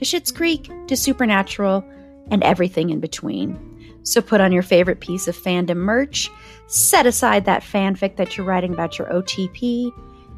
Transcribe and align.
to 0.00 0.06
Schitt's 0.06 0.32
Creek 0.32 0.70
to 0.86 0.96
Supernatural 0.96 1.84
and 2.30 2.42
everything 2.42 2.88
in 2.88 3.00
between. 3.00 3.98
So 4.02 4.22
put 4.22 4.40
on 4.40 4.50
your 4.50 4.62
favorite 4.62 5.00
piece 5.00 5.28
of 5.28 5.36
fandom 5.36 5.76
merch, 5.76 6.30
set 6.68 7.04
aside 7.04 7.44
that 7.44 7.62
fanfic 7.62 8.16
that 8.16 8.34
you're 8.34 8.46
writing 8.46 8.72
about 8.72 8.98
your 8.98 9.08
OTP, 9.08 9.92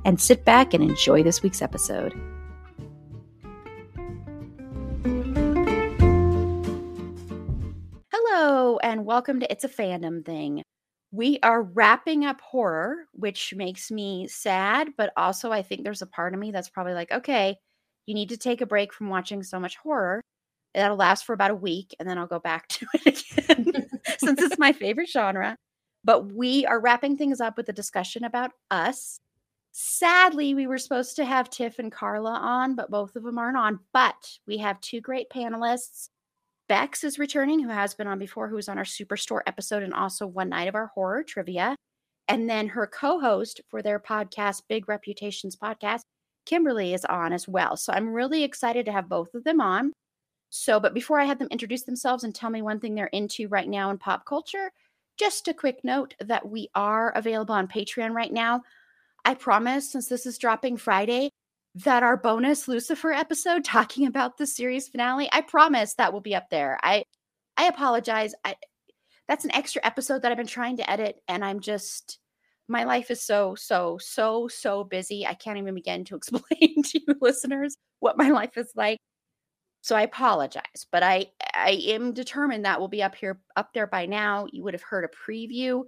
and 0.04 0.20
sit 0.20 0.44
back 0.44 0.74
and 0.74 0.82
enjoy 0.82 1.22
this 1.22 1.44
week's 1.44 1.62
episode. 1.62 2.12
Hello, 8.12 8.78
and 8.78 9.04
welcome 9.04 9.38
to 9.38 9.52
It's 9.52 9.62
a 9.62 9.68
Fandom 9.68 10.26
Thing. 10.26 10.64
We 11.12 11.38
are 11.44 11.62
wrapping 11.62 12.24
up 12.24 12.40
horror, 12.40 12.96
which 13.12 13.54
makes 13.54 13.92
me 13.92 14.26
sad, 14.26 14.88
but 14.98 15.12
also 15.16 15.52
I 15.52 15.62
think 15.62 15.84
there's 15.84 16.02
a 16.02 16.06
part 16.08 16.34
of 16.34 16.40
me 16.40 16.50
that's 16.50 16.68
probably 16.68 16.94
like, 16.94 17.12
okay, 17.12 17.58
you 18.06 18.14
need 18.14 18.28
to 18.30 18.36
take 18.36 18.60
a 18.60 18.66
break 18.66 18.92
from 18.92 19.08
watching 19.08 19.42
so 19.42 19.58
much 19.60 19.76
horror. 19.76 20.20
That'll 20.74 20.96
last 20.96 21.24
for 21.24 21.32
about 21.32 21.50
a 21.50 21.56
week, 21.56 21.94
and 21.98 22.08
then 22.08 22.18
I'll 22.18 22.26
go 22.26 22.38
back 22.38 22.68
to 22.68 22.86
it 22.94 23.22
again 23.38 23.90
since 24.18 24.40
it's 24.40 24.58
my 24.58 24.72
favorite 24.72 25.08
genre. 25.08 25.56
But 26.04 26.32
we 26.32 26.66
are 26.66 26.80
wrapping 26.80 27.16
things 27.16 27.40
up 27.40 27.56
with 27.56 27.68
a 27.68 27.72
discussion 27.72 28.24
about 28.24 28.50
us. 28.70 29.18
Sadly, 29.72 30.54
we 30.54 30.66
were 30.66 30.78
supposed 30.78 31.16
to 31.16 31.24
have 31.24 31.48
Tiff 31.48 31.78
and 31.78 31.92
Carla 31.92 32.32
on, 32.32 32.74
but 32.74 32.90
both 32.90 33.16
of 33.16 33.22
them 33.22 33.38
aren't 33.38 33.56
on. 33.56 33.78
But 33.92 34.38
we 34.46 34.58
have 34.58 34.80
two 34.80 35.00
great 35.00 35.30
panelists 35.30 36.08
Bex 36.72 37.04
is 37.04 37.18
returning, 37.18 37.60
who 37.60 37.68
has 37.68 37.92
been 37.92 38.06
on 38.06 38.18
before, 38.18 38.48
who 38.48 38.56
was 38.56 38.66
on 38.66 38.78
our 38.78 38.84
Superstore 38.84 39.42
episode 39.46 39.82
and 39.82 39.92
also 39.92 40.26
one 40.26 40.48
night 40.48 40.68
of 40.68 40.74
our 40.74 40.86
horror 40.94 41.22
trivia. 41.22 41.76
And 42.28 42.48
then 42.48 42.68
her 42.68 42.86
co 42.86 43.20
host 43.20 43.60
for 43.68 43.82
their 43.82 44.00
podcast, 44.00 44.62
Big 44.70 44.88
Reputations 44.88 45.54
Podcast, 45.54 46.04
Kimberly, 46.46 46.94
is 46.94 47.04
on 47.04 47.32
as 47.32 47.46
well. 47.48 47.76
So 47.76 47.92
I'm 47.92 48.12
really 48.12 48.42
excited 48.44 48.86
to 48.86 48.92
have 48.92 49.08
both 49.08 49.34
of 49.34 49.44
them 49.44 49.60
on. 49.60 49.92
So, 50.50 50.78
but 50.80 50.94
before 50.94 51.18
I 51.18 51.24
have 51.24 51.38
them 51.38 51.48
introduce 51.50 51.84
themselves 51.84 52.24
and 52.24 52.34
tell 52.34 52.50
me 52.50 52.62
one 52.62 52.78
thing 52.78 52.94
they're 52.94 53.06
into 53.06 53.48
right 53.48 53.68
now 53.68 53.90
in 53.90 53.98
pop 53.98 54.26
culture, 54.26 54.70
just 55.18 55.48
a 55.48 55.54
quick 55.54 55.80
note 55.82 56.14
that 56.20 56.48
we 56.48 56.68
are 56.74 57.10
available 57.10 57.54
on 57.54 57.68
Patreon 57.68 58.12
right 58.12 58.32
now. 58.32 58.62
I 59.24 59.34
promise, 59.34 59.90
since 59.90 60.08
this 60.08 60.26
is 60.26 60.38
dropping 60.38 60.76
Friday, 60.76 61.30
that 61.74 62.02
our 62.02 62.16
bonus 62.16 62.68
Lucifer 62.68 63.12
episode 63.12 63.64
talking 63.64 64.06
about 64.06 64.36
the 64.36 64.46
series 64.46 64.88
finale, 64.88 65.28
I 65.32 65.40
promise 65.40 65.94
that 65.94 66.12
will 66.12 66.20
be 66.20 66.34
up 66.34 66.50
there. 66.50 66.78
I 66.82 67.04
I 67.56 67.66
apologize. 67.66 68.34
I 68.44 68.56
that's 69.28 69.44
an 69.44 69.54
extra 69.54 69.80
episode 69.84 70.22
that 70.22 70.32
I've 70.32 70.38
been 70.38 70.46
trying 70.46 70.78
to 70.78 70.90
edit 70.90 71.16
and 71.28 71.44
I'm 71.44 71.60
just 71.60 72.18
my 72.72 72.84
life 72.84 73.10
is 73.10 73.22
so 73.22 73.54
so 73.54 73.98
so 73.98 74.48
so 74.48 74.84
busy. 74.84 75.26
I 75.26 75.34
can't 75.34 75.58
even 75.58 75.74
begin 75.74 76.04
to 76.06 76.16
explain 76.16 76.82
to 76.82 77.00
you 77.06 77.14
listeners 77.20 77.76
what 78.00 78.18
my 78.18 78.30
life 78.30 78.56
is 78.56 78.72
like. 78.74 78.98
So 79.82 79.96
I 79.96 80.02
apologize, 80.02 80.86
but 80.90 81.02
I 81.02 81.26
I 81.54 81.80
am 81.88 82.12
determined 82.12 82.64
that 82.64 82.80
will 82.80 82.88
be 82.88 83.02
up 83.02 83.14
here 83.14 83.40
up 83.56 83.72
there 83.74 83.86
by 83.86 84.06
now. 84.06 84.46
You 84.52 84.64
would 84.64 84.74
have 84.74 84.82
heard 84.82 85.04
a 85.04 85.30
preview, 85.30 85.84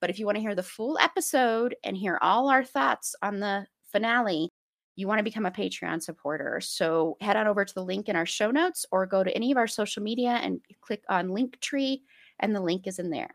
but 0.00 0.10
if 0.10 0.18
you 0.18 0.26
want 0.26 0.36
to 0.36 0.42
hear 0.42 0.54
the 0.54 0.62
full 0.62 0.98
episode 0.98 1.74
and 1.84 1.96
hear 1.96 2.18
all 2.22 2.48
our 2.50 2.64
thoughts 2.64 3.14
on 3.22 3.40
the 3.40 3.66
finale, 3.90 4.50
you 4.96 5.06
want 5.08 5.18
to 5.18 5.24
become 5.24 5.46
a 5.46 5.50
Patreon 5.50 6.02
supporter. 6.02 6.60
So 6.60 7.16
head 7.20 7.36
on 7.36 7.46
over 7.46 7.64
to 7.64 7.74
the 7.74 7.84
link 7.84 8.08
in 8.08 8.16
our 8.16 8.26
show 8.26 8.50
notes 8.50 8.84
or 8.90 9.06
go 9.06 9.22
to 9.22 9.34
any 9.34 9.52
of 9.52 9.58
our 9.58 9.68
social 9.68 10.02
media 10.02 10.40
and 10.42 10.60
click 10.80 11.04
on 11.08 11.28
Linktree, 11.28 12.00
and 12.40 12.54
the 12.54 12.60
link 12.60 12.86
is 12.86 12.98
in 12.98 13.10
there. 13.10 13.30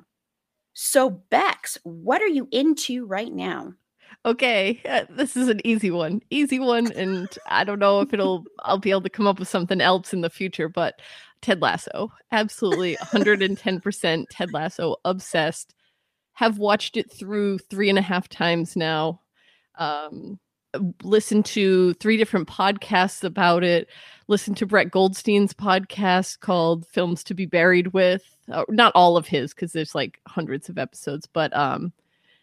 So, 0.73 1.09
Bex, 1.09 1.77
what 1.83 2.21
are 2.21 2.27
you 2.27 2.47
into 2.51 3.05
right 3.05 3.31
now? 3.31 3.73
Okay, 4.25 4.81
uh, 4.87 5.05
this 5.09 5.35
is 5.35 5.47
an 5.47 5.65
easy 5.65 5.89
one. 5.89 6.21
Easy 6.29 6.59
one. 6.59 6.91
And 6.91 7.27
I 7.47 7.63
don't 7.63 7.79
know 7.79 8.01
if 8.01 8.13
it'll, 8.13 8.45
I'll 8.59 8.77
be 8.77 8.91
able 8.91 9.01
to 9.01 9.09
come 9.09 9.27
up 9.27 9.39
with 9.39 9.47
something 9.47 9.81
else 9.81 10.13
in 10.13 10.21
the 10.21 10.29
future, 10.29 10.69
but 10.69 11.01
Ted 11.41 11.61
Lasso, 11.61 12.11
absolutely 12.31 12.97
110% 12.97 14.25
Ted 14.29 14.53
Lasso 14.53 14.97
obsessed. 15.05 15.73
Have 16.33 16.59
watched 16.59 16.97
it 16.97 17.11
through 17.11 17.57
three 17.57 17.89
and 17.89 17.99
a 17.99 18.03
half 18.03 18.29
times 18.29 18.75
now. 18.75 19.21
Um, 19.75 20.39
listened 21.03 21.45
to 21.45 21.93
three 21.95 22.17
different 22.17 22.47
podcasts 22.47 23.23
about 23.23 23.63
it. 23.63 23.89
Listened 24.27 24.57
to 24.57 24.65
Brett 24.65 24.91
Goldstein's 24.91 25.53
podcast 25.53 26.39
called 26.39 26.87
Films 26.87 27.23
to 27.25 27.33
Be 27.33 27.45
Buried 27.45 27.87
with. 27.87 28.23
Uh, 28.51 28.63
not 28.69 28.91
all 28.95 29.17
of 29.17 29.27
his, 29.27 29.53
because 29.53 29.71
there's 29.71 29.95
like 29.95 30.19
hundreds 30.27 30.69
of 30.69 30.77
episodes, 30.77 31.25
but 31.25 31.55
um, 31.55 31.91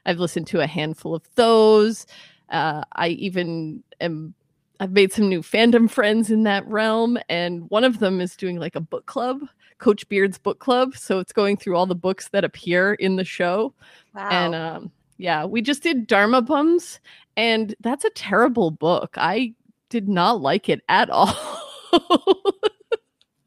I've 0.06 0.18
listened 0.18 0.46
to 0.48 0.60
a 0.60 0.66
handful 0.66 1.14
of 1.14 1.22
those. 1.34 2.06
Uh, 2.50 2.82
I 2.92 3.08
even 3.08 3.82
am. 4.00 4.34
I've 4.80 4.92
made 4.92 5.12
some 5.12 5.28
new 5.28 5.42
fandom 5.42 5.90
friends 5.90 6.30
in 6.30 6.44
that 6.44 6.66
realm, 6.68 7.18
and 7.28 7.68
one 7.68 7.84
of 7.84 7.98
them 7.98 8.20
is 8.20 8.36
doing 8.36 8.58
like 8.58 8.76
a 8.76 8.80
book 8.80 9.06
club, 9.06 9.40
Coach 9.78 10.08
Beard's 10.08 10.38
book 10.38 10.60
club. 10.60 10.96
So 10.96 11.18
it's 11.18 11.32
going 11.32 11.56
through 11.56 11.76
all 11.76 11.86
the 11.86 11.94
books 11.96 12.28
that 12.28 12.44
appear 12.44 12.94
in 12.94 13.16
the 13.16 13.24
show. 13.24 13.74
Wow. 14.14 14.28
And 14.30 14.54
um, 14.54 14.92
yeah, 15.18 15.44
we 15.44 15.60
just 15.62 15.82
did 15.82 16.06
Dharma 16.06 16.40
Bums, 16.42 17.00
and 17.36 17.74
that's 17.80 18.04
a 18.04 18.10
terrible 18.10 18.70
book. 18.70 19.14
I 19.16 19.54
did 19.90 20.08
not 20.08 20.40
like 20.40 20.68
it 20.68 20.80
at 20.88 21.10
all. 21.12 21.34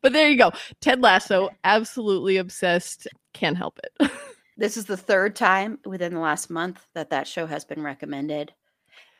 but 0.02 0.14
there 0.14 0.30
you 0.30 0.38
go. 0.38 0.52
Ted 0.80 1.02
Lasso, 1.02 1.50
absolutely 1.64 2.38
obsessed. 2.38 3.08
Can't 3.34 3.58
help 3.58 3.80
it. 3.84 4.12
This 4.58 4.78
is 4.78 4.86
the 4.86 4.98
third 4.98 5.36
time 5.36 5.80
within 5.86 6.14
the 6.14 6.20
last 6.20 6.52
month 6.52 6.86
that 6.94 7.09
that 7.09 7.28
show 7.28 7.48
has 7.48 7.66
been 7.66 7.82
recommended. 7.82 8.53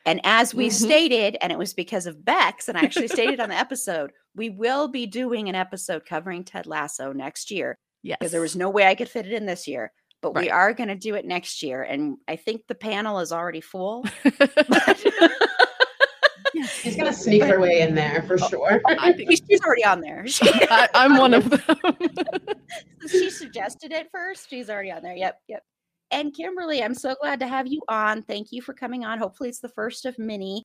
And 0.06 0.20
as 0.22 0.54
we 0.54 0.68
Mhm. 0.68 0.72
stated, 0.72 1.36
and 1.40 1.50
it 1.50 1.58
was 1.58 1.74
because 1.74 2.06
of 2.06 2.24
Bex, 2.24 2.68
and 2.68 2.78
I 2.78 2.82
actually 2.82 3.08
stated 3.08 3.40
on 3.40 3.48
the 3.48 3.54
episode, 3.58 4.12
we 4.36 4.50
will 4.50 4.86
be 4.86 5.04
doing 5.04 5.48
an 5.48 5.56
episode 5.56 6.04
covering 6.06 6.44
Ted 6.44 6.66
Lasso 6.68 7.12
next 7.12 7.50
year 7.50 7.76
yes. 8.04 8.18
because 8.20 8.30
there 8.30 8.40
was 8.40 8.54
no 8.54 8.70
way 8.70 8.86
I 8.86 8.94
could 8.94 9.08
fit 9.08 9.26
it 9.26 9.32
in 9.32 9.46
this 9.46 9.66
year. 9.66 9.90
But 10.22 10.34
we 10.36 10.48
are 10.48 10.72
going 10.72 10.88
to 10.88 10.94
do 10.94 11.14
it 11.16 11.24
next 11.24 11.62
year. 11.62 11.82
And 11.82 12.16
I 12.28 12.36
think 12.36 12.62
the 12.68 12.74
panel 12.74 13.18
is 13.18 13.32
already 13.32 13.60
full. 13.60 14.06
She's 16.82 16.96
gonna 16.96 17.12
sneak 17.12 17.42
her 17.44 17.60
way 17.60 17.80
in 17.80 17.94
there 17.94 18.22
for 18.26 18.38
sure. 18.38 18.80
I 18.86 19.12
think 19.12 19.30
She's 19.30 19.60
already 19.62 19.84
on 19.84 20.00
there. 20.00 20.26
She, 20.26 20.48
I, 20.70 20.88
I'm 20.94 21.16
one 21.16 21.34
of 21.34 21.48
them. 21.48 21.76
she 23.08 23.30
suggested 23.30 23.92
it 23.92 24.08
first. 24.12 24.50
She's 24.50 24.68
already 24.68 24.90
on 24.90 25.02
there. 25.02 25.14
Yep, 25.14 25.38
yep. 25.48 25.62
And 26.10 26.34
Kimberly, 26.34 26.82
I'm 26.82 26.94
so 26.94 27.14
glad 27.20 27.40
to 27.40 27.46
have 27.46 27.66
you 27.66 27.80
on. 27.88 28.22
Thank 28.22 28.52
you 28.52 28.60
for 28.60 28.74
coming 28.74 29.04
on. 29.04 29.18
Hopefully, 29.18 29.48
it's 29.48 29.60
the 29.60 29.68
first 29.68 30.04
of 30.04 30.18
many. 30.18 30.62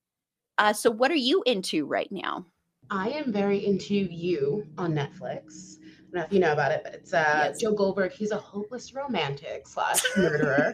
Uh, 0.57 0.73
so, 0.73 0.91
what 0.91 1.11
are 1.11 1.15
you 1.15 1.41
into 1.45 1.85
right 1.85 2.11
now? 2.11 2.45
I 2.89 3.09
am 3.09 3.31
very 3.31 3.65
into 3.65 3.95
you 3.95 4.67
on 4.77 4.93
Netflix. 4.93 5.77
Know 6.17 6.23
if 6.23 6.33
you 6.33 6.39
know 6.39 6.51
about 6.51 6.71
it, 6.71 6.81
but 6.83 6.95
it's 6.95 7.13
uh, 7.13 7.43
Yes. 7.49 7.61
Joe 7.61 7.73
Goldberg. 7.73 8.11
He's 8.11 8.31
a 8.31 8.37
hopeless 8.37 8.91
romantic 8.91 9.67
slash 9.67 10.01
murderer. 10.17 10.73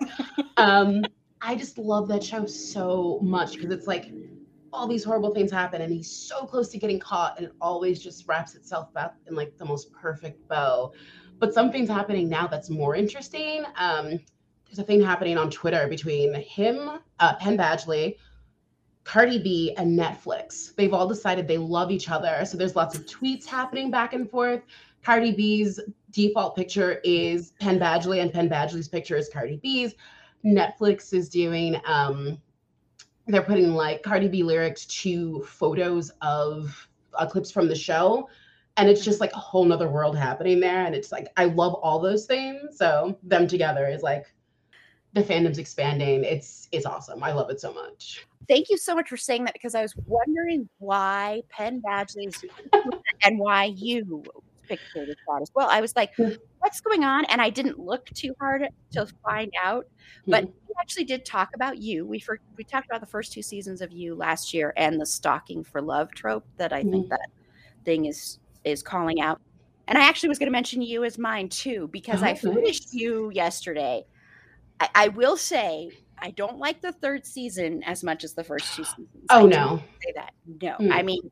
um, 0.56 1.04
I 1.42 1.56
just 1.56 1.78
love 1.78 2.08
that 2.08 2.24
show 2.24 2.46
so 2.46 3.20
much 3.22 3.56
because 3.56 3.70
it's 3.72 3.86
like 3.86 4.06
all 4.72 4.88
these 4.88 5.04
horrible 5.04 5.34
things 5.34 5.52
happen, 5.52 5.82
and 5.82 5.92
he's 5.92 6.10
so 6.10 6.46
close 6.46 6.70
to 6.70 6.78
getting 6.78 6.98
caught, 6.98 7.38
and 7.38 7.48
it 7.48 7.54
always 7.60 8.02
just 8.02 8.26
wraps 8.26 8.56
itself 8.56 8.88
up 8.96 9.18
in 9.28 9.36
like 9.36 9.58
the 9.58 9.66
most 9.66 9.92
perfect 9.92 10.48
bow. 10.48 10.94
But 11.40 11.54
something's 11.54 11.90
happening 11.90 12.30
now 12.30 12.48
that's 12.48 12.70
more 12.70 12.96
interesting. 12.96 13.66
Um, 13.76 14.12
there's 14.66 14.80
a 14.80 14.84
thing 14.84 15.02
happening 15.02 15.38
on 15.38 15.50
Twitter 15.52 15.88
between 15.90 16.34
him, 16.36 17.00
uh, 17.20 17.36
Penn 17.36 17.58
Badgley, 17.58 18.16
Cardi 19.04 19.44
B, 19.44 19.76
and 19.78 20.00
Netflix. 20.00 20.74
They've 20.76 20.94
all 20.94 21.06
decided 21.08 21.50
they 21.50 21.58
love 21.58 21.92
each 21.92 22.10
other. 22.10 22.46
So 22.46 22.58
there's 22.58 22.78
lots 22.78 22.98
of 22.98 23.06
tweets 23.06 23.46
happening 23.46 23.92
back 23.92 24.14
and 24.14 24.30
forth. 24.30 24.62
Cardi 25.04 25.32
B's 25.32 25.80
default 26.12 26.56
picture 26.56 27.02
is 27.04 27.54
Penn 27.60 27.80
Badgley, 27.80 28.22
and 28.22 28.32
Penn 28.32 28.50
Badgley's 28.50 28.88
picture 28.88 29.18
is 29.18 29.30
Cardi 29.30 29.58
B's. 29.58 29.96
Netflix 30.46 31.14
is 31.14 31.30
doing 31.30 31.80
um 31.86 32.38
they're 33.28 33.42
putting 33.42 33.74
like 33.74 34.04
Cardi 34.04 34.28
B 34.28 34.44
lyrics 34.44 34.86
to 34.86 35.44
photos 35.44 36.12
of 36.22 36.88
uh, 37.14 37.26
clips 37.26 37.52
from 37.52 37.68
the 37.68 37.76
show. 37.76 38.30
And 38.76 38.90
it's 38.90 39.06
just 39.06 39.22
like 39.22 39.32
a 39.34 39.40
whole 39.40 39.64
nother 39.64 39.88
world 39.88 40.18
happening 40.18 40.60
there. 40.60 40.86
And 40.86 40.96
it's 40.96 41.12
like 41.12 41.28
I 41.38 41.46
love 41.46 41.76
all 41.76 42.00
those 42.00 42.26
things. 42.26 42.78
So 42.78 43.18
them 43.24 43.48
together 43.48 43.88
is 43.88 44.02
like 44.02 44.34
the 45.14 45.22
fandom's 45.24 45.60
expanding. 45.60 46.24
It's 46.24 46.68
it's 46.72 46.86
awesome. 46.86 47.24
I 47.24 47.32
love 47.32 47.50
it 47.50 47.62
so 47.62 47.72
much. 47.72 48.26
Thank 48.50 48.70
you 48.70 48.78
so 48.78 48.96
much 48.96 49.08
for 49.08 49.16
saying 49.16 49.46
that 49.46 49.54
because 49.54 49.76
I 49.76 49.82
was 49.82 49.96
wondering 50.06 50.68
why 50.80 51.44
Penn 51.50 51.82
Badgley's 51.88 52.44
and 53.24 53.40
why 53.40 53.66
you 53.66 54.24
as 55.42 55.52
well. 55.56 55.68
I 55.70 55.82
was 55.82 55.96
like, 55.96 56.12
what's 56.60 56.82
going 56.82 57.04
on? 57.04 57.26
And 57.26 57.42
I 57.42 57.50
didn't 57.50 57.80
look 57.80 58.06
too 58.08 58.34
hard 58.40 58.68
to 58.92 59.08
find 59.24 59.52
out. 59.62 59.86
But 60.28 60.46
Mhm. 60.46 60.54
we 60.68 60.74
actually 60.80 61.04
did 61.06 61.26
talk 61.26 61.50
about 61.56 61.78
you. 61.78 62.06
We 62.06 62.20
for, 62.20 62.40
we 62.58 62.64
talked 62.64 62.88
about 62.90 63.02
the 63.02 63.08
first 63.08 63.34
two 63.34 63.42
seasons 63.42 63.82
of 63.82 63.92
you 63.92 64.16
last 64.16 64.54
year 64.54 64.74
and 64.78 65.00
the 65.00 65.06
stalking 65.06 65.64
for 65.64 65.82
love 65.82 66.12
trope 66.14 66.46
that 66.58 66.72
I 66.74 66.84
think 66.84 67.06
Mhm. 67.06 67.10
that 67.10 67.30
thing 67.86 68.06
is 68.06 68.40
is 68.64 68.82
calling 68.82 69.20
out. 69.22 69.42
And 69.90 69.98
I 69.98 70.06
actually 70.08 70.30
was 70.30 70.40
going 70.40 70.48
to 70.48 70.52
mention 70.54 70.82
you 70.82 71.04
as 71.04 71.18
mine 71.18 71.50
too 71.50 71.90
because 71.92 72.24
Oh, 72.24 72.28
I 72.28 72.36
finished 72.36 72.86
nice. 72.86 72.94
you 72.94 73.30
yesterday. 73.32 74.06
I, 74.80 74.90
I 74.96 75.08
will 75.10 75.36
say 75.36 75.92
I 76.18 76.32
don't 76.32 76.58
like 76.58 76.80
the 76.82 76.94
third 76.94 77.26
season 77.26 77.84
as 77.84 78.02
much 78.02 78.24
as 78.24 78.34
the 78.34 78.44
first 78.46 78.74
two 78.74 78.86
seasons. 78.86 79.26
Oh 79.30 79.46
no. 79.46 79.84
say 80.02 80.14
that. 80.16 80.32
No, 80.62 80.76
Hmm. 80.76 80.92
I 80.94 81.04
mean, 81.04 81.30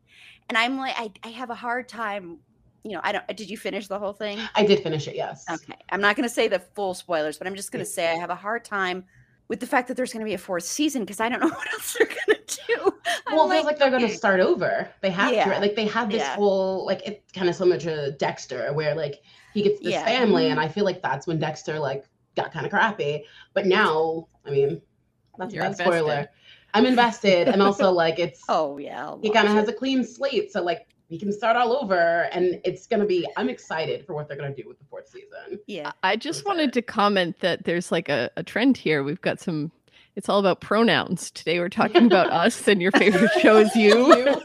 and 0.50 0.58
I'm 0.58 0.78
like, 0.78 0.96
I, 1.00 1.12
I 1.24 1.30
have 1.30 1.50
a 1.50 1.56
hard 1.56 1.88
time. 1.88 2.40
You 2.84 2.94
know, 2.94 3.02
I 3.04 3.12
don't. 3.12 3.28
Did 3.28 3.50
you 3.50 3.58
finish 3.58 3.88
the 3.88 4.00
whole 4.00 4.14
thing? 4.14 4.40
I 4.56 4.66
did 4.66 4.82
finish 4.82 5.08
it, 5.08 5.16
yes. 5.16 5.46
Okay, 5.50 5.78
I'm 5.90 6.02
not 6.02 6.16
going 6.16 6.28
to 6.28 6.34
say 6.34 6.48
the 6.48 6.60
full 6.60 6.94
spoilers, 6.94 7.38
but 7.38 7.48
I'm 7.48 7.56
just 7.56 7.72
going 7.72 7.84
to 7.86 7.90
say 7.90 8.10
I 8.10 8.16
have 8.16 8.32
a 8.32 8.36
hard 8.36 8.66
time 8.66 9.06
with 9.48 9.60
the 9.60 9.68
fact 9.68 9.88
that 9.90 9.98
there's 9.98 10.14
going 10.14 10.22
to 10.22 10.30
be 10.30 10.34
a 10.34 10.38
fourth 10.38 10.64
season 10.64 11.04
because 11.04 11.20
I 11.20 11.30
don't 11.30 11.40
know 11.42 11.50
what 11.50 11.74
else 11.74 11.96
they're 11.98 12.08
going 12.08 12.40
to 12.48 12.60
do. 12.68 12.92
I'm 13.28 13.36
Well, 13.36 13.52
it 13.52 13.56
feels 13.56 13.66
like 13.66 13.78
they're 13.80 13.92
gonna 13.92 14.10
start 14.10 14.40
over. 14.40 14.90
They 15.02 15.10
have 15.12 15.34
Yeah. 15.34 15.54
to. 15.54 15.60
Like 15.60 15.76
they 15.76 15.86
have 15.88 16.10
this 16.10 16.22
Yeah. 16.22 16.36
whole 16.36 16.86
like 16.86 17.02
it's 17.06 17.32
kind 17.34 17.50
of 17.50 17.56
similar 17.56 17.78
to 17.80 18.12
Dexter, 18.14 18.74
where 18.74 18.96
like 18.96 19.22
he 19.54 19.62
gets 19.62 19.80
this 19.82 19.92
Yeah. 19.92 20.06
family, 20.06 20.48
and 20.48 20.58
mm-hmm. 20.58 20.70
I 20.70 20.70
feel 20.70 20.86
like 20.86 21.02
that's 21.02 21.28
when 21.28 21.40
Dexter 21.40 21.80
like 21.80 22.06
got 22.36 22.52
kind 22.52 22.66
of 22.66 22.72
crappy. 22.72 23.26
But 23.54 23.66
now, 23.66 24.28
I 24.46 24.52
mean, 24.52 24.82
that's 25.38 25.54
You're 25.54 25.66
a 25.66 25.74
spoiler. 25.74 26.30
I'm 26.74 26.86
invested, 26.86 27.48
and 27.50 27.62
also 27.62 27.92
like 27.92 28.20
it's 28.20 28.42
Oh 28.50 28.78
yeah, 28.78 29.06
I'll 29.06 29.20
he 29.22 29.30
kind 29.30 29.48
of 29.48 29.54
has 29.54 29.68
a 29.68 29.74
clean 29.74 30.04
slate, 30.04 30.52
so 30.52 30.64
like 30.64 30.88
he 31.12 31.20
can 31.20 31.34
start 31.34 31.58
all 31.58 31.74
over, 31.74 32.30
and 32.32 32.62
it's 32.64 32.88
gonna 32.88 33.06
be. 33.06 33.28
I'm 33.36 33.50
excited 33.50 34.06
for 34.06 34.14
what 34.14 34.30
they're 34.30 34.38
gonna 34.38 34.56
do 34.56 34.64
with 34.66 34.80
the 34.80 34.86
fourth 34.86 35.10
season. 35.10 35.60
yeah. 35.68 35.92
I 36.04 36.16
just 36.16 36.46
wanted 36.46 36.72
to 36.72 36.82
comment 36.82 37.42
that 37.42 37.66
there's 37.66 37.92
like 37.92 38.08
a, 38.08 38.32
a 38.38 38.44
trend 38.44 38.78
here. 38.78 39.04
We've 39.04 39.20
got 39.20 39.40
some. 39.42 39.74
It's 40.16 40.30
all 40.30 40.40
about 40.40 40.62
pronouns. 40.62 41.30
Today 41.32 41.60
we're 41.60 41.68
talking 41.68 42.06
about 42.06 42.32
us, 42.32 42.66
and 42.66 42.82
your 42.82 42.94
favorite 42.94 43.32
show 43.42 43.58
is 43.58 43.76
you. 43.76 44.42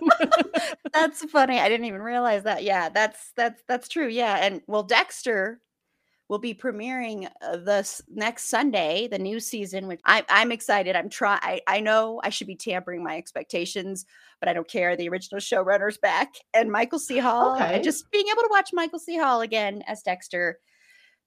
That's 0.92 1.24
funny. 1.30 1.60
I 1.60 1.68
didn't 1.68 1.86
even 1.86 2.02
realize 2.02 2.42
that. 2.42 2.64
Yeah, 2.64 2.88
that's 2.88 3.30
that's 3.36 3.62
that's 3.68 3.86
true. 3.86 4.08
Yeah, 4.08 4.36
and 4.44 4.60
well, 4.66 4.82
Dexter 4.82 5.60
will 6.28 6.38
be 6.38 6.54
premiering 6.54 7.28
uh, 7.42 7.56
this 7.56 8.02
next 8.08 8.48
Sunday, 8.48 9.08
the 9.08 9.18
new 9.18 9.40
season. 9.40 9.86
Which 9.86 10.00
I, 10.04 10.24
I'm 10.28 10.52
excited. 10.52 10.96
I'm 10.96 11.08
trying. 11.08 11.60
I 11.66 11.80
know 11.80 12.20
I 12.24 12.30
should 12.30 12.46
be 12.46 12.56
tampering 12.56 13.02
my 13.02 13.16
expectations, 13.16 14.06
but 14.40 14.48
I 14.48 14.52
don't 14.52 14.68
care. 14.68 14.96
The 14.96 15.08
original 15.08 15.40
showrunner's 15.40 15.98
back, 15.98 16.34
and 16.54 16.70
Michael 16.70 16.98
C. 16.98 17.18
Hall. 17.18 17.54
and 17.54 17.64
Okay. 17.64 17.82
Just 17.82 18.10
being 18.10 18.26
able 18.28 18.42
to 18.42 18.48
watch 18.50 18.70
Michael 18.72 18.98
C. 18.98 19.16
Hall 19.16 19.40
again 19.40 19.82
as 19.86 20.02
Dexter. 20.02 20.58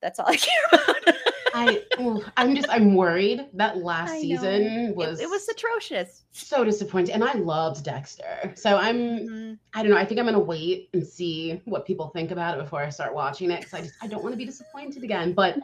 That's 0.01 0.19
all 0.19 0.27
I 0.27 0.35
care 0.37 0.65
about. 0.71 1.15
I, 1.53 1.83
ooh, 1.99 2.21
I'm 2.37 2.55
just, 2.55 2.69
I'm 2.69 2.95
worried. 2.95 3.47
That 3.53 3.77
last 3.77 4.11
I 4.11 4.21
season 4.21 4.61
It- 4.89 4.95
was 4.95 5.19
it, 5.19 5.29
was 5.29 5.47
atrocious. 5.49 6.23
so 6.31 6.63
disappointing, 6.63 7.13
and 7.15 7.23
I 7.23 7.33
loved 7.33 7.83
Dexter. 7.83 8.53
So 8.55 8.77
I'm, 8.77 8.95
Mhm. 8.97 9.59
I 9.73 9.81
don't 9.81 9.91
know. 9.91 9.97
I 9.97 10.05
think 10.05 10.19
I'm 10.19 10.25
gonna 10.25 10.39
wait 10.39 10.89
and 10.93 11.05
see 11.05 11.61
what 11.65 11.85
people 11.85 12.09
think 12.09 12.31
about 12.31 12.57
it 12.57 12.61
before 12.63 12.81
I 12.81 12.89
start 12.89 13.13
watching 13.13 13.51
it 13.51 13.59
because 13.61 13.73
I 13.73 13.81
just, 13.81 13.95
I 14.01 14.07
don't 14.07 14.23
want 14.23 14.33
to 14.33 14.37
be 14.37 14.45
disappointed 14.45 15.03
again. 15.03 15.33
But 15.33 15.57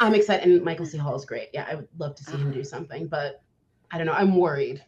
I'm 0.00 0.14
excited, 0.14 0.48
and 0.50 0.62
Michael 0.64 0.86
C. 0.86 0.96
Hall 0.98 1.14
is 1.14 1.24
great. 1.24 1.48
Yeah, 1.52 1.66
I 1.70 1.74
would 1.76 1.88
love 1.98 2.14
to 2.16 2.24
see 2.24 2.36
him 2.36 2.50
do 2.52 2.64
something, 2.64 3.06
but 3.06 3.42
I 3.90 3.98
don't 3.98 4.06
know. 4.06 4.12
I'm 4.14 4.34
worried. 4.36 4.82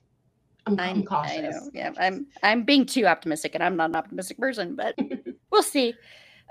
I'm, 0.67 0.75
I'm, 0.79 0.99
I'm, 0.99 1.03
cautious. 1.05 1.37
I 1.39 1.41
know. 1.41 1.71
Yeah, 1.75 1.91
I'm 1.99 2.27
I'm 2.43 2.63
being 2.65 2.87
too 2.87 3.07
optimistic, 3.07 3.55
and 3.55 3.63
I'm 3.63 3.77
not 3.77 3.91
an 3.91 3.97
optimistic 3.97 4.39
person, 4.39 4.75
but 4.77 4.97
we'll 5.51 5.63
see. 5.63 5.95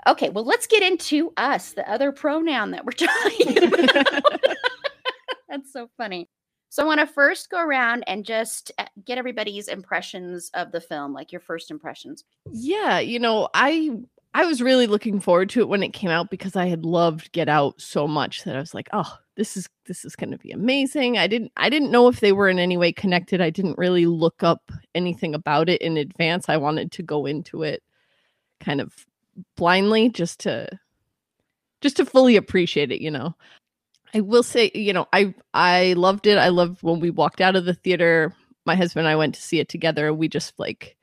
Okay, 0.06 0.28
well, 0.30 0.44
let's 0.44 0.66
get 0.66 0.82
into 0.82 1.32
us, 1.36 1.72
the 1.72 1.88
other 1.90 2.12
pronoun 2.12 2.72
that 2.72 2.84
we're 2.84 2.92
talking 2.92 3.64
about. 3.64 4.40
That's 5.48 5.72
so 5.72 5.88
funny. 5.96 6.28
So 6.70 6.82
I 6.82 6.86
want 6.86 7.00
to 7.00 7.06
first 7.06 7.50
go 7.50 7.60
around 7.60 8.02
and 8.06 8.24
just 8.24 8.72
uh, 8.78 8.86
get 9.04 9.18
everybody's 9.18 9.68
impressions 9.68 10.50
of 10.54 10.72
the 10.72 10.80
film, 10.80 11.12
like 11.12 11.30
your 11.30 11.42
first 11.42 11.70
impressions. 11.70 12.24
Yeah, 12.50 12.98
you 12.98 13.18
know, 13.18 13.48
I 13.52 13.90
I 14.32 14.46
was 14.46 14.62
really 14.62 14.86
looking 14.86 15.20
forward 15.20 15.50
to 15.50 15.60
it 15.60 15.68
when 15.68 15.82
it 15.82 15.92
came 15.92 16.08
out 16.08 16.30
because 16.30 16.56
I 16.56 16.66
had 16.66 16.86
loved 16.86 17.30
Get 17.32 17.50
Out 17.50 17.78
so 17.78 18.08
much 18.08 18.44
that 18.44 18.56
I 18.56 18.60
was 18.60 18.72
like, 18.72 18.88
"Oh, 18.94 19.18
this 19.36 19.54
is 19.58 19.68
this 19.84 20.06
is 20.06 20.16
going 20.16 20.30
to 20.30 20.38
be 20.38 20.50
amazing." 20.50 21.18
I 21.18 21.26
didn't 21.26 21.52
I 21.58 21.68
didn't 21.68 21.90
know 21.90 22.08
if 22.08 22.20
they 22.20 22.32
were 22.32 22.48
in 22.48 22.58
any 22.58 22.78
way 22.78 22.90
connected. 22.90 23.42
I 23.42 23.50
didn't 23.50 23.76
really 23.76 24.06
look 24.06 24.42
up 24.42 24.72
anything 24.94 25.34
about 25.34 25.68
it 25.68 25.82
in 25.82 25.98
advance. 25.98 26.48
I 26.48 26.56
wanted 26.56 26.90
to 26.92 27.02
go 27.02 27.26
into 27.26 27.62
it 27.62 27.82
kind 28.60 28.80
of 28.80 29.04
blindly 29.56 30.08
just 30.08 30.40
to 30.40 30.68
just 31.80 31.96
to 31.96 32.06
fully 32.06 32.36
appreciate 32.36 32.92
it, 32.92 33.00
you 33.00 33.10
know. 33.10 33.34
I 34.14 34.20
will 34.20 34.42
say, 34.42 34.70
you 34.74 34.92
know, 34.92 35.08
I 35.12 35.34
I 35.54 35.94
loved 35.94 36.26
it. 36.26 36.38
I 36.38 36.48
loved 36.48 36.82
when 36.82 37.00
we 37.00 37.10
walked 37.10 37.40
out 37.40 37.56
of 37.56 37.64
the 37.64 37.74
theater. 37.74 38.34
My 38.64 38.76
husband 38.76 39.06
and 39.06 39.12
I 39.12 39.16
went 39.16 39.34
to 39.34 39.42
see 39.42 39.58
it 39.58 39.68
together. 39.68 40.12
We 40.12 40.28
just 40.28 40.58
like 40.58 40.96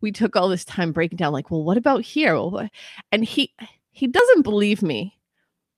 we 0.00 0.12
took 0.12 0.36
all 0.36 0.48
this 0.48 0.64
time 0.64 0.92
breaking 0.92 1.16
down 1.16 1.32
like, 1.32 1.50
well, 1.50 1.64
what 1.64 1.76
about 1.76 2.02
here? 2.02 2.34
Well? 2.34 2.68
And 3.10 3.24
he 3.24 3.52
he 3.90 4.06
doesn't 4.06 4.42
believe 4.42 4.82
me. 4.82 5.18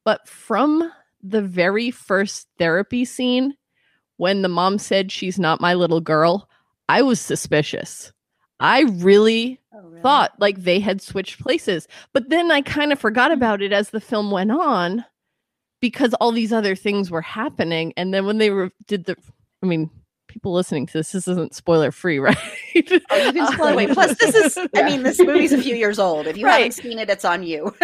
But 0.04 0.28
from 0.28 0.92
the 1.22 1.42
very 1.42 1.90
first 1.90 2.48
therapy 2.58 3.04
scene 3.04 3.54
when 4.16 4.42
the 4.42 4.48
mom 4.48 4.78
said 4.78 5.10
she's 5.10 5.38
not 5.38 5.60
my 5.60 5.74
little 5.74 6.00
girl, 6.00 6.48
I 6.88 7.02
was 7.02 7.20
suspicious. 7.20 8.12
I 8.60 8.82
really 8.82 9.60
Oh, 9.74 9.92
thought 10.02 10.32
like 10.38 10.58
they 10.62 10.80
had 10.80 11.02
switched 11.02 11.40
places. 11.40 11.88
But 12.12 12.28
then 12.28 12.50
I 12.50 12.62
kind 12.62 12.92
of 12.92 12.98
forgot 12.98 13.30
hmm. 13.30 13.36
about 13.38 13.62
it 13.62 13.72
as 13.72 13.90
the 13.90 14.00
film 14.00 14.30
went 14.30 14.52
on 14.52 15.04
because 15.80 16.14
all 16.14 16.32
these 16.32 16.52
other 16.52 16.76
things 16.76 17.10
were 17.10 17.22
happening. 17.22 17.92
And 17.96 18.14
then 18.14 18.26
when 18.26 18.38
they 18.38 18.50
were 18.50 18.70
did 18.86 19.04
the 19.06 19.16
I 19.62 19.66
mean, 19.66 19.90
people 20.28 20.52
listening 20.52 20.86
to 20.86 20.92
this, 20.94 21.12
this 21.12 21.26
isn't 21.28 21.54
spoiler 21.54 21.90
free, 21.90 22.18
right? 22.20 22.36
Oh, 23.10 23.16
you 23.16 23.32
can 23.32 23.52
spoil 23.52 23.68
away. 23.68 23.86
Plus, 23.86 24.16
this 24.18 24.34
is, 24.34 24.58
I 24.76 24.82
mean, 24.84 25.02
this 25.02 25.18
movie's 25.18 25.52
a 25.52 25.62
few 25.62 25.74
years 25.74 25.98
old. 25.98 26.26
If 26.26 26.36
you 26.36 26.44
Right. 26.44 26.58
haven't 26.58 26.72
seen 26.72 26.98
it, 26.98 27.08
it's 27.08 27.24
on 27.24 27.42
you. 27.42 27.74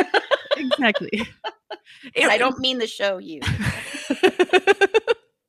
exactly. 0.57 1.11
and 2.17 2.31
I 2.31 2.39
don't 2.39 2.59
mean 2.59 2.79
the 2.79 2.87
show 2.87 3.19
you. 3.19 3.41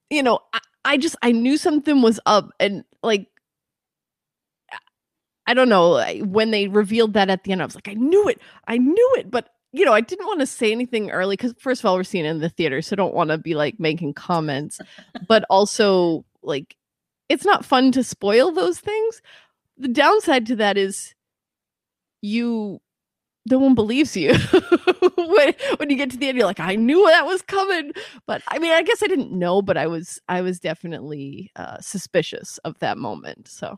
you 0.10 0.24
know, 0.24 0.40
I, 0.54 0.60
I 0.86 0.98
just 0.98 1.16
I 1.22 1.32
knew 1.32 1.58
something 1.58 2.02
was 2.02 2.20
up, 2.26 2.52
and 2.60 2.84
like 3.04 3.28
I 5.52 5.54
don't 5.54 5.68
know 5.68 6.02
when 6.24 6.52
they 6.52 6.70
revealed 6.70 7.12
that 7.14 7.30
at 7.30 7.44
the 7.44 7.52
end, 7.52 7.62
I 7.62 7.66
was 7.66 7.76
like, 7.76 7.90
I 7.90 7.94
knew 7.94 8.26
it, 8.30 8.40
I 8.70 8.78
knew 8.78 9.16
it, 9.18 9.30
but 9.30 9.50
you 9.74 9.84
know, 9.84 9.92
I 9.92 10.00
didn't 10.00 10.26
want 10.26 10.40
to 10.40 10.46
say 10.46 10.72
anything 10.72 11.12
early 11.12 11.36
because 11.36 11.54
first 11.60 11.82
of 11.82 11.86
all, 11.86 11.96
we're 11.96 12.06
seeing 12.06 12.24
it 12.24 12.30
in 12.30 12.40
the 12.40 12.48
theater, 12.48 12.82
so 12.82 12.94
I 12.94 12.96
don't 12.96 13.14
want 13.14 13.32
to 13.32 13.38
be 13.38 13.54
like 13.54 13.78
making 13.78 14.14
comments, 14.14 14.80
but 15.28 15.44
also 15.50 16.24
like 16.42 16.78
it's 17.28 17.44
not 17.44 17.66
fun 17.66 17.92
to 17.92 18.04
spoil 18.04 18.54
those 18.54 18.80
things. 18.80 19.22
The 19.78 19.90
downside 19.90 20.46
to 20.48 20.56
that 20.56 20.78
is 20.78 21.14
you 22.22 22.80
no 23.50 23.60
one 23.60 23.76
believes 23.76 24.16
you. 24.16 24.34
When, 25.18 25.54
when 25.78 25.90
you 25.90 25.98
get 25.98 26.10
to 26.12 26.18
the 26.18 26.28
end 26.28 26.38
you're 26.38 26.46
like 26.46 26.60
i 26.60 26.76
knew 26.76 27.06
that 27.08 27.26
was 27.26 27.42
coming. 27.42 27.94
But 28.28 28.42
i 28.48 28.60
mean 28.60 28.72
i 28.72 28.82
guess 28.82 29.02
i 29.02 29.08
didn't 29.08 29.32
know 29.32 29.62
but 29.62 29.78
i 29.78 29.88
was 29.88 30.20
i 30.28 30.42
was 30.42 30.60
definitely 30.60 31.52
uh 31.56 31.80
suspicious 31.80 32.58
of 32.60 32.78
that 32.80 32.98
moment 32.98 33.48
so 33.48 33.78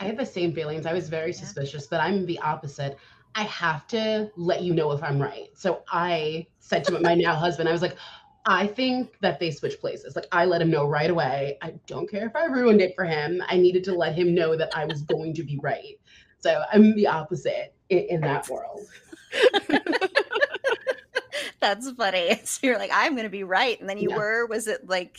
I 0.00 0.04
have 0.04 0.16
the 0.16 0.26
same 0.26 0.52
feelings. 0.54 0.86
I 0.86 0.92
was 0.92 1.08
very 1.08 1.32
Yeah. 1.32 1.32
suspicious, 1.32 1.86
but 1.86 2.00
I'm 2.00 2.26
the 2.26 2.38
opposite. 2.40 2.98
I 3.34 3.42
have 3.44 3.86
to 3.88 4.30
let 4.36 4.62
you 4.62 4.74
know 4.74 4.92
if 4.92 5.02
I'm 5.02 5.20
right. 5.20 5.48
So 5.54 5.82
I 5.90 6.46
said 6.60 6.84
to 6.84 6.98
my 7.00 7.14
now 7.14 7.34
husband, 7.34 7.68
I 7.68 7.72
was 7.72 7.82
like, 7.82 7.96
I 8.46 8.66
think 8.66 9.12
that 9.20 9.38
they 9.38 9.50
switched 9.50 9.80
places. 9.80 10.16
Like 10.16 10.26
I 10.32 10.46
let 10.46 10.62
him 10.62 10.70
know 10.70 10.88
right 10.88 11.10
away. 11.10 11.58
I 11.62 11.74
don't 11.86 12.10
care 12.10 12.26
if 12.26 12.34
I 12.34 12.46
ruined 12.46 12.80
it 12.80 12.94
for 12.96 13.04
him. 13.04 13.42
I 13.48 13.58
needed 13.58 13.84
to 13.84 13.94
let 13.94 14.14
him 14.14 14.34
know 14.34 14.56
that 14.56 14.70
I 14.74 14.86
was 14.86 15.02
going 15.02 15.34
to 15.34 15.44
be 15.44 15.58
right. 15.62 15.94
So 16.40 16.62
I'm 16.72 16.94
the 16.94 17.06
opposite 17.08 17.74
in, 17.90 17.98
in 17.98 18.24
that 18.24 18.48
world. 18.48 18.86
That's 21.60 21.90
funny. 21.92 22.40
So 22.44 22.66
you're 22.66 22.78
like, 22.78 22.90
I'm 22.92 23.12
going 23.12 23.24
to 23.24 23.30
be 23.30 23.44
right. 23.44 23.78
And 23.80 23.88
then 23.88 23.98
you 23.98 24.08
Yeah. 24.08 24.12
were, 24.12 24.46
was 24.46 24.66
it 24.66 24.88
like, 24.88 25.18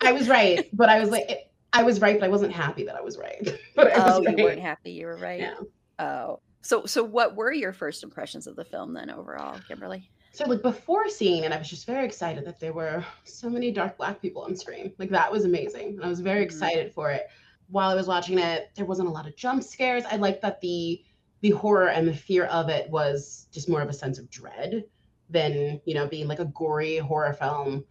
I 0.00 0.12
was 0.12 0.28
right, 0.28 0.68
but 0.72 0.88
I 0.88 1.00
was 1.00 1.10
like, 1.10 1.28
I 1.72 1.82
was 1.82 2.00
right, 2.00 2.18
but 2.18 2.26
I 2.26 2.28
wasn't 2.28 2.52
happy 2.52 2.84
that 2.84 2.96
I 2.96 3.00
was 3.00 3.16
right. 3.18 3.48
But 3.76 3.96
I 3.96 4.14
oh, 4.14 4.22
right. 4.24 4.36
you 4.36 4.44
weren't 4.44 4.60
happy. 4.60 4.90
You 4.92 5.06
were 5.06 5.16
right. 5.16 5.40
Yeah. 5.40 5.54
Oh, 5.98 6.40
so, 6.62 6.84
so 6.86 7.02
what 7.02 7.36
were 7.36 7.52
your 7.52 7.72
first 7.72 8.02
impressions 8.02 8.46
of 8.46 8.56
the 8.56 8.64
film 8.64 8.92
then 8.92 9.10
overall, 9.10 9.58
Kimberly? 9.68 10.10
So 10.32 10.44
like 10.46 10.62
before 10.62 11.08
seeing 11.08 11.44
it, 11.44 11.52
I 11.52 11.58
was 11.58 11.68
just 11.68 11.86
very 11.86 12.04
excited 12.04 12.44
that 12.46 12.60
there 12.60 12.72
were 12.72 13.04
so 13.24 13.48
many 13.48 13.70
dark 13.72 13.96
black 13.96 14.20
people 14.20 14.42
on 14.42 14.54
screen. 14.56 14.92
Like 14.98 15.10
that 15.10 15.30
was 15.30 15.44
amazing. 15.44 15.94
And 15.96 16.04
I 16.04 16.08
was 16.08 16.20
very 16.20 16.40
Mhm. 16.40 16.44
excited 16.44 16.92
for 16.92 17.10
it. 17.10 17.28
While 17.68 17.90
I 17.90 17.94
was 17.94 18.06
watching 18.06 18.38
it, 18.38 18.70
there 18.74 18.84
wasn't 18.84 19.08
a 19.08 19.12
lot 19.12 19.26
of 19.26 19.36
jump 19.36 19.62
scares. 19.62 20.04
I 20.10 20.16
liked 20.16 20.42
that 20.42 20.60
the 20.60 21.02
the 21.42 21.50
horror 21.50 21.88
and 21.88 22.06
the 22.06 22.14
fear 22.14 22.44
of 22.46 22.68
it 22.68 22.90
was 22.90 23.46
just 23.50 23.66
more 23.68 23.80
of 23.80 23.88
a 23.88 23.94
sense 23.94 24.18
of 24.18 24.28
dread 24.28 24.84
than, 25.30 25.80
you 25.86 25.94
know, 25.94 26.06
being 26.06 26.28
like 26.28 26.38
a 26.38 26.44
gory 26.44 26.98
horror 26.98 27.32
film. 27.32 27.84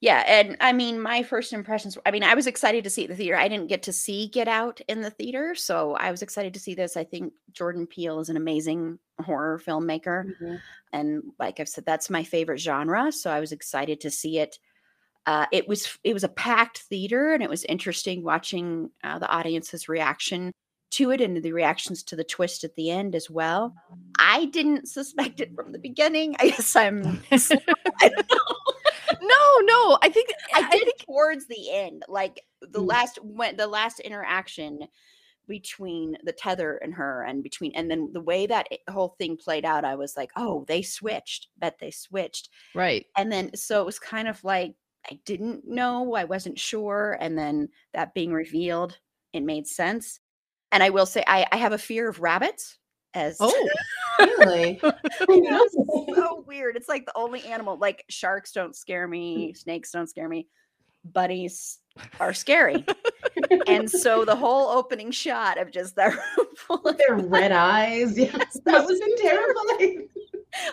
Yeah, 0.00 0.24
and 0.26 0.56
I 0.60 0.72
mean, 0.72 0.98
my 0.98 1.22
first 1.22 1.52
impressions. 1.52 1.98
I 2.06 2.10
mean, 2.10 2.22
I 2.22 2.34
was 2.34 2.46
excited 2.46 2.84
to 2.84 2.90
see 2.90 3.06
the 3.06 3.14
theater. 3.14 3.36
I 3.36 3.48
didn't 3.48 3.66
get 3.68 3.82
to 3.82 3.92
see 3.92 4.28
Get 4.28 4.48
Out 4.48 4.80
in 4.88 5.02
the 5.02 5.10
theater, 5.10 5.54
so 5.54 5.94
I 5.94 6.10
was 6.10 6.22
excited 6.22 6.54
to 6.54 6.60
see 6.60 6.74
this. 6.74 6.96
I 6.96 7.04
think 7.04 7.34
Jordan 7.52 7.86
Peele 7.86 8.18
is 8.18 8.30
an 8.30 8.38
amazing 8.38 8.98
horror 9.20 9.60
filmmaker, 9.64 10.24
and 10.94 11.22
like 11.38 11.60
I've 11.60 11.68
said, 11.68 11.84
that's 11.84 12.08
my 12.08 12.24
favorite 12.24 12.60
genre. 12.60 13.12
So 13.12 13.30
I 13.30 13.40
was 13.40 13.52
excited 13.52 14.00
to 14.00 14.10
see 14.10 14.38
it. 14.38 14.58
Uh, 15.26 15.44
it 15.52 15.68
was 15.68 15.98
it 16.02 16.14
was 16.14 16.24
a 16.24 16.28
packed 16.28 16.78
theater, 16.78 17.34
and 17.34 17.42
it 17.42 17.50
was 17.50 17.64
interesting 17.64 18.24
watching 18.24 18.90
uh, 19.04 19.18
the 19.18 19.28
audience's 19.28 19.86
reaction 19.86 20.50
to 20.92 21.10
it 21.10 21.20
and 21.20 21.42
the 21.42 21.52
reactions 21.52 22.02
to 22.04 22.16
the 22.16 22.24
twist 22.24 22.64
at 22.64 22.74
the 22.74 22.90
end 22.90 23.14
as 23.14 23.28
well. 23.28 23.74
I 24.18 24.46
didn't 24.46 24.88
suspect 24.88 25.40
it 25.40 25.54
from 25.54 25.72
the 25.72 25.78
beginning. 25.78 26.36
I 26.40 26.48
guess 26.48 26.74
I'm. 26.74 27.22
I 27.30 28.08
don't 28.08 28.30
know. 28.30 28.69
No, 29.20 29.58
no. 29.62 29.98
I 30.02 30.10
think 30.12 30.30
I, 30.54 30.60
I, 30.60 30.68
think 30.68 30.98
towards 31.06 31.46
the 31.46 31.70
end, 31.72 32.04
like 32.08 32.42
the 32.60 32.80
Mm. 32.80 32.88
last 32.88 33.18
when 33.22 33.56
the 33.56 33.66
last 33.66 34.00
interaction 34.00 34.80
between 35.48 36.16
the 36.24 36.32
tether 36.32 36.76
and 36.76 36.94
her, 36.94 37.22
and 37.24 37.42
between 37.42 37.72
and 37.74 37.90
then 37.90 38.10
the 38.12 38.20
way 38.20 38.46
that 38.46 38.68
it- 38.70 38.80
whole 38.88 39.14
thing 39.18 39.36
played 39.36 39.64
out, 39.64 39.84
I 39.84 39.96
was 39.96 40.16
like, 40.16 40.30
oh, 40.36 40.64
they 40.68 40.82
switched. 40.82 41.48
Bet 41.58 41.78
they 41.80 41.90
switched. 41.90 42.50
right. 42.74 43.06
And 43.16 43.30
then 43.32 43.54
so 43.56 43.80
it 43.80 43.86
was 43.86 43.98
kind 43.98 44.28
of 44.28 44.42
like 44.44 44.74
I 45.10 45.18
didn't 45.24 45.66
know, 45.66 46.14
I 46.14 46.24
wasn't 46.24 46.58
sure, 46.58 47.16
and 47.20 47.36
then 47.38 47.70
that 47.94 48.12
being 48.14 48.32
revealed, 48.32 48.98
it 49.32 49.40
made 49.40 49.66
sense. 49.66 50.20
And 50.72 50.82
I 50.82 50.90
will 50.90 51.06
say, 51.06 51.24
I, 51.26 51.46
I 51.50 51.56
have 51.56 51.72
a 51.72 51.78
fear 51.78 52.08
of 52.08 52.20
rabbits. 52.20 52.76
As 53.12 53.38
Oh, 53.40 53.68
Really? 54.20 54.80
it's 54.82 56.16
so 56.16 56.44
weird. 56.46 56.76
It's 56.76 56.88
like 56.88 57.06
the 57.06 57.16
only 57.16 57.44
animal. 57.44 57.76
Like 57.76 58.04
sharks 58.08 58.52
don't 58.52 58.74
scare 58.76 59.06
me, 59.08 59.52
snakes 59.54 59.90
don't 59.92 60.08
scare 60.08 60.28
me, 60.28 60.46
bunnies 61.04 61.78
are 62.20 62.32
scary. 62.32 62.84
and 63.66 63.90
so 63.90 64.24
the 64.24 64.36
whole 64.36 64.68
opening 64.70 65.10
shot 65.10 65.58
of 65.58 65.70
just 65.70 65.96
that 65.96 66.12
room 66.38 66.46
full 66.56 66.82
of 66.86 66.96
Their 66.98 67.16
red 67.16 67.52
eyes. 67.52 68.16
Yes, 68.18 68.58
that 68.64 68.84
was 68.86 69.00
terrifying. 69.20 70.08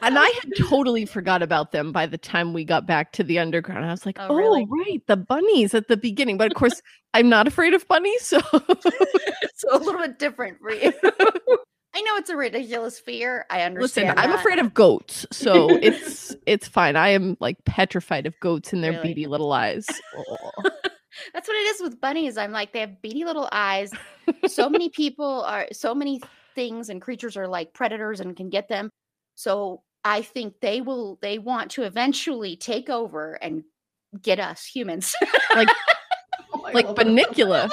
and 0.02 0.18
oh 0.18 0.22
I 0.22 0.40
had 0.42 0.54
totally 0.70 1.06
forgot 1.06 1.42
about 1.42 1.72
them 1.72 1.92
by 1.92 2.06
the 2.06 2.18
time 2.18 2.54
we 2.54 2.64
got 2.66 2.86
back 2.86 3.12
to 3.14 3.24
the 3.24 3.40
underground. 3.40 3.86
I 3.86 3.92
was 3.92 4.06
like, 4.06 4.18
Oh, 4.20 4.28
oh, 4.30 4.36
really? 4.36 4.66
right, 4.70 5.02
the 5.08 5.18
bunnies 5.18 5.74
at 5.74 5.88
the 5.88 5.98
beginning. 5.98 6.38
But 6.38 6.52
of 6.52 6.58
course, 6.58 6.82
I'm 7.14 7.30
not 7.30 7.48
afraid 7.48 7.74
of 7.74 7.88
bunnies, 7.88 8.22
so 8.22 8.40
so 9.56 9.68
a 9.72 9.78
little 9.80 10.02
bit 10.02 10.20
different 10.20 10.60
for 10.60 10.72
you. 10.72 10.94
I 12.18 12.20
know 12.20 12.22
it's 12.22 12.30
a 12.32 12.38
ridiculous 12.38 13.00
fear. 13.00 13.46
I 13.50 13.62
understand. 13.62 13.82
listen, 13.82 14.04
understand. 14.10 14.20
I'm 14.20 14.32
that. 14.32 14.40
afraid 14.40 14.60
of 14.60 14.74
goats, 14.74 15.26
so 15.32 15.70
it's 15.82 16.36
it's 16.46 16.68
fine. 16.68 16.96
I 16.96 17.10
am 17.10 17.38
like 17.40 17.64
petrified 17.66 18.26
of 18.26 18.40
goats 18.40 18.74
and 18.74 18.84
their 18.84 18.94
Really? 18.94 19.10
beady 19.10 19.28
little 19.28 19.52
eyes. 19.52 19.86
Oh. 20.18 20.52
That's 21.34 21.48
what 21.48 21.56
it 21.56 21.68
is 21.76 21.82
with 21.82 22.00
bunnies. 22.02 22.38
I'm 22.38 22.52
like, 22.52 22.74
they 22.74 22.80
have 22.82 23.02
beady 23.02 23.24
little 23.26 23.50
eyes. 23.52 23.92
So 24.48 24.70
many 24.72 24.90
people 24.90 25.44
are, 25.44 25.68
so 25.72 25.96
many 25.96 26.22
things 26.56 26.90
and 26.90 27.02
creatures 27.02 27.36
are 27.38 27.48
like 27.48 27.74
predators 27.74 28.20
and 28.20 28.36
can 28.36 28.50
get 28.50 28.68
them. 28.70 28.92
So 29.36 29.82
I 30.04 30.22
think 30.22 30.56
they 30.62 30.82
will, 30.82 31.18
they 31.22 31.40
want 31.40 31.72
to 31.72 31.84
eventually 31.84 32.56
take 32.56 32.90
over 32.90 33.34
and 33.34 33.64
get 34.22 34.40
us 34.40 34.64
humans. 34.66 35.16
Oh 35.56 35.66
my 36.62 36.72
like 36.72 36.86
God. 36.96 36.98
Bunnicula. 36.98 37.70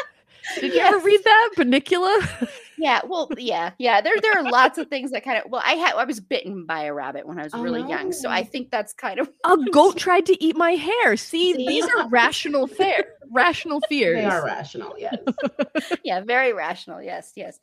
Did 0.60 0.74
you 0.74 0.80
ever 0.80 0.98
read 0.98 1.20
that 1.24 1.50
Bunnicula? 1.56 2.48
yeah. 2.78 3.00
Well, 3.06 3.28
yeah. 3.38 3.70
Yeah. 3.78 4.00
There, 4.00 4.14
there 4.20 4.32
are 4.38 4.42
lots 4.50 4.78
of 4.78 4.88
things 4.88 5.10
that 5.12 5.24
kind 5.24 5.38
of, 5.42 5.50
well, 5.50 5.62
I 5.64 5.72
had, 5.74 5.94
I 5.94 6.04
was 6.04 6.20
bitten 6.20 6.66
by 6.66 6.84
a 6.84 6.92
rabbit 6.94 7.26
when 7.26 7.38
I 7.38 7.44
was 7.44 7.54
Oh, 7.54 7.62
really 7.62 7.82
young. 7.88 8.12
So 8.12 8.28
I 8.28 8.44
think 8.44 8.70
that's 8.70 8.92
kind 8.92 9.18
of, 9.20 9.30
A 9.44 9.56
goat 9.72 9.96
tried 9.96 10.26
to 10.26 10.44
eat 10.44 10.56
my 10.56 10.72
hair. 10.72 11.16
See, 11.16 11.54
See? 11.54 11.66
these 11.66 11.84
are 11.86 12.08
rational 12.08 12.66
fear. 12.66 13.04
rational 13.30 13.80
fears. 13.88 14.16
They 14.16 14.24
are 14.26 14.44
rational, 14.44 14.94
yes. 14.98 15.16
yeah, 16.04 16.20
very 16.20 16.52
rational. 16.52 17.02
Yes. 17.02 17.32
Yes. 17.36 17.58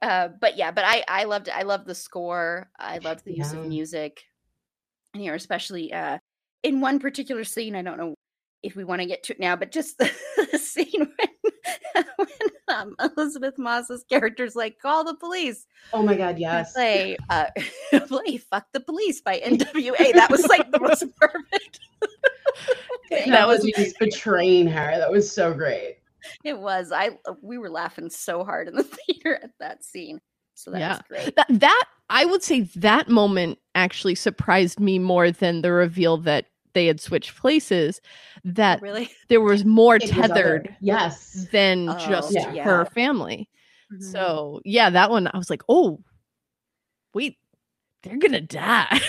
Uh, 0.00 0.28
but 0.40 0.56
yeah, 0.56 0.70
but 0.70 0.84
I, 0.84 1.04
I 1.08 1.24
loved, 1.24 1.48
I 1.48 1.62
loved 1.62 1.86
the 1.86 1.94
score. 1.94 2.68
I 2.78 2.98
loved 2.98 3.24
the 3.24 3.36
use 3.36 3.52
of 3.52 3.66
music 3.66 4.22
and 5.14 5.22
here, 5.22 5.34
especially, 5.34 5.92
uh, 5.92 6.18
in 6.62 6.80
one 6.80 6.98
particular 6.98 7.44
scene. 7.44 7.74
I 7.76 7.82
don't 7.82 7.98
know 7.98 8.14
if 8.62 8.76
we 8.76 8.84
want 8.84 9.00
to 9.00 9.06
get 9.06 9.22
to 9.24 9.32
it 9.32 9.40
now, 9.40 9.56
but 9.56 9.72
just 9.72 9.98
the, 9.98 10.10
the 10.52 10.58
scene 10.58 11.10
when, 11.16 12.04
when 12.16 12.28
um, 12.68 12.94
Elisabeth 13.16 13.58
Moss's 13.58 14.04
character's 14.08 14.54
like, 14.56 14.78
call 14.78 15.04
the 15.04 15.14
police. 15.14 15.66
Oh 15.92 16.02
my 16.02 16.14
God, 16.16 16.38
yes. 16.38 16.72
Play, 16.72 17.16
uh, 17.30 17.46
play 18.06 18.36
"Fuck 18.38 18.66
the 18.72 18.80
Police" 18.80 19.20
by 19.20 19.40
NWA. 19.40 20.12
That 20.14 20.30
was 20.30 20.46
like 20.46 20.70
the 20.70 20.80
most 20.80 21.04
perfect. 21.16 21.80
That 23.26 23.46
was 23.46 23.64
just 23.76 23.98
betraying 23.98 24.66
her. 24.68 24.98
That 24.98 25.10
was 25.10 25.30
so 25.30 25.52
great. 25.52 25.98
It 26.44 26.58
was. 26.58 26.92
I 26.92 27.10
we 27.42 27.58
were 27.58 27.70
laughing 27.70 28.08
so 28.10 28.44
hard 28.44 28.68
in 28.68 28.76
the 28.76 28.84
theater 28.84 29.38
at 29.42 29.50
that 29.60 29.84
scene. 29.84 30.20
So 30.54 30.70
that 30.70 30.78
Yeah. 30.78 30.92
was 30.92 31.02
great. 31.08 31.36
That 31.36 31.46
that 31.50 31.84
I 32.10 32.24
would 32.24 32.42
say 32.42 32.60
that 32.76 33.08
moment 33.08 33.58
actually 33.74 34.14
surprised 34.14 34.78
me 34.80 34.98
more 34.98 35.30
than 35.30 35.62
the 35.62 35.72
reveal 35.72 36.18
that 36.18 36.46
they 36.74 36.86
had 36.86 37.00
switched 37.00 37.36
places. 37.36 38.00
That 38.44 38.80
really. 38.82 39.10
there 39.28 39.40
was 39.40 39.64
more 39.64 39.96
It 39.96 40.02
was 40.02 40.10
tethered 40.10 40.74
Yes. 40.80 41.46
than 41.52 41.88
Oh, 41.88 41.98
just 41.98 42.32
yeah. 42.32 42.62
her 42.64 42.84
family. 42.86 43.48
Mhm. 43.92 44.02
So 44.02 44.60
yeah, 44.64 44.90
that 44.90 45.10
one 45.10 45.26
I 45.28 45.36
was 45.38 45.50
like, 45.50 45.62
oh, 45.68 46.00
wait, 47.14 47.38
they're 48.02 48.18
gonna 48.18 48.40
die. 48.40 49.00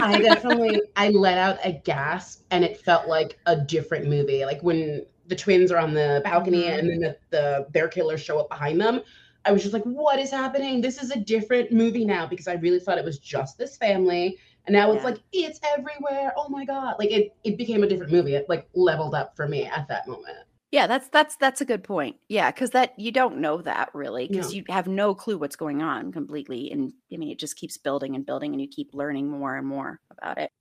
I 0.00 0.18
definitely 0.22 0.80
I 0.96 1.10
let 1.10 1.38
out 1.38 1.58
a 1.64 1.72
gasp 1.72 2.42
and 2.50 2.64
it 2.64 2.78
felt 2.80 3.06
like 3.08 3.38
a 3.46 3.56
different 3.56 4.08
movie. 4.08 4.44
Like 4.44 4.62
when 4.62 5.04
the 5.26 5.36
twins 5.36 5.70
are 5.70 5.78
on 5.78 5.94
the 5.94 6.20
balcony 6.24 6.64
Mhm. 6.64 6.78
and 6.78 6.90
then 6.90 7.00
the, 7.00 7.16
the 7.30 7.66
bear 7.70 7.88
killers 7.88 8.20
show 8.20 8.40
up 8.40 8.48
behind 8.48 8.80
them. 8.80 9.02
I 9.44 9.52
was 9.52 9.62
just 9.62 9.72
like, 9.72 9.84
what 9.84 10.18
is 10.18 10.30
happening? 10.30 10.80
This 10.82 11.02
is 11.02 11.10
a 11.12 11.18
different 11.18 11.72
movie 11.72 12.04
now 12.04 12.26
because 12.26 12.46
I 12.48 12.54
really 12.54 12.78
thought 12.80 12.98
it 12.98 13.04
was 13.04 13.18
just 13.18 13.56
this 13.56 13.76
family. 13.76 14.36
And 14.70 14.76
now 14.76 14.92
it's 14.92 15.00
Yeah. 15.02 15.10
like 15.10 15.22
it's 15.32 15.58
everywhere. 15.76 16.32
Oh 16.36 16.48
my 16.48 16.64
god. 16.64 16.94
Like 17.00 17.10
it 17.10 17.34
it 17.42 17.58
became 17.58 17.82
a 17.82 17.88
different 17.88 18.12
movie. 18.12 18.36
It 18.36 18.48
like 18.48 18.68
leveled 18.72 19.16
up 19.16 19.34
for 19.34 19.48
me 19.48 19.64
at 19.64 19.88
that 19.88 20.06
moment. 20.06 20.38
Yeah, 20.70 20.86
that's 20.86 21.08
that's 21.08 21.34
that's 21.34 21.60
a 21.60 21.64
good 21.64 21.82
point. 21.82 22.14
Yeah, 22.28 22.52
because 22.52 22.70
that 22.70 22.96
you 22.96 23.10
don't 23.10 23.38
know 23.38 23.60
that 23.62 23.92
really 23.94 24.28
because 24.28 24.52
No. 24.52 24.58
you 24.58 24.64
have 24.68 24.86
no 24.86 25.12
clue 25.12 25.38
what's 25.38 25.56
going 25.56 25.82
on 25.82 26.12
completely, 26.12 26.70
and 26.70 26.92
I 27.12 27.16
mean 27.16 27.30
it 27.32 27.40
just 27.40 27.56
keeps 27.56 27.78
building 27.78 28.14
and 28.14 28.24
building, 28.24 28.52
and 28.52 28.60
you 28.62 28.68
keep 28.68 28.94
learning 28.94 29.28
more 29.28 29.56
and 29.56 29.66
more 29.66 29.98
about 30.12 30.38
it. 30.38 30.52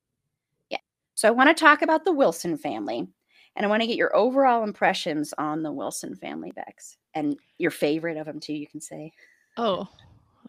Yeah. 0.72 0.80
So 1.14 1.28
I 1.28 1.32
want 1.32 1.56
to 1.56 1.64
talk 1.64 1.84
about 1.84 2.04
the 2.04 2.12
Wilson 2.12 2.58
family, 2.58 3.08
and 3.56 3.64
I 3.64 3.70
want 3.70 3.84
to 3.84 3.88
get 3.88 3.96
your 3.98 4.16
overall 4.16 4.64
impressions 4.64 5.36
on 5.38 5.62
the 5.62 5.72
Wilson 5.72 6.16
family, 6.16 6.52
Bex, 6.56 6.98
and 7.14 7.38
your 7.60 7.70
favorite 7.70 8.18
of 8.18 8.26
them 8.26 8.40
too. 8.40 8.54
You 8.54 8.66
can 8.66 8.82
say. 8.82 9.14
Oh, 9.56 9.88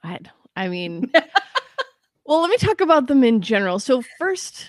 I, 0.02 0.18
I 0.56 0.68
mean, 0.68 1.12
well, 2.30 2.42
let 2.42 2.50
me 2.50 2.58
talk 2.58 2.80
about 2.80 3.08
them 3.08 3.24
in 3.24 3.42
general. 3.42 3.80
So, 3.80 4.04
first, 4.16 4.66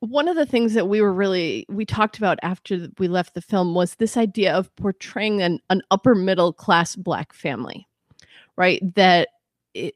one 0.00 0.28
of 0.28 0.36
the 0.36 0.44
things 0.44 0.74
that 0.74 0.88
we 0.88 1.00
were 1.00 1.14
really 1.14 1.64
we 1.70 1.86
talked 1.86 2.18
about 2.18 2.38
after 2.42 2.86
we 2.98 3.08
left 3.08 3.32
the 3.32 3.40
film 3.40 3.74
was 3.74 3.94
this 3.94 4.18
idea 4.18 4.52
of 4.52 4.74
portraying 4.76 5.40
an, 5.40 5.58
an 5.70 5.80
upper 5.90 6.14
middle 6.14 6.52
class 6.52 6.94
black 6.94 7.32
family, 7.32 7.88
right? 8.58 8.82
That 8.94 9.30
it, 9.72 9.94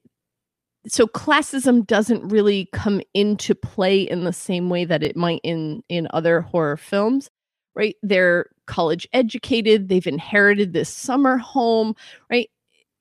so 0.89 1.07
classism 1.07 1.87
doesn't 1.87 2.27
really 2.29 2.71
come 2.73 3.03
into 3.13 3.55
play 3.55 4.01
in 4.01 4.25
the 4.25 4.33
same 4.33 4.71
way 4.71 4.87
that 4.87 5.03
it 5.03 5.17
might 5.17 5.43
in 5.43 5.83
in 5.91 6.09
other 6.15 6.41
horror 6.41 6.77
films 6.79 7.29
right 7.75 7.97
they're 8.03 8.47
college 8.67 9.07
educated 9.13 9.89
they've 9.89 10.07
inherited 10.07 10.73
this 10.73 10.89
summer 10.89 11.37
home 11.37 11.95
right 12.31 12.49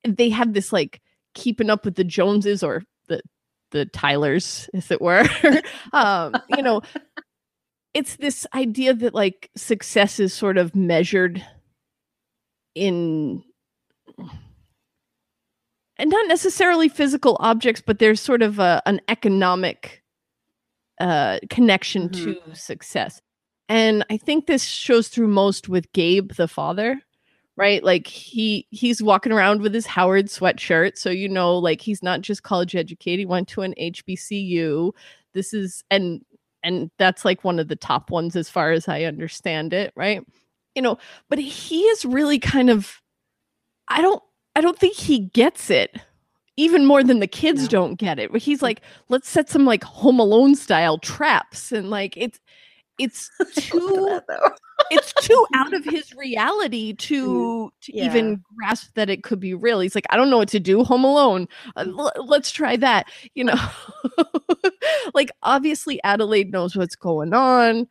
they 0.04 0.30
have 0.30 0.54
this 0.54 0.74
like 0.74 1.00
keeping 1.36 1.70
up 1.70 1.86
with 1.86 1.96
the 1.96 2.04
Joneses 2.04 2.64
or 2.64 2.82
the 3.72 3.86
Tylers, 3.86 4.70
as 4.74 4.92
it 4.92 5.02
were. 5.02 5.28
um, 5.94 6.34
you 6.50 6.64
know, 6.64 6.82
it's 7.94 8.18
this 8.18 8.46
idea 8.54 8.94
that 8.94 9.14
like 9.14 9.50
success 9.56 10.20
is 10.20 10.34
sort 10.34 10.58
of 10.58 10.76
measured 10.76 11.44
in 12.76 13.44
and 15.98 16.10
not 16.10 16.28
necessarily 16.28 16.90
physical 16.90 17.38
objects, 17.40 17.82
but 17.86 18.00
there's 18.00 18.20
sort 18.20 18.42
of 18.42 18.60
a, 18.60 18.82
an 18.86 19.00
economic 19.08 20.04
uh, 21.00 21.40
connection 21.50 22.10
Mhm. 22.10 22.24
to 22.46 22.56
success. 22.56 23.22
And 23.70 24.06
I 24.10 24.18
think 24.18 24.46
this 24.46 24.64
shows 24.64 25.08
through 25.08 25.28
most 25.30 25.68
with 25.70 25.92
Gabe, 25.94 26.34
the 26.34 26.48
father, 26.48 27.02
right? 27.58 27.84
Like 27.84 28.08
he 28.08 28.68
he's 28.72 29.02
walking 29.02 29.32
around 29.32 29.62
with 29.62 29.74
his 29.74 29.86
Howard 29.86 30.28
sweatshirt, 30.28 30.98
so 30.98 31.10
you 31.10 31.30
know, 31.30 31.58
like 31.58 31.82
he's 31.82 32.04
not 32.04 32.22
just 32.22 32.44
college 32.44 32.76
educated. 32.76 33.20
He 33.20 33.26
went 33.26 33.48
to 33.50 33.62
an 33.62 33.74
HBCU. 33.80 34.92
This 35.34 35.54
is 35.54 35.84
and 35.90 36.24
and 36.64 36.90
that's 36.98 37.24
like 37.26 37.44
one 37.44 37.60
of 37.60 37.68
the 37.68 37.76
top 37.76 38.10
ones 38.10 38.36
as 38.36 38.50
far 38.50 38.72
as 38.72 38.88
I 38.88 39.04
understand 39.04 39.74
it, 39.74 39.94
right? 39.96 40.22
You 40.74 40.82
know, 40.82 40.98
but 41.30 41.40
he 41.40 41.82
is 41.84 42.06
really 42.06 42.40
kind 42.40 42.70
of 42.70 43.02
I 43.88 44.02
don't 44.02 44.22
I 44.56 44.62
don't 44.62 44.80
think 44.80 44.96
he 44.96 45.20
gets 45.20 45.70
it 45.70 45.96
even 46.58 46.86
more 46.86 47.04
than 47.04 47.20
the 47.20 47.28
kids 47.28 47.64
no. 47.64 47.68
don't 47.68 47.96
get 47.96 48.20
it. 48.20 48.32
But 48.32 48.42
he's 48.42 48.60
mm. 48.60 48.64
like, 48.64 48.82
let's 49.10 49.30
set 49.30 49.50
some 49.50 49.66
like 49.66 49.84
Home 49.84 50.20
Alone 50.20 50.56
style 50.56 50.98
traps, 50.98 51.72
and 51.72 51.90
like 51.90 52.16
it's 52.18 52.40
it's 52.98 53.30
too 53.56 54.20
it's 54.92 55.14
too 55.14 55.46
out 55.54 55.74
of 55.74 55.84
his 55.86 56.14
reality 56.14 56.94
to 56.94 57.72
to 57.82 57.96
yeah. 57.96 58.06
even 58.06 58.44
grasp 58.56 58.94
that 58.96 59.10
it 59.10 59.24
could 59.24 59.40
be 59.40 59.54
real. 59.54 59.80
He's 59.80 59.96
like, 59.96 60.06
I 60.10 60.18
don't 60.18 60.30
know 60.30 60.38
what 60.38 60.50
to 60.50 60.60
do. 60.60 60.84
Home 60.84 61.04
Alone. 61.04 61.48
Uh, 61.76 61.86
mm. 61.86 61.98
l- 61.98 62.26
let's 62.26 62.52
try 62.52 62.76
that. 62.78 63.08
You 63.34 63.46
know, 63.46 63.70
like 65.14 65.32
obviously 65.44 66.02
Adelaide 66.04 66.52
knows 66.52 66.76
what's 66.76 66.96
going 66.96 67.34
on, 67.34 67.88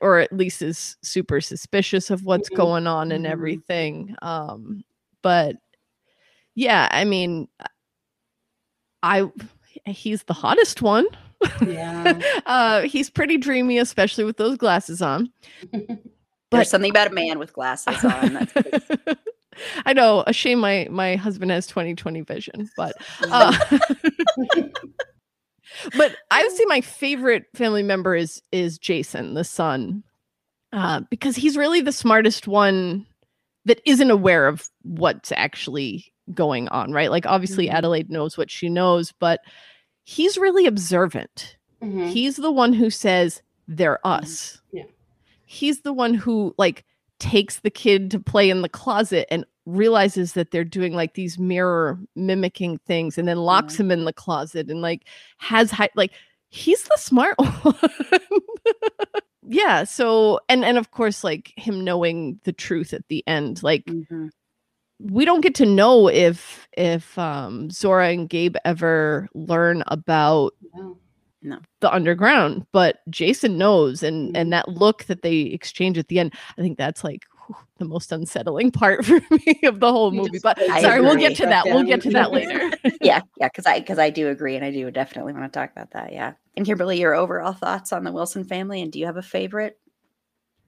or 0.00 0.18
at 0.18 0.32
least 0.32 0.62
is 0.62 0.96
super 1.02 1.40
suspicious 1.40 2.10
of 2.10 2.24
what's 2.24 2.48
mm-hmm. 2.48 2.56
going 2.56 2.86
on 2.86 3.12
and 3.12 3.24
mm-hmm. 3.24 3.32
everything. 3.32 4.16
Um, 4.22 4.84
but 5.22 5.56
yeah, 6.54 6.88
I 6.90 7.04
mean, 7.04 7.48
I 9.02 9.30
he's 9.86 10.24
the 10.24 10.34
hottest 10.34 10.82
one. 10.82 11.06
Yeah. 11.66 12.20
uh, 12.46 12.82
he's 12.82 13.10
pretty 13.10 13.36
dreamy, 13.36 13.78
especially 13.78 14.24
with 14.24 14.36
those 14.36 14.56
glasses 14.56 15.02
on. 15.02 15.30
But 16.50 16.56
There's 16.56 16.70
something 16.70 16.90
about 16.90 17.08
a 17.08 17.14
man 17.14 17.38
with 17.38 17.52
glasses 17.52 18.02
on. 18.02 18.48
I 19.84 19.92
know. 19.92 20.24
A 20.26 20.32
shame 20.32 20.60
my 20.60 20.88
my 20.90 21.14
husband 21.16 21.50
has 21.50 21.66
2020 21.66 22.22
vision, 22.22 22.70
but 22.74 22.94
uh, 23.30 23.54
but 25.94 26.16
I 26.30 26.42
would 26.42 26.52
say 26.52 26.64
my 26.64 26.80
favorite 26.80 27.44
family 27.54 27.82
member 27.82 28.16
is 28.16 28.40
is 28.50 28.78
Jason, 28.78 29.34
the 29.34 29.44
son, 29.44 30.02
uh, 30.72 31.02
because 31.10 31.36
he's 31.36 31.58
really 31.58 31.82
the 31.82 31.92
smartest 31.92 32.48
one 32.48 33.04
that 33.66 33.82
isn't 33.84 34.10
aware 34.10 34.48
of 34.48 34.70
what's 34.84 35.32
actually 35.32 36.10
going 36.32 36.68
on, 36.68 36.92
right? 36.92 37.10
Like 37.10 37.26
obviously 37.26 37.66
mm-hmm. 37.66 37.76
Adelaide 37.76 38.10
knows 38.10 38.38
what 38.38 38.50
she 38.50 38.70
knows, 38.70 39.12
but 39.12 39.40
he's 40.08 40.38
really 40.38 40.64
observant. 40.64 41.58
Mm-hmm. 41.82 42.06
He's 42.06 42.36
the 42.36 42.50
one 42.50 42.72
who 42.72 42.88
says 42.88 43.42
they're 43.68 44.00
mm-hmm. 44.06 44.24
us. 44.24 44.62
Yeah. 44.72 44.84
He's 45.44 45.82
the 45.82 45.92
one 45.92 46.14
who 46.14 46.54
like 46.56 46.86
takes 47.20 47.60
the 47.60 47.70
kid 47.70 48.10
to 48.12 48.18
play 48.18 48.48
in 48.48 48.62
the 48.62 48.70
closet 48.70 49.26
and 49.30 49.44
realizes 49.66 50.32
that 50.32 50.50
they're 50.50 50.64
doing 50.64 50.94
like 50.94 51.12
these 51.12 51.38
mirror 51.38 51.98
mimicking 52.16 52.78
things 52.86 53.18
and 53.18 53.28
then 53.28 53.36
locks 53.36 53.74
mm-hmm. 53.74 53.82
him 53.82 53.90
in 53.90 54.04
the 54.06 54.14
closet 54.14 54.70
and 54.70 54.80
like 54.80 55.02
has 55.36 55.70
high 55.70 55.90
like 55.94 56.12
he's 56.48 56.84
the 56.84 56.96
smart 56.96 57.34
one. 57.62 57.74
yeah, 59.46 59.84
so 59.84 60.40
and 60.48 60.64
and 60.64 60.78
of 60.78 60.90
course 60.90 61.22
like 61.22 61.52
him 61.58 61.84
knowing 61.84 62.40
the 62.44 62.52
truth 62.54 62.94
at 62.94 63.06
the 63.08 63.22
end 63.26 63.62
like 63.62 63.84
mm-hmm 63.84 64.28
we 65.00 65.24
don't 65.24 65.40
get 65.40 65.54
to 65.56 65.66
know 65.66 66.08
if 66.08 66.68
if 66.76 67.18
um 67.18 67.70
Zora 67.70 68.10
and 68.10 68.28
Gabe 68.28 68.56
ever 68.64 69.28
learn 69.34 69.82
about 69.86 70.54
no. 70.74 70.98
no. 71.42 71.58
the 71.80 71.92
underground, 71.92 72.66
but 72.72 73.00
Jason 73.08 73.58
knows 73.58 74.02
and 74.02 74.28
mm-hmm. 74.28 74.36
and 74.36 74.52
that 74.52 74.68
look 74.68 75.04
that 75.04 75.22
they 75.22 75.38
exchange 75.38 75.98
at 75.98 76.08
the 76.08 76.18
end, 76.18 76.34
I 76.56 76.62
think 76.62 76.78
that's 76.78 77.04
like 77.04 77.22
whew, 77.46 77.56
the 77.78 77.84
most 77.84 78.10
unsettling 78.10 78.70
part 78.72 79.04
for 79.04 79.20
me 79.30 79.60
of 79.64 79.80
the 79.80 79.92
whole 79.92 80.10
movie. 80.10 80.40
But 80.42 80.58
I 80.58 80.82
sorry, 80.82 80.98
agree. 80.98 81.08
we'll 81.08 81.18
get 81.18 81.36
to 81.36 81.46
that. 81.46 81.64
We'll 81.66 81.84
get 81.84 82.02
to 82.02 82.10
that 82.10 82.32
later. 82.32 82.70
yeah, 83.00 83.20
yeah, 83.38 83.48
because 83.48 83.66
I 83.66 83.80
because 83.80 83.98
I 83.98 84.10
do 84.10 84.28
agree 84.28 84.56
and 84.56 84.64
I 84.64 84.70
do 84.70 84.90
definitely 84.90 85.32
want 85.32 85.52
to 85.52 85.56
talk 85.58 85.70
about 85.70 85.92
that. 85.92 86.12
Yeah. 86.12 86.32
And 86.56 86.66
Kimberly, 86.66 86.98
your 86.98 87.14
overall 87.14 87.52
thoughts 87.52 87.92
on 87.92 88.02
the 88.02 88.10
Wilson 88.10 88.42
family 88.42 88.82
and 88.82 88.90
do 88.90 88.98
you 88.98 89.06
have 89.06 89.16
a 89.16 89.22
favorite? 89.22 89.78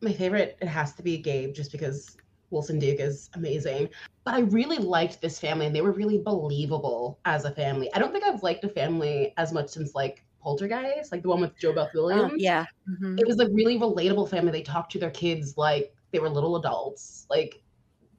My 0.03 0.13
favorite, 0.13 0.57
it 0.63 0.69
has 0.69 0.95
to 0.95 1.03
be 1.03 1.19
Gabe, 1.19 1.53
just 1.53 1.73
because 1.73 2.17
Winston 2.51 2.79
Duke 2.79 3.01
is 3.01 3.31
amazing. 3.35 3.89
But 4.25 4.35
I 4.35 4.41
really 4.41 4.79
liked 4.79 5.21
this 5.21 5.39
family 5.39 5.67
and 5.67 5.75
they 5.75 5.83
were 5.83 5.93
really 5.93 6.19
believable 6.19 7.19
as 7.25 7.45
a 7.45 7.51
family. 7.51 7.91
I 7.95 7.99
don't 7.99 8.13
think 8.13 8.25
I've 8.25 8.43
liked 8.43 8.65
a 8.65 8.69
family 8.69 9.33
as 9.37 9.53
much 9.53 9.71
since 9.71 9.95
like 9.95 10.25
Poltergeist, 10.43 11.13
like 11.13 11.23
the 11.23 11.29
one 11.29 11.41
with 11.41 11.59
JoBeth 11.59 11.91
oh, 11.95 12.03
Williams. 12.03 12.43
yeah. 12.43 12.65
Mm-hmm. 12.89 13.19
It 13.19 13.27
was 13.27 13.39
a 13.41 13.49
really 13.51 13.79
relatable 13.79 14.29
family. 14.29 14.53
They 14.53 14.63
talked 14.63 14.93
to 14.93 14.99
their 14.99 15.11
kids 15.11 15.57
like 15.57 15.95
they 16.13 16.19
were 16.19 16.29
little 16.29 16.57
adults. 16.57 17.27
Like 17.31 17.63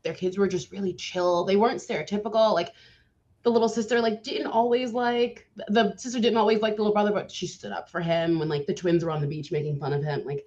their 0.04 0.14
kids 0.14 0.38
were 0.38 0.48
just 0.48 0.72
really 0.72 0.94
chill. 0.94 1.44
They 1.44 1.56
weren't 1.56 1.80
stereotypical. 1.80 2.54
Like 2.54 2.74
the 3.44 3.52
little 3.52 3.70
sister 3.70 4.00
like 4.00 4.24
didn't 4.24 4.48
always 4.48 4.94
like 4.94 5.48
the 5.68 5.96
sister 5.98 6.20
didn't 6.20 6.38
always 6.38 6.62
like 6.62 6.76
the 6.76 6.84
little 6.84 6.94
brother, 6.94 7.12
but 7.12 7.32
she 7.32 7.48
stood 7.48 7.72
up 7.72 7.90
for 7.90 8.00
him 8.00 8.40
when 8.40 8.50
like 8.50 8.68
the 8.68 8.74
twins 8.74 9.04
were 9.04 9.12
on 9.12 9.22
the 9.22 9.28
beach 9.28 9.52
making 9.52 9.80
fun 9.80 9.94
of 9.94 10.04
him. 10.04 10.24
Like 10.26 10.46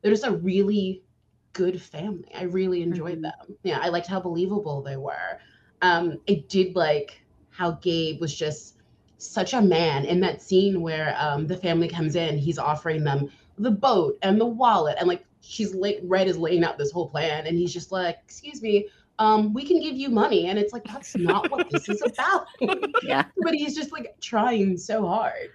they're 0.00 0.12
just 0.12 0.26
a 0.26 0.32
really 0.32 1.04
good 1.52 1.80
family. 1.80 2.28
I 2.34 2.44
really 2.44 2.82
enjoyed 2.82 3.14
mm-hmm. 3.14 3.22
them. 3.22 3.56
Yeah, 3.62 3.78
I 3.80 3.88
liked 3.88 4.06
how 4.06 4.20
believable 4.20 4.82
they 4.82 4.96
were. 4.96 5.38
Um, 5.80 6.18
I 6.28 6.44
did 6.48 6.76
like 6.76 7.22
how 7.50 7.72
Gabe 7.72 8.20
was 8.20 8.34
just 8.34 8.76
such 9.18 9.52
a 9.54 9.60
man 9.60 10.04
in 10.04 10.20
that 10.20 10.42
scene 10.42 10.80
where 10.80 11.14
um, 11.18 11.46
the 11.46 11.56
family 11.56 11.88
comes 11.88 12.16
in, 12.16 12.38
he's 12.38 12.58
offering 12.58 13.04
them 13.04 13.30
the 13.58 13.70
boat 13.70 14.18
and 14.22 14.40
the 14.40 14.46
wallet, 14.46 14.96
and 14.98 15.08
like 15.08 15.24
she's 15.40 15.74
like 15.74 16.00
Red 16.02 16.28
is 16.28 16.38
laying 16.38 16.64
out 16.64 16.78
this 16.78 16.90
whole 16.90 17.08
plan, 17.08 17.46
and 17.46 17.56
he's 17.56 17.72
just 17.72 17.92
like, 17.92 18.18
"Excuse 18.24 18.62
me, 18.62 18.88
um, 19.18 19.52
we 19.52 19.64
can 19.64 19.80
give 19.80 19.96
you 19.96 20.08
money," 20.08 20.48
and 20.48 20.58
it's 20.58 20.72
like 20.72 20.84
that's 20.84 21.16
not 21.16 21.50
what 21.50 21.70
this 21.70 21.88
is 21.88 22.02
about. 22.02 22.46
yeah, 23.02 23.24
but 23.38 23.54
he's 23.54 23.76
just 23.76 23.92
like 23.92 24.16
trying 24.20 24.76
so 24.76 25.06
hard. 25.06 25.50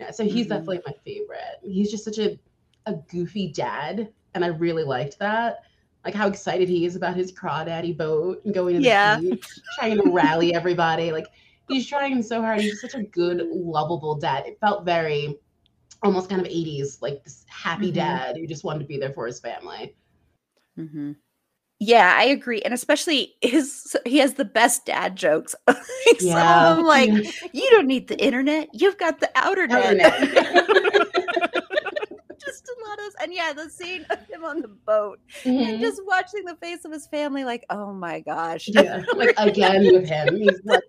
Yeah, 0.00 0.10
so 0.10 0.24
he's 0.24 0.46
mm-hmm. 0.46 0.50
definitely 0.50 0.80
my 0.86 0.94
favorite. 1.04 1.58
He's 1.62 1.90
just 1.90 2.04
such 2.04 2.18
a 2.18 2.38
a 2.86 2.94
goofy 3.10 3.52
dad 3.52 4.08
and 4.34 4.44
I 4.44 4.48
really 4.48 4.84
liked 4.84 5.18
that. 5.18 5.60
Like 6.04 6.14
how 6.14 6.28
excited 6.28 6.68
he 6.68 6.86
is 6.86 6.96
about 6.96 7.16
his 7.16 7.32
crawdaddy 7.32 7.96
boat 7.96 8.44
and 8.44 8.54
going 8.54 8.76
to 8.76 8.82
yeah. 8.82 9.16
the 9.16 9.30
beach, 9.30 9.46
trying 9.78 10.00
to 10.00 10.10
rally 10.10 10.54
everybody. 10.54 11.12
Like 11.12 11.26
he's 11.68 11.86
trying 11.86 12.22
so 12.22 12.40
hard. 12.40 12.60
He's 12.60 12.80
such 12.80 12.94
a 12.94 13.02
good, 13.02 13.46
lovable 13.50 14.14
dad. 14.14 14.46
It 14.46 14.58
felt 14.60 14.84
very 14.84 15.38
almost 16.02 16.30
kind 16.30 16.40
of 16.40 16.48
80s, 16.48 17.02
like 17.02 17.24
this 17.24 17.44
happy 17.48 17.86
mm-hmm. 17.86 17.94
dad 17.94 18.36
who 18.36 18.46
just 18.46 18.64
wanted 18.64 18.80
to 18.80 18.84
be 18.86 18.98
there 18.98 19.12
for 19.12 19.26
his 19.26 19.40
family. 19.40 19.96
Mm-hmm. 20.78 21.12
Yeah, 21.80 22.14
I 22.16 22.24
agree, 22.24 22.60
and 22.62 22.74
especially 22.74 23.36
his 23.40 23.96
he 24.04 24.18
has 24.18 24.34
the 24.34 24.44
best 24.44 24.84
dad 24.84 25.14
jokes. 25.14 25.54
yeah. 26.20 26.72
I'm 26.76 26.84
like, 26.84 27.10
you 27.52 27.70
don't 27.70 27.86
need 27.86 28.08
the 28.08 28.18
internet; 28.18 28.68
you've 28.72 28.98
got 28.98 29.20
the 29.20 29.30
outer 29.36 29.68
net. 29.68 29.96
And 33.20 33.32
yeah, 33.32 33.52
the 33.52 33.68
scene 33.68 34.06
of 34.10 34.18
him 34.26 34.44
on 34.44 34.60
the 34.60 34.68
boat 34.68 35.20
mm-hmm. 35.42 35.70
and 35.70 35.80
just 35.80 36.00
watching 36.06 36.44
the 36.44 36.56
face 36.56 36.84
of 36.84 36.92
his 36.92 37.06
family, 37.06 37.44
like, 37.44 37.64
oh 37.70 37.92
my 37.92 38.20
gosh. 38.20 38.68
Yeah, 38.68 39.02
like 39.16 39.34
again 39.38 39.84
with 39.92 40.08
him. 40.08 40.36
He's 40.36 40.60
like, 40.64 40.82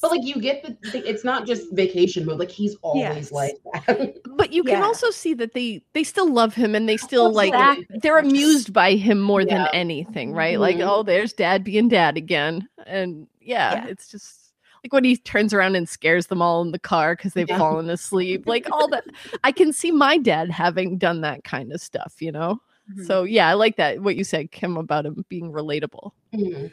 but 0.00 0.10
like 0.10 0.24
you 0.24 0.40
get 0.40 0.64
the, 0.82 1.08
it's 1.08 1.24
not 1.24 1.46
just 1.46 1.72
vacation 1.72 2.24
mode. 2.24 2.38
Like 2.38 2.50
he's 2.50 2.76
always 2.82 3.02
yes. 3.02 3.32
like 3.32 3.56
that. 3.72 4.16
But 4.36 4.52
you 4.52 4.62
can 4.64 4.80
yeah. 4.80 4.84
also 4.84 5.10
see 5.10 5.34
that 5.34 5.54
they 5.54 5.82
they 5.92 6.04
still 6.04 6.30
love 6.30 6.54
him 6.54 6.74
and 6.74 6.88
they 6.88 6.96
still 6.96 7.28
exactly. 7.38 7.86
like 7.90 8.02
they're 8.02 8.18
amused 8.18 8.72
by 8.72 8.94
him 8.94 9.20
more 9.20 9.42
yeah. 9.42 9.58
than 9.58 9.68
anything, 9.72 10.32
right? 10.32 10.54
Mm-hmm. 10.54 10.60
Like, 10.60 10.76
oh, 10.80 11.02
there's 11.02 11.32
dad 11.32 11.64
being 11.64 11.88
dad 11.88 12.16
again. 12.16 12.68
And 12.86 13.26
yeah, 13.40 13.74
yeah. 13.74 13.86
it's 13.86 14.10
just 14.10 14.43
like 14.84 14.92
when 14.92 15.04
he 15.04 15.16
turns 15.16 15.54
around 15.54 15.76
and 15.76 15.88
scares 15.88 16.26
them 16.26 16.42
all 16.42 16.60
in 16.62 16.70
the 16.70 16.78
car 16.78 17.16
because 17.16 17.32
they've 17.32 17.48
yeah. 17.48 17.58
fallen 17.58 17.88
asleep 17.90 18.46
like 18.46 18.70
all 18.70 18.86
that 18.88 19.04
i 19.42 19.50
can 19.50 19.72
see 19.72 19.90
my 19.90 20.18
dad 20.18 20.50
having 20.50 20.98
done 20.98 21.22
that 21.22 21.42
kind 21.42 21.72
of 21.72 21.80
stuff 21.80 22.14
you 22.20 22.30
know 22.30 22.60
mm-hmm. 22.90 23.04
so 23.04 23.24
yeah 23.24 23.48
i 23.48 23.54
like 23.54 23.76
that 23.76 24.00
what 24.00 24.16
you 24.16 24.22
said 24.22 24.52
kim 24.52 24.76
about 24.76 25.06
him 25.06 25.24
being 25.28 25.50
relatable 25.50 26.12
mm-hmm. 26.34 26.66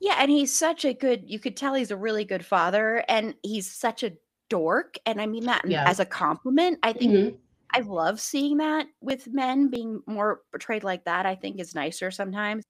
yeah 0.00 0.16
and 0.18 0.30
he's 0.30 0.54
such 0.54 0.84
a 0.84 0.92
good 0.92 1.22
you 1.26 1.38
could 1.38 1.56
tell 1.56 1.74
he's 1.74 1.92
a 1.92 1.96
really 1.96 2.24
good 2.24 2.44
father 2.44 3.04
and 3.08 3.34
he's 3.42 3.70
such 3.70 4.02
a 4.02 4.12
dork 4.50 4.96
and 5.06 5.20
i 5.20 5.26
mean 5.26 5.44
that 5.44 5.62
yeah. 5.66 5.88
as 5.88 6.00
a 6.00 6.06
compliment 6.06 6.78
i 6.82 6.92
think 6.92 7.12
mm-hmm. 7.12 7.36
i 7.72 7.80
love 7.80 8.20
seeing 8.20 8.56
that 8.56 8.86
with 9.00 9.28
men 9.32 9.68
being 9.68 10.02
more 10.06 10.40
portrayed 10.50 10.82
like 10.82 11.04
that 11.04 11.24
i 11.24 11.34
think 11.34 11.60
is 11.60 11.74
nicer 11.74 12.10
sometimes 12.10 12.64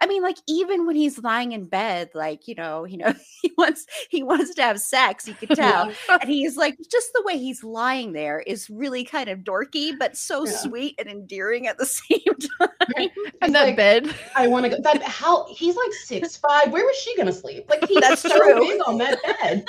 I 0.00 0.06
mean, 0.06 0.22
like 0.22 0.38
even 0.48 0.86
when 0.86 0.96
he's 0.96 1.18
lying 1.18 1.52
in 1.52 1.66
bed, 1.66 2.10
like 2.14 2.48
you 2.48 2.54
know, 2.54 2.84
you 2.84 2.98
know, 2.98 3.14
he 3.42 3.52
wants 3.56 3.86
he 4.10 4.22
wants 4.22 4.54
to 4.54 4.62
have 4.62 4.80
sex. 4.80 5.28
You 5.28 5.34
can 5.34 5.48
tell, 5.56 5.92
and 6.08 6.28
he's 6.28 6.56
like 6.56 6.76
just 6.90 7.12
the 7.14 7.22
way 7.24 7.38
he's 7.38 7.62
lying 7.62 8.12
there 8.12 8.40
is 8.40 8.68
really 8.68 9.04
kind 9.04 9.28
of 9.28 9.40
dorky, 9.40 9.92
but 9.98 10.16
so 10.16 10.44
yeah. 10.44 10.52
sweet 10.52 10.94
and 10.98 11.08
endearing 11.08 11.66
at 11.66 11.78
the 11.78 11.86
same 11.86 12.18
time. 12.58 13.08
And 13.42 13.54
that 13.54 13.64
like, 13.64 13.76
bed, 13.76 14.14
I 14.34 14.48
want 14.48 14.64
to 14.64 14.70
go. 14.70 14.76
That 14.82 15.02
how 15.02 15.46
he's 15.50 15.76
like 15.76 15.92
six 15.92 16.36
five. 16.36 16.72
Where 16.72 16.84
was 16.84 16.96
she 16.96 17.16
gonna 17.16 17.32
sleep? 17.32 17.68
Like 17.68 17.86
he's 17.86 18.00
That's 18.00 18.22
so 18.22 18.36
true. 18.36 18.60
big 18.60 18.80
on 18.86 18.98
that 18.98 19.22
bed. 19.22 19.68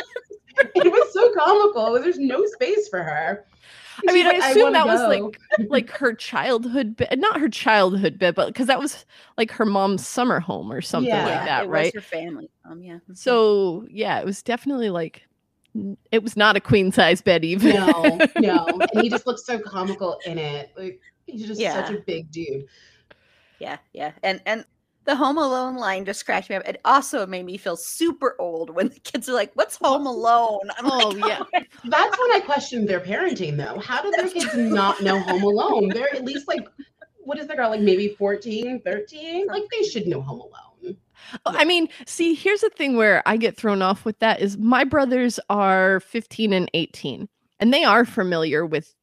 it 0.58 0.92
was 0.92 1.14
so 1.14 1.34
comical. 1.34 1.94
There's 2.02 2.18
no 2.18 2.46
space 2.46 2.88
for 2.88 3.04
her. 3.04 3.46
I 4.08 4.12
mean, 4.13 4.29
She's 4.29 4.43
I 4.43 4.49
assume 4.49 4.63
wanna 4.63 4.73
that 4.73 4.88
was 4.88 5.01
like 5.01 5.39
like 5.69 5.89
her 5.91 6.13
childhood 6.13 6.95
bit, 6.95 7.17
not 7.19 7.39
her 7.39 7.49
childhood 7.49 8.17
bit, 8.19 8.36
but 8.36 8.47
because 8.47 8.67
that 8.67 8.79
was 8.79 9.05
like 9.38 9.51
her 9.51 9.65
mom's 9.65 10.05
summer 10.08 10.39
home 10.39 10.71
or 10.71 10.81
something 10.81 11.10
Yeah. 11.10 11.25
like 11.25 11.45
that, 11.45 11.65
it 11.65 11.69
right? 11.69 11.93
was 11.93 12.03
her 12.03 12.10
family. 12.10 12.49
Um, 12.69 12.81
yeah. 12.81 12.99
mhm. 13.10 13.17
So 13.17 13.86
yeah, 13.89 14.19
it 14.19 14.25
was 14.25 14.41
definitely 14.43 14.89
like 14.89 15.25
it 16.12 16.23
was 16.23 16.38
not 16.38 16.55
a 16.55 16.62
queen 16.62 16.91
size 16.91 17.21
bed 17.21 17.43
even. 17.43 17.75
no, 17.75 18.19
no. 18.39 18.65
And 18.93 19.01
he 19.01 19.10
just 19.10 19.27
looks 19.27 19.45
so 19.45 19.60
comical 19.60 20.19
in 20.25 20.38
it. 20.38 20.71
Like 20.77 21.01
he's 21.27 21.45
just 21.47 21.60
Yeah. 21.60 21.73
such 21.86 21.95
a 21.95 21.99
big 22.01 22.31
dude. 22.31 22.65
Yeah, 23.60 23.77
yeah. 23.93 24.12
And 24.23 24.41
and 24.45 24.65
the 25.06 25.15
Home 25.15 25.38
Alone 25.38 25.76
line 25.76 26.06
just 26.06 26.26
cracked 26.26 26.50
me 26.50 26.56
up. 26.56 26.68
It 26.68 26.82
also 26.84 27.26
made 27.26 27.46
me 27.46 27.58
feel 27.58 27.78
super 27.78 28.36
old 28.39 28.70
when 28.72 28.89
the 28.89 29.00
kids 29.00 29.30
are 29.30 29.34
like, 29.34 29.52
"What's 29.54 29.78
Home 29.78 30.06
Alone?" 30.06 30.70
I'm 30.78 30.86
Oh, 30.91 31.10
like, 31.10 31.18
yeah. 31.54 31.62
That's 31.86 32.20
when 32.20 32.32
I 32.34 32.41
questioned 32.46 32.88
their 32.89 33.00
parenting 33.00 33.58
though. 33.58 33.80
How 33.80 34.02
do 34.02 34.12
their 34.12 34.30
kids 34.30 34.56
not 34.56 35.02
know 35.02 35.20
Home 35.20 35.44
Alone? 35.44 35.89
They're 35.94 36.13
at 36.13 36.26
least 36.26 36.48
like 36.48 36.68
what 37.20 37.39
is 37.39 37.48
the 37.48 37.56
girl 37.56 37.70
like 37.72 37.82
maybe 37.82 38.10
14, 38.20 38.82
13? 38.82 39.48
Like 39.48 39.63
they 39.72 39.84
should 39.84 40.08
know 40.08 40.22
Home 40.22 40.41
Alone. 40.41 40.98
Oh, 41.46 41.56
I 41.56 41.65
mean, 41.65 41.88
see, 42.06 42.36
here's 42.36 42.62
the 42.62 42.70
thing 42.70 42.98
where 42.98 43.24
I 43.26 43.38
get 43.38 43.58
thrown 43.58 43.82
off 43.82 44.06
with 44.06 44.20
that 44.20 44.41
is 44.41 44.58
my 44.58 44.84
brothers 44.84 45.39
are 45.50 46.00
15 46.02 46.54
and 46.54 46.70
18 46.76 47.28
and 47.60 47.74
they 47.74 47.84
are 47.84 48.06
familiar 48.06 48.63
with 48.65 48.94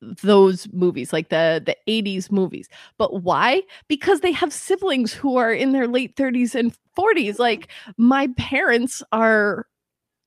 those 0.00 0.68
movies 0.72 1.12
like 1.12 1.30
the 1.30 1.62
the 1.64 1.76
80s 1.90 2.30
movies. 2.30 2.68
But 2.98 3.22
why? 3.22 3.62
Because 3.88 4.20
they 4.20 4.32
have 4.32 4.52
siblings 4.52 5.12
who 5.12 5.36
are 5.36 5.52
in 5.52 5.72
their 5.72 5.86
late 5.86 6.16
30s 6.16 6.54
and 6.54 6.76
40s 6.98 7.38
like 7.38 7.68
my 7.96 8.28
parents 8.36 9.02
are 9.12 9.66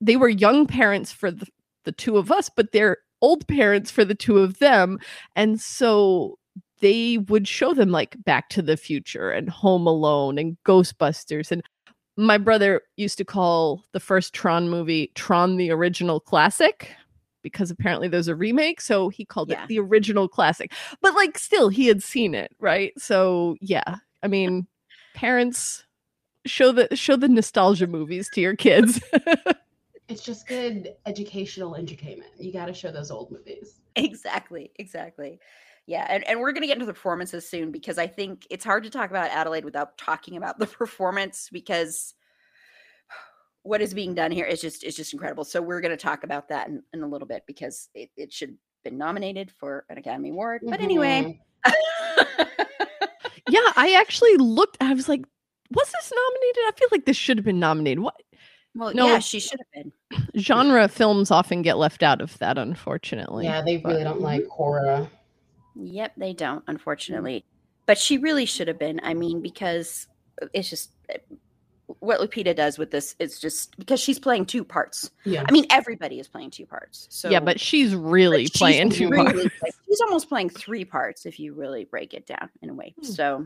they 0.02 0.16
were 0.16 0.30
young 0.30 0.66
parents 0.66 1.12
for 1.12 1.32
the, 1.32 1.48
the 1.84 1.92
two 1.92 2.18
of 2.18 2.32
us 2.32 2.50
but 2.50 2.72
they're 2.72 2.98
old 3.22 3.48
parents 3.48 3.92
for 3.92 4.06
the 4.06 4.16
two 4.16 4.40
of 4.40 4.60
them. 4.60 5.00
And 5.36 5.60
so 5.60 6.38
they 6.82 7.18
would 7.18 7.48
show 7.48 7.74
them 7.74 7.92
like 7.92 8.16
back 8.24 8.50
to 8.50 8.62
the 8.62 8.78
future 8.78 9.32
and 9.32 9.50
home 9.50 9.86
alone 9.86 10.38
and 10.38 10.58
ghostbusters. 10.66 11.52
And 11.52 11.62
my 12.18 12.38
brother 12.38 12.82
used 12.98 13.18
to 13.18 13.26
call 13.26 13.84
the 13.92 14.00
first 14.00 14.34
tron 14.34 14.70
movie 14.70 15.12
tron 15.16 15.58
the 15.58 15.72
original 15.72 16.20
classic 16.20 16.92
because 17.44 17.72
apparently 17.72 18.08
there's 18.08 18.28
a 18.28 18.36
remake 18.36 18.82
so 18.82 19.10
he 19.10 19.26
called 19.26 19.50
Yeah. 19.50 19.64
it 19.64 19.68
the 19.68 19.80
original 19.80 20.28
classic 20.28 20.72
but 21.02 21.14
like 21.16 21.38
still 21.38 21.70
he 21.70 21.88
had 21.88 22.02
seen 22.04 22.34
it 22.36 22.52
right 22.60 22.94
so 22.98 23.56
yeah 23.62 23.98
i 24.24 24.28
mean 24.28 24.68
parents 25.16 25.86
show 26.46 26.72
the 26.72 26.96
show 26.96 27.16
the 27.16 27.28
nostalgia 27.28 27.88
movies 27.88 28.30
to 28.34 28.42
your 28.42 28.56
kids 28.56 29.02
It's 30.08 30.24
just 30.24 30.48
good 30.48 30.96
educational 31.06 31.76
entertainment. 31.76 32.32
You 32.40 32.52
got 32.52 32.66
to 32.66 32.74
show 32.74 32.92
those 32.92 33.12
old 33.12 33.30
movies. 33.30 33.76
exactly, 33.96 34.72
exactly. 34.78 35.40
Yeah, 35.86 36.08
and, 36.10 36.24
and 36.28 36.40
we're 36.40 36.52
gonna 36.52 36.66
get 36.66 36.74
into 36.78 36.88
the 36.88 36.94
performances 36.94 37.48
soon 37.48 37.72
because 37.72 38.00
I 38.00 38.08
think 38.08 38.48
it's 38.50 38.66
hard 38.66 38.84
to 38.86 38.90
talk 38.90 39.12
about 39.12 39.30
Adelaide 39.30 39.66
without 39.66 40.00
talking 40.00 40.36
about 40.36 40.58
the 40.58 40.66
performance 40.82 41.50
because 41.52 42.16
what 43.64 43.82
is 43.82 43.94
being 43.94 44.14
done 44.14 44.32
here 44.32 44.46
is 44.46 44.62
just 44.62 44.84
is 44.84 44.96
just 44.96 45.14
incredible. 45.14 45.44
So 45.44 45.62
we're 45.62 45.82
gonna 45.82 45.98
talk 45.98 46.24
about 46.24 46.50
that 46.50 46.68
in, 46.68 46.84
in 46.94 47.04
a 47.04 47.08
little 47.08 47.28
bit 47.28 47.44
because 47.46 47.90
it, 47.94 48.10
it 48.18 48.32
should 48.32 48.50
have 48.50 48.58
been 48.84 48.98
nominated 48.98 49.52
for 49.58 49.86
an 49.90 49.98
Academy 49.98 50.30
Award. 50.30 50.62
But 50.64 50.82
anyway. 50.82 51.40
Mm-hmm. 51.66 52.44
yeah 53.50 53.74
i 53.76 53.94
actually 54.00 54.36
looked 54.38 54.78
i 54.80 54.94
was 54.94 55.10
like 55.10 55.26
was 55.72 55.92
this 55.92 56.14
nominated 56.16 56.64
i 56.68 56.72
feel 56.78 56.88
like 56.92 57.04
this 57.04 57.18
should 57.18 57.38
have 57.38 57.44
been 57.44 57.60
nominated 57.60 58.00
what 58.00 58.16
well, 58.76 58.94
No. 58.94 59.08
yeah, 59.08 59.20
she 59.20 59.40
should 59.40 59.60
have 59.60 59.84
been. 59.84 60.30
genre 60.42 60.88
films 60.88 61.32
often 61.32 61.64
get 61.64 61.78
left 61.78 62.04
out 62.04 62.22
of 62.22 62.38
that 62.38 62.58
unfortunately 62.58 63.44
yeah, 63.46 63.62
they 63.62 63.78
really 63.78 64.04
don't 64.04 64.22
like 64.22 64.42
mm-hmm. 64.42 64.52
horror. 64.52 65.10
Yep, 65.76 66.14
they 66.18 66.34
don't, 66.34 66.62
mm. 66.62 66.70
unfortunately. 66.70 67.46
But 67.86 67.98
she 67.98 68.18
really 68.18 68.46
should 68.46 68.68
have 68.68 68.80
been. 68.80 69.00
I 69.04 69.14
mean, 69.14 69.42
because 69.42 70.08
uh, 70.42 70.48
it's 70.54 70.70
just 70.70 70.92
eh, 71.10 71.18
what 72.00 72.20
Lupita 72.20 72.56
does 72.56 72.78
with 72.78 72.92
this 72.92 73.16
is 73.20 73.40
just 73.40 73.78
because 73.78 74.00
she's 74.00 74.20
playing 74.20 74.46
two 74.46 74.64
parts. 74.64 75.10
Yeah. 75.26 75.44
I 75.48 75.52
mean, 75.52 75.66
everybody 75.70 76.20
is 76.20 76.28
playing 76.28 76.52
two 76.52 76.66
parts. 76.66 77.08
So 77.10 77.30
yeah 77.30 77.40
but 77.40 77.60
she's 77.60 77.94
but 77.94 78.02
really 78.02 78.44
she's 78.44 78.58
playing 78.58 78.92
too 78.92 79.10
really 79.10 79.26
hard 79.26 79.52
play- 79.60 79.72
she's 79.88 80.02
almost 80.02 80.30
playing 80.30 80.50
three 80.50 80.86
parts 80.86 81.26
if 81.26 81.40
you 81.40 81.54
really 81.54 81.86
break 81.86 82.14
it 82.14 82.26
down 82.26 82.50
in 82.62 82.70
a 82.70 82.74
way. 82.74 82.94
Hmm. 83.00 83.06
So, 83.06 83.46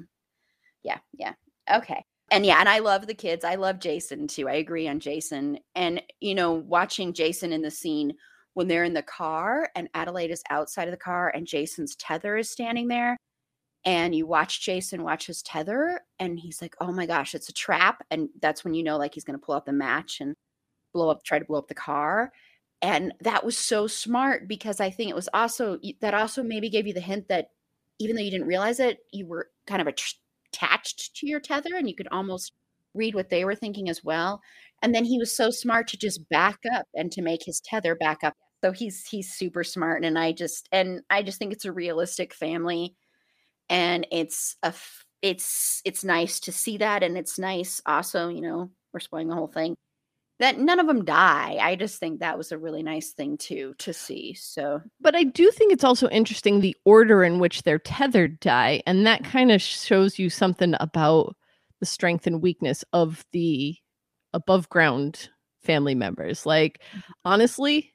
yeah, 0.84 0.98
yeah, 1.14 1.34
okay. 1.74 2.04
And 2.32 2.46
yeah, 2.46 2.60
and 2.60 2.68
I 2.68 2.80
love 2.80 3.08
the 3.08 3.14
kids. 3.14 3.46
I 3.46 3.56
love 3.56 3.80
Jason 3.80 4.28
too. 4.28 4.50
I 4.50 4.54
agree 4.54 4.88
on 4.88 5.00
Jason. 5.00 5.60
And 5.76 6.02
you 6.20 6.36
know, 6.36 6.54
watching 6.54 7.14
Jason 7.14 7.54
in 7.54 7.62
the 7.62 7.72
scene 7.72 8.14
when 8.54 8.68
they're 8.68 8.84
in 8.84 8.94
the 8.94 9.04
car 9.04 9.70
and 9.76 9.90
Adelaide 9.94 10.32
is 10.32 10.44
outside 10.50 10.88
of 10.88 10.92
the 10.92 10.98
car 10.98 11.30
and 11.30 11.48
Jason's 11.48 11.96
tether 11.96 12.38
is 12.38 12.50
standing 12.50 12.88
there. 12.88 13.18
And 13.86 14.16
you 14.16 14.26
watch 14.26 14.62
Jason 14.62 15.04
watch 15.04 15.28
his 15.28 15.42
tether 15.42 16.02
and 16.20 16.40
he's 16.40 16.62
like, 16.62 16.76
oh 16.80 16.92
my 16.92 17.06
gosh, 17.06 17.36
it's 17.36 17.50
a 17.50 17.54
trap. 17.54 18.02
And 18.10 18.30
that's 18.42 18.64
when 18.64 18.74
you 18.74 18.84
know, 18.84 18.98
like, 18.98 19.14
he's 19.14 19.26
going 19.26 19.38
to 19.38 19.46
pull 19.46 19.56
out 19.56 19.66
the 19.66 19.74
match 19.74 20.22
and 20.22 20.36
blow 20.94 21.10
up, 21.10 21.24
try 21.24 21.38
to 21.38 21.46
blow 21.46 21.60
up 21.60 21.68
the 21.68 21.74
car. 21.74 22.32
And 22.82 23.14
that 23.22 23.46
was 23.46 23.58
so 23.58 23.88
smart 23.88 24.48
because 24.48 24.80
I 24.80 24.90
think 24.90 25.10
it 25.10 25.16
was 25.16 25.30
also, 25.34 25.80
that 26.00 26.14
also 26.14 26.44
maybe 26.44 26.70
gave 26.70 26.88
you 26.88 26.94
the 26.94 27.02
hint 27.02 27.28
that 27.28 27.50
even 28.00 28.16
though 28.16 28.22
you 28.22 28.32
didn't 28.32 28.48
realize 28.48 28.80
it, 28.80 29.00
you 29.12 29.26
were 29.26 29.50
kind 29.68 29.82
of 29.82 29.88
attached 29.88 31.16
to 31.16 31.28
your 31.28 31.40
tether 31.40 31.76
and 31.76 31.90
you 31.90 31.96
could 31.96 32.08
almost 32.12 32.54
read 32.94 33.16
what 33.16 33.30
they 33.30 33.44
were 33.44 33.56
thinking 33.56 33.90
as 33.90 34.04
well. 34.04 34.42
And 34.82 34.94
then 34.94 35.06
he 35.06 35.18
was 35.18 35.36
so 35.36 35.50
smart 35.50 35.88
to 35.90 35.98
just 35.98 36.28
back 36.30 36.60
up 36.74 36.88
and 36.94 37.12
to 37.14 37.22
make 37.22 37.44
his 37.44 37.60
tether 37.62 37.96
back 37.96 38.24
up. 38.24 38.36
So 38.64 38.72
he's 38.72 39.06
he's 39.08 39.34
super 39.34 39.64
smart 39.64 40.06
and 40.06 40.18
I 40.18 40.32
just 40.32 40.70
and 40.72 41.02
I 41.10 41.22
just 41.22 41.38
think 41.38 41.52
it's 41.52 41.66
a 41.66 41.72
realistic 41.72 42.34
family 42.34 42.96
and 43.70 44.08
it's 44.12 44.56
a 44.64 44.74
it's 45.22 45.82
it's 45.86 46.04
nice 46.04 46.40
to 46.42 46.52
see 46.52 46.78
that 46.78 47.04
and 47.04 47.18
it's 47.18 47.40
nice 47.40 47.82
also, 47.86 48.30
you 48.30 48.42
know, 48.42 48.70
we're 48.94 49.00
spoiling 49.00 49.30
the 49.30 49.36
whole 49.36 49.48
thing 49.48 49.76
that 50.40 50.60
none 50.60 50.80
of 50.80 50.88
them 50.88 51.06
die. 51.06 51.58
I 51.62 51.76
just 51.76 52.00
think 52.00 52.20
that 52.20 52.38
was 52.38 52.52
a 52.52 52.58
really 52.58 52.84
nice 52.84 53.12
thing 53.12 53.38
too 53.38 53.76
to 53.80 53.94
see. 53.94 54.34
So 54.34 54.82
but 55.00 55.16
I 55.16 55.24
do 55.24 55.50
think 55.52 55.72
it's 55.72 55.84
also 55.84 56.10
interesting 56.10 56.60
the 56.60 56.76
order 56.86 57.24
in 57.24 57.40
which 57.40 57.64
they're 57.64 57.80
tethered 57.80 58.40
die, 58.40 58.82
and 58.86 59.06
that 59.08 59.24
kind 59.24 59.52
of 59.52 59.62
shows 59.62 60.20
you 60.20 60.30
something 60.30 60.76
about 60.80 61.36
the 61.80 61.86
strength 61.86 62.28
and 62.28 62.42
weakness 62.42 62.84
of 62.94 63.26
the 63.32 63.78
above 64.34 64.70
ground 64.70 65.30
family 65.62 65.96
members. 65.96 66.46
Like, 66.46 66.80
mm-hmm. 66.90 67.12
honestly, 67.26 67.94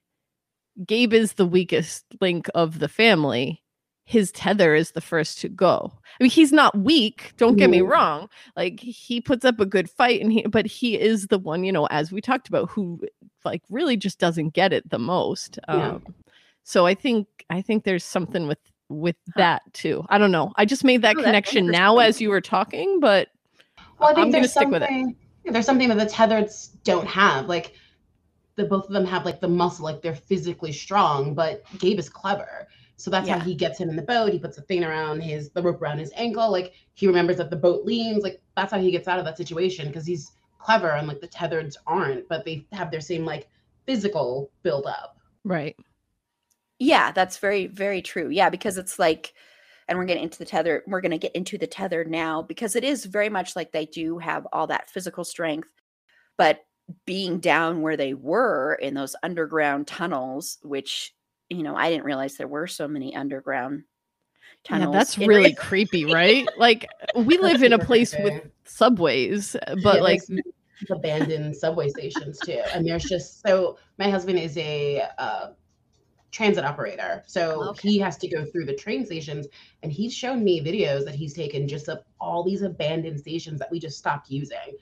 Gabe 0.87 1.13
is 1.13 1.35
the 1.35 1.47
weakest 1.47 2.05
link 2.21 2.49
of 2.55 2.79
the 2.79 2.89
family. 2.89 3.63
His 4.09 4.33
tether 4.33 4.75
is 4.75 4.93
the 4.93 5.03
first 5.03 5.39
to 5.43 5.51
go. 5.51 5.93
I 6.19 6.23
mean, 6.25 6.31
he's 6.31 6.51
not 6.51 6.75
weak. 6.79 7.35
Don't 7.37 7.59
get 7.59 7.69
me 7.69 7.83
wrong. 7.83 8.31
Like 8.57 8.81
he 8.81 9.21
puts 9.21 9.45
up 9.45 9.61
a 9.61 9.67
good 9.67 9.91
fight, 9.91 10.23
and 10.23 10.33
he, 10.33 10.47
but 10.47 10.65
he 10.65 10.99
is 10.99 11.27
the 11.27 11.39
one, 11.39 11.63
you 11.63 11.71
know, 11.73 11.85
as 11.91 12.11
we 12.11 12.23
talked 12.23 12.49
about, 12.49 12.71
who 12.71 13.03
like 13.45 13.61
really 13.69 13.99
just 13.99 14.19
doesn't 14.19 14.55
get 14.55 14.73
it 14.73 14.89
the 14.89 14.99
most. 14.99 15.59
Yeah. 15.69 15.91
Um, 15.91 16.07
so 16.63 16.87
I 16.87 16.95
think 16.95 17.29
I 17.51 17.61
think 17.61 17.85
there's 17.85 18.03
something 18.03 18.49
with 18.49 18.57
with 18.89 19.17
that 19.37 19.61
too. 19.75 20.07
I 20.09 20.17
don't 20.17 20.33
know. 20.33 20.53
I 20.57 20.65
just 20.65 20.85
made 20.85 21.03
that 21.03 21.19
Oh, 21.19 21.23
connection 21.23 21.67
now 21.67 21.99
as 21.99 22.19
you 22.19 22.31
were 22.31 22.41
talking, 22.41 23.01
but 23.01 23.29
Well, 23.99 24.09
I 24.09 24.15
think 24.15 24.25
I'm 24.29 24.33
there's 24.33 24.53
stick 24.53 24.69
with 24.69 24.83
it. 24.83 24.89
something. 24.89 25.17
There's 25.45 25.67
something 25.67 25.89
that 25.91 25.99
the 25.99 26.07
tethereds 26.07 26.71
don't 26.83 27.07
have. 27.07 27.47
Like 27.47 27.75
the 28.57 28.65
both 28.65 28.87
of 28.87 28.93
them 28.95 29.05
have 29.05 29.27
like 29.27 29.41
the 29.43 29.49
muscle, 29.49 29.85
like 29.85 30.01
they're 30.01 30.15
physically 30.15 30.73
strong, 30.73 31.35
but 31.35 31.63
Gabe 31.79 31.99
is 31.99 32.09
clever. 32.09 32.67
So 32.99 33.11
that's 33.11 33.29
Yeah. 33.29 33.39
how 33.39 33.45
he 33.45 33.55
gets 33.55 33.79
him 33.79 33.89
in 33.91 33.97
the 33.97 34.03
boat. 34.03 34.33
He 34.33 34.39
puts 34.39 34.59
a 34.59 34.63
thing 34.63 34.85
around 34.85 35.21
his 35.23 35.51
the 35.51 35.63
rope 35.63 35.81
around 35.83 35.99
his 36.01 36.13
ankle. 36.17 36.51
Like 36.53 36.75
he 36.95 37.07
remembers 37.07 37.39
that 37.39 37.51
the 37.51 37.57
boat 37.57 37.87
leans. 37.87 38.23
Like 38.25 38.43
that's 38.57 38.73
how 38.73 38.81
he 38.81 38.91
gets 38.91 39.09
out 39.09 39.19
of 39.19 39.25
that 39.25 39.39
situation 39.39 39.87
because 39.89 40.07
he's 40.07 40.33
clever 40.59 40.91
and 40.93 41.09
like 41.09 41.21
the 41.21 41.29
tethereds 41.29 41.77
aren't, 41.87 42.29
but 42.29 42.45
they 42.45 42.67
have 42.73 42.91
their 42.91 43.01
same 43.01 43.25
like 43.25 43.49
physical 43.87 44.53
build 44.63 44.87
up. 44.87 45.19
right. 45.45 45.77
Yeah, 46.79 47.13
that's 47.13 47.39
very, 47.39 47.67
very 47.67 48.03
true. 48.03 48.29
Yeah, 48.31 48.51
because 48.51 48.79
it's 48.79 48.99
like, 48.99 49.35
and 49.89 49.99
we're 49.99 50.05
getting 50.05 50.23
into 50.25 50.39
the 50.39 50.45
tether, 50.45 50.85
we're 50.87 51.01
going 51.01 51.13
to 51.13 51.19
get 51.19 51.35
into 51.35 51.59
the 51.59 51.67
tether 51.67 52.05
now 52.05 52.43
because 52.43 52.77
it 52.77 52.85
is 52.85 53.05
very 53.05 53.29
much 53.29 53.57
like 53.57 53.73
they 53.73 53.87
do 53.87 54.19
have 54.19 54.47
all 54.53 54.67
that 54.69 54.91
physical 54.91 55.25
strength, 55.25 55.71
but 56.37 56.61
being 57.07 57.41
down 57.41 57.83
where 57.83 57.97
they 57.97 58.15
were 58.15 58.75
in 58.75 58.95
those 58.95 59.17
underground 59.23 59.87
tunnels, 59.87 60.59
which, 60.63 61.15
you 61.51 61.63
know, 61.63 61.75
I 61.75 61.91
didn't 61.91 62.05
realize 62.05 62.37
there 62.37 62.49
were 62.49 62.67
so 62.67 62.89
many 62.89 63.15
underground 63.15 63.85
tunnels. 64.65 64.89
Yeah, 64.93 64.99
that's 64.99 65.19
really 65.19 65.51
real- 65.51 65.55
creepy, 65.57 66.05
right? 66.05 66.47
Like 66.57 66.87
we 67.15 67.39
live 67.39 67.63
in 67.63 67.73
a 67.73 67.79
place 67.79 68.15
with 68.23 68.35
subways, 68.65 69.57
but 69.83 69.97
Yeah, 69.97 70.01
like 70.01 70.23
abandoned 70.91 71.57
subway 71.57 71.89
stations 71.89 72.41
too 72.41 72.63
and 72.73 72.87
there's 72.87 73.05
just 73.05 73.43
so 73.45 73.77
my 73.99 74.09
husband 74.09 74.39
is 74.39 74.57
a 74.57 75.03
uh, 75.19 75.49
transit 76.31 76.65
operator 76.65 77.25
so 77.27 77.71
Okay. 77.71 77.89
he 77.89 77.99
has 77.99 78.17
to 78.17 78.29
go 78.29 78.45
through 78.45 78.65
the 78.65 78.75
train 78.75 79.05
stations 79.05 79.49
and 79.83 79.91
he's 79.91 80.15
shown 80.15 80.45
me 80.45 80.61
videos 80.63 81.05
that 81.05 81.17
he's 81.17 81.35
taken 81.35 81.67
just 81.67 81.89
of 81.89 81.99
all 82.21 82.45
these 82.45 82.63
abandoned 82.63 83.19
stations 83.19 83.59
that 83.59 83.69
we 83.73 83.81
just 83.81 83.99
stopped 83.99 84.31
using 84.31 84.77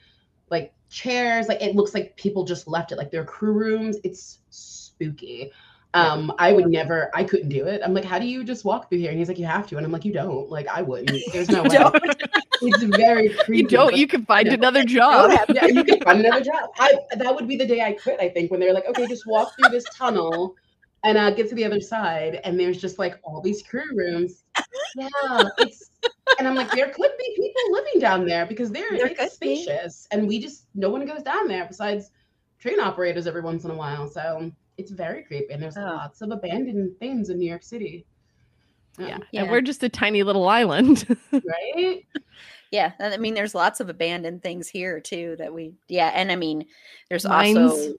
like 0.51 0.75
chairs 0.91 1.49
like 1.49 1.63
it 1.63 1.75
looks 1.75 1.95
like 1.95 2.15
people 2.17 2.45
just 2.45 2.69
left 2.69 2.93
it 2.93 2.99
like 2.99 3.11
their 3.11 3.25
crew 3.25 3.53
rooms 3.55 3.97
it's 4.05 4.41
spooky 4.51 5.51
Um, 5.97 6.33
I 6.39 6.53
would 6.53 6.67
never, 6.67 7.11
I 7.15 7.25
couldn't 7.25 7.49
do 7.49 7.67
it. 7.67 7.81
I'm 7.85 7.95
like, 7.95 8.05
how 8.05 8.19
do 8.19 8.27
you 8.27 8.45
just 8.45 8.65
walk 8.65 8.89
through 8.89 8.99
here? 8.99 9.11
And 9.11 9.19
he's 9.19 9.29
like, 9.29 9.39
you 9.39 9.47
have 9.47 9.67
to. 9.69 9.77
And 9.77 9.87
I'm 9.87 9.93
like, 9.93 10.05
you 10.05 10.13
don't. 10.13 10.51
Like, 10.51 10.69
I 10.69 10.83
wouldn't. 10.83 11.23
There's 11.33 11.49
no 11.51 11.63
way. 11.65 11.79
it's 12.63 12.83
very 12.85 13.29
creepy. 13.45 13.63
You 13.63 13.69
don't. 13.69 13.97
You 13.97 14.07
can 14.07 14.25
find 14.27 14.47
Yeah. 14.47 14.55
another 14.55 14.85
job. 14.97 15.31
yeah, 15.49 15.67
you 15.67 15.85
can 15.85 16.01
find 16.03 16.21
another 16.21 16.43
job. 16.45 16.71
I 16.79 16.93
that 17.17 17.35
would 17.35 17.49
be 17.49 17.57
the 17.57 17.67
day 17.67 17.81
I 17.83 17.93
quit. 17.93 18.21
I 18.21 18.29
think 18.29 18.51
when 18.51 18.61
they're 18.61 18.75
like, 18.75 18.87
okay, 18.89 19.07
just 19.07 19.27
walk 19.27 19.53
through 19.57 19.71
this 19.71 19.85
tunnel 19.97 20.55
and 21.05 21.17
uh, 21.17 21.31
get 21.31 21.49
to 21.51 21.55
the 21.55 21.65
other 21.65 21.81
side, 21.81 22.41
and 22.45 22.59
there's 22.59 22.79
just 22.81 22.99
like 22.99 23.19
all 23.23 23.41
these 23.41 23.63
crew 23.63 23.85
rooms. 23.95 24.45
Yeah, 24.97 25.09
it's 25.59 25.91
and 26.39 26.49
I'm 26.49 26.55
like, 26.55 26.71
there 26.73 26.89
could 26.91 27.11
be 27.19 27.33
people 27.37 27.63
living 27.73 28.01
down 28.01 28.27
there 28.27 28.45
because 28.47 28.71
there, 28.71 28.91
There 28.91 29.07
it's 29.07 29.19
could 29.19 29.31
be. 29.41 29.63
spacious, 29.63 30.09
and 30.11 30.27
we 30.29 30.39
just 30.41 30.67
no 30.75 30.91
one 30.91 31.05
goes 31.07 31.23
down 31.23 31.49
there 31.49 31.65
besides 31.67 32.11
train 32.59 32.81
operators 32.81 33.27
every 33.27 33.43
once 33.43 33.65
in 33.65 33.71
a 33.71 33.75
while. 33.75 34.09
So 34.09 34.51
it's 34.79 34.91
very 34.91 35.23
creepy, 35.23 35.53
and 35.53 35.63
there's 35.63 35.77
Oh. 35.77 35.83
lots 35.83 36.21
of 36.23 36.31
abandoned 36.31 36.99
things 36.99 37.29
in 37.31 37.39
New 37.39 37.49
York 37.49 37.63
City. 37.63 38.05
Yeah. 38.99 39.17
Um, 39.17 39.23
yeah. 39.33 39.43
And 39.43 39.51
we're 39.51 39.61
just 39.61 39.83
a 39.83 39.89
tiny 39.89 40.23
little 40.23 40.49
island. 40.49 41.07
right. 41.33 42.05
Yeah, 42.73 42.93
I 42.99 43.17
mean, 43.19 43.35
there's 43.35 43.55
lots 43.55 43.81
of 43.81 43.89
abandoned 43.89 44.43
things 44.43 44.69
here 44.69 45.01
too 45.01 45.37
that 45.39 45.53
we. 45.53 45.75
Yeah, 45.89 46.11
and 46.15 46.33
I 46.33 46.37
mean, 46.37 46.67
there's 47.09 47.25
Mines. 47.27 47.57
also. 47.57 47.95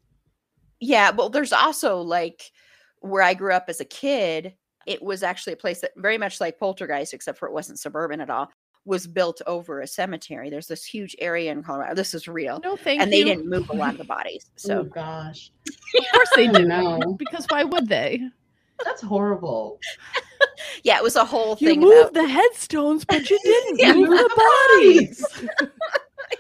Yeah, 0.80 1.12
well, 1.12 1.30
there's 1.30 1.54
also 1.54 2.02
like 2.02 2.52
where 3.00 3.24
I 3.24 3.34
grew 3.34 3.54
up 3.54 3.66
as 3.70 3.80
a 3.80 3.86
kid. 3.86 4.54
It 4.86 5.02
was 5.02 5.24
actually 5.24 5.54
a 5.54 5.58
place 5.58 5.82
that 5.82 5.92
very 5.98 6.18
much 6.18 6.40
like 6.42 6.60
Poltergeist, 6.60 7.14
except 7.14 7.38
for 7.38 7.48
it 7.48 7.54
wasn't 7.54 7.80
suburban 7.80 8.22
at 8.22 8.30
all. 8.30 8.50
Was 8.88 9.06
built 9.06 9.42
over 9.46 9.82
a 9.82 9.88
cemetery. 9.88 10.50
There's 10.50 10.68
this 10.68 10.84
huge 10.86 11.16
area 11.20 11.52
in 11.52 11.62
Colorado. 11.62 11.94
This 11.94 12.14
is 12.14 12.28
real, 12.28 12.60
no, 12.64 12.76
thank 12.78 13.02
and 13.02 13.12
you. 13.14 13.20
And 13.20 13.28
they 13.28 13.36
didn't 13.36 13.50
move 13.50 13.70
a 13.70 13.76
lot 13.76 13.92
of 13.92 13.98
the 14.00 14.06
bodies. 14.16 14.46
oh 14.50 14.50
So 14.56 14.84
gosh, 14.86 15.52
Of 15.68 16.06
course 16.14 16.30
they 16.36 16.48
didn't. 16.52 16.70
know. 16.70 17.16
Because 17.20 17.46
why 17.50 17.64
would 17.66 17.88
they? 17.90 18.22
that's 18.86 19.02
horrible. 19.02 19.80
yeah, 20.84 20.98
it 20.98 21.04
was 21.04 21.16
a 21.18 21.26
whole 21.26 21.56
thing. 21.58 21.82
You 21.82 21.88
moved 21.90 22.12
about 22.12 22.14
the 22.14 22.28
headstones, 22.30 23.04
but 23.06 23.30
you 23.30 23.38
didn't 23.44 23.80
Yeah. 23.80 23.94
move 23.94 24.08
the 24.10 24.70
bodies. 24.80 25.44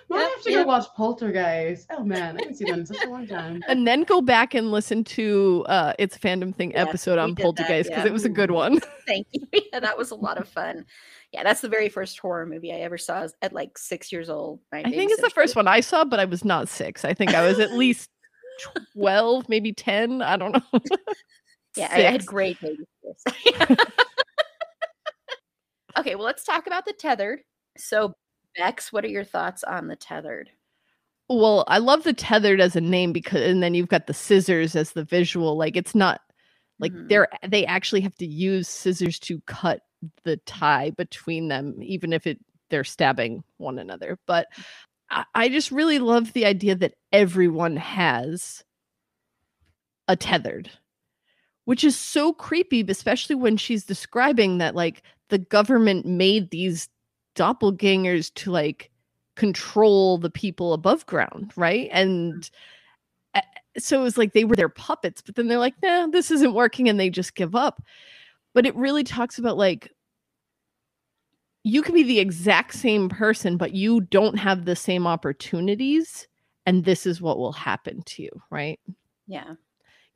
Now 0.10 0.17
I 0.17 0.19
Yep, 0.21 0.29
have 0.31 0.41
to 0.43 0.51
yep. 0.51 0.63
go 0.63 0.67
watch 0.67 0.86
Poltergeist. 0.95 1.88
Oh 1.91 2.03
man, 2.03 2.38
I 2.38 2.39
haven't 2.41 2.55
seen 2.55 2.67
that 2.69 2.79
in 2.79 2.86
such 2.86 3.03
a 3.03 3.10
long 3.10 3.27
time. 3.27 3.62
And 3.67 3.86
then 3.88 4.03
go 4.03 4.21
back 4.21 4.53
and 4.53 4.71
listen 4.71 5.03
to 5.05 5.65
uh 5.67 5.93
it's 5.99 6.15
a 6.15 6.19
fandom 6.19 6.55
thing 6.55 6.71
Yes, 6.71 6.88
episode 6.88 7.17
on 7.19 7.36
Poltergeist 7.36 7.89
because 7.89 8.03
yeah. 8.05 8.10
it 8.10 8.13
was 8.13 8.23
a 8.25 8.29
good 8.29 8.51
one. 8.51 8.79
Thank 9.07 9.27
you. 9.31 9.45
Yeah, 9.73 9.79
that 9.81 9.97
was 9.97 10.12
a 10.12 10.15
lot 10.15 10.38
of 10.38 10.47
fun. 10.47 10.86
Yeah, 11.34 11.44
that's 11.44 11.62
the 11.62 11.70
very 11.70 11.90
first 11.90 12.18
horror 12.20 12.46
movie 12.46 12.72
I 12.72 12.78
ever 12.78 12.98
saw 12.98 13.28
at 13.42 13.54
like 13.54 13.78
six 13.78 14.12
years 14.12 14.30
old. 14.30 14.60
I 14.72 14.84
think 14.84 15.12
it's 15.12 15.22
the 15.22 15.30
first 15.30 15.56
one 15.56 15.68
I 15.68 15.82
saw, 15.82 16.06
but 16.06 16.20
I 16.20 16.26
was 16.26 16.46
not 16.46 16.70
six. 16.70 17.04
I 17.04 17.13
think 17.13 17.34
I 17.34 17.46
was 17.46 17.60
at 17.60 17.72
least 17.78 18.10
twelve, 18.94 19.50
maybe 19.50 19.74
ten. 19.74 20.22
I 20.22 20.38
don't 20.38 20.54
know. 20.54 20.80
Yeah, 21.76 21.90
I 21.92 22.00
had 22.00 22.26
great 22.26 22.58
okay, 25.98 26.16
well, 26.16 26.26
let's 26.26 26.44
talk 26.44 26.66
about 26.66 26.86
the 26.86 26.94
tethered. 26.94 27.42
So, 27.78 28.16
Bex, 28.56 28.92
what 28.92 29.06
are 29.06 29.10
your 29.10 29.24
thoughts 29.24 29.63
on 29.63 29.88
the 29.88 29.96
tethered? 29.96 30.50
Well, 31.30 31.66
I 31.68 31.78
love 31.78 32.04
the 32.04 32.13
tethered 32.13 32.60
as 32.60 32.76
a 32.76 32.82
name 32.82 33.13
because, 33.13 33.42
and 33.42 33.62
then 33.62 33.76
you've 33.76 33.90
got 33.90 34.08
the 34.08 34.13
scissors 34.16 34.76
as 34.76 34.94
the 34.94 35.04
visual. 35.04 35.56
Like 35.56 35.78
it's 35.78 35.94
not 35.94 36.22
like 36.80 36.94
Mhm. 36.94 37.10
they're 37.10 37.28
they 37.48 37.63
actually 37.66 38.02
have 38.02 38.16
to 38.16 38.26
use 38.26 38.68
scissors 38.68 39.20
to 39.20 39.40
cut 39.42 39.82
the 40.23 40.38
tie 40.38 40.91
between 40.91 41.47
them, 41.47 41.75
even 41.81 42.13
if 42.13 42.27
it 42.27 42.39
they're 42.69 42.83
stabbing 42.83 43.43
one 43.57 43.79
another. 43.79 44.19
But 44.27 44.47
I, 45.10 45.23
I 45.33 45.49
just 45.49 45.71
really 45.71 45.99
love 45.99 46.33
the 46.33 46.45
idea 46.45 46.75
that 46.75 46.95
everyone 47.12 47.77
has 47.77 48.63
a 50.07 50.15
tethered, 50.15 50.69
which 51.65 51.83
is 51.83 51.97
so 51.97 52.33
creepy, 52.33 52.86
especially 52.88 53.36
when 53.36 53.57
she's 53.57 53.86
describing 53.86 54.57
that 54.57 54.75
like 54.75 55.03
the 55.29 55.38
government 55.38 56.05
made 56.05 56.49
these 56.49 56.89
doppelgangers 57.36 58.33
to 58.36 58.51
like 58.51 58.89
control 59.36 60.17
the 60.17 60.29
people 60.29 60.73
above 60.73 61.05
ground, 61.05 61.51
right? 61.55 61.89
And 61.91 62.49
uh, 63.36 63.41
so 63.77 63.99
it 63.99 64.03
was 64.03 64.17
like 64.17 64.33
they 64.33 64.45
were 64.45 64.55
their 64.55 64.69
puppets, 64.69 65.21
but 65.21 65.36
then 65.36 65.47
they're 65.47 65.60
like, 65.60 65.75
nah, 65.81 66.07
this 66.07 66.31
isn't 66.31 66.53
working, 66.53 66.89
and 66.89 66.99
they 66.99 67.10
just 67.10 67.36
give 67.36 67.55
up. 67.55 67.81
But 68.58 68.65
it 68.65 68.76
really 68.76 69.04
talks 69.04 69.38
about 69.38 69.56
like 69.56 69.91
you 71.62 71.84
can 71.84 71.93
be 71.93 72.02
the 72.02 72.17
exact 72.17 72.74
same 72.74 73.08
person, 73.08 73.56
but 73.56 73.74
you 73.74 74.02
don't 74.02 74.36
have 74.39 74.65
the 74.65 74.76
same 74.76 75.06
opportunities, 75.06 76.28
and 76.65 76.84
this 76.84 77.06
is 77.06 77.22
what 77.22 77.38
will 77.38 77.52
happen 77.52 78.02
to 78.08 78.24
you, 78.24 78.32
right? 78.50 78.80
Yeah. 79.28 79.54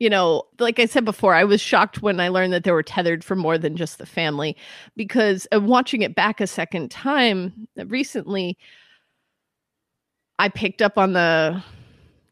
you 0.00 0.10
know, 0.10 0.42
like 0.58 0.80
I 0.80 0.86
said 0.86 1.04
before, 1.04 1.36
I 1.36 1.44
was 1.44 1.60
shocked 1.60 2.02
when 2.02 2.18
I 2.18 2.26
learned 2.26 2.52
that 2.52 2.64
they 2.64 2.72
were 2.72 2.82
tethered 2.82 3.22
for 3.22 3.36
more 3.36 3.56
than 3.58 3.76
just 3.76 3.98
the 3.98 4.06
family 4.06 4.56
because 4.96 5.46
uh, 5.54 5.60
watching 5.60 6.02
it 6.02 6.16
back 6.16 6.40
a 6.40 6.48
second 6.48 6.90
time 6.90 7.68
uh, 7.78 7.86
recently, 7.86 8.58
I 10.40 10.48
picked 10.48 10.82
up 10.82 10.98
on 10.98 11.12
the 11.12 11.62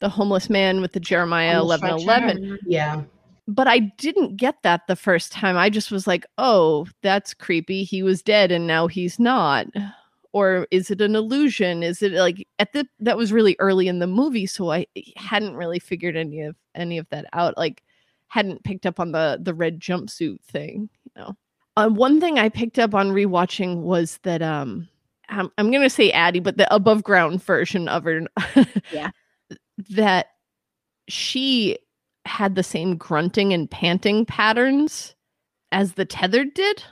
the 0.01 0.09
homeless 0.09 0.51
man 0.51 0.81
with 0.81 0.93
the 0.93 0.99
Jeremiah 0.99 1.51
On 1.51 1.69
the 1.69 1.75
eleven 1.75 1.91
eleven, 1.91 2.59
Yeah. 2.67 3.03
But 3.49 3.67
I 3.69 3.79
didn't 3.79 4.37
get 4.37 4.63
that 4.63 4.87
the 4.87 4.97
first 4.97 5.33
time. 5.33 5.57
I 5.57 5.71
just 5.71 5.91
was 5.91 6.07
like, 6.07 6.25
"Oh, 6.39 6.87
that's 7.03 7.35
creepy. 7.35 7.85
He 7.85 8.03
was 8.03 8.23
dead 8.23 8.51
and 8.53 8.67
now 8.67 8.87
he's 8.87 9.19
not." 9.19 9.67
Or 10.33 10.69
is 10.71 10.91
it 10.93 11.01
an 11.01 11.17
illusion? 11.17 11.83
Is 11.83 12.03
it 12.03 12.13
like 12.13 12.47
at 12.59 12.73
the 12.73 12.87
that 13.01 13.17
was 13.17 13.33
really 13.33 13.57
early 13.59 13.89
in 13.89 13.99
the 13.99 14.07
movie, 14.07 14.47
so 14.47 14.71
I 14.71 14.87
hadn't 15.17 15.57
really 15.57 15.81
figured 15.81 16.17
any 16.17 16.43
of 16.43 16.57
any 16.75 16.99
of 16.99 17.09
that 17.11 17.27
out. 17.33 17.57
Like 17.59 17.83
hadn't 18.29 18.63
picked 18.65 18.87
up 18.87 19.01
on 19.01 19.13
the 19.13 19.39
the 19.43 19.55
red 19.55 19.81
jumpsuit 19.81 20.41
thing, 20.43 20.89
you 21.05 21.13
know. 21.17 21.37
Uh, 21.77 21.89
one 21.89 22.21
thing 22.21 22.39
I 22.39 22.49
picked 22.49 22.79
up 22.79 22.95
on 22.95 23.11
rewatching 23.11 23.83
was 23.83 24.19
that 24.23 24.43
um 24.43 24.89
I'm, 25.29 25.51
I'm 25.59 25.71
gonna 25.71 25.91
say 25.91 26.11
Addie, 26.13 26.41
but 26.41 26.57
the 26.57 26.73
above 26.73 27.03
ground 27.03 27.43
version 27.43 27.89
of 27.89 28.05
her, 28.05 28.23
Yeah. 28.93 29.11
that 29.91 30.27
she 31.09 31.79
had 32.25 32.55
the 32.55 32.63
same 32.63 32.97
grunting 32.97 33.53
and 33.53 33.71
panting 33.71 34.27
patterns 34.27 35.15
as 35.73 35.95
the 35.95 36.05
tethered 36.05 36.55
did 36.55 36.85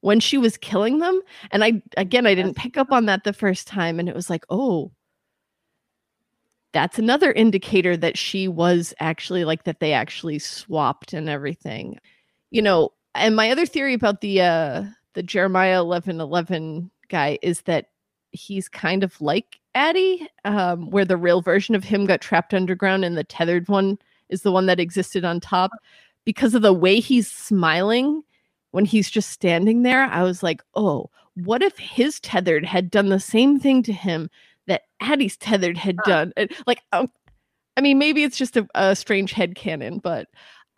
when 0.00 0.20
she 0.20 0.36
was 0.36 0.56
killing 0.56 0.98
them. 0.98 1.20
And 1.50 1.64
I, 1.64 1.82
again, 1.96 2.26
I 2.26 2.34
didn't 2.34 2.56
pick 2.56 2.76
up 2.76 2.92
on 2.92 3.06
that 3.06 3.24
the 3.24 3.32
first 3.32 3.66
time. 3.66 3.98
And 3.98 4.08
it 4.08 4.14
was 4.14 4.28
like, 4.28 4.44
oh, 4.50 4.92
that's 6.72 6.98
another 6.98 7.32
indicator 7.32 7.96
that 7.96 8.18
she 8.18 8.48
was 8.48 8.94
actually 8.98 9.44
like 9.44 9.64
that 9.64 9.80
they 9.80 9.92
actually 9.92 10.38
swapped 10.38 11.12
and 11.12 11.28
everything. 11.28 11.98
You 12.50 12.62
know, 12.62 12.90
and 13.14 13.36
my 13.36 13.50
other 13.50 13.66
theory 13.66 13.94
about 13.94 14.20
the, 14.20 14.40
uh, 14.40 14.84
the 15.14 15.22
Jeremiah 15.22 15.84
1111 15.84 16.90
guy 17.08 17.38
is 17.42 17.62
that 17.62 17.86
he's 18.32 18.68
kind 18.68 19.04
of 19.04 19.20
like 19.20 19.60
Addie, 19.74 20.26
um, 20.44 20.90
where 20.90 21.04
the 21.04 21.16
real 21.16 21.42
version 21.42 21.74
of 21.74 21.84
him 21.84 22.06
got 22.06 22.20
trapped 22.20 22.54
underground 22.54 23.04
and 23.04 23.16
the 23.16 23.24
tethered 23.24 23.68
one 23.68 23.98
is 24.32 24.42
the 24.42 24.52
one 24.52 24.66
that 24.66 24.80
existed 24.80 25.24
on 25.24 25.38
top 25.40 25.70
because 26.24 26.54
of 26.54 26.62
the 26.62 26.72
way 26.72 27.00
he's 27.00 27.30
smiling 27.30 28.22
when 28.70 28.84
he's 28.84 29.10
just 29.10 29.30
standing 29.30 29.82
there. 29.82 30.04
I 30.04 30.22
was 30.22 30.42
like, 30.42 30.62
oh, 30.74 31.10
what 31.34 31.62
if 31.62 31.78
his 31.78 32.18
tethered 32.20 32.64
had 32.64 32.90
done 32.90 33.08
the 33.08 33.20
same 33.20 33.58
thing 33.60 33.82
to 33.84 33.92
him 33.92 34.30
that 34.66 34.82
Addie's 35.00 35.36
tethered 35.36 35.76
had 35.78 35.96
Huh. 36.04 36.10
done? 36.10 36.32
And, 36.36 36.50
like, 36.66 36.80
um, 36.92 37.10
I 37.76 37.80
mean, 37.80 37.98
maybe 37.98 38.22
it's 38.24 38.36
just 38.36 38.56
a, 38.56 38.66
a 38.74 38.96
strange 38.96 39.32
head 39.32 39.54
canon, 39.54 39.98
but 39.98 40.28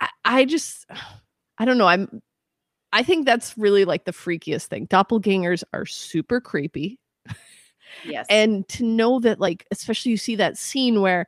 I, 0.01 0.09
I 0.25 0.45
just, 0.45 0.87
I 1.59 1.65
don't 1.65 1.79
know. 1.79 1.87
I'm, 1.87 2.21
I 2.93 3.03
think 3.03 3.27
that's 3.27 3.57
really 3.57 3.85
like 3.85 4.05
the 4.05 4.13
freakiest 4.13 4.67
thing. 4.67 4.87
Doppelgangers 4.89 5.63
are 5.73 5.87
super 5.87 6.41
creepy 6.41 6.99
Yes. 8.05 8.27
and 8.29 8.67
to 8.69 8.85
know 8.85 9.21
that 9.21 9.41
like 9.41 9.67
especially 9.71 10.11
you 10.11 10.17
see 10.17 10.37
that 10.37 10.59
scene 10.59 11.01
where 11.01 11.27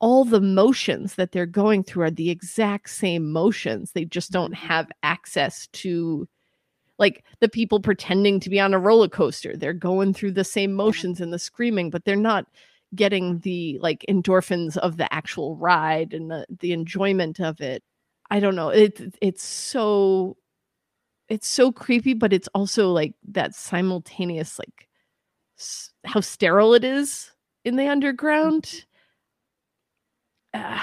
all 0.00 0.24
the 0.24 0.40
motions 0.40 1.14
that 1.16 1.32
they're 1.32 1.46
going 1.46 1.84
through 1.84 2.04
are 2.04 2.10
the 2.10 2.30
exact 2.30 2.90
same 2.90 3.32
motions. 3.32 3.92
They 3.92 4.04
just 4.04 4.32
don't 4.32 4.52
Mhm. 4.54 4.56
have 4.58 4.90
access 5.02 5.66
to 5.68 6.28
like 6.98 7.24
the 7.40 7.48
people 7.48 7.80
pretending 7.80 8.40
to 8.40 8.50
be 8.50 8.60
on 8.60 8.74
a 8.74 8.78
roller 8.78 9.08
coaster. 9.08 9.56
They're 9.56 9.72
going 9.74 10.14
through 10.14 10.32
the 10.32 10.44
same 10.44 10.74
motions 10.74 11.20
and 11.20 11.32
the 11.32 11.38
screaming 11.38 11.90
but 11.90 12.04
they're 12.04 12.16
not 12.16 12.46
getting 12.94 13.40
the 13.40 13.78
like 13.80 14.04
endorphins 14.08 14.76
of 14.78 14.96
the 14.98 15.12
actual 15.12 15.56
ride 15.56 16.14
and 16.14 16.30
the 16.30 16.46
the 16.60 16.72
enjoyment 16.72 17.40
of 17.40 17.60
it. 17.60 17.82
I 18.30 18.40
don't 18.40 18.56
know. 18.56 18.68
It 18.70 19.00
it's 19.20 19.44
so 19.44 20.36
it's 21.28 21.48
so 21.48 21.72
creepy 21.72 22.14
but 22.14 22.32
it's 22.32 22.48
also 22.54 22.92
like 22.92 23.14
that 23.30 23.54
simultaneous 23.54 24.58
like 24.58 24.88
s- 25.58 25.92
how 26.04 26.20
sterile 26.20 26.74
it 26.74 26.84
is 26.84 27.32
in 27.64 27.76
the 27.76 27.88
underground. 27.88 28.84
Uh, 30.54 30.80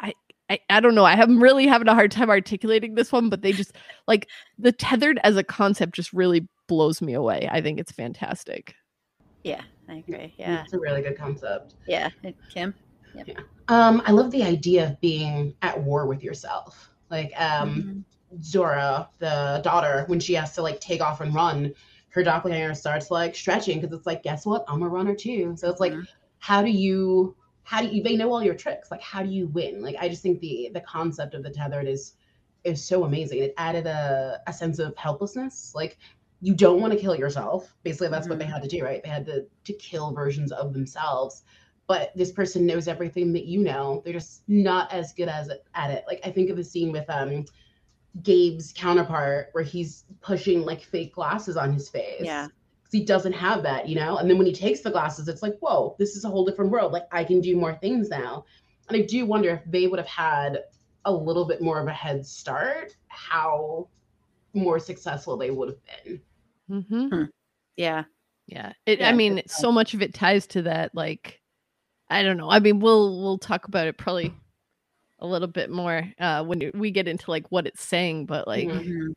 I, 0.00 0.14
I 0.50 0.58
I 0.70 0.80
don't 0.80 0.94
know. 0.94 1.04
I 1.04 1.14
am 1.14 1.42
really 1.42 1.66
having 1.66 1.88
a 1.88 1.94
hard 1.94 2.10
time 2.10 2.30
articulating 2.30 2.94
this 2.94 3.12
one, 3.12 3.28
but 3.28 3.42
they 3.42 3.52
just 3.52 3.72
like 4.08 4.28
the 4.58 4.72
tethered 4.72 5.20
as 5.22 5.36
a 5.36 5.44
concept 5.44 5.94
just 5.94 6.12
really 6.12 6.48
blows 6.68 7.02
me 7.02 7.14
away. 7.14 7.48
I 7.50 7.60
think 7.60 7.78
it's 7.78 7.92
fantastic. 7.92 8.74
yeah, 9.44 9.62
I 9.88 9.96
agree. 9.96 10.34
Yeah. 10.38 10.62
It's 10.62 10.72
a 10.72 10.78
really 10.78 11.02
good 11.02 11.18
concept. 11.18 11.74
Yeah. 11.86 12.10
Uh, 12.24 12.30
Yeah. 13.14 13.34
Um, 13.68 14.02
I 14.06 14.12
love 14.12 14.30
the 14.30 14.42
idea 14.42 14.88
of 14.88 15.00
being 15.00 15.54
at 15.62 15.80
war 15.80 16.06
with 16.06 16.22
yourself. 16.22 16.90
Like 17.10 17.32
um 17.40 18.04
Mhm. 18.32 18.42
Zora, 18.42 19.10
the 19.18 19.60
daughter, 19.62 20.04
when 20.06 20.18
she 20.18 20.32
has 20.34 20.54
to 20.54 20.62
like 20.62 20.80
take 20.80 21.02
off 21.02 21.20
and 21.20 21.34
run, 21.34 21.74
her 22.10 22.22
doppelganger 22.22 22.74
starts 22.74 23.10
like 23.10 23.34
stretching 23.36 23.80
because 23.80 23.94
it's 23.94 24.06
like, 24.06 24.22
guess 24.22 24.46
what? 24.46 24.64
I'm 24.68 24.82
a 24.82 24.88
runner 24.88 25.14
too. 25.14 25.54
So 25.56 25.68
it's 25.68 25.80
like, 25.80 25.92
Mhm. 25.92 26.06
how 26.38 26.62
do 26.62 26.70
you 26.70 27.36
how 27.64 27.80
do 27.82 27.88
you 27.88 28.02
they 28.02 28.16
know 28.16 28.32
all 28.32 28.42
your 28.42 28.54
tricks? 28.54 28.90
Like 28.90 29.02
how 29.02 29.22
do 29.22 29.30
you 29.30 29.46
win? 29.48 29.82
Like 29.82 29.96
I 30.00 30.08
just 30.08 30.22
think 30.22 30.40
the 30.40 30.70
the 30.74 30.80
concept 30.80 31.34
of 31.34 31.42
the 31.42 31.50
tethered 31.50 31.86
is 31.88 32.14
is 32.64 32.84
so 32.84 33.04
amazing. 33.04 33.38
It 33.40 33.54
added 33.56 33.86
a, 33.86 34.40
a 34.46 34.52
sense 34.52 34.78
of 34.78 34.96
helplessness. 34.96 35.72
Like 35.74 35.98
you 36.40 36.54
don't 36.54 36.80
want 36.80 36.92
to 36.92 36.98
kill 36.98 37.14
yourself. 37.16 37.74
Basically, 37.84 38.08
that's 38.08 38.28
what 38.28 38.38
they 38.38 38.44
Mhm. 38.44 38.52
had 38.52 38.62
to 38.62 38.68
do, 38.68 38.84
right? 38.84 39.02
They 39.02 39.08
had 39.08 39.26
to 39.26 39.46
to 39.64 39.72
kill 39.74 40.12
versions 40.12 40.52
of 40.52 40.72
themselves. 40.72 41.44
But 41.88 42.12
this 42.16 42.32
person 42.32 42.66
knows 42.66 42.88
everything 42.88 43.32
that 43.34 43.44
you 43.46 43.60
know. 43.62 44.02
They're 44.04 44.14
just 44.14 44.42
not 44.48 44.92
as 44.92 45.12
good 45.12 45.28
as 45.28 45.50
at 45.74 45.90
it. 45.90 46.04
Like 46.06 46.20
I 46.24 46.30
think 46.30 46.50
of 46.50 46.56
the 46.56 46.64
scene 46.64 46.92
with 46.92 47.08
um 47.10 47.44
Gabe's 48.22 48.72
counterpart 48.76 49.48
where 49.52 49.64
he's 49.64 50.04
pushing 50.20 50.62
like 50.62 50.82
fake 50.82 51.14
glasses 51.14 51.56
on 51.56 51.72
his 51.72 51.88
face. 51.88 52.22
Yeah. 52.22 52.48
'Cause 52.92 52.98
he 53.00 53.04
doesn't 53.06 53.32
have 53.32 53.62
that, 53.62 53.88
you 53.88 53.94
know? 53.94 54.18
And 54.18 54.28
then 54.28 54.36
when 54.36 54.46
he 54.46 54.52
takes 54.52 54.80
the 54.80 54.90
glasses, 54.90 55.26
it's 55.26 55.42
like, 55.42 55.58
whoa, 55.60 55.96
this 55.98 56.14
is 56.14 56.24
a 56.24 56.28
whole 56.28 56.44
different 56.44 56.70
world. 56.70 56.92
Like 56.92 57.06
I 57.10 57.24
can 57.24 57.40
do 57.40 57.56
more 57.56 57.74
things 57.76 58.10
now. 58.10 58.44
And 58.88 58.96
I 58.98 59.06
do 59.06 59.24
wonder 59.24 59.48
if 59.50 59.62
they 59.70 59.86
would 59.86 59.98
have 59.98 60.08
had 60.08 60.58
a 61.06 61.12
little 61.12 61.46
bit 61.46 61.62
more 61.62 61.80
of 61.80 61.88
a 61.88 61.92
head 61.92 62.26
start, 62.26 62.94
how 63.08 63.88
more 64.52 64.78
successful 64.78 65.38
they 65.38 65.50
would 65.50 65.70
have 65.70 66.04
been. 66.04 66.20
Mm-hmm. 66.70 67.24
Yeah. 67.76 68.04
Yeah. 68.46 68.72
It, 68.84 68.98
Yeah, 69.00 69.08
I 69.08 69.12
mean, 69.12 69.38
it's, 69.38 69.56
so 69.56 69.72
much 69.72 69.94
of 69.94 70.02
it 70.02 70.12
ties 70.12 70.46
to 70.48 70.62
that. 70.62 70.94
Like, 70.94 71.40
I 72.10 72.22
don't 72.22 72.36
know. 72.36 72.50
I 72.50 72.58
mean, 72.58 72.78
we'll 72.78 73.22
we'll 73.22 73.38
talk 73.38 73.68
about 73.68 73.86
it 73.86 73.96
probably 73.96 74.34
a 75.20 75.26
little 75.26 75.48
bit 75.48 75.70
more 75.70 76.06
uh, 76.20 76.44
when 76.44 76.70
we 76.74 76.90
get 76.90 77.08
into 77.08 77.30
like 77.30 77.50
what 77.50 77.66
it's 77.66 77.82
saying. 77.82 78.26
But 78.26 78.46
like, 78.46 78.68
Mhm. 78.68 78.84
Mhm. 78.84 79.12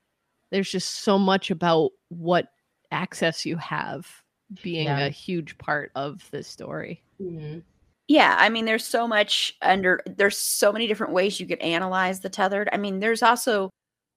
there's 0.51 0.71
just 0.71 1.01
so 1.03 1.19
much 1.19 1.51
about 1.51 1.91
what 2.07 2.47
access 2.91 3.45
you 3.45 3.57
have 3.57 4.23
being 4.61 4.85
Yeah. 4.85 4.99
a 4.99 5.09
huge 5.09 5.57
part 5.57 5.91
of 5.95 6.29
this 6.31 6.47
story. 6.47 7.03
Mhm. 7.19 7.63
Yeah, 8.07 8.35
I 8.37 8.49
mean, 8.49 8.65
there's 8.65 8.85
so 8.85 9.07
much 9.07 9.55
under. 9.61 10.01
There's 10.05 10.37
so 10.37 10.71
many 10.71 10.85
different 10.87 11.13
ways 11.13 11.39
you 11.39 11.47
could 11.47 11.59
analyze 11.61 12.19
the 12.19 12.29
tethered. 12.29 12.69
I 12.71 12.77
mean, 12.77 12.99
there's 12.99 13.23
also 13.23 13.71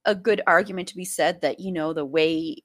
a 0.05 0.15
good 0.15 0.43
argument 0.47 0.89
to 0.89 0.97
be 0.97 1.05
said 1.05 1.41
that 1.43 1.61
you 1.61 1.73
know 1.73 1.93
the 1.93 2.05
way 2.05 2.59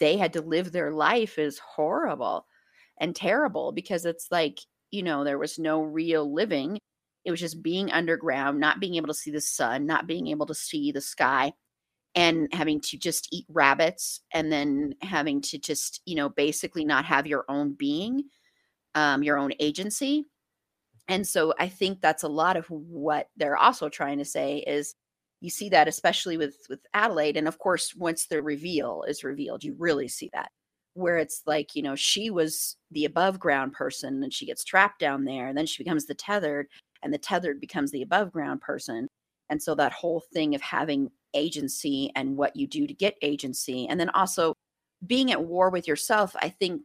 they 0.00 0.16
had 0.18 0.32
to 0.34 0.42
live 0.42 0.72
their 0.72 0.92
life 0.92 1.38
is 1.38 1.58
horrible 1.60 2.46
and 3.00 3.16
terrible 3.16 3.72
because 3.72 4.06
it's 4.06 4.28
like 4.32 4.60
you 4.92 5.02
know 5.02 5.24
there 5.24 5.38
was 5.38 5.58
no 5.58 5.82
real 5.82 6.32
living. 6.32 6.78
It 7.24 7.30
was 7.32 7.40
just 7.40 7.62
being 7.62 7.92
underground, 7.92 8.60
not 8.60 8.80
being 8.80 8.96
able 8.96 9.08
to 9.08 9.14
see 9.14 9.30
the 9.32 9.40
sun, 9.42 9.86
not 9.86 10.06
being 10.08 10.28
able 10.28 10.46
to 10.46 10.54
see 10.54 10.92
the 10.92 11.00
sky, 11.02 11.52
and 12.14 12.48
having 12.52 12.80
to 12.80 12.98
just 12.98 13.28
eat 13.32 13.46
rabbits, 13.48 14.20
and 14.32 14.50
then 14.52 14.94
having 15.02 15.40
to 15.42 15.58
just 15.58 16.02
you 16.06 16.16
know 16.16 16.28
basically 16.28 16.84
not 16.84 17.04
have 17.04 17.26
your 17.26 17.44
own 17.48 17.74
being, 17.74 18.24
um, 18.94 19.22
your 19.22 19.38
own 19.38 19.52
agency. 19.60 20.26
And 21.08 21.26
so 21.26 21.52
i 21.58 21.68
think 21.68 22.00
that's 22.00 22.22
a 22.22 22.28
lot 22.28 22.56
of 22.56 22.66
what 22.68 23.28
they're 23.36 23.56
also 23.56 23.88
trying 23.88 24.18
to 24.18 24.24
say 24.24 24.58
is 24.58 24.94
you 25.40 25.50
see 25.50 25.68
that 25.70 25.88
especially 25.88 26.36
with 26.36 26.56
with 26.68 26.80
adelaide 26.94 27.36
and 27.36 27.48
of 27.48 27.58
course 27.58 27.94
once 27.96 28.26
the 28.26 28.40
reveal 28.42 29.04
is 29.08 29.24
revealed 29.24 29.64
you 29.64 29.74
really 29.78 30.06
see 30.06 30.30
that 30.34 30.50
where 30.94 31.18
it's 31.18 31.42
like 31.46 31.74
you 31.74 31.82
know 31.82 31.96
she 31.96 32.30
was 32.30 32.76
the 32.92 33.04
above 33.06 33.40
ground 33.40 33.72
person 33.72 34.22
and 34.22 34.32
she 34.32 34.46
gets 34.46 34.64
trapped 34.64 35.00
down 35.00 35.24
there 35.24 35.48
and 35.48 35.58
then 35.58 35.66
she 35.66 35.82
becomes 35.82 36.06
the 36.06 36.14
tethered 36.14 36.68
and 37.02 37.12
the 37.12 37.18
tethered 37.18 37.60
becomes 37.60 37.90
the 37.90 38.02
above 38.02 38.32
ground 38.32 38.60
person. 38.60 39.08
And 39.48 39.62
so 39.62 39.74
that 39.74 39.92
whole 39.92 40.22
thing 40.32 40.54
of 40.54 40.60
having 40.60 41.10
agency 41.34 42.10
and 42.16 42.36
what 42.36 42.56
you 42.56 42.66
do 42.66 42.86
to 42.86 42.94
get 42.94 43.16
agency. 43.22 43.86
And 43.88 43.98
then 43.98 44.10
also 44.10 44.54
being 45.06 45.32
at 45.32 45.42
war 45.42 45.70
with 45.70 45.88
yourself 45.88 46.36
i 46.40 46.48
think 46.50 46.82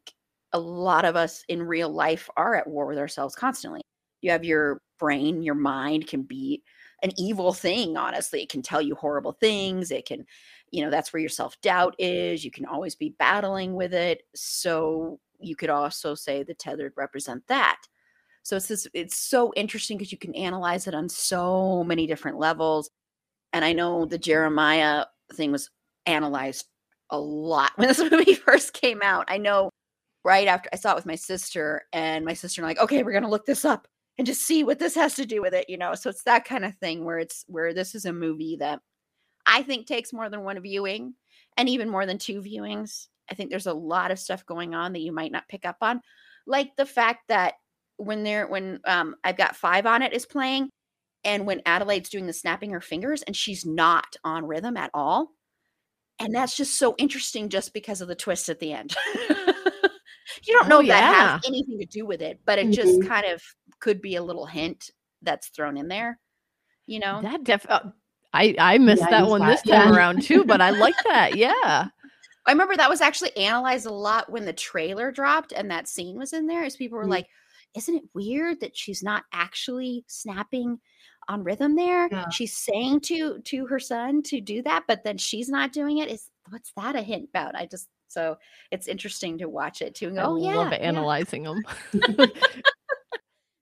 a 0.55 0.59
lot 0.59 1.03
of 1.03 1.17
us 1.17 1.43
in 1.49 1.61
real 1.61 1.89
life 1.89 2.29
are 2.37 2.55
at 2.55 2.65
war 2.65 2.85
with 2.85 2.97
ourselves 2.97 3.35
constantly. 3.35 3.81
You 4.21 4.31
have 4.31 4.45
your 4.45 4.79
brain 4.97 5.43
your 5.43 5.53
mind 5.55 6.07
can 6.07 6.23
be 6.23 6.63
an 7.03 7.11
evil 7.17 7.51
thing 7.51 7.97
honestly. 7.97 8.41
It 8.41 8.49
can 8.49 8.61
tell 8.61 8.81
you 8.81 8.95
horrible 8.95 9.33
things. 9.33 9.91
It 9.91 10.05
can 10.05 10.25
you 10.71 10.81
know 10.81 10.89
that's 10.89 11.11
where 11.11 11.19
your 11.19 11.29
self-doubt 11.29 11.95
is. 11.99 12.45
You 12.45 12.51
can 12.51 12.65
always 12.65 12.95
be 12.95 13.15
battling 13.19 13.73
with 13.75 13.93
it. 13.93 14.21
So 14.33 15.19
you 15.39 15.57
could 15.57 15.69
also 15.69 16.15
say 16.15 16.41
the 16.41 16.53
tethered 16.53 16.93
represent 16.95 17.45
that. 17.47 17.81
So 18.43 18.55
it's 18.55 18.67
this 18.69 18.87
it's 18.93 19.17
so 19.17 19.51
interesting 19.57 19.97
because 19.97 20.13
you 20.13 20.17
can 20.17 20.33
analyze 20.35 20.87
it 20.87 20.95
on 20.95 21.09
so 21.09 21.83
many 21.83 22.07
different 22.07 22.39
levels 22.39 22.89
and 23.55 23.65
i 23.65 23.73
know 23.73 24.05
the 24.05 24.17
jeremiah 24.17 25.05
thing 25.33 25.51
was 25.51 25.69
analyzed 26.05 26.65
a 27.09 27.19
lot 27.19 27.71
when 27.77 27.87
this 27.87 27.99
movie 27.99 28.35
first 28.35 28.73
came 28.73 29.01
out. 29.03 29.25
I 29.27 29.37
know 29.37 29.69
right 30.23 30.47
after 30.47 30.69
i 30.73 30.75
saw 30.75 30.91
it 30.91 30.95
with 30.95 31.05
my 31.05 31.15
sister 31.15 31.83
and 31.93 32.25
my 32.25 32.33
sister 32.33 32.59
and 32.59 32.65
I 32.65 32.69
like 32.69 32.79
okay 32.79 33.03
we're 33.03 33.19
to 33.19 33.29
look 33.29 33.45
this 33.45 33.63
up 33.63 33.87
and 34.17 34.25
just 34.25 34.41
see 34.41 34.63
what 34.63 34.79
this 34.79 34.95
has 34.95 35.13
to 35.15 35.25
do 35.25 35.41
with 35.41 35.53
it 35.53 35.69
you 35.69 35.77
know? 35.77 35.93
So 35.93 36.09
it's 36.09 36.23
that 36.23 36.45
kind 36.45 36.65
of 36.65 36.75
thing 36.75 37.05
where 37.05 37.19
it's 37.19 37.45
where 37.47 37.73
this 37.73 37.95
is 37.95 38.05
a 38.05 38.13
movie 38.13 38.57
that 38.59 38.79
i 39.45 39.61
think 39.63 39.85
takes 39.85 40.13
more 40.13 40.29
than 40.29 40.43
one 40.43 40.59
viewing 40.61 41.13
and 41.57 41.69
even 41.69 41.89
more 41.89 42.05
than 42.05 42.17
two 42.17 42.41
viewings. 42.41 43.07
I 43.31 43.35
think 43.35 43.49
there's 43.49 43.67
a 43.67 43.73
lot 43.73 44.11
of 44.11 44.19
stuff 44.19 44.45
going 44.45 44.75
on 44.75 44.93
that 44.93 45.01
you 45.01 45.11
might 45.11 45.31
not 45.31 45.47
pick 45.47 45.65
up 45.65 45.77
on. 45.81 46.01
Like 46.45 46.75
the 46.75 46.85
fact 46.85 47.29
that 47.29 47.53
when 47.97 48.23
they're 48.23 48.45
when 48.45 48.77
um 48.85 49.15
i've 49.23 49.37
got 49.37 49.55
five 49.55 49.85
on 49.85 50.01
it 50.01 50.11
is 50.11 50.25
playing 50.25 50.69
and 51.25 51.45
when 51.45 51.61
adelaide's 51.65 52.09
doing 52.09 52.25
the 52.27 52.33
snapping 52.33 52.69
her 52.71 52.79
fingers 52.81 53.21
and 53.23 53.35
she's 53.35 53.65
not 53.65 54.15
on 54.23 54.45
rhythm 54.45 54.77
at 54.77 54.91
all 54.93 55.31
and 56.19 56.33
that's 56.33 56.55
just 56.55 56.79
so 56.79 56.95
interesting 56.97 57.49
just 57.49 57.73
because 57.73 57.99
of 57.99 58.07
the 58.07 58.15
twist 58.15 58.47
at 58.47 58.59
the 58.59 58.71
end 58.71 58.95
you 60.43 60.53
don't 60.53 60.67
know 60.69 60.77
Oh, 60.77 60.81
if 60.81 60.87
that 60.87 60.99
yeah. 61.11 61.31
has 61.37 61.41
anything 61.47 61.79
to 61.79 61.85
do 61.85 62.05
with 62.05 62.21
it 62.21 62.39
but 62.45 62.59
it 62.59 62.71
just 62.71 62.99
Mhm. 62.99 63.07
kind 63.07 63.25
of 63.25 63.41
could 63.79 64.01
be 64.01 64.15
a 64.15 64.23
little 64.23 64.45
hint 64.45 64.91
that's 65.21 65.49
thrown 65.49 65.77
in 65.77 65.87
there 65.87 66.19
you 66.85 66.99
know 66.99 67.21
That 67.21 67.43
def. 67.43 67.65
uh, 67.69 67.81
I 68.33 68.55
I 68.59 68.77
missed 68.77 69.01
Yeah, 69.01 69.09
that 69.11 69.19
missed 69.21 69.31
one 69.31 69.41
that, 69.41 69.47
this 69.47 69.61
time 69.63 69.91
yeah. 69.93 69.97
around 69.97 70.21
too, 70.21 70.43
but 70.43 70.59
I 70.61 70.69
like 70.71 70.95
that. 71.05 71.35
Yeah. 71.37 71.87
I 72.47 72.51
remember 72.51 72.75
that 72.75 72.89
was 72.89 72.99
actually 73.01 73.35
analyzed 73.37 73.85
a 73.87 73.93
lot 73.93 74.29
when 74.31 74.45
the 74.45 74.51
trailer 74.53 75.09
dropped 75.09 75.51
and 75.53 75.71
that 75.71 75.87
scene 75.87 76.17
was 76.17 76.33
in 76.33 76.45
there. 76.45 76.63
As 76.63 76.75
people 76.75 76.97
were 76.97 77.05
Mhm. 77.05 77.09
like, 77.11 77.27
"Isn't 77.75 77.95
it 77.95 78.03
weird 78.13 78.59
that 78.59 78.75
she's 78.77 79.01
not 79.01 79.23
actually 79.31 80.03
snapping 80.07 80.79
on 81.27 81.43
rhythm 81.43 81.75
there? 81.75 82.07
Yeah. 82.11 82.29
She's 82.29 82.55
saying 82.55 83.01
to 83.01 83.39
to 83.39 83.65
her 83.67 83.79
son 83.79 84.21
to 84.23 84.41
do 84.41 84.61
that, 84.63 84.83
but 84.87 85.03
then 85.03 85.17
she's 85.17 85.49
not 85.49 85.71
doing 85.71 85.99
it. 85.99 86.09
Is 86.09 86.29
what's 86.49 86.71
that 86.77 86.95
a 86.95 87.01
hint 87.01 87.29
about?" 87.29 87.55
I 87.55 87.65
just 87.65 87.89
so 88.07 88.37
it's 88.71 88.87
interesting 88.87 89.37
to 89.39 89.49
watch 89.49 89.81
it 89.81 89.95
too. 89.95 90.07
And 90.07 90.15
go, 90.15 90.21
I 90.21 90.25
oh 90.25 90.37
yeah, 90.37 90.55
love 90.55 90.71
yeah, 90.71 90.77
analyzing 90.77 91.43
them. 91.43 91.61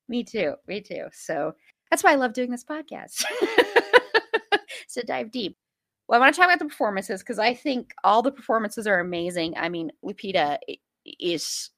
me 0.07 0.23
too, 0.23 0.55
me 0.67 0.81
too. 0.81 1.05
So 1.11 1.53
that's 1.89 2.03
why 2.03 2.11
I 2.11 2.15
love 2.15 2.33
doing 2.33 2.51
this 2.51 2.63
podcast. 2.65 3.23
to 4.93 5.03
dive 5.03 5.31
deep. 5.31 5.57
Well, 6.07 6.17
I 6.17 6.23
want 6.23 6.35
to 6.35 6.39
talk 6.39 6.47
about 6.47 6.59
the 6.59 6.65
performances 6.65 7.21
because 7.21 7.39
I 7.39 7.53
think 7.53 7.93
all 8.03 8.21
the 8.21 8.31
performances 8.31 8.87
are 8.87 8.99
amazing. 8.99 9.55
I 9.57 9.69
mean, 9.69 9.91
Lupita 10.03 10.57
is 11.05 11.71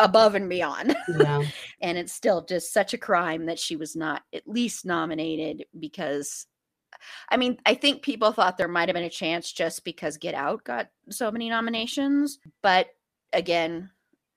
above 0.00 0.34
and 0.34 0.48
beyond. 0.48 0.96
Yeah. 1.20 1.42
and 1.80 1.98
it's 1.98 2.12
still 2.12 2.44
just 2.44 2.72
such 2.72 2.94
a 2.94 2.98
crime 2.98 3.46
that 3.46 3.58
she 3.58 3.76
was 3.76 3.96
not 3.96 4.22
at 4.32 4.46
least 4.46 4.84
nominated 4.86 5.64
because 5.78 6.46
I 7.28 7.36
mean, 7.36 7.58
I 7.66 7.74
think 7.74 8.02
people 8.02 8.32
thought 8.32 8.58
there 8.58 8.68
might 8.68 8.88
have 8.88 8.94
been 8.94 9.04
a 9.04 9.10
chance 9.10 9.50
just 9.52 9.84
because 9.84 10.16
Get 10.16 10.34
Out 10.34 10.64
got 10.64 10.88
so 11.10 11.30
many 11.30 11.48
nominations, 11.48 12.38
but 12.62 12.88
again, 13.32 13.90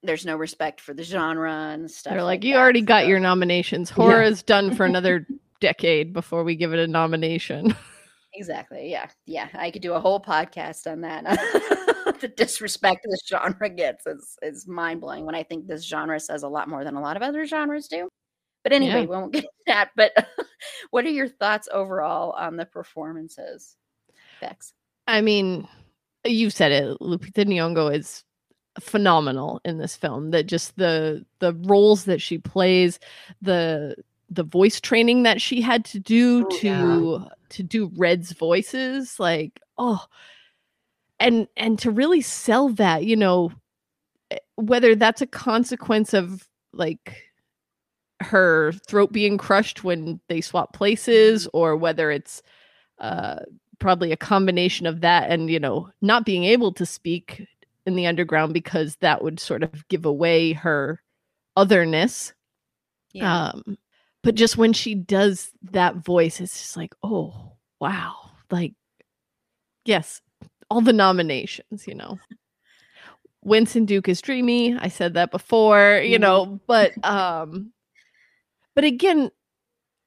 there's 0.03 0.25
no 0.25 0.35
respect 0.35 0.81
for 0.81 0.93
the 0.93 1.03
genre 1.03 1.51
and 1.51 1.89
stuff. 1.89 2.13
They're 2.13 2.23
like, 2.23 2.39
like 2.39 2.43
you 2.43 2.53
that, 2.53 2.59
already 2.59 2.81
got 2.81 3.07
your 3.07 3.19
nominations. 3.19 3.89
Horror 3.89 4.23
is 4.23 4.43
done 4.43 4.75
for 4.75 4.85
another 4.85 5.25
decade 5.61 6.13
before 6.13 6.43
we 6.43 6.55
give 6.55 6.73
it 6.73 6.79
a 6.79 6.87
nomination. 6.87 7.75
Exactly. 8.35 8.89
Yeah. 8.91 9.07
Yeah. 9.25 9.47
I 9.53 9.71
could 9.71 9.81
do 9.81 9.93
a 9.93 9.99
whole 9.99 10.19
podcast 10.19 10.91
on 10.91 11.01
that. 11.01 11.23
the 12.23 12.29
disrespect 12.29 13.05
this 13.09 13.21
genre 13.27 13.69
gets 13.69 14.07
is 14.07 14.37
is 14.41 14.65
mind 14.67 15.01
blowing 15.01 15.25
when 15.25 15.35
I 15.35 15.43
think 15.43 15.67
this 15.67 15.83
genre 15.83 16.19
says 16.19 16.43
a 16.43 16.47
lot 16.47 16.69
more 16.69 16.83
than 16.85 16.95
a 16.95 17.01
lot 17.01 17.17
of 17.17 17.21
other 17.21 17.45
genres 17.45 17.87
do. 17.87 18.09
But 18.63 18.71
anyway, 18.71 18.93
Yeah. 18.93 19.01
we 19.01 19.07
won't 19.07 19.33
get 19.33 19.43
to 19.43 19.49
that. 19.67 19.89
But 19.97 20.13
what 20.91 21.05
are 21.05 21.09
your 21.09 21.27
thoughts 21.27 21.67
overall 21.71 22.31
on 22.31 22.55
the 22.55 22.65
performances, 22.65 23.75
Bex? 24.39 24.73
I 25.05 25.19
mean, 25.19 25.67
you 26.25 26.49
said 26.49 26.71
it. 26.71 26.97
Lupita 27.01 27.45
Nyong'o 27.45 27.93
is 27.93 28.23
phenomenal 28.79 29.59
in 29.65 29.77
this 29.77 29.97
film. 29.97 30.31
That 30.31 30.45
just 30.47 30.77
the 30.77 31.25
the 31.39 31.53
roles 31.65 32.05
that 32.05 32.21
she 32.21 32.37
plays, 32.37 32.99
the 33.41 33.95
the 34.29 34.43
voice 34.43 34.79
training 34.79 35.23
that 35.23 35.41
she 35.41 35.59
had 35.61 35.83
to 35.85 35.99
do 35.99 36.45
Oh, 36.49 36.57
to 36.59 36.67
yeah. 37.21 37.29
to 37.49 37.63
do 37.63 37.91
Red's 37.97 38.31
voices, 38.31 39.19
like 39.19 39.59
oh, 39.77 40.05
and 41.23 41.47
and 41.57 41.79
to 41.79 41.89
really 41.89 42.21
sell 42.21 42.69
that, 42.69 43.05
you 43.05 43.15
know, 43.15 43.51
eh, 44.31 44.37
whether 44.55 44.93
that's 44.93 45.21
a 45.21 45.27
consequence 45.27 46.13
of 46.13 46.47
like 46.73 47.17
her 48.19 48.73
throat 48.87 49.11
being 49.11 49.37
crushed 49.37 49.83
when 49.83 50.19
they 50.27 50.41
swap 50.41 50.73
places 50.73 51.47
or 51.53 51.75
whether 51.75 52.11
it's 52.11 52.43
uh, 52.99 53.39
probably 53.79 54.11
a 54.11 54.17
combination 54.17 54.85
of 54.85 55.01
that 55.01 55.29
and 55.29 55.49
you 55.49 55.59
know 55.59 55.89
not 56.01 56.25
being 56.25 56.43
able 56.43 56.71
to 56.73 56.85
speak 56.85 57.47
in 57.85 57.95
the 57.95 58.05
underground 58.05 58.53
because 58.53 58.97
that 58.97 59.23
would 59.23 59.39
sort 59.39 59.63
of 59.63 59.87
give 59.87 60.05
away 60.05 60.53
her 60.53 61.01
otherness. 61.57 62.33
Yeah. 63.13 63.49
Um, 63.49 63.77
but 64.23 64.35
just 64.35 64.57
when 64.57 64.73
she 64.73 64.95
does 64.95 65.51
that 65.71 65.97
voice, 65.97 66.39
it's 66.39 66.53
just 66.53 66.77
like, 66.77 66.95
oh 67.03 67.53
wow, 67.79 68.31
like 68.51 68.73
yes, 69.85 70.21
all 70.73 70.81
the 70.81 70.91
nominations, 70.91 71.85
you 71.87 71.93
know. 71.93 72.17
Winston 73.43 73.85
Duke 73.85 74.09
is 74.09 74.21
dreamy. 74.21 74.75
I 74.75 74.87
said 74.87 75.13
that 75.13 75.29
before, 75.29 76.01
you 76.03 76.17
Mhm. 76.17 76.21
know, 76.21 76.59
but 76.67 76.91
um 77.05 77.71
but 78.75 78.83
again, 78.83 79.29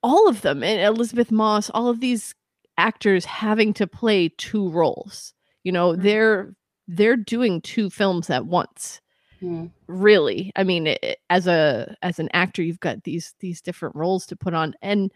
all 0.02 0.28
of 0.28 0.40
them 0.42 0.64
and 0.64 0.80
Elisabeth 0.80 1.30
Moss, 1.30 1.70
all 1.70 1.86
of 1.88 2.00
these 2.00 2.34
actors 2.78 3.24
having 3.24 3.72
to 3.74 3.86
play 3.86 4.28
two 4.28 4.68
roles. 4.70 5.32
You 5.62 5.70
know, 5.72 5.92
Mhm. 5.92 6.02
they're 6.02 6.56
they're 6.88 7.16
doing 7.16 7.60
two 7.60 7.88
films 7.90 8.28
at 8.30 8.46
once. 8.46 9.00
Mm. 9.42 9.70
Really. 9.86 10.50
I 10.56 10.64
mean, 10.64 10.86
it- 10.88 11.20
as 11.30 11.46
a 11.46 11.94
as 12.02 12.18
an 12.18 12.28
actor, 12.32 12.62
you've 12.62 12.80
got 12.80 13.04
these 13.04 13.34
these 13.38 13.60
different 13.60 13.94
roles 13.94 14.26
to 14.26 14.36
put 14.36 14.52
on 14.54 14.74
and 14.82 15.12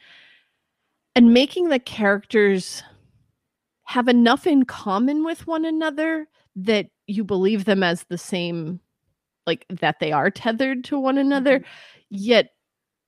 and 1.17 1.35
making 1.35 1.71
the 1.71 1.81
characters 1.81 2.85
have 3.91 4.07
enough 4.07 4.47
in 4.47 4.65
common 4.65 5.25
with 5.25 5.49
one 5.49 5.65
another 5.65 6.29
that 6.55 6.87
you 7.09 7.25
believe 7.25 7.65
them 7.65 7.83
as 7.83 8.05
the 8.05 8.17
same 8.17 8.79
like 9.49 9.67
that 9.69 9.99
they 9.99 10.13
are 10.13 10.31
tethered 10.31 10.85
to 10.85 10.97
one 10.97 11.19
another 11.19 11.65
yet 12.09 12.51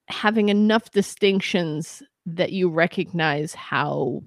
having 0.09 0.49
enough 0.49 0.91
distinctions 0.91 2.03
that 2.27 2.51
you 2.51 2.69
recognize 2.69 3.55
how 3.55 4.21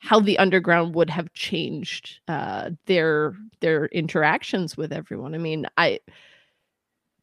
how 0.00 0.18
the 0.18 0.36
underground 0.40 0.92
would 0.96 1.08
have 1.08 1.32
changed 1.34 2.18
uh 2.26 2.70
their 2.86 3.36
their 3.60 3.86
interactions 3.86 4.76
with 4.76 4.92
everyone. 4.92 5.36
I 5.36 5.38
mean 5.38 5.66
i 5.76 6.00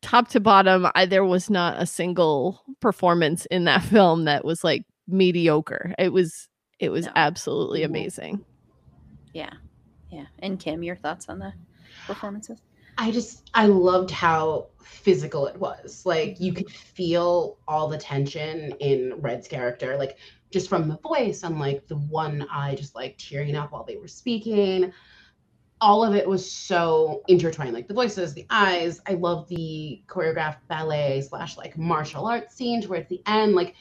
top 0.01 0.29
to 0.29 0.39
bottom 0.39 0.87
i 0.95 1.05
there 1.05 1.25
was 1.25 1.49
not 1.49 1.81
a 1.81 1.85
single 1.85 2.63
performance 2.79 3.45
in 3.47 3.65
that 3.65 3.83
film 3.93 4.23
that 4.23 4.45
was 4.45 4.63
like 4.63 4.85
mediocre. 5.05 5.93
It 5.99 6.13
was 6.13 6.47
it 6.79 6.89
was 6.89 7.05
No. 7.05 7.11
absolutely 7.15 7.83
amazing 7.83 8.43
Yeah. 9.33 9.51
Yeah. 10.09 10.25
And 10.39 10.59
Kim, 10.59 10.83
your 10.83 10.95
thoughts 10.95 11.27
on 11.29 11.39
the 11.39 11.53
performances? 12.05 12.61
I 12.97 13.11
just 13.11 13.49
I 13.53 13.67
loved 13.67 14.09
how 14.09 14.67
physical 14.81 15.45
it 15.47 15.55
was. 15.57 16.05
Like 16.05 16.39
you 16.39 16.53
could 16.53 16.69
feel 16.71 17.57
all 17.67 17.87
the 17.87 17.97
tension 17.97 18.71
in 18.79 19.13
Red's 19.21 19.47
character, 19.47 19.97
like 19.97 20.17
just 20.51 20.69
from 20.69 20.87
the 20.87 20.97
voice 20.97 21.43
and 21.43 21.59
like 21.59 21.87
the 21.87 21.97
one 21.97 22.47
eye 22.49 22.73
just 22.75 22.95
like 22.95 23.17
tearing 23.17 23.55
up 23.55 23.71
while 23.71 23.83
they 23.83 23.97
were 23.97 24.07
speaking. 24.07 24.91
All 25.79 26.03
of 26.03 26.15
it 26.15 26.27
was 26.27 26.49
so 26.49 27.21
intertwined, 27.27 27.73
like 27.73 27.87
the 27.87 27.93
voices, 27.93 28.33
the 28.33 28.47
eyes. 28.49 28.99
I 29.05 29.13
love 29.13 29.47
the 29.47 30.01
choreographed 30.07 30.61
ballet 30.67 31.21
slash 31.21 31.55
like 31.57 31.77
martial 31.77 32.25
arts 32.25 32.55
scene 32.55 32.81
where 32.83 32.99
at 33.01 33.09
the 33.09 33.21
end, 33.27 33.53
like, 33.53 33.75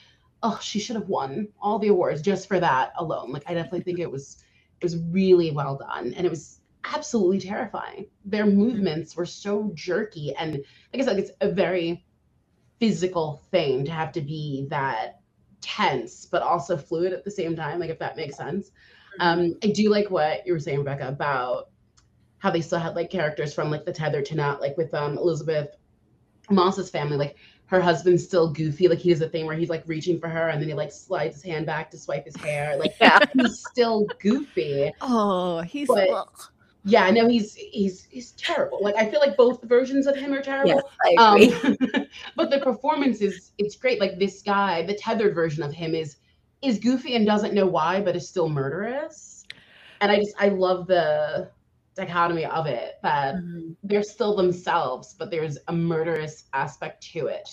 oh, 0.46 0.60
she 0.62 0.78
should 0.78 0.94
have 0.94 1.08
won 1.08 1.48
all 1.60 1.80
the 1.80 1.88
awards 1.88 2.22
just 2.22 2.46
for 2.46 2.60
that 2.60 2.92
alone. 2.98 3.32
Like 3.32 3.42
I 3.48 3.54
definitely 3.54 3.80
think 3.80 3.98
it 3.98 4.10
was 4.10 4.44
it 4.80 4.84
was 4.84 4.96
really 5.10 5.50
well 5.50 5.76
done 5.76 6.14
and 6.14 6.24
it 6.24 6.30
was 6.30 6.60
absolutely 6.84 7.40
terrifying. 7.40 8.06
Their 8.24 8.46
movements 8.46 9.16
were 9.16 9.26
so 9.26 9.72
jerky 9.74 10.34
and 10.36 10.52
like 10.92 11.02
I 11.02 11.04
said, 11.04 11.18
it's 11.18 11.32
a 11.40 11.50
very 11.50 12.04
physical 12.78 13.42
thing 13.50 13.84
to 13.86 13.90
have 13.90 14.12
to 14.12 14.20
be 14.20 14.68
that 14.70 15.20
tense 15.60 16.26
but 16.26 16.42
also 16.42 16.76
fluid 16.76 17.12
at 17.12 17.24
the 17.24 17.30
same 17.30 17.56
time, 17.56 17.80
like 17.80 17.90
if 17.90 17.98
that 17.98 18.16
makes 18.16 18.36
sense. 18.36 18.70
Um, 19.18 19.56
I 19.64 19.68
do 19.68 19.90
like 19.90 20.10
what 20.10 20.46
you 20.46 20.52
were 20.52 20.60
saying, 20.60 20.78
Rebecca, 20.78 21.08
about 21.08 21.70
how 22.38 22.52
they 22.52 22.60
still 22.60 22.78
had 22.78 22.94
like 22.94 23.10
characters 23.10 23.52
from 23.52 23.68
like 23.68 23.84
the 23.84 23.92
tether 23.92 24.22
to 24.22 24.36
not 24.36 24.60
like 24.60 24.76
with 24.76 24.94
um 24.94 25.18
Elisabeth 25.18 25.70
Moss's 26.50 26.88
family, 26.88 27.16
like 27.16 27.36
her 27.66 27.80
husband's 27.80 28.24
still 28.24 28.52
goofy, 28.52 28.88
like 28.88 28.98
he 28.98 29.10
does 29.10 29.20
a 29.20 29.28
thing 29.28 29.44
where 29.46 29.56
he's 29.56 29.68
like 29.68 29.82
reaching 29.86 30.20
for 30.20 30.28
her 30.28 30.48
and 30.48 30.60
then 30.60 30.68
he 30.68 30.74
like 30.74 30.92
slides 30.92 31.34
his 31.36 31.42
hand 31.42 31.66
back 31.66 31.90
to 31.90 31.98
swipe 31.98 32.24
his 32.24 32.36
hair. 32.36 32.76
Like 32.76 32.94
Yeah. 33.00 33.18
he's 33.34 33.64
still 33.70 34.06
goofy. 34.20 34.92
oh 35.00 35.60
he's 35.62 35.88
But-. 35.88 36.28
Yeah, 36.88 37.10
no, 37.10 37.26
he's 37.26 37.56
he's 37.56 38.06
he's 38.08 38.30
terrible. 38.32 38.78
Like 38.80 38.94
I 38.94 39.10
feel 39.10 39.18
like 39.18 39.36
both 39.36 39.60
versions 39.64 40.06
of 40.06 40.14
him 40.14 40.32
are 40.32 40.40
terrible. 40.40 40.80
Yes, 41.04 41.16
I 41.18 41.34
agree. 41.34 41.76
Um, 41.98 42.06
but 42.36 42.48
the 42.48 42.60
performance 42.60 43.20
is 43.20 43.50
it's 43.58 43.74
great. 43.74 43.98
Like 44.00 44.20
this 44.20 44.40
guy, 44.40 44.86
the 44.86 44.94
tethered 44.94 45.34
version 45.34 45.64
of 45.64 45.72
him 45.72 45.96
is 45.96 46.18
is 46.62 46.78
goofy 46.78 47.16
and 47.16 47.26
doesn't 47.26 47.54
know 47.54 47.66
why, 47.66 48.00
but 48.00 48.14
is 48.14 48.28
still 48.28 48.48
murderous. 48.48 49.44
And 50.00 50.12
I 50.12 50.16
just 50.16 50.36
I 50.38 50.48
love 50.50 50.86
the 50.86 51.50
dichotomy 51.96 52.44
of 52.44 52.66
it 52.66 52.94
that 53.02 53.36
Mhm. 53.36 53.74
they're 53.82 54.02
still 54.02 54.36
themselves, 54.36 55.14
but 55.18 55.30
there's 55.30 55.58
a 55.68 55.72
murderous 55.72 56.44
aspect 56.52 57.02
to 57.12 57.26
it. 57.26 57.48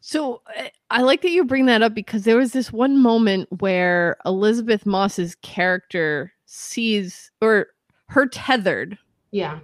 So 0.00 0.42
I- 0.46 0.72
I 0.90 1.00
like 1.02 1.22
that 1.22 1.30
you 1.30 1.44
bring 1.44 1.64
that 1.66 1.82
up 1.82 1.94
because 1.94 2.24
there 2.24 2.36
was 2.36 2.52
this 2.52 2.70
one 2.72 2.98
moment 2.98 3.48
where 3.60 4.16
Elisabeth 4.26 4.84
Moss's 4.84 5.34
character 5.36 6.32
sees 6.44 7.30
or 7.40 7.68
her 8.08 8.26
tethered 8.26 8.98
Yeah. 9.30 9.60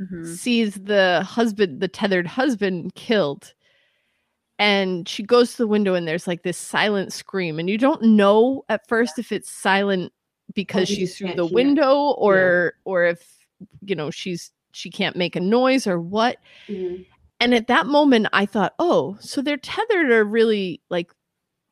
Mhm. 0.00 0.26
sees 0.26 0.74
the 0.76 1.22
husband, 1.22 1.80
the 1.80 1.88
tethered 1.88 2.26
husband 2.26 2.94
killed. 2.94 3.52
And 4.58 5.06
she 5.08 5.22
goes 5.22 5.52
to 5.52 5.58
the 5.58 5.66
window 5.66 5.94
and 5.94 6.06
there's 6.08 6.26
like 6.26 6.42
this 6.42 6.56
silent 6.56 7.12
scream. 7.12 7.58
And 7.58 7.68
you 7.68 7.76
don't 7.76 8.02
know 8.02 8.64
at 8.68 8.88
first 8.88 9.18
if 9.18 9.30
it's 9.32 9.50
silent 9.50 10.12
because 10.54 10.88
you 10.90 10.96
she's 10.96 11.16
through 11.18 11.34
the 11.34 11.46
hear. 11.46 11.54
window 11.54 11.94
or 11.96 12.74
or 12.84 13.04
if 13.04 13.41
you 13.82 13.94
know 13.94 14.10
she's 14.10 14.52
she 14.72 14.90
can't 14.90 15.16
make 15.16 15.36
a 15.36 15.40
noise 15.40 15.86
or 15.86 16.00
what. 16.00 16.38
Mhm. 16.68 17.06
And 17.40 17.54
at 17.54 17.66
that 17.66 17.86
moment, 17.86 18.28
I 18.32 18.46
thought, 18.46 18.74
oh, 18.78 19.16
so 19.20 19.42
they're 19.42 19.56
tethered 19.56 20.10
are 20.10 20.24
really 20.24 20.80
like 20.90 21.10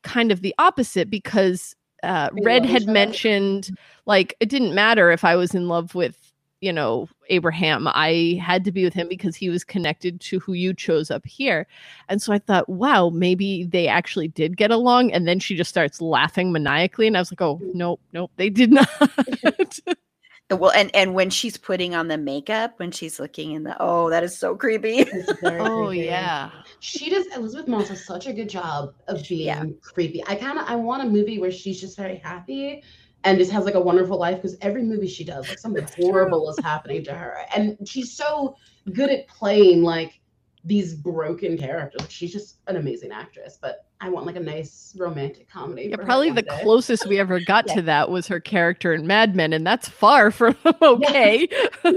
kind 0.03 0.33
of 0.33 0.43
the 0.43 0.55
opposite 0.59 1.09
because 1.09 1.77
uh, 2.03 2.31
Red 2.43 2.65
had 2.65 2.87
mentioned 2.87 3.71
like 4.07 4.35
it 4.41 4.49
didn't 4.49 4.75
matter 4.75 5.11
if 5.13 5.25
I 5.25 5.37
was 5.37 5.55
in 5.55 5.69
love 5.69 5.95
with, 5.95 6.33
you 6.61 6.73
know, 6.73 7.09
Abraham. 7.29 7.87
I 7.87 8.41
had 8.43 8.65
to 8.65 8.73
be 8.73 8.83
with 8.83 8.95
him 8.95 9.09
because 9.09 9.37
he 9.37 9.49
was 9.49 9.63
connected 9.63 10.21
to 10.23 10.41
who 10.41 10.55
you 10.55 10.75
chose 10.75 11.11
up 11.11 11.25
here. 11.25 11.67
And 12.09 12.21
so 12.21 12.33
I 12.33 12.39
thought, 12.39 12.69
wow, 12.69 13.11
maybe 13.11 13.65
they 13.65 13.87
actually 13.87 14.29
did 14.29 14.57
get 14.57 14.71
along. 14.73 15.13
And 15.13 15.29
then 15.29 15.39
she 15.39 15.57
just 15.57 15.71
starts 15.71 16.01
laughing 16.01 16.51
maniacally. 16.53 17.07
And 17.07 17.17
I 17.17 17.21
was 17.21 17.31
like, 17.31 17.43
oh, 17.43 17.61
nope, 17.75 18.01
nope, 18.13 18.33
they 18.37 18.51
did 18.51 18.73
not. 18.73 18.89
Well, 20.51 20.73
and 20.73 20.91
and 20.95 21.15
when 21.15 21.31
she's 21.31 21.57
putting 21.57 21.95
on 21.95 22.09
the 22.09 22.19
makeup, 22.19 22.75
when 22.79 22.91
she's 22.91 23.21
looking 23.21 23.53
in 23.53 23.63
the 23.65 23.77
oh, 23.81 24.11
that 24.11 24.23
is 24.25 24.37
so 24.37 24.57
creepy. 24.57 25.05
Oh, 25.45 25.87
creepy. 25.89 26.07
yeah. 26.07 26.51
She 26.81 27.09
does 27.11 27.27
Elisabeth 27.37 27.69
Moss 27.69 27.89
does 27.89 28.05
such 28.05 28.27
a 28.27 28.33
good 28.33 28.49
job 28.49 28.95
of 29.09 29.27
being 29.29 29.47
Yeah. 29.47 29.65
creepy. 29.83 30.23
I 30.27 30.35
kind 30.35 30.59
of 30.59 30.65
I 30.69 30.75
want 30.77 31.03
a 31.03 31.07
movie 31.07 31.39
where 31.39 31.53
she's 31.53 31.81
just 31.81 31.97
very 31.97 32.17
happy 32.17 32.83
and 33.25 33.39
just 33.39 33.53
has 33.53 33.65
like 33.65 33.75
a 33.75 33.81
wonderful 33.81 34.19
life 34.19 34.37
because 34.37 34.57
every 34.63 34.83
movie 34.83 35.07
she 35.09 35.25
does, 35.25 35.49
like 35.49 35.59
something 35.59 35.87
horrible 35.99 36.49
is 36.51 36.59
happening 36.65 37.05
to 37.05 37.13
her. 37.15 37.37
And 37.55 37.77
she's 37.87 38.17
so 38.17 38.57
good 38.95 39.11
at 39.11 39.29
playing 39.29 39.83
like 39.83 40.21
these 40.65 40.95
broken 40.95 41.57
characters. 41.59 42.11
She's 42.11 42.33
just 42.33 42.59
an 42.67 42.77
amazing 42.77 43.13
actress. 43.13 43.59
But 43.61 43.87
I 44.03 44.09
want 44.09 44.25
like 44.25 44.37
a 44.37 44.41
nice 44.41 44.95
romantic 44.97 45.49
comedy. 45.51 45.89
Yeah, 45.91 45.97
probably 45.97 46.31
the 46.31 46.43
day. 46.43 46.61
closest 46.63 47.07
we 47.07 47.19
ever 47.19 47.39
got 47.39 47.67
Yeah. 47.69 47.75
to 47.77 47.83
that 47.83 48.11
was 48.11 48.27
her 48.29 48.41
character 48.41 48.95
in 48.95 49.07
Mad 49.07 49.37
Men, 49.37 49.53
and 49.53 49.67
that's 49.67 49.89
far 49.89 50.31
from 50.31 50.57
okay. 50.83 51.47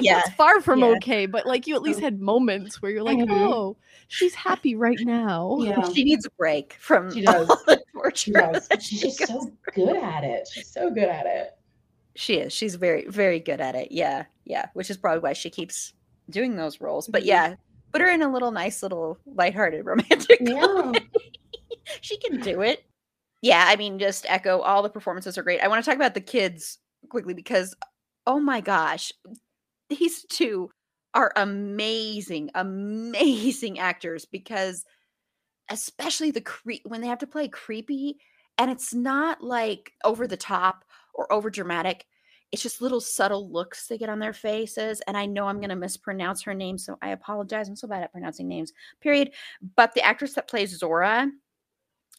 Yeah, 0.00 0.18
it's 0.26 0.34
far 0.34 0.60
from 0.60 0.80
yeah. 0.80 0.86
okay, 0.96 1.26
but 1.26 1.46
like 1.46 1.66
you 1.68 1.76
at 1.76 1.82
least 1.82 2.00
had 2.00 2.20
moments 2.20 2.82
where 2.82 2.90
you're 2.90 3.04
like, 3.04 3.16
Mhm. 3.18 3.30
oh, 3.30 3.76
she's 4.08 4.34
happy 4.34 4.74
right 4.74 4.98
now. 5.00 5.56
Yeah, 5.60 5.88
she 5.92 6.02
needs 6.02 6.26
a 6.26 6.30
break 6.30 6.74
from 6.80 7.14
She 7.14 7.22
does. 7.24 7.48
all 7.48 7.60
the 7.66 7.80
she 8.14 8.32
torture. 8.32 8.52
does. 8.52 8.68
She's 8.80 9.00
just 9.16 9.26
so 9.28 9.50
good 9.72 9.96
at 9.96 10.24
it. 10.24 10.48
She's 10.52 10.66
so 10.68 10.90
good 10.90 11.08
at 11.08 11.26
it. 11.26 11.56
She 12.16 12.34
is. 12.34 12.52
She's 12.52 12.74
very, 12.74 13.06
very 13.08 13.38
good 13.38 13.60
at 13.60 13.76
it. 13.76 13.92
Yeah, 13.92 14.24
yeah. 14.44 14.66
Which 14.74 14.90
is 14.90 14.96
probably 14.96 15.20
why 15.20 15.32
she 15.32 15.48
keeps 15.48 15.92
doing 16.28 16.56
those 16.56 16.80
roles. 16.80 17.06
But 17.06 17.22
Mhm. 17.22 17.26
yeah, 17.26 17.54
put 17.94 18.00
her 18.02 18.10
in 18.10 18.22
a 18.22 18.32
little 18.32 18.50
nice, 18.50 18.82
little 18.82 19.18
lighthearted 19.24 19.86
romantic. 19.86 20.40
Yeah. 20.40 20.92
she 22.00 22.16
can 22.18 22.40
do 22.40 22.60
it. 22.60 22.84
Yeah, 23.40 23.64
I 23.68 23.76
mean, 23.76 24.00
just 24.00 24.26
echo 24.28 24.58
all 24.60 24.82
the 24.82 24.90
performances 24.90 25.38
are 25.38 25.44
great. 25.44 25.60
I 25.60 25.68
want 25.68 25.84
to 25.84 25.88
talk 25.88 25.96
about 25.96 26.14
the 26.14 26.20
kids 26.20 26.78
quickly 27.08 27.34
because, 27.34 27.72
oh 28.26 28.40
my 28.40 28.60
gosh, 28.60 29.12
these 29.88 30.24
two 30.24 30.70
are 31.14 31.32
amazing, 31.36 32.50
amazing 32.56 33.78
actors. 33.78 34.24
Because, 34.24 34.84
especially 35.70 36.32
the 36.32 36.40
cre- 36.40 36.82
when 36.84 37.00
they 37.00 37.06
have 37.06 37.18
to 37.18 37.28
play 37.28 37.46
creepy, 37.46 38.16
and 38.58 38.72
it's 38.72 38.92
not 38.92 39.40
like 39.40 39.92
over 40.04 40.26
the 40.26 40.36
top 40.36 40.84
or 41.14 41.32
over 41.32 41.48
dramatic. 41.48 42.06
It's 42.54 42.62
just 42.62 42.80
little 42.80 43.00
subtle 43.00 43.50
looks 43.50 43.88
they 43.88 43.98
get 43.98 44.08
on 44.08 44.20
their 44.20 44.32
faces. 44.32 45.02
And 45.08 45.16
I 45.16 45.26
know 45.26 45.48
I'm 45.48 45.58
going 45.58 45.70
to 45.70 45.76
mispronounce 45.76 46.40
her 46.42 46.54
name, 46.54 46.78
so 46.78 46.96
I 47.02 47.08
apologize. 47.08 47.68
I'm 47.68 47.74
so 47.74 47.88
bad 47.88 48.04
at 48.04 48.12
pronouncing 48.12 48.46
names, 48.46 48.72
period. 49.00 49.32
But 49.74 49.92
the 49.94 50.02
actress 50.02 50.34
that 50.34 50.46
plays 50.46 50.78
Zora, 50.78 51.32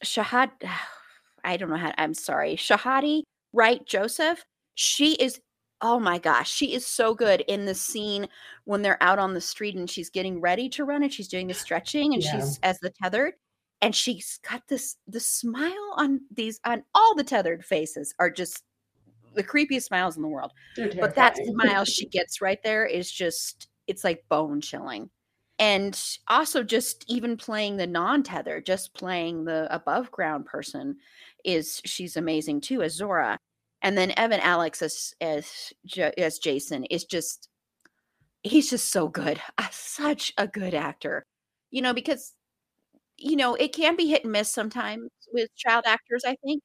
Shahad, 0.04 0.50
I 1.44 1.56
don't 1.56 1.70
know 1.70 1.76
how. 1.76 1.94
I'm 1.96 2.12
sorry, 2.12 2.54
Shahadi 2.54 3.22
Wright 3.54 3.84
Joseph. 3.86 4.44
She 4.74 5.14
is. 5.14 5.40
Oh 5.80 5.98
my 5.98 6.18
gosh, 6.18 6.50
she 6.50 6.74
is 6.74 6.86
so 6.86 7.14
good 7.14 7.42
in 7.48 7.64
the 7.64 7.74
scene 7.74 8.28
when 8.64 8.82
they're 8.82 9.02
out 9.02 9.18
on 9.18 9.32
the 9.32 9.40
street 9.40 9.74
and 9.76 9.88
she's 9.88 10.10
getting 10.10 10.40
ready 10.40 10.68
to 10.70 10.84
run 10.84 11.02
and 11.02 11.12
she's 11.12 11.28
doing 11.28 11.46
the 11.46 11.54
stretching 11.54 12.12
and 12.12 12.22
Yeah. 12.22 12.32
she's 12.32 12.58
as 12.62 12.78
the 12.80 12.90
tethered 12.90 13.34
and 13.82 13.94
she's 13.94 14.38
got 14.48 14.62
this 14.68 14.96
the 15.06 15.20
smile 15.20 15.92
on 15.96 16.20
these 16.30 16.60
on 16.64 16.82
all 16.94 17.14
the 17.14 17.24
tethered 17.24 17.64
faces 17.64 18.14
are 18.18 18.30
just 18.30 18.64
the 19.36 19.44
creepiest 19.44 19.84
smiles 19.84 20.16
in 20.16 20.22
the 20.22 20.28
world. 20.28 20.52
But 21.00 21.14
that 21.16 21.36
smile 21.46 21.84
she 21.84 22.06
gets 22.06 22.40
right 22.40 22.58
there 22.64 22.86
is 22.86 23.10
just 23.10 23.68
it's 23.86 24.04
like 24.04 24.24
bone 24.28 24.60
chilling. 24.60 25.10
And 25.58 25.98
also 26.28 26.62
just 26.62 27.04
even 27.08 27.36
playing 27.36 27.76
the 27.78 27.86
non-tether 27.86 28.60
just 28.60 28.94
playing 28.94 29.44
the 29.44 29.68
above 29.74 30.10
ground 30.10 30.46
person 30.46 30.96
is 31.44 31.80
she's 31.84 32.16
amazing 32.16 32.60
too 32.60 32.82
as 32.82 32.94
zora. 32.94 33.38
And 33.82 33.96
then 33.96 34.12
evan 34.16 34.40
alex 34.40 34.82
as 34.82 35.14
as, 35.20 35.72
as 36.18 36.38
jason 36.38 36.84
is 36.86 37.04
just 37.04 37.48
he's 38.42 38.70
just 38.70 38.90
so 38.92 39.08
good. 39.08 39.40
Ah, 39.58 39.68
such 39.72 40.32
a 40.38 40.46
good 40.48 40.74
actor. 40.74 41.24
You 41.70 41.82
know 41.82 41.94
because 41.94 42.34
you 43.18 43.36
know 43.36 43.54
it 43.54 43.72
can 43.72 43.96
be 43.96 44.08
hit 44.08 44.24
and 44.24 44.32
miss 44.32 44.50
sometimes 44.50 45.08
with 45.32 45.48
child 45.56 45.84
actors 45.86 46.22
i 46.26 46.36
think 46.44 46.62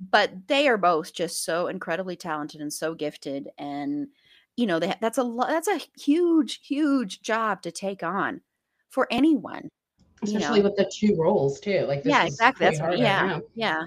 but 0.00 0.30
they 0.46 0.68
are 0.68 0.76
both 0.78 1.12
just 1.12 1.44
so 1.44 1.66
incredibly 1.66 2.16
talented 2.16 2.60
and 2.60 2.72
so 2.72 2.94
gifted 2.94 3.48
and 3.58 4.08
you 4.56 4.66
know 4.66 4.78
they, 4.78 4.94
that's 5.00 5.18
a 5.18 5.22
lo- 5.22 5.46
that's 5.48 5.68
a 5.68 5.80
huge 5.98 6.60
huge 6.66 7.20
job 7.22 7.62
to 7.62 7.70
take 7.70 8.02
on 8.02 8.40
for 8.90 9.06
anyone 9.10 9.68
you 10.24 10.36
especially 10.38 10.58
know. 10.60 10.64
with 10.64 10.76
the 10.76 10.90
two 10.92 11.14
roles 11.16 11.60
too. 11.60 11.84
Like 11.86 12.02
this 12.02 12.10
yeah 12.12 12.24
exactly 12.24 12.66
that's 12.66 12.80
harder, 12.80 12.96
yeah 12.96 13.38
yeah 13.54 13.82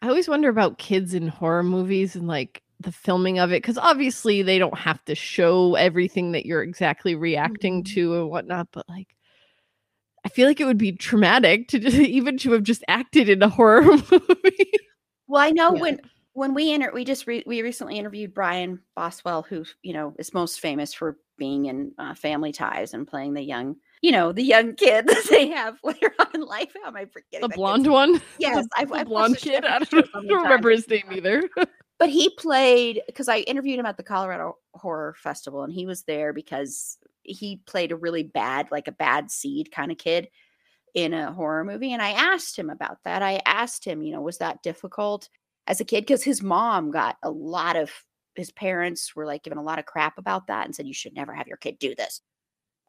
I 0.00 0.08
always 0.08 0.28
wonder 0.28 0.48
about 0.48 0.78
kids 0.78 1.14
in 1.14 1.28
horror 1.28 1.62
movies 1.62 2.16
and 2.16 2.26
like 2.26 2.60
the 2.80 2.90
filming 2.90 3.38
of 3.38 3.52
it 3.52 3.62
because 3.62 3.78
obviously 3.78 4.42
they 4.42 4.58
don't 4.58 4.76
have 4.76 5.04
to 5.04 5.14
show 5.14 5.76
everything 5.76 6.32
that 6.32 6.44
you're 6.46 6.62
exactly 6.64 7.14
reacting 7.14 7.84
Mhm. 7.84 7.94
to 7.94 8.20
and 8.20 8.28
whatnot, 8.30 8.68
but 8.72 8.88
like 8.88 9.14
I 10.24 10.28
feel 10.28 10.46
like 10.48 10.60
it 10.60 10.66
would 10.66 10.78
be 10.78 10.92
traumatic 10.92 11.68
to 11.68 11.78
just, 11.78 11.96
even 11.98 12.38
to 12.38 12.52
have 12.52 12.62
just 12.62 12.82
acted 12.88 13.28
in 13.28 13.42
a 13.42 13.48
horror 13.48 13.82
movie. 14.10 14.72
Well 15.32 15.42
i 15.42 15.50
know 15.50 15.74
Yeah. 15.74 15.80
when 15.80 16.00
when 16.34 16.54
we 16.54 16.72
inter- 16.72 16.92
we 16.92 17.04
just 17.04 17.26
re- 17.26 17.42
we 17.46 17.62
recently 17.62 17.98
interviewed 17.98 18.34
brian 18.34 18.80
bonsall 18.96 19.46
who 19.46 19.64
you 19.82 19.92
know 19.94 20.14
is 20.18 20.34
most 20.34 20.60
famous 20.60 20.92
for 20.94 21.16
being 21.38 21.66
in 21.66 21.92
uh, 21.98 22.14
family 22.14 22.52
ties 22.52 22.92
and 22.94 23.08
playing 23.08 23.32
the 23.34 23.42
young 23.42 23.76
you 24.02 24.12
know 24.12 24.30
the 24.32 24.42
young 24.42 24.74
kid 24.74 25.06
that 25.08 25.24
they 25.30 25.48
have 25.48 25.78
later 25.84 26.12
on 26.18 26.26
in 26.34 26.42
life 26.42 26.72
how 26.82 26.88
am 26.88 26.96
i 26.96 27.06
forgetting 27.06 27.48
the 27.48 27.54
blonde 27.56 27.86
one, 27.86 28.20
Yes, 28.38 28.64
the, 28.66 28.70
I've- 28.76 28.90
the 28.92 28.98
I've 28.98 29.06
blonde 29.08 29.38
kid. 29.38 29.64
I 29.64 29.78
don't, 29.78 29.92
watched 29.92 29.94
it 29.94 30.06
so 30.12 30.18
I 30.20 30.26
don't 30.26 30.42
remember 30.42 30.70
his 30.70 30.86
name 30.88 31.04
either. 31.12 31.42
but 31.98 32.08
he 32.10 32.28
played 32.36 33.00
because 33.06 33.28
I 33.28 33.38
interviewed 33.38 33.78
him 33.78 33.86
at 33.86 33.96
the 33.96 34.02
Colorado 34.02 34.58
Horror 34.74 35.14
Festival, 35.18 35.62
and 35.62 35.72
he 35.72 35.86
was 35.86 36.02
there 36.02 36.32
because 36.32 36.98
he 37.22 37.60
played 37.66 37.92
a 37.92 37.96
really 37.96 38.22
bad, 38.24 38.70
like 38.72 38.88
a 38.88 38.92
bad 38.92 39.30
seed 39.30 39.70
kind 39.72 39.92
of 39.92 39.98
kid 39.98 40.28
in 40.94 41.14
a 41.14 41.32
horror 41.32 41.64
movie. 41.64 41.92
And 41.92 42.02
I 42.02 42.10
asked 42.10 42.58
him 42.58 42.70
about 42.70 42.98
that. 43.04 43.22
I 43.22 43.40
asked 43.46 43.84
him, 43.84 44.02
you 44.02 44.12
know, 44.12 44.20
was 44.20 44.38
that 44.38 44.62
difficult 44.62 45.28
as 45.66 45.80
a 45.80 45.84
kid? 45.84 46.02
Because 46.02 46.22
his 46.22 46.42
mom 46.42 46.90
got 46.90 47.16
a 47.22 47.30
lot 47.30 47.76
of 47.76 47.90
his 48.34 48.50
parents 48.50 49.14
were 49.14 49.26
like 49.26 49.42
giving 49.42 49.58
a 49.58 49.62
lot 49.62 49.78
of 49.78 49.86
crap 49.86 50.18
about 50.18 50.46
that 50.46 50.66
and 50.66 50.74
said 50.74 50.86
you 50.86 50.94
should 50.94 51.14
never 51.14 51.34
have 51.34 51.46
your 51.46 51.56
kid 51.56 51.78
do 51.78 51.94
this. 51.94 52.20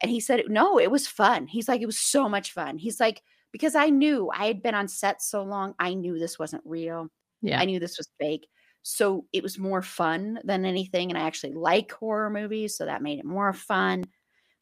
And 0.00 0.10
he 0.10 0.20
said, 0.20 0.44
no, 0.48 0.78
it 0.78 0.90
was 0.90 1.06
fun. 1.06 1.46
He's 1.46 1.68
like, 1.68 1.80
it 1.80 1.86
was 1.86 1.98
so 1.98 2.28
much 2.28 2.52
fun. 2.52 2.78
He's 2.78 3.00
like, 3.00 3.22
because 3.52 3.74
I 3.74 3.88
knew 3.88 4.30
I 4.34 4.46
had 4.46 4.62
been 4.62 4.74
on 4.74 4.88
set 4.88 5.22
so 5.22 5.42
long, 5.44 5.74
I 5.78 5.94
knew 5.94 6.18
this 6.18 6.38
wasn't 6.38 6.62
real. 6.66 7.08
Yeah. 7.40 7.60
I 7.60 7.64
knew 7.64 7.78
this 7.78 7.98
was 7.98 8.08
fake. 8.18 8.46
So 8.82 9.24
it 9.32 9.42
was 9.42 9.58
more 9.58 9.80
fun 9.80 10.40
than 10.44 10.64
anything. 10.66 11.10
And 11.10 11.18
I 11.18 11.26
actually 11.26 11.54
like 11.54 11.92
horror 11.92 12.28
movies. 12.28 12.76
So 12.76 12.84
that 12.84 13.02
made 13.02 13.18
it 13.18 13.24
more 13.24 13.52
fun. 13.52 14.04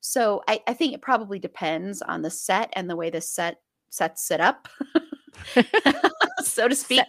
So 0.05 0.43
I, 0.49 0.61
I 0.67 0.75
think 0.75 0.95
it 0.95 1.01
probably 1.01 1.39
depends 1.39 2.03
on 2.03 2.23
the 2.23 2.31
set 2.31 2.71
and 2.75 2.91
the 2.91 2.97
way 2.97 3.09
the 3.09 3.21
set 3.21 3.61
sets 3.89 4.31
it 4.33 4.41
up, 4.41 4.69
so 6.43 6.67
to 6.69 6.75
speak. 6.75 7.07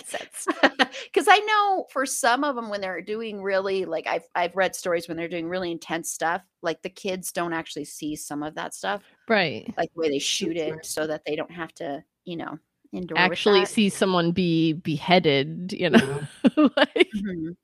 Because 1.06 1.28
I 1.30 1.40
know 1.40 1.88
for 1.92 2.06
some 2.06 2.44
of 2.44 2.56
them, 2.56 2.70
when 2.70 2.82
they're 2.82 3.02
doing 3.02 3.42
really 3.42 3.86
like 3.86 4.06
I've 4.08 4.26
I've 4.36 4.56
read 4.56 4.76
stories 4.76 5.08
when 5.08 5.18
they're 5.18 5.28
doing 5.28 5.50
really 5.50 5.72
intense 5.72 6.12
stuff, 6.12 6.44
like 6.62 6.84
the 6.84 6.90
kids 6.90 7.32
don't 7.32 7.54
actually 7.54 7.86
see 7.86 8.16
some 8.16 8.44
of 8.44 8.56
that 8.56 8.76
stuff, 8.76 9.02
Right. 9.28 9.74
like 9.76 9.90
the 9.96 10.00
way 10.02 10.10
they 10.10 10.20
shoot 10.20 10.56
it, 10.56 10.86
so 10.86 11.08
that 11.08 11.24
they 11.26 11.36
don't 11.36 11.52
have 11.52 11.74
to, 11.76 12.04
you 12.26 12.38
know, 12.38 12.60
endure. 12.94 13.18
Actually 13.18 13.66
see 13.66 13.90
someone 13.90 14.32
be 14.32 14.74
beheaded, 14.74 15.74
you 15.74 15.90
know. 15.90 16.20
Yeah. 16.58 16.68
like, 16.78 17.08
Mhm. 17.16 17.56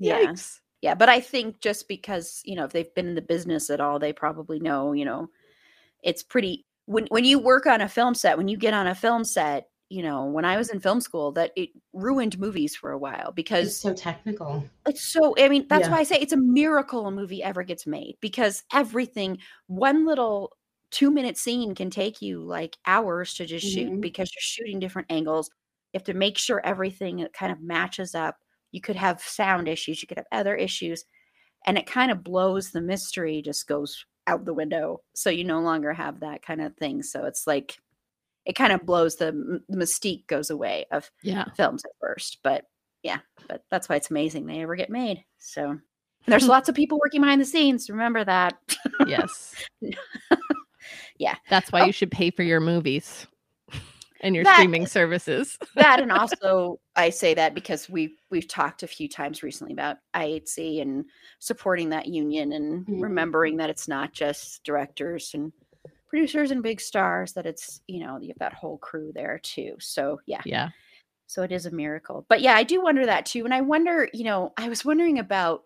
Yeah. 0.00 0.26
yikes. 0.26 0.58
Yeah, 0.82 0.94
but 0.96 1.08
I 1.08 1.20
think 1.20 1.60
just 1.60 1.88
because, 1.88 2.42
you 2.44 2.56
know, 2.56 2.64
if 2.64 2.72
they've 2.72 2.94
been 2.94 3.08
in 3.08 3.14
the 3.16 3.22
business 3.22 3.70
at 3.70 3.80
all, 3.80 3.98
they 4.00 4.12
probably 4.12 4.60
know, 4.60 4.92
you 4.92 5.04
know, 5.06 5.28
it's 6.02 6.22
pretty 6.22 6.66
when 6.86 7.06
when 7.08 7.24
you 7.24 7.38
work 7.40 7.66
on 7.66 7.80
a 7.82 7.88
film 7.88 8.14
set, 8.14 8.38
when 8.38 8.48
you 8.48 8.56
get 8.58 8.74
on 8.74 8.86
a 8.88 8.94
film 8.94 9.24
set, 9.24 9.70
you 9.90 10.02
know, 10.02 10.26
when 10.26 10.44
I 10.46 10.56
was 10.58 10.70
in 10.70 10.80
film 10.80 11.00
school, 11.00 11.32
that 11.32 11.52
it 11.56 11.70
ruined 11.94 12.38
movies 12.38 12.76
for 12.76 12.92
a 12.92 12.98
while 12.98 13.32
It's 13.60 13.72
because 13.72 13.80
so 13.80 13.94
technical. 13.94 14.68
it's 14.86 15.02
so 15.04 15.34
I 15.38 15.48
mean, 15.48 15.66
that's 15.68 15.88
Yeah. 15.88 15.90
why 15.90 15.98
I 15.98 16.02
say 16.04 16.16
it's 16.18 16.32
a 16.32 16.36
miracle 16.36 17.06
a 17.06 17.10
movie 17.10 17.42
ever 17.42 17.62
gets 17.62 17.86
made 17.86 18.16
because 18.20 18.64
everything, 18.72 19.38
one 19.68 20.06
little 20.06 20.52
two 20.90 21.10
minute 21.10 21.36
scene 21.38 21.74
can 21.74 21.90
take 21.90 22.20
you 22.22 22.42
like 22.42 22.76
hours 22.86 23.34
to 23.34 23.46
just 23.46 23.66
shoot 23.66 23.92
Mhm. 23.92 24.02
because 24.02 24.30
you're 24.34 24.40
shooting 24.42 24.80
different 24.80 25.10
angles. 25.10 25.50
You 25.92 25.98
have 25.98 26.04
to 26.04 26.14
make 26.14 26.38
sure 26.38 26.60
everything 26.64 27.26
kind 27.34 27.52
of 27.52 27.60
matches 27.60 28.14
up. 28.14 28.38
You 28.72 28.80
could 28.80 28.96
have 28.96 29.20
sound 29.20 29.68
issues, 29.68 30.02
you 30.02 30.08
could 30.08 30.18
have 30.18 30.26
other 30.32 30.54
issues, 30.56 31.04
and 31.66 31.78
it 31.78 31.86
kind 31.86 32.10
of 32.10 32.24
blows 32.24 32.70
the 32.70 32.80
mystery, 32.80 33.40
just 33.42 33.68
goes 33.68 34.04
out 34.26 34.44
the 34.44 34.54
window. 34.54 35.00
So 35.14 35.30
you 35.30 35.44
no 35.44 35.60
longer 35.60 35.92
have 35.92 36.20
that 36.20 36.42
kind 36.44 36.60
of 36.60 36.74
thing. 36.76 37.02
So 37.02 37.24
it's 37.24 37.46
like 37.46 37.76
it 38.44 38.54
kind 38.54 38.72
of 38.72 38.84
blows 38.84 39.16
the, 39.16 39.60
the 39.68 39.76
mystique 39.76 40.26
goes 40.26 40.50
away 40.50 40.86
of 40.90 41.10
Yeah. 41.22 41.44
films 41.56 41.84
at 41.84 41.92
first. 42.00 42.38
But 42.42 42.64
yeah, 43.04 43.18
but 43.48 43.62
that's 43.70 43.88
why 43.88 43.96
it's 43.96 44.10
amazing 44.10 44.46
they 44.46 44.62
ever 44.62 44.74
get 44.76 44.90
made. 44.90 45.24
So 45.38 45.70
and 45.70 45.80
there's 46.32 46.46
lots 46.48 46.68
of 46.68 46.74
people 46.76 46.98
working 47.00 47.20
behind 47.20 47.40
the 47.40 47.44
scenes. 47.44 47.90
Remember 47.90 48.24
that. 48.24 48.54
Yes. 49.06 49.54
Yeah. 51.18 51.36
That's 51.48 51.70
why 51.70 51.82
Oh. 51.82 51.84
you 51.84 51.92
should 51.92 52.10
pay 52.10 52.30
for 52.30 52.42
your 52.42 52.58
movies 52.60 53.26
and 54.22 54.34
your 54.34 54.44
That- 54.44 54.54
streaming 54.54 54.86
services. 54.86 55.58
that 55.76 56.00
and 56.00 56.12
also 56.12 56.78
I 56.96 57.10
say 57.10 57.34
that 57.34 57.54
because 57.54 57.88
we 57.90 58.16
we've 58.30 58.48
talked 58.48 58.82
a 58.82 58.86
few 58.86 59.08
times 59.08 59.42
recently 59.42 59.72
about 59.72 59.98
IATSE 60.14 60.80
and 60.82 61.04
supporting 61.38 61.90
that 61.90 62.06
union 62.06 62.52
and 62.52 62.86
Mhm. 62.86 63.02
remembering 63.02 63.56
that 63.58 63.70
it's 63.70 63.88
not 63.88 64.12
just 64.12 64.62
directors 64.64 65.32
and 65.34 65.52
producers 66.08 66.50
and 66.50 66.62
big 66.62 66.80
stars 66.80 67.32
that 67.32 67.46
it's 67.46 67.80
you 67.88 68.00
know 68.00 68.18
you 68.20 68.28
have 68.28 68.38
that 68.38 68.54
whole 68.54 68.78
crew 68.78 69.12
there 69.14 69.40
too. 69.42 69.74
So 69.80 70.20
yeah, 70.26 70.42
Yeah. 70.44 70.68
so 71.26 71.42
it 71.42 71.52
is 71.52 71.66
a 71.66 71.70
miracle. 71.70 72.24
But 72.28 72.40
yeah, 72.42 72.54
I 72.54 72.62
do 72.62 72.82
wonder 72.82 73.06
that 73.06 73.26
too, 73.26 73.44
and 73.44 73.52
I 73.54 73.60
wonder 73.62 74.08
you 74.12 74.24
know 74.24 74.52
I 74.56 74.68
was 74.68 74.84
wondering 74.84 75.18
about 75.18 75.64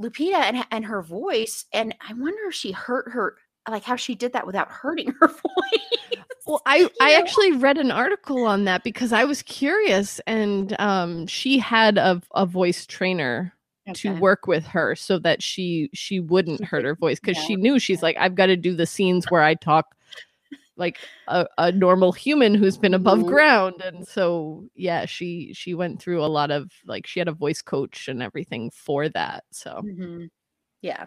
Lupita 0.00 0.34
and 0.34 0.64
and 0.70 0.84
her 0.84 1.02
voice, 1.02 1.64
and 1.72 1.94
I 2.00 2.12
wonder 2.12 2.48
if 2.48 2.54
she 2.54 2.72
hurt 2.72 3.10
her 3.12 3.36
like 3.68 3.84
how 3.84 3.96
she 3.96 4.14
did 4.14 4.32
that 4.32 4.46
without 4.46 4.70
hurting 4.70 5.12
her 5.20 5.28
voice. 5.28 5.82
Well, 6.46 6.62
I 6.66 6.88
I 7.00 7.12
know? 7.12 7.18
actually 7.18 7.52
read 7.52 7.78
an 7.78 7.90
article 7.90 8.44
on 8.46 8.64
that 8.64 8.82
because 8.84 9.12
I 9.12 9.24
was 9.24 9.42
curious, 9.42 10.20
and 10.26 10.74
um, 10.80 11.26
she 11.26 11.58
had 11.58 11.98
a 11.98 12.22
a 12.34 12.46
voice 12.46 12.86
trainer 12.86 13.52
to 13.94 14.12
work 14.20 14.46
with 14.46 14.66
her 14.66 14.94
so 14.94 15.18
that 15.18 15.42
she 15.42 15.90
she 15.94 16.20
wouldn't 16.20 16.64
hurt 16.64 16.84
her 16.84 16.94
voice 16.94 17.18
because 17.20 17.36
Yeah. 17.38 17.42
she 17.42 17.56
knew 17.56 17.78
she's 17.78 18.02
like 18.02 18.16
I've 18.18 18.34
got 18.34 18.46
to 18.46 18.56
do 18.56 18.74
the 18.74 18.86
scenes 18.86 19.26
where 19.30 19.42
I 19.42 19.54
talk 19.54 19.94
like 20.76 20.98
a, 21.26 21.46
a 21.58 21.72
normal 21.72 22.12
human 22.12 22.54
who's 22.54 22.78
been 22.78 22.94
above 22.94 23.20
Mhm. 23.20 23.26
ground 23.28 23.80
and 23.82 24.06
so 24.06 24.64
yeah 24.74 25.04
she 25.06 25.52
she 25.54 25.74
went 25.74 26.00
through 26.00 26.22
a 26.22 26.26
lot 26.26 26.50
of 26.50 26.70
like 26.86 27.06
she 27.06 27.18
had 27.18 27.28
a 27.28 27.32
voice 27.32 27.60
coach 27.62 28.08
and 28.08 28.22
everything 28.22 28.70
for 28.70 29.08
that 29.08 29.44
so 29.50 29.82
Mhm. 29.84 30.28
Yeah. 30.82 31.06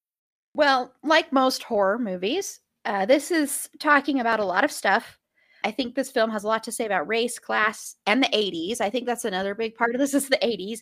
Well, 0.53 0.93
like 1.03 1.31
most 1.31 1.63
horror 1.63 1.97
movies, 1.97 2.59
uh, 2.85 3.05
this 3.05 3.31
is 3.31 3.69
talking 3.79 4.19
about 4.19 4.39
a 4.39 4.45
lot 4.45 4.63
of 4.63 4.71
stuff. 4.71 5.17
I 5.63 5.71
think 5.71 5.95
this 5.95 6.11
film 6.11 6.31
has 6.31 6.43
a 6.43 6.47
lot 6.47 6.63
to 6.63 6.71
say 6.71 6.85
about 6.85 7.07
race, 7.07 7.37
class, 7.39 7.95
and 8.07 8.23
the 8.23 8.27
80s. 8.29 8.81
I 8.81 8.89
think 8.89 9.05
that's 9.05 9.25
another 9.25 9.55
big 9.55 9.75
part 9.75 9.93
of 9.93 9.99
this 9.99 10.13
is 10.13 10.27
the 10.27 10.37
80s. 10.37 10.79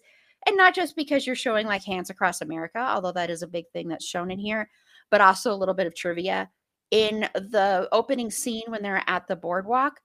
And 0.47 0.55
not 0.55 0.73
just 0.73 0.95
because 0.95 1.27
you're 1.27 1.35
showing 1.35 1.67
like 1.67 1.83
hands 1.83 2.09
across 2.09 2.41
America, 2.41 2.79
although 2.79 3.11
that 3.11 3.29
is 3.29 3.41
a 3.41 3.47
big 3.47 3.65
thing 3.73 3.89
that's 3.89 4.05
shown 4.05 4.31
in 4.31 4.39
here, 4.39 4.69
but 5.11 5.21
also 5.21 5.53
a 5.53 5.57
little 5.57 5.73
bit 5.73 5.87
of 5.87 5.95
trivia. 5.95 6.49
In 6.91 7.27
the 7.35 7.87
opening 7.91 8.31
scene 8.31 8.63
when 8.67 8.81
they're 8.81 9.03
at 9.05 9.27
the 9.27 9.35
boardwalk, 9.35 9.99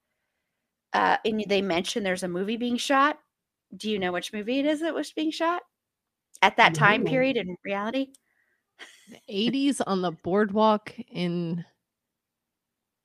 uh, 0.92 1.16
and 1.24 1.44
they 1.48 1.62
mention 1.62 2.02
there's 2.02 2.22
a 2.22 2.28
movie 2.28 2.56
being 2.56 2.76
shot. 2.76 3.18
Do 3.76 3.90
you 3.90 3.98
know 3.98 4.12
which 4.12 4.32
movie 4.32 4.58
it 4.58 4.66
is 4.66 4.80
that 4.80 4.94
was 4.94 5.12
being 5.12 5.30
shot 5.30 5.62
at 6.42 6.56
that 6.56 6.74
time 6.74 7.04
period 7.04 7.36
in 7.36 7.56
reality? 7.64 8.08
The 9.08 9.20
80s 9.30 9.80
on 9.86 10.02
the 10.02 10.12
boardwalk 10.12 10.92
in 11.10 11.64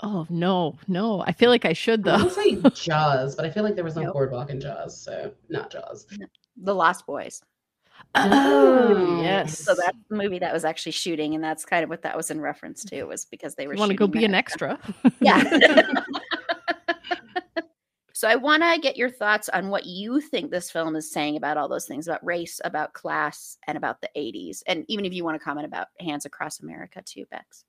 Oh 0.01 0.25
no, 0.29 0.77
no. 0.87 1.21
I 1.21 1.33
feel 1.33 1.49
like 1.49 1.65
I 1.65 1.73
should 1.73 2.07
I 2.07 2.17
though. 2.17 2.23
would 2.23 2.33
say 2.33 2.55
Jaws, 2.73 3.35
but 3.35 3.45
I 3.45 3.49
feel 3.49 3.63
like 3.63 3.75
there 3.75 3.83
was 3.83 3.95
no 3.95 4.03
Nope. 4.03 4.13
boardwalk 4.13 4.49
in 4.49 4.61
Jaws, 4.61 4.99
so 4.99 5.33
not 5.49 5.71
Jaws. 5.71 6.07
The 6.55 6.73
Lost 6.73 7.05
Boys. 7.05 7.41
Oh, 8.15 8.93
oh, 8.95 9.21
yes. 9.21 9.59
So 9.59 9.75
that's 9.75 9.97
the 10.09 10.15
movie 10.15 10.39
that 10.39 10.53
was 10.53 10.63
actually 10.63 10.93
shooting, 10.93 11.35
and 11.35 11.43
that's 11.43 11.65
kind 11.65 11.83
of 11.83 11.89
what 11.89 12.01
that 12.03 12.15
was 12.15 12.31
in 12.31 12.39
reference 12.39 12.85
mm. 12.85 12.89
to, 12.91 13.03
was 13.03 13.25
because 13.25 13.55
they 13.55 13.67
were 13.67 13.75
want 13.75 13.91
to 13.91 13.97
go 13.97 14.05
shooting 14.05 14.21
be 14.21 14.25
an 14.25 14.33
extra? 14.33 14.79
Yeah. 15.19 15.43
so 18.19 18.27
I 18.27 18.35
want 18.35 18.63
to 18.63 18.81
get 18.81 18.97
your 18.97 19.09
thoughts 19.09 19.47
on 19.47 19.69
what 19.69 19.85
you 19.85 20.19
think 20.19 20.51
this 20.51 20.69
film 20.69 20.97
is 20.97 21.09
saying 21.09 21.37
about 21.37 21.55
all 21.55 21.69
those 21.69 21.85
things 21.85 22.05
about 22.05 22.25
race, 22.25 22.59
about 22.65 22.91
class, 22.91 23.57
and 23.65 23.77
about 23.77 24.01
the 24.01 24.09
80s. 24.13 24.61
And 24.67 24.83
even 24.89 25.05
if 25.05 25.13
you 25.13 25.23
want 25.23 25.39
to 25.39 25.43
comment 25.43 25.65
about 25.65 25.87
Hands 26.01 26.25
Across 26.25 26.59
America 26.59 27.01
too, 27.01 27.23
Bex. 27.31 27.63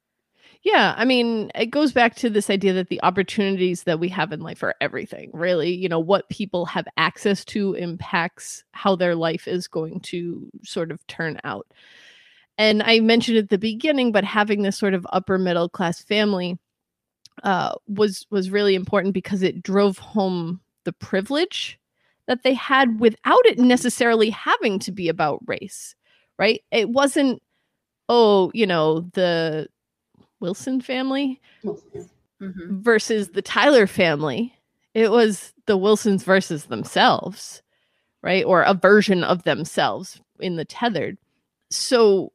Yeah, 0.64 0.92
I 0.96 1.04
mean, 1.04 1.52
it 1.54 1.66
goes 1.66 1.92
back 1.92 2.16
to 2.16 2.28
this 2.28 2.50
idea 2.50 2.72
that 2.72 2.88
the 2.88 3.00
opportunities 3.04 3.84
that 3.84 4.00
we 4.00 4.08
have 4.08 4.32
in 4.32 4.40
life 4.40 4.64
are 4.64 4.74
everything, 4.80 5.30
really. 5.32 5.72
You 5.72 5.88
know, 5.88 6.00
what 6.00 6.28
people 6.30 6.66
have 6.66 6.88
access 6.96 7.44
to 7.44 7.74
impacts 7.74 8.64
how 8.72 8.96
their 8.96 9.14
life 9.14 9.46
is 9.46 9.68
going 9.68 10.00
to 10.00 10.50
sort 10.64 10.90
of 10.90 11.06
turn 11.06 11.38
out. 11.44 11.68
And 12.58 12.82
I 12.82 12.98
mentioned 12.98 13.38
at 13.38 13.50
the 13.50 13.56
beginning, 13.56 14.10
but 14.10 14.24
having 14.24 14.62
this 14.62 14.76
sort 14.76 14.94
of 14.94 15.06
upper 15.12 15.38
middle 15.38 15.68
class 15.68 16.02
family 16.02 16.58
uh, 17.42 17.74
was 17.88 18.26
was 18.30 18.50
really 18.50 18.74
important 18.74 19.14
because 19.14 19.42
it 19.42 19.62
drove 19.62 19.98
home 19.98 20.60
the 20.84 20.92
privilege 20.92 21.78
that 22.26 22.42
they 22.42 22.54
had 22.54 23.00
without 23.00 23.44
it 23.46 23.58
necessarily 23.58 24.30
having 24.30 24.78
to 24.78 24.92
be 24.92 25.08
about 25.08 25.40
race, 25.46 25.94
right? 26.38 26.62
It 26.70 26.90
wasn't, 26.90 27.42
oh, 28.08 28.50
you 28.54 28.66
know, 28.66 29.00
the 29.14 29.68
Wilson 30.40 30.80
family 30.80 31.40
Well, 31.62 31.78
yeah. 31.94 32.02
Mhm. 32.40 32.82
versus 32.82 33.30
the 33.30 33.42
Tyler 33.42 33.86
family. 33.86 34.54
It 34.94 35.10
was 35.10 35.52
the 35.66 35.76
Wilsons 35.76 36.24
versus 36.24 36.64
themselves, 36.66 37.62
right? 38.22 38.44
Or 38.44 38.62
a 38.62 38.74
version 38.74 39.22
of 39.24 39.42
themselves 39.44 40.20
in 40.40 40.56
the 40.56 40.64
tethered. 40.64 41.18
So 41.70 42.32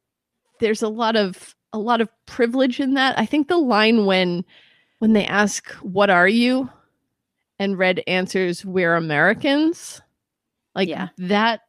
there's 0.59 0.81
a 0.83 0.89
lot 0.89 1.15
of 1.15 1.55
a 1.73 1.79
lot 1.79 1.99
of 2.01 2.09
privilege 2.25 2.79
in 2.79 2.93
that. 2.93 3.17
I 3.19 3.25
think 3.25 3.47
the 3.47 3.57
line 3.57 4.05
when 4.05 4.45
when 4.99 5.13
they 5.13 5.25
ask 5.25 5.69
what 5.81 6.09
are 6.09 6.27
you 6.27 6.69
and 7.59 7.77
Red 7.77 8.01
answers 8.07 8.65
we're 8.65 8.95
Americans 8.95 10.01
like 10.73 10.89
Yeah. 10.89 11.09
that 11.17 11.61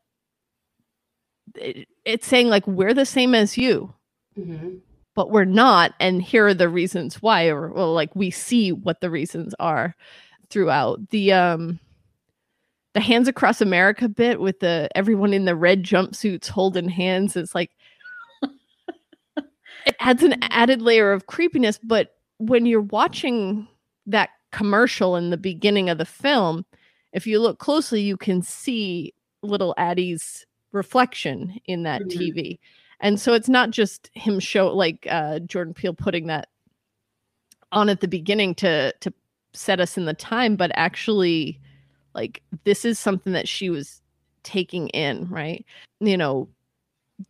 it- 1.55 1.89
it's 2.05 2.27
saying 2.27 2.49
like 2.49 2.66
we're 2.66 2.95
the 2.95 3.07
same 3.07 3.35
as 3.35 3.57
you 3.57 3.93
Mhm. 4.39 4.81
but 5.14 5.31
we're 5.31 5.45
not 5.45 5.95
and 6.01 6.20
here 6.22 6.47
are 6.47 6.55
the 6.55 6.68
reasons 6.68 7.22
why 7.22 7.47
or 7.49 7.72
well 7.72 7.93
like 7.95 8.14
we 8.14 8.31
see 8.31 8.72
what 8.72 9.01
the 9.01 9.11
reasons 9.11 9.55
are 9.61 9.95
throughout 10.51 11.09
the 11.11 11.33
um 11.33 11.79
the 12.95 13.01
hands 13.01 13.29
across 13.29 13.61
america 13.61 14.09
bit 14.09 14.41
with 14.41 14.61
the 14.61 14.89
everyone 14.95 15.33
in 15.33 15.45
the 15.47 15.57
red 15.57 15.83
jumpsuits 15.83 16.49
holding 16.49 16.89
hands 16.89 17.37
is 17.37 17.55
like 17.55 17.70
it 19.87 19.97
adds 20.01 20.22
an 20.22 20.37
added 20.43 20.83
layer 20.83 21.12
of 21.12 21.27
creepiness 21.27 21.79
but 21.83 22.16
when 22.39 22.66
you're 22.66 22.80
watching 22.80 23.66
that 24.07 24.30
commercial 24.53 25.16
in 25.16 25.30
the 25.30 25.37
beginning 25.37 25.91
of 25.91 25.99
the 25.99 26.05
film 26.05 26.64
if 27.12 27.26
you 27.26 27.39
look 27.41 27.59
closely 27.59 28.01
you 28.01 28.16
can 28.16 28.41
see 28.43 29.12
little 29.43 29.74
addie's 29.76 30.47
reflection 30.72 31.59
in 31.66 31.82
that 31.82 32.03
Mhm. 32.03 32.11
tv 32.11 32.59
and 33.01 33.20
so 33.20 33.34
it's 33.34 33.49
not 33.49 33.70
just 33.70 34.11
him 34.14 34.39
show 34.41 34.68
like 34.74 35.07
uh 35.11 35.39
jordan 35.41 35.74
peele 35.74 35.95
putting 35.95 36.26
that 36.26 36.49
on 37.72 37.89
at 37.89 38.01
the 38.01 38.09
beginning 38.09 38.55
to 38.55 38.93
to 39.01 39.12
set 39.53 39.80
us 39.80 39.97
in 39.99 40.05
the 40.05 40.14
time 40.14 40.55
but 40.57 40.70
actually 40.74 41.61
like 42.14 42.43
this 42.64 42.84
is 42.84 42.99
something 42.99 43.32
that 43.32 43.49
she 43.49 43.68
was 43.70 44.01
taking 44.43 44.89
in 44.91 45.28
right? 45.28 45.64
You 46.01 46.16
know 46.16 46.49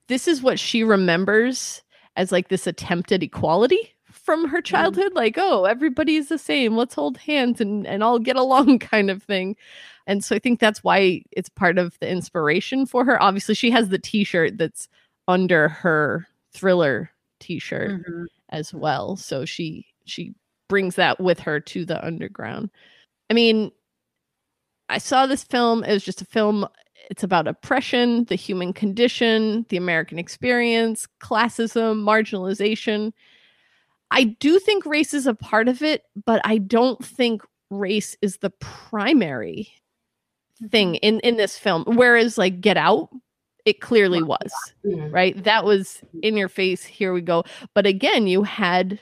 this 0.09 0.29
is 0.29 0.43
what 0.43 0.59
she 0.59 0.83
remembers 0.85 1.83
as 2.17 2.31
like 2.33 2.49
this 2.49 2.67
attempt 2.67 3.11
at 3.13 3.23
equality 3.23 3.95
from 4.27 4.49
her 4.49 4.61
childhood 4.61 5.13
like 5.15 5.37
oh 5.39 5.65
everybody's 5.65 6.29
the 6.29 6.37
same. 6.39 6.77
Let's 6.77 6.95
hold 6.95 7.17
hands 7.17 7.61
and 7.61 7.87
and 7.87 8.03
all 8.03 8.19
get 8.19 8.37
along 8.37 8.79
kind 8.81 9.09
of 9.11 9.23
thing. 9.23 9.57
And 10.09 10.23
so 10.25 10.37
i 10.37 10.39
think 10.39 10.61
that's 10.61 10.85
why 10.85 11.23
it's 11.33 11.49
part 11.49 11.79
of 11.79 11.99
the 12.01 12.09
inspiration 12.11 12.85
for 12.87 13.05
her. 13.07 13.23
Obviously 13.23 13.55
she 13.55 13.71
has 13.71 13.89
the 13.89 13.99
t-shirt 13.99 14.59
that's 14.59 14.89
under 15.29 15.69
her 15.69 16.27
thriller 16.53 17.11
t-shirt 17.41 18.03
Mhm. 18.07 18.27
as 18.51 18.75
well. 18.75 19.17
So 19.17 19.45
she 19.47 19.87
she 20.05 20.35
brings 20.69 20.97
that 20.97 21.21
with 21.21 21.39
her 21.41 21.61
to 21.61 21.85
the 21.87 22.05
underground. 22.05 22.71
I 23.31 23.35
mean 23.35 23.71
i 24.89 24.99
saw 24.99 25.27
this 25.27 25.45
film. 25.45 25.83
It 25.85 25.93
was 25.93 26.05
just 26.05 26.23
a 26.23 26.27
film. 26.27 26.67
It's 27.11 27.23
about 27.23 27.47
oppression 27.49 28.25
the 28.25 28.35
human 28.35 28.73
condition 28.73 29.65
the 29.69 29.77
american 29.77 30.19
experience 30.19 31.07
classism 31.21 32.03
marginalization 32.03 33.13
i 34.11 34.25
do 34.25 34.59
think 34.59 34.85
race 34.87 35.13
is 35.15 35.27
a 35.27 35.35
part 35.35 35.69
of 35.69 35.83
it 35.83 36.05
but 36.25 36.41
i 36.45 36.59
don't 36.59 37.05
think 37.05 37.43
race 37.71 38.17
is 38.23 38.39
the 38.39 38.51
primary 38.61 39.69
thing 40.71 40.95
in 40.97 41.21
in 41.21 41.37
this 41.37 41.59
film 41.59 41.85
whereas 41.87 42.39
like 42.39 42.61
get 42.61 42.77
out 42.77 43.09
it 43.65 43.81
clearly 43.81 44.23
was 44.23 44.53
Mhm. 44.85 45.13
right? 45.13 45.43
That 45.43 45.65
was 45.65 46.01
in 46.23 46.37
your 46.37 46.49
face. 46.49 46.85
Here 46.85 47.13
we 47.13 47.21
go. 47.21 47.43
But 47.75 47.85
again, 47.85 48.29
you 48.29 48.45
had, 48.45 49.01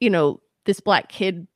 you 0.00 0.10
know, 0.10 0.40
this 0.66 0.80
black 0.80 1.08
kid 1.08 1.46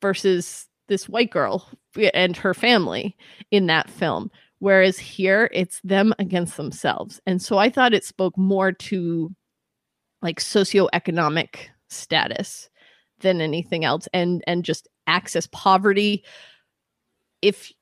versus 0.00 0.66
this 0.88 1.10
white 1.10 1.30
girl 1.30 1.68
and 2.14 2.34
her 2.38 2.54
family 2.54 3.14
in 3.50 3.66
that 3.66 3.90
film. 3.90 4.30
Whereas 4.60 4.98
here, 4.98 5.50
it's 5.52 5.78
them 5.84 6.14
against 6.18 6.56
themselves. 6.56 7.20
And 7.26 7.42
so 7.42 7.58
I 7.58 7.68
thought 7.68 7.92
it 7.92 8.02
spoke 8.04 8.38
more 8.38 8.72
to 8.72 9.30
like 10.22 10.40
socioeconomic 10.40 11.68
status 11.88 12.70
than 13.20 13.40
anything 13.40 13.84
else 13.84 14.08
and 14.12 14.42
and 14.46 14.64
just 14.64 14.88
access 15.06 15.46
poverty. 15.48 16.24
If 17.40 17.72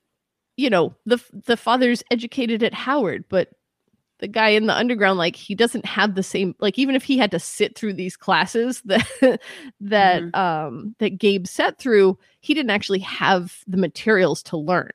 you 0.57 0.71
know 0.71 0.95
the 1.07 1.19
the 1.33 1.57
father's 1.57 2.03
educated 2.11 2.63
at 2.63 2.75
Howard 2.75 3.25
but 3.29 3.49
the 4.19 4.29
guy 4.29 4.51
in 4.51 4.67
the 4.67 4.77
underground 4.77 5.19
like 5.19 5.35
he 5.35 5.55
doesn't 5.55 5.87
have 5.87 6.15
the 6.15 6.23
same 6.23 6.55
like 6.61 6.79
even 6.79 6.95
if 6.95 7.03
he 7.03 7.17
had 7.17 7.31
to 7.31 7.39
sit 7.39 7.77
through 7.77 7.95
these 7.95 8.17
classes 8.17 8.83
that 8.85 9.41
that 9.81 10.35
um 10.35 10.95
that 10.99 11.19
Gabe 11.19 11.47
sat 11.47 11.79
through 11.79 12.19
he 12.41 12.55
didn't 12.55 12.71
actually 12.71 12.99
have 13.01 13.59
the 13.67 13.79
materials 13.79 14.43
to 14.45 14.57
learn. 14.57 14.93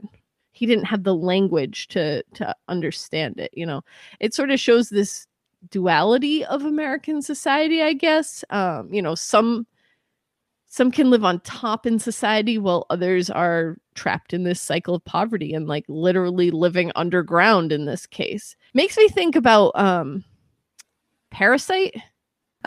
He 0.52 0.66
didn't 0.66 0.86
have 0.86 1.04
the 1.04 1.16
language 1.16 1.88
to 1.90 2.24
to 2.36 2.56
understand 2.68 3.40
it 3.40 3.52
you 3.54 3.66
know? 3.66 3.82
It 4.20 4.34
sort 4.34 4.52
of 4.52 4.60
shows 4.60 4.90
this 4.90 5.28
duality 5.70 6.44
of 6.46 6.64
American 6.66 7.22
society 7.22 7.82
I 7.82 7.94
guess. 7.94 8.44
Um 8.50 8.94
you 8.94 9.02
know 9.02 9.16
some 9.16 9.66
some 10.68 10.92
can 10.92 11.10
live 11.10 11.24
on 11.24 11.40
top 11.42 11.86
in 11.86 12.00
society 12.00 12.58
while 12.58 12.86
others 12.90 13.30
are 13.30 13.78
trapped 13.94 14.34
in 14.34 14.44
this 14.44 14.60
cycle 14.62 14.96
of 14.96 15.06
poverty 15.06 15.54
and 15.54 15.68
like 15.68 15.86
literally 15.88 16.52
living 16.52 16.92
underground 16.98 17.72
in 17.72 17.86
this 17.86 18.06
case. 18.06 18.58
Makes 18.74 18.98
me 18.98 19.08
think 19.08 19.36
about 19.36 19.72
um 19.76 20.24
parasite 21.32 21.96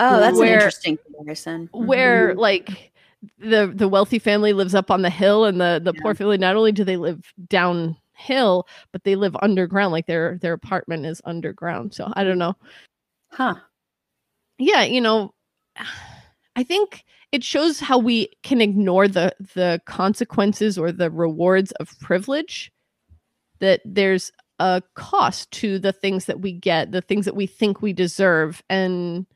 Oh, 0.01 0.21
that's 0.21 0.39
Where- 0.39 0.47
an 0.47 0.53
interesting 0.55 0.99
comparison. 1.05 1.69
where 1.73 2.35
like 2.37 2.93
the 3.39 3.67
the 3.75 3.89
wealthy 3.89 4.21
family 4.21 4.53
lives 4.53 4.73
up 4.75 4.93
on 4.93 5.03
the 5.03 5.11
hill 5.11 5.45
and 5.45 5.61
the 5.61 5.81
the 5.83 5.93
poor 5.93 6.15
family 6.15 6.39
not 6.39 6.55
only 6.55 6.71
do 6.71 6.85
they 6.85 6.97
live 6.97 7.21
downhill 8.19 8.67
but 8.93 9.05
they 9.05 9.17
live 9.17 9.37
underground 9.43 9.93
like 9.93 10.07
their 10.07 10.39
their 10.39 10.53
apartment 10.53 11.07
is 11.07 11.21
underground 11.25 11.95
so 11.95 12.13
i 12.15 12.25
don't 12.25 12.39
know 12.39 12.55
Huh. 13.31 13.55
yeah 14.59 14.83
you 14.83 15.01
know 15.01 15.33
i 16.57 16.63
think 16.63 17.05
it 17.31 17.45
shows 17.45 17.79
how 17.79 17.99
we 17.99 18.29
can 18.43 18.61
ignore 18.61 19.09
the 19.09 19.35
the 19.55 19.81
consequences 19.87 20.79
or 20.79 20.93
the 20.93 21.11
rewards 21.11 21.73
of 21.73 21.99
privilege 22.01 22.73
that 23.61 23.81
there's 23.85 24.33
a 24.61 24.83
cost 24.95 25.51
to 25.53 25.79
the 25.79 25.93
things 25.93 26.25
that 26.25 26.41
we 26.41 26.53
get 26.53 26.91
the 26.93 27.03
things 27.03 27.25
that 27.25 27.37
we 27.37 27.47
think 27.47 27.81
we 27.83 27.93
deserve 27.93 28.63
and 28.69 29.27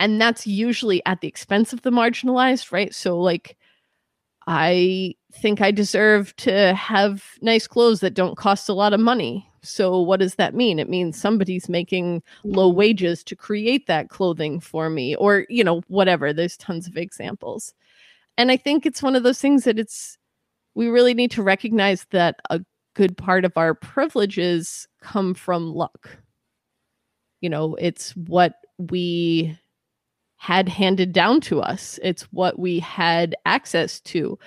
and 0.00 0.20
that's 0.20 0.46
usually 0.46 1.04
at 1.06 1.20
the 1.20 1.28
expense 1.28 1.72
of 1.72 1.82
the 1.82 1.90
marginalized 1.90 2.70
right 2.70 2.94
so 2.94 3.18
like 3.18 3.56
I 4.50 5.14
think 5.30 5.60
I 5.60 5.70
deserve 5.70 6.34
to 6.36 6.74
have 6.74 7.22
nice 7.42 7.66
clothes 7.66 8.00
that 8.00 8.14
don't 8.14 8.38
cost 8.38 8.70
a 8.70 8.72
lot 8.72 8.94
of 8.94 8.98
money. 8.98 9.46
So, 9.62 10.00
what 10.00 10.20
does 10.20 10.36
that 10.36 10.54
mean? 10.54 10.78
It 10.78 10.88
means 10.88 11.20
somebody's 11.20 11.68
making 11.68 12.22
low 12.44 12.72
mm. 12.72 12.74
wages 12.74 13.22
to 13.24 13.36
create 13.36 13.86
that 13.88 14.08
clothing 14.08 14.58
for 14.58 14.88
me, 14.88 15.14
or, 15.16 15.44
you 15.50 15.62
know, 15.62 15.82
whatever. 15.88 16.32
There's 16.32 16.56
tons 16.56 16.88
of 16.88 16.96
examples. 16.96 17.74
And 18.38 18.50
I 18.50 18.56
think 18.56 18.86
it's 18.86 19.02
one 19.02 19.16
of 19.16 19.22
those 19.22 19.38
things 19.38 19.64
that 19.64 19.78
it's, 19.78 20.16
we 20.74 20.88
really 20.88 21.12
need 21.12 21.30
to 21.32 21.42
recognize 21.42 22.06
that 22.12 22.36
a 22.48 22.60
good 22.94 23.18
part 23.18 23.44
of 23.44 23.52
our 23.56 23.74
privileges 23.74 24.88
come 25.02 25.34
from 25.34 25.74
luck. 25.74 26.08
You 27.42 27.50
know, 27.50 27.74
it's 27.74 28.16
what 28.16 28.54
we 28.78 29.58
had 30.38 30.68
handed 30.68 31.12
down 31.12 31.40
to 31.42 31.60
us, 31.60 31.98
it's 32.02 32.22
what 32.32 32.58
we 32.58 32.78
had 32.78 33.36
access 33.44 34.00
to. 34.00 34.38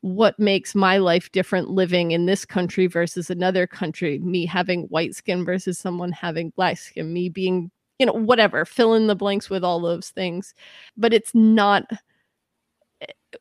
What 0.00 0.38
makes 0.38 0.74
my 0.74 0.96
life 0.96 1.30
different 1.30 1.70
living 1.70 2.12
in 2.12 2.26
this 2.26 2.44
country 2.44 2.86
versus 2.86 3.28
another 3.28 3.66
country? 3.66 4.18
Me 4.20 4.46
having 4.46 4.84
white 4.84 5.14
skin 5.14 5.44
versus 5.44 5.78
someone 5.78 6.12
having 6.12 6.50
black 6.50 6.78
skin. 6.78 7.12
Me 7.12 7.28
being 7.28 7.70
you 7.98 8.06
know 8.06 8.12
whatever 8.12 8.64
fill 8.64 8.94
in 8.94 9.06
the 9.06 9.14
blanks 9.14 9.50
with 9.50 9.62
all 9.62 9.80
those 9.80 10.10
things. 10.10 10.54
But 10.96 11.12
it's 11.12 11.34
not 11.34 11.84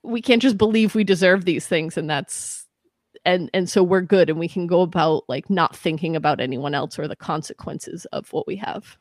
we 0.03 0.21
can't 0.21 0.41
just 0.41 0.57
believe 0.57 0.95
we 0.95 1.03
deserve 1.03 1.45
these 1.45 1.67
things 1.67 1.97
and 1.97 2.09
that's 2.09 2.67
and 3.25 3.49
and 3.53 3.69
so 3.69 3.83
we're 3.83 4.01
good 4.01 4.29
and 4.29 4.39
we 4.39 4.47
can 4.47 4.67
go 4.67 4.81
about 4.81 5.23
like 5.27 5.49
not 5.49 5.75
thinking 5.75 6.15
about 6.15 6.39
anyone 6.39 6.73
else 6.73 6.97
or 6.97 7.07
the 7.07 7.15
consequences 7.15 8.05
of 8.05 8.31
what 8.33 8.47
we 8.47 8.55
have. 8.55 8.97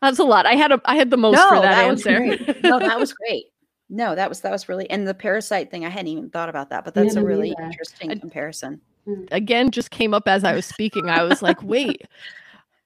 That's 0.00 0.18
a 0.18 0.24
lot 0.24 0.46
i 0.46 0.54
had 0.54 0.72
a 0.72 0.80
i 0.84 0.96
had 0.96 1.10
the 1.10 1.16
most 1.16 1.36
no, 1.36 1.48
for 1.48 1.54
that, 1.56 1.62
that 1.62 1.84
answer 1.84 2.20
no 2.62 2.78
that 2.78 2.98
was 2.98 3.12
great 3.26 3.46
no, 3.90 4.14
that 4.14 4.28
was 4.28 4.40
that 4.42 4.52
was 4.52 4.68
really 4.68 4.88
and 4.88 5.06
the 5.06 5.14
parasite 5.14 5.70
thing. 5.70 5.84
I 5.84 5.88
hadn't 5.88 6.06
even 6.06 6.30
thought 6.30 6.48
about 6.48 6.70
that, 6.70 6.84
but 6.84 6.94
that's 6.94 7.16
yeah, 7.16 7.20
a 7.20 7.24
really 7.24 7.50
either. 7.50 7.64
interesting 7.64 8.18
comparison. 8.20 8.80
Hmm. 9.04 9.24
Again, 9.32 9.72
just 9.72 9.90
came 9.90 10.14
up 10.14 10.28
as 10.28 10.44
I 10.44 10.54
was 10.54 10.64
speaking. 10.64 11.10
I 11.10 11.24
was 11.24 11.42
like, 11.42 11.60
wait, 11.62 12.06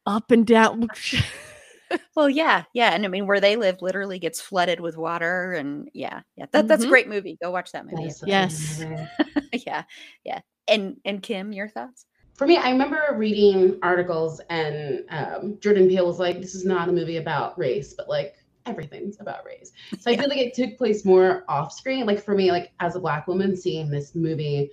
up 0.07 0.31
and 0.31 0.47
down. 0.47 0.89
well, 2.17 2.31
yeah, 2.31 2.65
yeah, 2.73 2.95
and 2.95 3.05
I 3.05 3.09
mean, 3.09 3.27
where 3.27 3.41
they 3.41 3.57
live 3.57 3.83
literally 3.83 4.19
gets 4.19 4.41
flooded 4.41 4.81
with 4.81 4.97
water, 4.97 5.53
and 5.53 5.91
yeah, 5.93 6.21
yeah, 6.37 6.47
that, 6.53 6.69
that's 6.69 6.81
mm-hmm. 6.81 6.89
a 6.89 6.91
great 6.91 7.09
movie. 7.09 7.37
Go 7.43 7.51
watch 7.51 7.73
that 7.73 7.85
movie. 7.85 8.11
Yes, 8.25 8.83
yeah, 9.53 9.85
yeah. 10.25 10.41
And 10.67 10.97
and 11.05 11.23
Kim, 11.23 11.53
your 11.53 11.69
thoughts? 11.69 12.07
For 12.35 12.47
me, 12.47 12.57
I 12.57 12.71
remember 12.71 13.15
reading 13.17 13.79
articles, 13.83 14.41
and 14.51 15.05
um, 15.09 15.59
Jordan 15.61 15.89
Peele 15.89 16.07
was 16.07 16.19
like, 16.19 16.41
"This 16.41 16.55
is 16.55 16.65
not 16.65 16.89
a 16.89 16.93
movie 16.93 17.19
about 17.19 17.59
race, 17.59 17.95
but 17.95 18.09
like 18.09 18.35
everything's 18.67 19.21
about 19.21 19.45
race. 19.45 19.73
So 20.01 20.11
I 20.11 20.17
feel 20.17 20.29
like 20.29 20.39
it 20.39 20.55
took 20.55 20.77
place 20.77 21.05
more 21.05 21.45
off 21.49 21.73
screen. 21.73 22.07
Like 22.07 22.23
for 22.23 22.35
me, 22.35 22.51
like 22.51 22.73
as 22.81 22.97
a 22.97 23.01
black 23.01 23.27
woman, 23.27 23.57
seeing 23.57 23.91
this 23.91 24.15
movie 24.15 24.71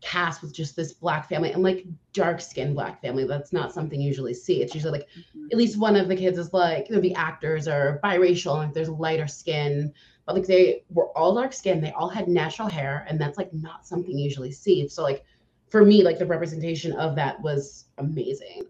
cast 0.00 0.42
with 0.42 0.52
just 0.52 0.76
this 0.76 0.92
black 0.92 1.28
family 1.28 1.50
and 1.52 1.62
like 1.62 1.86
dark 2.12 2.40
skinned 2.40 2.74
black 2.74 3.00
family, 3.00 3.24
that's 3.24 3.52
not 3.52 3.72
something 3.72 4.00
you 4.00 4.06
usually 4.06 4.34
see. 4.34 4.62
It's 4.62 4.74
usually 4.74 4.92
like 4.98 5.08
mm-hmm. 5.18 5.46
at 5.50 5.58
least 5.58 5.78
one 5.78 5.96
of 5.96 6.08
the 6.08 6.16
kids 6.16 6.38
is 6.38 6.52
like 6.52 6.88
the 6.88 7.14
actors 7.14 7.66
are 7.66 8.00
biracial 8.04 8.62
and 8.62 8.72
there's 8.74 8.90
lighter 8.90 9.26
skin. 9.26 9.92
But 10.26 10.36
like 10.36 10.46
they 10.46 10.84
were 10.90 11.08
all 11.16 11.34
dark 11.34 11.52
skinned, 11.52 11.82
they 11.82 11.92
all 11.92 12.08
had 12.08 12.28
natural 12.28 12.68
hair, 12.68 13.04
and 13.08 13.20
that's 13.20 13.36
like 13.36 13.52
not 13.52 13.86
something 13.86 14.16
you 14.16 14.24
usually 14.24 14.52
see. 14.52 14.88
So 14.88 15.02
like 15.02 15.24
for 15.68 15.84
me, 15.84 16.02
like 16.02 16.18
the 16.18 16.26
representation 16.26 16.92
of 16.92 17.14
that 17.16 17.40
was 17.40 17.86
amazing. 17.98 18.64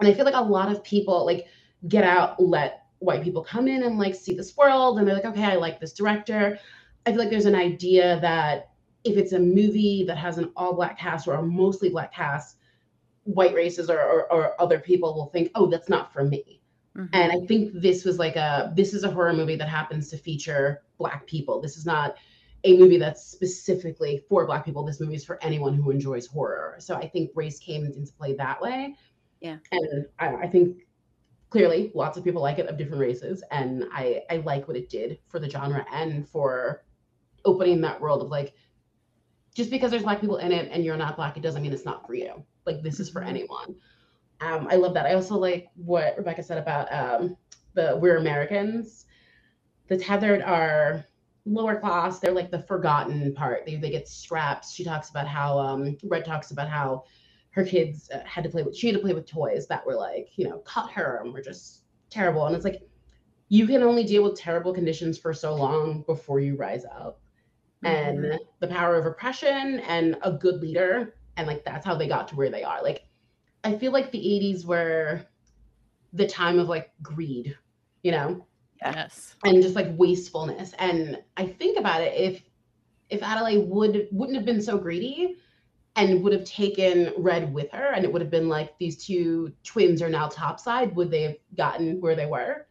And 0.00 0.08
I 0.08 0.14
feel 0.14 0.24
like 0.24 0.34
a 0.34 0.40
lot 0.40 0.70
of 0.70 0.82
people 0.82 1.24
like 1.24 1.46
get 1.88 2.04
out, 2.04 2.42
let 2.42 2.86
white 2.98 3.22
people 3.22 3.42
come 3.42 3.68
in 3.68 3.82
and 3.82 3.98
like 3.98 4.14
see 4.14 4.34
this 4.34 4.56
world 4.56 4.98
and 4.98 5.06
they're 5.06 5.14
like, 5.14 5.24
okay, 5.24 5.44
I 5.44 5.56
like 5.56 5.80
this 5.80 5.92
director. 5.92 6.58
I 7.06 7.10
feel 7.10 7.18
like 7.18 7.30
there's 7.30 7.46
an 7.46 7.54
idea 7.54 8.20
that 8.20 8.70
if 9.04 9.16
it's 9.16 9.32
a 9.32 9.38
movie 9.38 10.04
that 10.06 10.16
has 10.16 10.38
an 10.38 10.50
all 10.56 10.74
black 10.74 10.98
cast 10.98 11.26
or 11.26 11.34
a 11.34 11.42
mostly 11.42 11.88
black 11.88 12.14
cast, 12.14 12.56
white 13.24 13.54
races 13.54 13.90
or, 13.90 14.00
or, 14.00 14.32
or 14.32 14.60
other 14.60 14.78
people 14.78 15.14
will 15.14 15.26
think, 15.26 15.50
oh, 15.54 15.66
that's 15.66 15.88
not 15.88 16.12
for 16.12 16.24
me. 16.24 16.60
Mm-hmm. 16.96 17.14
And 17.14 17.32
I 17.32 17.46
think 17.46 17.72
this 17.74 18.04
was 18.04 18.18
like 18.18 18.36
a 18.36 18.72
this 18.76 18.92
is 18.92 19.02
a 19.02 19.10
horror 19.10 19.32
movie 19.32 19.56
that 19.56 19.68
happens 19.68 20.10
to 20.10 20.18
feature 20.18 20.82
black 20.98 21.26
people. 21.26 21.60
This 21.60 21.76
is 21.76 21.86
not 21.86 22.16
a 22.64 22.78
movie 22.78 22.98
that's 22.98 23.24
specifically 23.24 24.22
for 24.28 24.46
black 24.46 24.64
people. 24.64 24.84
This 24.84 25.00
movie 25.00 25.16
is 25.16 25.24
for 25.24 25.42
anyone 25.42 25.74
who 25.74 25.90
enjoys 25.90 26.26
horror. 26.26 26.76
So 26.78 26.94
I 26.94 27.08
think 27.08 27.30
race 27.34 27.58
came 27.58 27.84
into 27.84 28.12
play 28.12 28.34
that 28.34 28.60
way. 28.60 28.96
Yeah. 29.40 29.56
And 29.72 30.06
I, 30.18 30.34
I 30.36 30.46
think 30.46 30.78
clearly 31.52 31.92
lots 31.94 32.16
of 32.16 32.24
people 32.24 32.40
like 32.40 32.58
it 32.58 32.66
of 32.66 32.78
different 32.78 32.98
races 32.98 33.44
and 33.50 33.84
i 33.92 34.22
i 34.30 34.36
like 34.38 34.66
what 34.66 34.76
it 34.76 34.88
did 34.88 35.18
for 35.28 35.38
the 35.38 35.50
genre 35.50 35.84
and 35.92 36.26
for 36.26 36.82
opening 37.44 37.78
that 37.78 38.00
world 38.00 38.22
of 38.22 38.28
like 38.28 38.54
just 39.54 39.68
because 39.68 39.90
there's 39.90 40.02
black 40.02 40.18
people 40.18 40.38
in 40.38 40.50
it 40.50 40.70
and 40.72 40.82
you're 40.82 40.96
not 40.96 41.14
black 41.14 41.36
it 41.36 41.42
doesn't 41.42 41.60
mean 41.60 41.70
it's 41.70 41.84
not 41.84 42.06
for 42.06 42.14
you 42.14 42.42
like 42.64 42.82
this 42.82 42.98
is 42.98 43.10
for 43.10 43.20
mm-hmm. 43.20 43.28
anyone 43.28 43.74
um 44.40 44.66
i 44.70 44.76
love 44.76 44.94
that 44.94 45.04
i 45.04 45.12
also 45.12 45.36
like 45.36 45.68
what 45.74 46.16
rebecca 46.16 46.42
said 46.42 46.56
about 46.56 46.90
um 46.90 47.36
the 47.74 47.98
we're 48.00 48.16
americans 48.16 49.04
the 49.88 49.96
tethered 49.96 50.40
are 50.40 51.04
lower 51.44 51.78
class 51.78 52.20
they're 52.20 52.32
like 52.32 52.50
the 52.50 52.62
forgotten 52.62 53.34
part. 53.34 53.66
They, 53.66 53.76
they 53.76 53.90
get 53.90 54.08
strapped. 54.08 54.70
She 54.70 54.84
talks 54.84 55.10
about 55.10 55.26
how 55.26 55.58
um 55.58 55.96
red 56.04 56.24
talks 56.24 56.50
about 56.50 56.68
how 56.68 57.04
her 57.50 57.64
kids 57.64 58.10
uh, 58.14 58.22
had 58.24 58.44
to 58.44 58.50
play 58.50 58.62
with 58.62 58.76
she 58.76 58.86
had 58.86 58.94
to 58.94 59.02
play 59.02 59.12
with 59.12 59.26
toys 59.26 59.66
that 59.66 59.84
were 59.84 59.96
like 59.96 60.30
you 60.36 60.48
know 60.48 60.58
cut 60.58 60.90
her 60.92 61.20
and 61.22 61.32
were 61.32 61.42
just 61.42 61.82
terrible. 62.10 62.46
And 62.46 62.54
it's 62.54 62.64
like 62.64 62.82
you 63.48 63.66
can 63.66 63.82
only 63.82 64.04
deal 64.04 64.22
with 64.22 64.38
terrible 64.38 64.72
conditions 64.72 65.18
for 65.18 65.34
so 65.34 65.54
long 65.54 66.02
before 66.06 66.40
you 66.40 66.56
rise 66.56 66.84
up. 66.84 67.18
Mm-hmm. 67.84 68.24
and 68.24 68.38
the 68.60 68.68
power 68.68 68.94
of 68.94 69.06
oppression 69.06 69.80
and 69.80 70.16
a 70.22 70.30
good 70.30 70.60
leader 70.60 71.16
and 71.36 71.48
like 71.48 71.64
that's 71.64 71.84
how 71.84 71.96
they 71.96 72.06
got 72.06 72.28
to 72.28 72.36
where 72.36 72.48
they 72.48 72.62
are. 72.62 72.80
Like 72.82 73.06
i 73.64 73.76
feel 73.76 73.92
like 73.92 74.10
the 74.10 74.18
80s 74.18 74.64
were 74.64 75.24
the 76.12 76.26
time 76.26 76.58
of 76.58 76.68
like 76.68 76.90
greed 77.02 77.56
you 78.02 78.12
know 78.12 78.46
yes 78.84 79.36
and 79.44 79.62
just 79.62 79.74
like 79.74 79.88
wastefulness 79.96 80.72
and 80.78 81.22
i 81.36 81.46
think 81.46 81.78
about 81.78 82.00
it 82.00 82.14
if 82.16 82.42
if 83.10 83.22
adelaide 83.22 83.68
would 83.68 84.08
wouldn't 84.10 84.36
have 84.36 84.46
been 84.46 84.62
so 84.62 84.78
greedy 84.78 85.36
and 85.96 86.22
would 86.22 86.32
have 86.32 86.44
taken 86.44 87.12
Red 87.18 87.52
with 87.52 87.70
her, 87.72 87.92
and 87.92 88.04
it 88.04 88.12
would 88.12 88.22
have 88.22 88.30
been 88.30 88.48
like 88.48 88.78
these 88.78 89.04
two 89.04 89.52
twins 89.62 90.00
are 90.00 90.08
now 90.08 90.28
topside. 90.28 90.94
Would 90.96 91.10
they 91.10 91.22
have 91.22 91.36
gotten 91.56 92.00
where 92.00 92.16
they 92.16 92.26
were? 92.26 92.66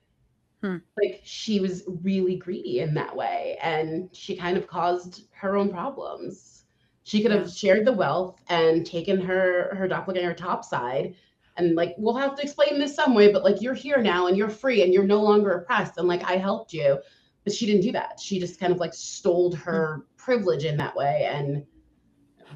Hmm. 0.62 0.78
Like 1.02 1.22
she 1.24 1.60
was 1.60 1.84
really 2.04 2.36
greedy 2.36 2.80
in 2.80 2.94
that 2.96 3.16
way, 3.16 3.58
and 3.62 4.10
she 4.14 4.36
kind 4.36 4.58
of 4.58 4.68
caused 4.68 5.28
her 5.34 5.56
own 5.56 5.70
problems. 5.70 6.64
She 7.04 7.22
could 7.22 7.32
yeah. 7.32 7.40
have 7.40 7.52
shared 7.52 7.86
the 7.86 7.94
wealth 7.94 8.40
and 8.50 8.86
taken 8.86 9.22
her 9.22 9.76
her 9.76 9.88
doppelganger 9.88 10.34
topside, 10.34 11.16
and 11.62 11.76
like 11.76 11.96
we'll 11.98 12.16
have 12.16 12.36
to 12.36 12.42
explain 12.42 12.80
this 12.80 12.96
some 12.96 13.14
way, 13.14 13.32
but 13.32 13.44
like 13.44 13.62
you're 13.62 13.74
here 13.74 14.02
now 14.02 14.28
and 14.28 14.36
you're 14.36 14.50
free 14.50 14.84
and 14.84 14.94
you're 14.94 15.04
no 15.04 15.22
longer 15.22 15.52
oppressed, 15.52 15.98
and 15.98 16.08
like 16.08 16.24
I 16.24 16.38
helped 16.38 16.74
you, 16.74 17.00
but 17.44 17.54
she 17.54 17.66
didn't 17.66 17.82
do 17.82 17.92
that. 17.94 18.20
She 18.20 18.40
just 18.40 18.60
kind 18.60 18.74
of 18.74 18.80
like 18.80 18.94
stole 18.94 19.54
her 19.56 19.98
hmm. 19.98 20.02
privilege 20.18 20.66
in 20.66 20.78
that 20.78 20.96
way, 20.96 21.30
and 21.32 21.66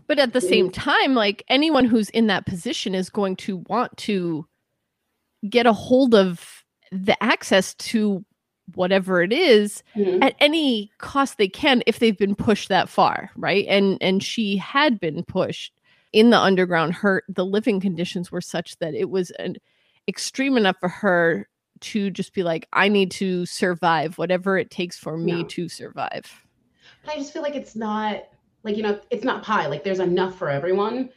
but 0.07 0.19
at 0.19 0.33
the 0.33 0.41
same 0.41 0.69
time, 0.69 1.13
like 1.13 1.43
anyone 1.47 1.85
who's 1.85 2.09
in 2.09 2.27
that 2.27 2.45
position 2.45 2.93
is 2.93 3.09
going 3.09 3.35
to 3.37 3.57
want 3.69 3.95
to 3.97 4.45
get 5.49 5.65
a 5.65 5.73
hold 5.73 6.15
of 6.15 6.63
the 6.91 7.21
access 7.23 7.73
to 7.75 8.23
whatever 8.73 9.21
it 9.21 9.31
is 9.31 9.83
mm-hmm. 9.95 10.23
at 10.23 10.35
any 10.39 10.91
cost 10.97 11.37
they 11.37 11.47
can 11.47 11.83
if 11.85 11.99
they've 11.99 12.17
been 12.17 12.35
pushed 12.35 12.69
that 12.69 12.89
far, 12.89 13.29
right? 13.35 13.65
And 13.67 13.97
and 14.01 14.23
she 14.23 14.57
had 14.57 14.99
been 14.99 15.23
pushed 15.23 15.74
in 16.15 16.29
the 16.29 16.39
underground. 16.39 16.93
Her 16.95 17.23
the 17.27 17.45
living 17.45 17.79
conditions 17.79 18.31
were 18.31 18.41
such 18.41 18.77
that 18.79 18.93
it 18.93 19.09
was 19.09 19.31
an 19.31 19.57
extreme 20.07 20.57
enough 20.57 20.77
for 20.79 20.89
her 20.89 21.47
to 21.81 22.09
just 22.09 22.33
be 22.33 22.43
like, 22.43 22.67
I 22.73 22.87
need 22.87 23.11
to 23.11 23.45
survive, 23.45 24.17
whatever 24.17 24.57
it 24.57 24.71
takes 24.71 24.97
for 24.97 25.17
me 25.17 25.41
no. 25.41 25.47
to 25.49 25.69
survive. 25.69 26.45
I 27.07 27.17
just 27.17 27.33
feel 27.33 27.41
like 27.41 27.55
it's 27.55 27.75
not 27.75 28.23
like 28.65 28.75
you 28.75 28.83
know 28.83 28.99
it's 29.11 29.23
not 29.23 29.43
pie 29.43 29.67
like 29.67 29.83
there's 29.85 29.99
enough 29.99 30.37
for 30.37 30.49
everyone 30.49 31.09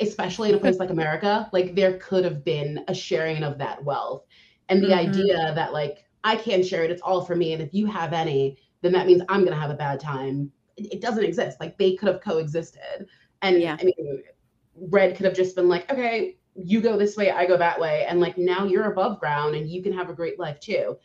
especially 0.00 0.50
in 0.50 0.54
a 0.56 0.58
place 0.58 0.76
like 0.80 0.90
america 0.90 1.48
like 1.52 1.74
there 1.74 1.96
could 1.98 2.24
have 2.24 2.44
been 2.44 2.84
a 2.88 2.94
sharing 2.94 3.42
of 3.42 3.56
that 3.56 3.82
wealth 3.82 4.24
and 4.68 4.82
the 4.82 4.88
mm-hmm. 4.88 5.08
idea 5.08 5.52
that 5.54 5.72
like 5.72 6.04
i 6.24 6.36
can't 6.36 6.66
share 6.66 6.84
it 6.84 6.90
it's 6.90 7.00
all 7.00 7.24
for 7.24 7.34
me 7.34 7.54
and 7.54 7.62
if 7.62 7.72
you 7.72 7.86
have 7.86 8.12
any 8.12 8.58
then 8.82 8.92
that 8.92 9.06
means 9.06 9.22
i'm 9.30 9.40
going 9.40 9.54
to 9.54 9.60
have 9.60 9.70
a 9.70 9.74
bad 9.74 9.98
time 9.98 10.50
it, 10.76 10.94
it, 10.94 11.00
doesn't 11.00 11.24
exist 11.24 11.58
like 11.60 11.78
they 11.78 11.94
could 11.94 12.08
have 12.08 12.20
coexisted 12.20 13.06
and 13.40 13.62
yeah 13.62 13.76
i 13.80 13.84
mean 13.84 14.22
red 14.78 15.16
could 15.16 15.26
have 15.26 15.34
just 15.34 15.56
been 15.56 15.68
like 15.68 15.90
okay 15.90 16.36
you 16.54 16.80
go 16.80 16.96
this 16.96 17.16
way 17.16 17.30
i 17.30 17.46
go 17.46 17.56
that 17.56 17.80
way 17.80 18.04
and 18.08 18.20
like 18.20 18.36
now 18.38 18.64
you're 18.64 18.90
above 18.90 19.18
ground 19.20 19.54
and 19.54 19.70
you 19.70 19.82
can 19.82 19.92
have 19.92 20.08
a 20.10 20.14
great 20.14 20.38
life 20.38 20.60
too 20.60 20.96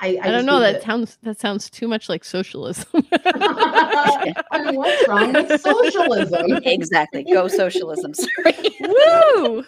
I, 0.00 0.18
I, 0.22 0.28
I 0.28 0.30
don't 0.32 0.46
know. 0.46 0.58
That, 0.58 0.72
that, 0.72 0.82
sounds 0.82 1.18
that 1.22 1.38
sounds 1.38 1.70
too 1.70 1.86
much 1.86 2.08
like 2.08 2.24
socialism. 2.24 2.84
I 3.14 4.34
mean, 4.64 4.74
what's 4.74 5.08
wrong 5.08 5.32
with 5.32 5.60
socialism? 5.60 6.58
Exactly. 6.64 7.24
Go 7.32 7.46
socialism. 7.46 8.12
Sorry. 8.12 8.76
Woo! 8.80 9.64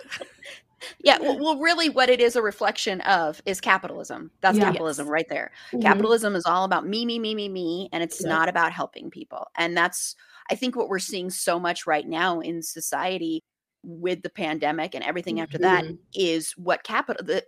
Yeah, 1.01 1.19
well, 1.21 1.39
well, 1.39 1.59
really, 1.59 1.89
what 1.89 2.11
it 2.11 2.21
is 2.21 2.37
a 2.37 2.43
reflection 2.43 3.01
of 3.03 3.41
is 3.47 3.61
capitalism. 3.61 4.31
That's 4.41 4.59
Yeah. 4.59 4.65
capitalism 4.65 5.09
right 5.09 5.29
there. 5.29 5.53
Mhm. 5.73 5.83
Capitalism 5.83 6.35
is 6.35 6.45
all 6.45 6.65
about 6.65 6.87
me, 6.87 7.07
me, 7.07 7.19
me, 7.19 7.35
me, 7.35 7.49
me, 7.49 7.89
and 7.93 8.03
it's 8.03 8.21
Yeah. 8.21 8.29
not 8.29 8.49
about 8.49 8.73
helping 8.73 9.11
people. 9.11 9.47
And 9.57 9.77
that's, 9.77 10.17
I 10.51 10.55
think, 10.55 10.77
what 10.77 10.89
we're 10.89 10.99
seeing 10.99 11.31
so 11.31 11.59
much 11.59 11.87
right 11.87 12.07
now 12.07 12.41
in 12.41 12.63
society 12.63 13.43
with 13.83 14.23
the 14.23 14.31
pandemic 14.31 14.95
and 14.95 15.05
everything 15.05 15.41
after 15.41 15.59
that 15.59 15.85
Mhm. 15.85 15.99
is 16.15 16.53
what 16.53 16.83
capital. 16.83 17.25
The 17.25 17.45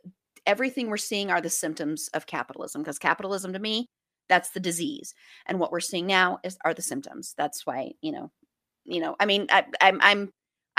everything 0.47 0.89
we're 0.89 0.97
seeing 0.97 1.31
are 1.31 1.41
the 1.41 1.51
symptoms 1.51 2.09
of 2.15 2.27
capitalism 2.27 2.83
because 2.83 2.99
capitalism 2.99 3.53
to 3.53 3.59
me, 3.59 3.87
that's 4.29 4.51
the 4.51 4.61
disease, 4.61 5.15
and 5.47 5.59
what 5.59 5.73
we're 5.73 5.81
seeing 5.81 6.07
now 6.07 6.39
is 6.45 6.57
are 6.65 6.75
the 6.75 6.83
symptoms. 6.83 7.35
That's 7.37 7.67
why 7.67 7.93
you 8.03 8.13
know, 8.13 8.31
you 8.85 9.01
know. 9.01 9.17
I 9.21 9.27
mean, 9.27 9.47
I, 9.51 9.65
I'm, 9.81 9.99
I'm. 10.01 10.31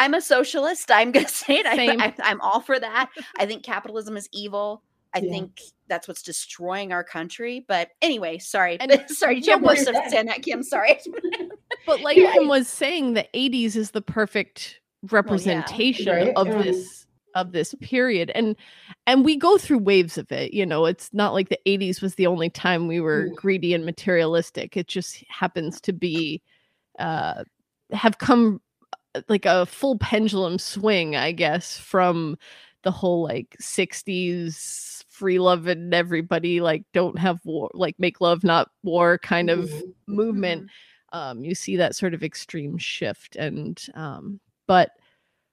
I'm 0.01 0.13
a 0.13 0.21
socialist. 0.21 0.89
I'm 0.91 1.11
gonna 1.11 1.27
say 1.27 1.55
it. 1.59 1.65
I, 1.65 2.05
I, 2.05 2.13
i'm 2.23 2.39
all 2.39 2.61
for 2.61 2.79
that. 2.79 3.09
I 3.37 3.45
think 3.45 3.63
capitalism 3.63 4.15
is 4.15 4.29
evil. 4.31 4.81
I 5.13 5.19
Yeah. 5.19 5.29
think 5.31 5.59
that's 5.89 6.07
what's 6.07 6.21
destroying 6.21 6.93
our 6.93 7.03
country. 7.03 7.65
But 7.67 7.89
anyway, 8.01 8.37
sorry. 8.37 8.79
And- 8.79 9.05
sorry. 9.09 9.35
Did 9.35 9.47
you 9.47 9.51
have 9.53 9.61
more 9.61 9.75
stuff 9.75 10.01
to 10.05 10.09
say 10.09 10.19
on 10.19 10.27
that, 10.27 10.41
Kim? 10.43 10.63
Sorry. 10.63 10.97
But 11.89 12.01
like 12.01 12.17
Yeah. 12.17 12.37
Was 12.41 12.67
saying, 12.67 13.13
the 13.15 13.27
80s 13.33 13.75
is 13.75 13.91
the 13.91 14.01
perfect 14.01 14.79
representation 15.11 16.13
Right, 16.15 16.33
of 16.35 16.47
yeah. 16.47 16.61
this 16.63 17.05
of 17.35 17.51
this 17.51 17.75
period. 17.81 18.31
And 18.35 18.55
and 19.07 19.23
we 19.25 19.35
go 19.35 19.57
through 19.57 19.79
waves 19.79 20.17
of 20.17 20.31
it. 20.31 20.53
You 20.53 20.65
know, 20.65 20.85
it's 20.85 21.09
not 21.13 21.33
like 21.33 21.49
the 21.49 21.59
80s 21.65 22.01
was 22.01 22.15
the 22.15 22.27
only 22.27 22.49
time 22.49 22.87
we 22.87 22.99
were 22.99 23.25
Mm. 23.29 23.35
greedy 23.35 23.73
and 23.73 23.85
materialistic. 23.85 24.75
It 24.77 24.87
just 24.87 25.23
happens 25.29 25.81
to 25.81 25.93
be 25.93 26.41
uh 26.99 27.43
have 27.91 28.17
come 28.19 28.61
uh, 29.15 29.21
like 29.29 29.45
a 29.45 29.65
full 29.65 29.97
pendulum 29.97 30.59
swing, 30.59 31.15
I 31.15 31.31
guess, 31.31 31.77
from 31.77 32.37
the 32.83 32.91
whole 32.91 33.23
like 33.23 33.55
60s 33.59 35.03
free 35.09 35.39
love 35.39 35.67
and 35.67 35.93
everybody 35.93 36.61
like 36.61 36.83
don't 36.93 37.19
have 37.19 37.39
war 37.43 37.69
like 37.73 37.95
make 37.99 38.21
love 38.21 38.43
not 38.43 38.69
war 38.83 39.17
kind 39.17 39.49
of 39.49 39.69
Mhm. 39.69 39.93
movement 40.07 40.69
um, 41.13 41.43
you 41.43 41.55
see 41.55 41.75
that 41.77 41.95
sort 41.95 42.13
of 42.13 42.23
extreme 42.23 42.77
shift 42.77 43.35
and 43.35 43.85
um, 43.95 44.39
but 44.67 44.91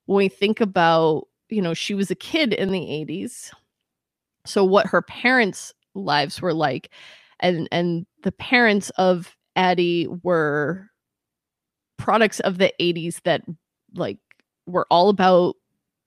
when 0.07 0.19
we 0.19 0.29
think 0.29 0.61
about 0.61 1.27
you 1.49 1.63
know 1.63 1.75
she 1.75 1.95
was 1.95 2.11
a 2.11 2.17
kid 2.17 2.53
in 2.53 2.71
the 2.71 2.81
80s 2.81 3.51
so 4.45 4.65
what 4.65 4.87
her 4.87 5.03
parents 5.03 5.73
lives 5.95 6.41
were 6.41 6.55
like 6.55 6.91
and 7.41 7.69
and 7.73 8.07
the 8.23 8.33
parents 8.33 8.91
of 8.91 9.37
addie 9.57 10.07
were 10.23 10.89
products 11.97 12.41
of 12.41 12.59
the 12.59 12.73
80s 12.81 13.23
that 13.23 13.43
like 13.95 14.19
were 14.67 14.87
all 14.91 15.09
about 15.09 15.57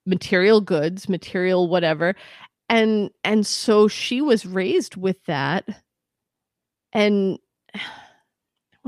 material 0.06 0.62
goods 0.62 1.10
material 1.10 1.68
whatever 1.68 2.16
and 2.70 3.10
and 3.24 3.46
so 3.46 3.88
she 3.88 4.22
was 4.22 4.46
raised 4.46 4.96
with 4.96 5.24
that 5.26 5.68
and 6.94 7.38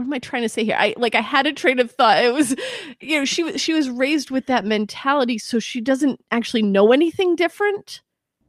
what 0.01 0.07
am 0.07 0.13
I 0.13 0.19
trying 0.19 0.41
to 0.43 0.49
say 0.49 0.63
here? 0.65 0.75
I 0.77 0.93
like 0.97 1.15
I 1.15 1.21
had 1.21 1.45
a 1.47 1.53
train 1.53 1.79
of 1.79 1.91
thought. 1.91 2.23
It 2.23 2.33
was, 2.33 2.55
you 2.99 3.17
know, 3.19 3.25
she 3.25 3.43
was 3.43 3.61
she 3.61 3.73
was 3.73 3.89
raised 3.89 4.31
with 4.31 4.47
that 4.47 4.65
mentality, 4.65 5.37
so 5.37 5.59
she 5.59 5.81
doesn't 5.81 6.23
actually 6.31 6.63
know 6.63 6.91
anything 6.91 7.35
different 7.35 8.01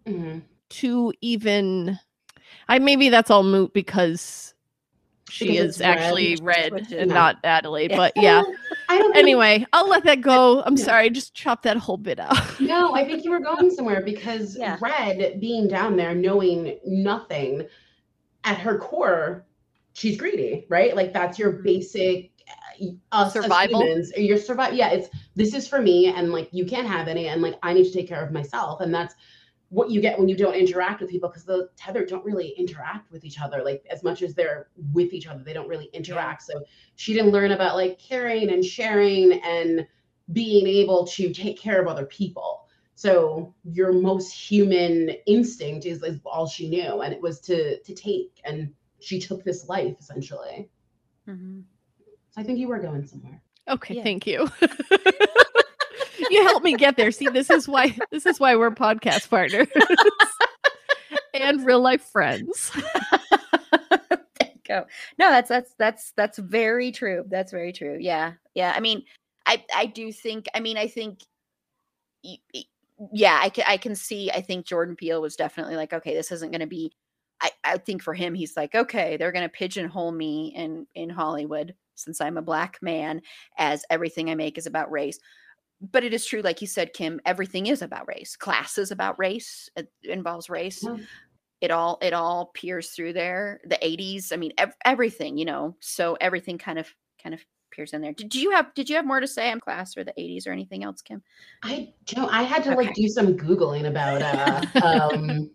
Mhm. 0.07 0.43
to 0.71 1.13
even. 1.21 1.99
I 2.69 2.79
maybe 2.79 3.09
that's 3.09 3.31
all 3.31 3.43
moot 3.43 3.73
because 3.75 4.55
she 5.29 5.49
Because 5.49 5.77
is 5.77 5.81
red. 5.81 5.89
actually 5.99 6.37
red 6.43 6.73
and 6.93 7.09
not- 7.09 7.37
not 7.37 7.39
Adelaide. 7.45 7.91
Yeah. 7.91 7.97
But 7.97 8.13
yeah. 8.17 8.43
I 8.89 8.99
don't 8.99 9.13
think- 9.13 9.17
Anyway, 9.23 9.67
I'll 9.73 9.89
let 9.89 10.05
that 10.05 10.21
go. 10.21 10.63
I'm 10.63 10.77
Yeah. 10.77 10.85
sorry, 10.85 11.11
just 11.11 11.33
chop 11.35 11.63
that 11.63 11.77
whole 11.79 11.97
bit 11.97 12.19
out. 12.21 12.37
No, 12.61 12.95
I 12.95 13.05
think 13.05 13.25
you 13.25 13.31
were 13.31 13.41
going 13.41 13.71
somewhere 13.71 14.03
because 14.03 14.57
Yeah. 14.59 14.77
Red 14.81 15.41
being 15.41 15.69
down 15.69 15.97
there, 15.97 16.15
knowing 16.15 16.79
nothing, 16.87 17.67
at 18.45 18.59
her 18.59 18.77
core, 18.79 19.45
she's 19.93 20.17
greedy, 20.17 20.67
right? 20.69 20.95
Like 20.95 21.13
that's 21.13 21.39
your 21.39 21.53
basic 21.53 22.31
uh, 22.49 22.87
us 23.13 23.33
Survival. 23.33 23.83
humans. 23.83 24.13
Your 24.17 24.39
survival. 24.39 24.77
Yeah, 24.77 24.91
it's 24.91 25.09
this 25.35 25.55
is 25.55 25.69
for 25.69 25.81
me, 25.81 26.07
and 26.07 26.33
like 26.33 26.49
you 26.53 26.67
can't 26.67 26.87
have 26.87 27.09
any, 27.09 27.29
and 27.29 27.43
like 27.43 27.55
I 27.63 27.73
need 27.73 27.85
to 27.85 27.93
take 27.93 28.09
care 28.09 28.25
of 28.25 28.33
myself, 28.33 28.81
and 28.81 28.95
that's 28.95 29.15
what 29.73 29.91
you 29.91 30.03
get 30.03 30.19
when 30.19 30.29
you 30.29 30.37
don't 30.37 30.55
interact 30.55 31.01
with 31.01 31.09
people 31.09 31.31
because 31.31 31.45
the 31.45 31.67
tethered 31.77 32.07
don't 32.07 32.25
really 32.27 32.51
interact 32.59 33.11
with 33.11 33.25
each 33.25 33.41
other 33.41 33.65
like 33.65 33.83
as 33.91 34.03
much 34.03 34.21
as 34.21 34.35
they're 34.35 34.69
with 34.93 35.15
each 35.15 35.27
other 35.27 35.43
they 35.43 35.55
don't 35.55 35.67
really 35.67 35.89
interact 35.95 36.43
so 36.43 36.63
she 36.97 37.15
didn't 37.15 37.31
learn 37.31 37.53
about 37.53 37.75
like 37.75 37.99
caring 37.99 38.51
and 38.51 38.63
sharing 38.63 39.41
and 39.41 39.87
being 40.35 40.67
able 40.67 41.07
to 41.07 41.33
take 41.33 41.59
care 41.59 41.81
of 41.81 41.89
other 41.89 42.05
people 42.05 42.69
so 42.97 43.55
your 43.65 43.93
most 43.95 44.31
human 44.31 45.09
instinct 45.27 45.87
is, 45.87 46.03
is 46.03 46.21
all 46.27 46.47
she 46.47 46.69
knew 46.69 47.01
and 47.01 47.15
it 47.15 47.23
was 47.23 47.41
to 47.41 47.81
to 47.81 47.95
take 47.95 48.43
and 48.45 48.71
she 49.03 49.19
took 49.21 49.43
this 49.45 49.69
life 49.69 49.95
essentially 50.01 50.69
Mhm. 51.29 51.63
so 52.31 52.41
i 52.41 52.43
think 52.45 52.59
you 52.59 52.69
were 52.69 52.79
going 52.79 53.05
somewhere 53.07 53.41
Okay, 53.69 53.95
Yeah. 53.95 54.03
thank 54.03 54.27
you. 54.27 54.49
you 56.31 56.43
helped 56.43 56.65
me 56.65 56.75
get 56.75 56.97
there. 56.97 57.13
See, 57.13 57.29
this 57.29 57.49
is 57.49 57.69
why 57.69 57.97
this 58.11 58.27
is 58.27 58.41
why 58.41 58.57
we're 58.57 58.73
podcast 58.73 59.31
partners 59.31 59.69
and 61.35 61.65
real 61.65 61.81
life 61.81 62.03
friends. 62.03 62.73
go. 64.67 64.85
No, 65.17 65.31
that's 65.31 65.49
that's 65.49 65.75
that's 65.79 66.13
that's 66.17 66.39
very 66.39 66.91
true. 66.91 67.25
That's 67.29 67.53
very 67.53 67.73
true. 67.73 67.97
Yeah, 68.01 68.33
yeah. 68.55 68.73
I 68.75 68.81
mean, 68.81 69.05
I 69.47 69.65
I 69.75 69.87
do 69.87 70.11
think. 70.13 70.47
I 70.55 70.59
mean, 70.61 70.77
I 70.77 70.89
think. 70.89 71.21
y- 72.25 72.39
y- 72.53 72.65
Yeah, 73.13 73.39
I 73.41 73.49
can 73.49 73.65
I 73.69 73.77
can 73.77 73.95
see. 73.95 74.31
I 74.31 74.41
think 74.41 74.67
Jordan 74.67 74.97
Peele 74.97 75.23
was 75.23 75.37
definitely 75.37 75.77
like, 75.77 75.93
okay, 75.93 76.15
this 76.15 76.33
isn't 76.33 76.51
going 76.51 76.61
to 76.61 76.67
be. 76.67 76.93
I 77.43 77.51
I 77.65 77.79
think 77.79 78.03
for 78.03 78.15
him, 78.15 78.33
he's 78.35 78.57
like, 78.57 78.75
okay, 78.75 79.17
they're 79.17 79.33
going 79.33 79.43
to 79.49 79.49
pigeonhole 79.49 80.13
me 80.13 80.53
in 80.57 80.87
in 80.95 81.11
Hollywood 81.11 81.75
since 81.95 82.21
I'm 82.21 82.39
a 82.39 82.43
black 82.43 82.79
man, 82.81 83.21
as 83.59 83.85
everything 83.91 84.31
I 84.31 84.35
make 84.35 84.57
is 84.57 84.67
about 84.67 84.91
race. 84.91 85.19
But 85.91 86.05
it 86.05 86.15
is 86.15 86.25
true, 86.25 86.41
like 86.43 86.61
you 86.61 86.67
said, 86.69 86.93
Kim. 86.93 87.21
Everything 87.27 87.67
is 87.67 87.83
about 87.83 88.07
race. 88.09 88.37
Class 88.37 88.79
is 88.79 88.93
about 88.93 89.19
race. 89.19 89.69
It 89.77 89.91
involves 90.05 90.49
race 90.49 90.83
Yeah. 90.85 90.97
it 91.61 91.71
all 91.71 91.99
it 92.01 92.13
all 92.13 92.47
peers 92.55 92.91
through 92.91 93.13
there 93.13 93.61
the 93.65 93.79
80s 93.83 94.33
i 94.33 94.37
mean 94.37 94.53
ev- 94.59 94.75
everything 94.85 95.39
you 95.39 95.45
know 95.45 95.77
so 95.81 96.17
everything 96.21 96.59
kind 96.59 96.77
of 96.79 96.89
kind 97.23 97.35
of 97.35 97.41
peers 97.71 97.93
in 97.93 98.01
there 98.01 98.13
did 98.13 98.35
you 98.35 98.51
have 98.51 98.75
did 98.75 98.91
you 98.91 98.97
have 98.97 99.07
more 99.07 99.21
to 99.21 99.29
say 99.29 99.49
on 99.51 99.61
class 99.61 99.97
or 99.97 100.03
the 100.03 100.13
80s 100.19 100.47
or 100.47 100.51
anything 100.51 100.83
else 100.83 101.01
kim 101.03 101.23
I 101.63 101.93
know 102.17 102.27
I 102.29 102.43
had 102.43 102.65
to 102.65 102.75
like 102.75 102.95
do 102.95 103.07
some 103.09 103.37
googling 103.37 103.87
about 103.87 104.23
uh 104.23 104.81
um 105.15 105.51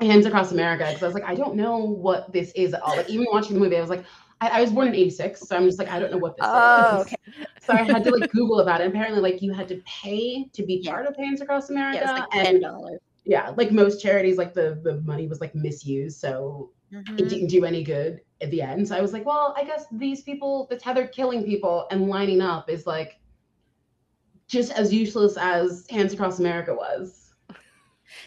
Hands 0.00 0.24
Across 0.26 0.52
America 0.52 0.86
because 0.88 1.02
I 1.02 1.06
was 1.06 1.14
like 1.14 1.24
I 1.24 1.34
don't 1.34 1.56
know 1.56 1.78
what 1.78 2.32
this 2.32 2.52
is 2.56 2.74
at 2.74 2.82
all. 2.82 2.96
Like 2.96 3.08
even 3.08 3.26
watching 3.30 3.54
the 3.54 3.60
movie, 3.60 3.76
I 3.76 3.80
was 3.80 3.90
like 3.90 4.04
I, 4.40 4.48
I 4.48 4.60
was 4.62 4.72
born 4.72 4.88
in 4.88 4.94
'86, 4.94 5.46
so 5.46 5.56
I'm 5.56 5.66
just 5.66 5.78
like 5.78 5.88
I 5.90 5.98
don't 5.98 6.10
know 6.10 6.18
what 6.18 6.36
this 6.36 6.52
Oh, 6.52 6.54
is. 6.54 7.06
okay. 7.12 7.16
So 7.60 7.74
I 7.74 7.82
had 7.82 8.02
to 8.04 8.10
like 8.10 8.28
Google 8.32 8.60
about 8.60 8.80
it. 8.80 8.86
Apparently, 8.88 9.20
like 9.20 9.42
you 9.42 9.52
had 9.52 9.68
to 9.68 9.82
pay 9.86 10.46
to 10.52 10.62
be 10.64 10.82
part 10.82 11.06
of 11.06 11.14
Hands 11.16 11.40
Across 11.40 11.70
America, 11.70 12.04
yeah 12.04 12.12
like 12.12 12.28
$10 12.30 12.98
yeah, 13.24 13.50
like 13.56 13.70
most 13.72 14.00
charities, 14.02 14.38
like 14.38 14.54
the 14.54 14.80
the 14.82 15.00
money 15.02 15.26
was 15.26 15.40
like 15.40 15.54
misused, 15.54 16.18
so 16.20 16.70
it 17.16 17.28
Mhm. 17.28 17.28
didn't 17.28 17.48
do 17.48 17.64
any 17.64 17.84
good 17.84 18.20
at 18.40 18.50
the 18.50 18.62
end. 18.62 18.88
So 18.88 18.96
I 18.96 19.00
was 19.02 19.12
like, 19.12 19.26
well, 19.26 19.54
I 19.56 19.64
guess 19.64 19.84
these 19.92 20.22
people, 20.22 20.66
the 20.70 20.76
tethered 20.76 21.12
killing 21.12 21.44
people 21.44 21.86
and 21.90 22.08
lining 22.08 22.40
up 22.40 22.70
is 22.70 22.86
like 22.86 23.20
just 24.48 24.72
as 24.72 24.92
useless 24.92 25.36
as 25.36 25.86
Hands 25.90 26.12
Across 26.12 26.40
America 26.40 26.74
was. 26.74 27.19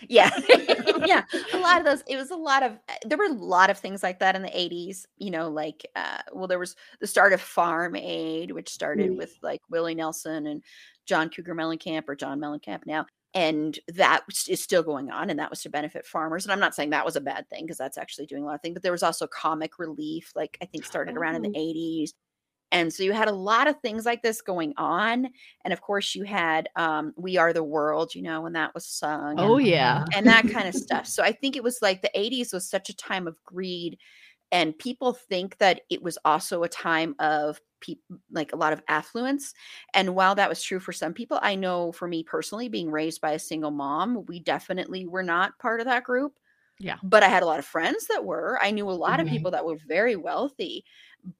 Yeah 0.07 0.29
yeah 1.05 1.23
a 1.53 1.57
lot 1.57 1.77
of 1.79 1.85
those 1.85 2.03
it 2.07 2.17
was 2.17 2.31
a 2.31 2.35
lot 2.35 2.63
of 2.63 2.73
uh, 2.89 2.93
there 3.05 3.17
were 3.17 3.25
a 3.25 3.33
lot 3.33 3.69
of 3.69 3.77
things 3.77 4.03
like 4.03 4.19
that 4.19 4.35
in 4.35 4.41
the 4.41 4.49
80s 4.49 5.05
you 5.17 5.31
know 5.31 5.49
like 5.49 5.85
uh 5.95 6.19
well 6.33 6.47
there 6.47 6.59
was 6.59 6.75
the 6.99 7.07
start 7.07 7.33
of 7.33 7.41
farm 7.41 7.95
aid 7.95 8.51
which 8.51 8.69
started 8.69 9.11
Mm. 9.11 9.17
with 9.17 9.37
like 9.41 9.61
willie 9.69 9.95
nelson 9.95 10.47
and 10.47 10.63
john 11.05 11.29
cougar 11.29 11.55
mellencamp 11.55 12.03
or 12.07 12.15
john 12.15 12.39
mellencamp 12.39 12.81
now 12.85 13.05
and 13.35 13.79
that 13.95 14.21
is 14.47 14.61
still 14.61 14.83
going 14.83 15.09
on 15.11 15.29
and 15.29 15.39
that 15.39 15.49
was 15.49 15.61
to 15.63 15.69
benefit 15.69 16.05
farmers 16.05 16.45
and 16.45 16.51
i'm 16.53 16.59
not 16.59 16.75
saying 16.75 16.91
that 16.91 17.05
was 17.05 17.15
a 17.15 17.21
bad 17.21 17.49
thing 17.49 17.65
because 17.65 17.77
that's 17.77 17.97
actually 17.97 18.25
doing 18.27 18.43
a 18.43 18.45
lot 18.45 18.55
of 18.55 18.61
things 18.61 18.73
but 18.75 18.83
there 18.83 18.91
was 18.91 19.03
also 19.03 19.27
comic 19.27 19.79
relief 19.79 20.31
like 20.35 20.57
i 20.61 20.65
think 20.65 20.85
started 20.85 21.17
around 21.17 21.35
in 21.35 21.41
the 21.41 21.49
Oh. 21.49 21.59
80s 21.59 22.11
and 22.73 22.93
so 22.93 23.03
you 23.03 23.13
had 23.13 23.29
a 23.29 23.33
lot 23.33 23.67
of 23.67 23.79
things 23.79 24.05
like 24.05 24.21
this 24.21 24.41
going 24.41 24.73
on 24.77 25.29
and 25.63 25.73
of 25.73 25.81
course 25.81 26.15
you 26.15 26.23
had 26.23 26.67
um 26.75 27.13
we 27.15 27.37
are 27.37 27.53
the 27.53 27.63
world 27.63 28.13
you 28.15 28.21
know 28.21 28.41
when 28.41 28.53
that 28.53 28.73
was 28.73 28.85
sung 28.85 29.39
Oh 29.39 29.57
and, 29.57 29.67
yeah. 29.67 30.05
and 30.15 30.27
that 30.27 30.49
kind 30.49 30.67
of 30.67 30.75
stuff 30.85 31.07
so 31.07 31.23
i 31.23 31.31
think 31.31 31.55
it 31.55 31.63
was 31.63 31.81
like 31.81 32.01
the 32.01 32.11
80s 32.15 32.53
was 32.53 32.69
such 32.69 32.89
a 32.89 32.95
time 32.95 33.27
of 33.27 33.41
greed 33.45 33.97
and 34.51 34.77
people 34.77 35.13
think 35.13 35.57
that 35.59 35.81
it 35.89 36.03
was 36.03 36.17
also 36.25 36.63
a 36.63 36.69
time 36.69 37.15
of 37.19 37.59
people 37.81 38.17
like 38.31 38.53
a 38.53 38.57
lot 38.57 38.73
of 38.73 38.81
affluence 38.87 39.53
and 39.93 40.15
while 40.15 40.35
that 40.35 40.49
was 40.49 40.63
true 40.63 40.79
for 40.79 40.93
some 40.93 41.13
people 41.13 41.39
i 41.41 41.55
know 41.55 41.91
for 41.91 42.07
me 42.07 42.23
personally 42.23 42.69
being 42.69 42.89
raised 42.89 43.21
by 43.21 43.31
a 43.31 43.39
single 43.39 43.71
mom 43.71 44.25
we 44.27 44.39
definitely 44.39 45.05
were 45.05 45.23
not 45.23 45.57
part 45.59 45.81
of 45.81 45.85
that 45.85 46.03
group 46.03 46.39
Yeah. 46.83 46.99
but 47.03 47.23
i 47.23 47.27
had 47.27 47.43
a 47.43 47.45
lot 47.45 47.59
of 47.59 47.65
friends 47.65 48.07
that 48.07 48.25
were 48.25 48.59
i 48.61 48.71
knew 48.71 48.89
a 48.89 48.91
lot 48.93 49.19
Mhm. 49.19 49.21
of 49.21 49.27
people 49.27 49.51
that 49.51 49.65
were 49.65 49.77
very 49.87 50.15
wealthy 50.15 50.85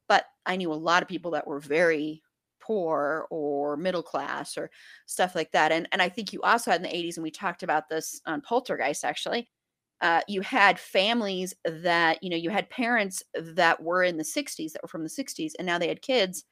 but 0.07 0.25
i 0.45 0.55
knew 0.55 0.71
a 0.71 0.75
lot 0.75 1.03
of 1.03 1.09
people 1.09 1.31
that 1.31 1.47
were 1.47 1.59
very 1.59 2.21
poor 2.61 3.27
or 3.31 3.77
middle 3.77 4.03
class 4.03 4.57
or 4.57 4.71
stuff 5.05 5.35
like 5.35 5.51
that. 5.51 5.71
And 5.71 5.87
and 5.91 6.01
I 6.01 6.09
think 6.09 6.33
you 6.33 6.41
also 6.43 6.71
had 6.71 6.79
in 6.81 6.83
the 6.89 6.95
80s, 6.95 7.17
and 7.17 7.23
we 7.23 7.31
talked 7.31 7.63
about 7.63 7.89
this 7.89 8.21
on 8.25 8.41
Poltergeist 8.41 9.03
actually. 9.05 9.49
Uh, 10.01 10.21
you 10.27 10.41
had 10.41 10.79
families 10.79 11.53
that 11.65 12.23
you 12.23 12.29
know 12.29 12.37
you 12.37 12.49
had 12.51 12.69
parents 12.69 13.23
that 13.35 13.83
were 13.83 14.03
in 14.03 14.17
the 14.17 14.23
60s 14.25 14.73
that 14.73 14.83
were 14.83 14.89
from 14.89 15.03
the 15.03 15.09
60s 15.09 15.55
and 15.59 15.65
now 15.65 15.77
they 15.79 15.87
had 15.89 16.01
kids 16.01 16.45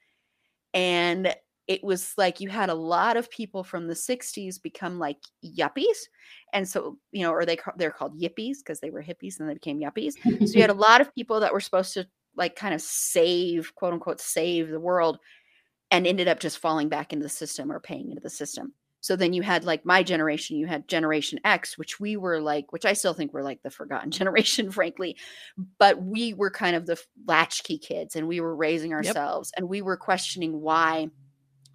and 0.74 1.36
it 1.68 1.84
was 1.84 2.14
like 2.18 2.40
you 2.40 2.50
had 2.50 2.70
a 2.70 2.76
lot 2.76 3.18
of 3.18 3.30
people 3.30 3.64
from 3.64 3.88
the 3.88 3.94
60s 3.94 4.62
become 4.62 5.00
like 5.00 5.18
yuppies 5.44 5.98
and 6.54 6.68
so 6.68 6.98
you 7.12 7.24
know 7.24 7.32
or 7.32 7.46
they 7.46 7.58
they're 7.78 7.92
called 7.92 8.20
yippies 8.20 8.58
because 8.58 8.80
they 8.80 8.90
were 8.90 9.04
hippies 9.04 9.40
and 9.40 9.50
they 9.50 9.54
became 9.54 9.80
yuppies 9.80 10.14
so 10.24 10.56
you 10.56 10.62
had 10.62 10.70
a 10.70 10.74
lot 10.90 11.02
of 11.02 11.14
people 11.14 11.40
that 11.40 11.54
were 11.54 11.60
supposed 11.60 11.94
to 11.94 12.06
like 12.36 12.56
kind 12.56 12.74
of 12.74 12.82
save 12.82 13.74
quote 13.76 13.94
unquote 13.94 14.20
save 14.20 14.70
the 14.70 14.80
world 14.80 15.20
and 15.92 16.08
ended 16.08 16.28
up 16.28 16.40
just 16.40 16.60
falling 16.60 16.90
back 16.90 17.14
into 17.14 17.24
the 17.24 17.30
system 17.30 17.72
or 17.72 17.80
paying 17.80 18.10
into 18.10 18.22
the 18.22 18.30
system 18.30 18.74
so 19.02 19.16
then 19.16 19.34
you 19.34 19.42
had 19.42 19.64
like 19.64 19.86
my 19.86 20.02
generation 20.02 20.58
you 20.58 20.68
had 20.68 20.88
generation 20.88 21.40
x 21.44 21.78
which 21.78 22.00
we 22.00 22.18
were 22.18 22.42
like 22.42 22.72
which 22.72 22.86
i 22.86 22.94
still 22.94 23.14
think 23.14 23.34
we're 23.34 23.44
like 23.44 23.62
the 23.64 23.70
forgotten 23.70 24.12
generation 24.20 24.72
frankly 24.72 25.16
but 25.78 26.02
we 26.02 26.34
were 26.34 26.50
kind 26.50 26.76
of 26.76 26.86
the 26.86 27.00
latchkey 27.28 27.78
kids 27.78 28.16
and 28.16 28.28
we 28.28 28.40
were 28.40 28.56
raising 28.56 28.94
ourselves 28.94 29.52
yep. 29.54 29.60
and 29.60 29.70
we 29.70 29.82
were 29.82 29.98
questioning 29.98 30.60
why 30.62 31.10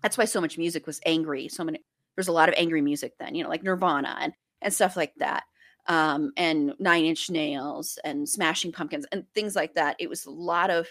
that's 0.03 0.19
why 0.19 0.25
so 0.25 0.41
much 0.41 0.59
music 0.59 0.87
was 0.87 1.01
angry 1.07 1.49
so 1.49 1.65
many 1.65 1.79
there's 2.17 2.29
a 2.29 2.33
lot 2.33 2.49
of 2.49 2.55
angry 2.57 2.81
music 2.81 3.13
then 3.19 3.35
you 3.35 3.43
know 3.43 3.49
like 3.49 3.63
nirvana 3.63 4.17
and 4.21 4.33
and 4.63 4.73
stuff 4.73 4.97
like 4.97 5.13
that 5.17 5.45
um 5.89 6.33
and 6.37 6.75
nine 6.79 7.05
inch 7.05 7.31
nails 7.31 7.99
and 8.05 8.29
smashing 8.29 8.73
pumpkins 8.73 9.07
and 9.13 9.25
things 9.35 9.55
like 9.55 9.75
that. 9.75 9.97
It 9.99 10.09
was 10.09 10.27
a 10.27 10.31
lot 10.31 10.71
of 10.71 10.89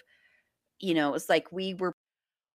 you 0.79 0.93
know 0.93 1.13
it's 1.13 1.29
like 1.29 1.51
we 1.51 1.73
were 1.73 1.93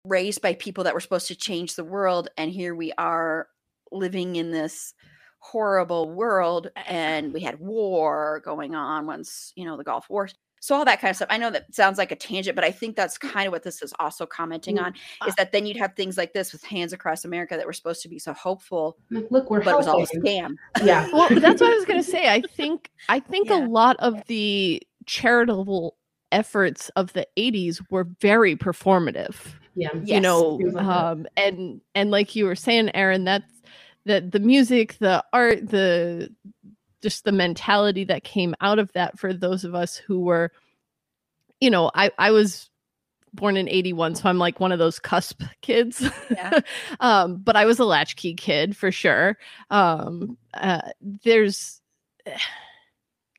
raised 0.04 0.40
by 0.40 0.54
people 0.54 0.84
that 0.84 0.94
were 0.94 1.00
supposed 1.00 1.28
to 1.28 1.34
change 1.36 1.74
the 1.74 1.84
world 1.84 2.28
and 2.36 2.50
here 2.50 2.74
we 2.74 2.92
are 2.98 3.48
living 3.92 4.36
in 4.36 4.50
this 4.50 4.94
horrible 5.40 6.10
world 6.10 6.70
and 6.86 7.32
we 7.32 7.40
had 7.40 7.60
war 7.60 8.40
going 8.44 8.74
on 8.74 9.06
once 9.06 9.52
you 9.56 9.64
know 9.64 9.76
the 9.76 9.84
gulf 9.84 10.08
wars 10.08 10.34
so 10.60 10.74
all 10.74 10.84
that 10.84 11.00
kind 11.00 11.10
of 11.10 11.16
stuff. 11.16 11.28
I 11.30 11.38
know 11.38 11.50
that 11.50 11.74
sounds 11.74 11.98
like 11.98 12.12
a 12.12 12.16
tangent 12.16 12.54
but 12.54 12.64
i 12.64 12.70
think 12.70 12.96
that's 12.96 13.18
kind 13.18 13.46
of 13.46 13.52
what 13.52 13.62
this 13.62 13.82
is 13.82 13.92
also 13.98 14.26
commenting 14.26 14.76
mm, 14.76 14.84
on 14.84 14.94
is 15.26 15.34
that 15.36 15.52
then 15.52 15.66
you'd 15.66 15.76
have 15.76 15.94
things 15.94 16.16
like 16.16 16.32
this 16.32 16.52
with 16.52 16.62
hands 16.64 16.92
across 16.92 17.24
america 17.24 17.56
that 17.56 17.66
were 17.66 17.72
supposed 17.72 18.02
to 18.02 18.08
be 18.08 18.18
so 18.18 18.32
hopeful 18.32 18.96
look 19.30 19.50
we're 19.50 19.60
but 19.60 19.70
helping. 19.70 19.74
it 19.74 19.76
was 19.76 19.86
all 19.86 20.02
a 20.02 20.06
scam. 20.06 20.54
Yeah. 20.82 21.08
Well 21.12 21.28
that's 21.40 21.60
what 21.60 21.72
i 21.72 21.76
was 21.76 21.84
going 21.84 22.02
to 22.02 22.08
say. 22.08 22.28
I 22.28 22.42
think 22.42 22.90
i 23.08 23.20
think 23.20 23.48
yeah. 23.48 23.64
a 23.64 23.66
lot 23.66 23.96
of 23.98 24.22
the 24.26 24.82
charitable 25.06 25.96
efforts 26.32 26.90
of 26.90 27.12
the 27.14 27.26
80s 27.36 27.80
were 27.90 28.06
very 28.20 28.54
performative 28.54 29.36
yeah 29.74 29.94
you 29.94 30.02
yes. 30.04 30.22
know 30.22 30.60
um 30.76 31.26
and 31.36 31.80
and 31.94 32.10
like 32.10 32.36
you 32.36 32.44
were 32.44 32.56
saying 32.56 32.94
erin 32.94 33.24
that's 33.24 33.62
that 34.04 34.32
the 34.32 34.40
music 34.40 34.96
the 34.98 35.24
art 35.32 35.68
the 35.68 36.30
just 37.02 37.24
the 37.24 37.32
mentality 37.32 38.04
that 38.04 38.24
came 38.24 38.54
out 38.60 38.78
of 38.78 38.92
that 38.92 39.18
for 39.18 39.32
those 39.32 39.64
of 39.64 39.74
us 39.74 39.96
who 39.96 40.20
were 40.20 40.52
you 41.60 41.70
know 41.70 41.90
i 41.94 42.10
i 42.18 42.30
was 42.30 42.70
born 43.34 43.56
in 43.56 43.68
81 43.68 44.14
so 44.14 44.28
i'm 44.28 44.38
like 44.38 44.58
one 44.60 44.72
of 44.72 44.78
those 44.78 44.98
cusp 44.98 45.42
kids. 45.60 46.08
Yeah. 46.30 46.60
um 47.00 47.36
but 47.36 47.56
i 47.56 47.64
was 47.64 47.78
a 47.78 47.84
latchkey 47.84 48.34
kid 48.34 48.76
for 48.76 48.90
sure. 48.90 49.38
Um 49.70 50.36
uh, 50.54 50.90
there's 51.00 51.80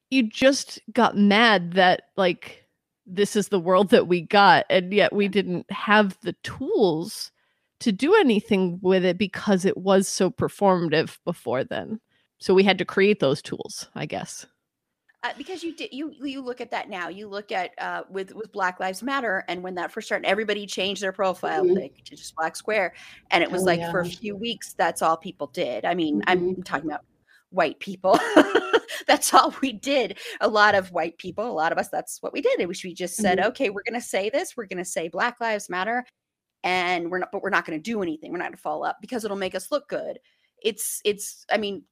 you 0.10 0.24
just 0.24 0.80
got 0.92 1.18
mad 1.18 1.74
that 1.74 2.04
like 2.18 2.66
this 3.06 3.36
is 3.36 3.50
the 3.50 3.60
world 3.60 3.90
that 3.90 4.08
we 4.08 4.22
got 4.22 4.66
and 4.70 4.94
yet 4.94 5.14
we 5.14 5.28
didn't 5.28 5.70
have 5.72 6.18
the 6.22 6.34
tools 6.44 7.32
to 7.80 7.92
do 7.92 8.14
anything 8.16 8.80
with 8.82 9.06
it 9.06 9.18
because 9.18 9.66
it 9.66 9.78
was 9.78 10.08
so 10.08 10.30
performative 10.30 11.18
before 11.26 11.64
then 11.64 12.00
so 12.40 12.54
we 12.54 12.64
had 12.64 12.78
to 12.78 12.86
create 12.86 13.20
those 13.20 13.42
tools 13.42 13.88
i 13.96 14.06
guess. 14.06 14.46
Uh, 15.22 15.34
because 15.38 15.64
you 15.64 15.76
did 15.76 15.90
you 15.92 16.14
you 16.22 16.42
look 16.42 16.62
at 16.62 16.72
that 16.72 16.90
now. 16.90 17.10
You 17.10 17.28
look 17.28 17.52
at 17.52 17.72
uh, 17.78 18.04
with 18.10 18.34
with 18.34 18.54
black 18.54 18.80
lives 18.80 19.04
matter 19.04 19.44
and 19.50 19.62
when 19.62 19.76
that 19.76 19.92
first 19.92 20.08
started 20.08 20.26
everybody 20.26 20.66
changed 20.66 21.04
their 21.04 21.12
profile 21.12 21.66
mm-hmm. 21.66 21.76
they 21.76 21.92
just 22.06 22.34
black 22.38 22.56
square. 22.56 22.94
And 23.30 23.44
it 23.44 23.52
was 23.52 23.64
oh, 23.64 23.66
like 23.66 23.80
yeah. 23.80 23.92
for 23.92 24.00
a 24.00 24.06
few 24.06 24.38
weeks 24.38 24.74
that's 24.74 25.02
all 25.02 25.18
people 25.18 25.48
did. 25.48 25.84
I 25.84 25.94
mean 25.94 26.22
mm-hmm. 26.22 26.30
i'm 26.30 26.64
talking 26.64 26.90
about 26.90 27.02
white 27.50 27.80
people. 27.80 28.18
That's 29.08 29.34
all 29.34 29.56
we 29.62 29.72
did. 29.72 30.20
A 30.40 30.48
lot 30.48 30.76
of 30.76 30.92
white 30.92 31.18
people 31.18 31.50
a 31.50 31.52
lot 31.52 31.72
of 31.72 31.78
us 31.78 31.90
that's 31.90 32.22
what 32.22 32.32
we 32.32 32.42
did. 32.42 32.60
It 32.60 32.68
was 32.68 32.84
we 32.84 32.94
just 32.94 33.16
said 33.16 33.40
mm-hmm. 33.40 33.48
okay 33.50 33.70
we're 33.70 33.84
going 33.84 34.00
to 34.00 34.08
say 34.08 34.30
this. 34.30 34.56
We're 34.56 34.68
going 34.68 34.78
to 34.78 34.86
say 34.86 35.10
black 35.10 35.42
lives 35.42 35.70
matter 35.70 36.06
and 36.64 37.10
we're 37.10 37.20
not 37.20 37.30
but 37.32 37.42
we're 37.42 37.50
not 37.50 37.66
going 37.66 37.78
to 37.78 37.84
do 37.84 38.02
anything. 38.02 38.32
We're 38.32 38.38
not 38.38 38.46
going 38.46 38.56
to 38.58 38.62
follow 38.62 38.86
up 38.86 38.98
because 39.02 39.26
it'll 39.26 39.36
make 39.36 39.56
us 39.56 39.70
look 39.72 39.90
good. 39.90 40.20
It's 40.64 41.02
it's 41.04 41.46
i 41.52 41.58
mean 41.58 41.84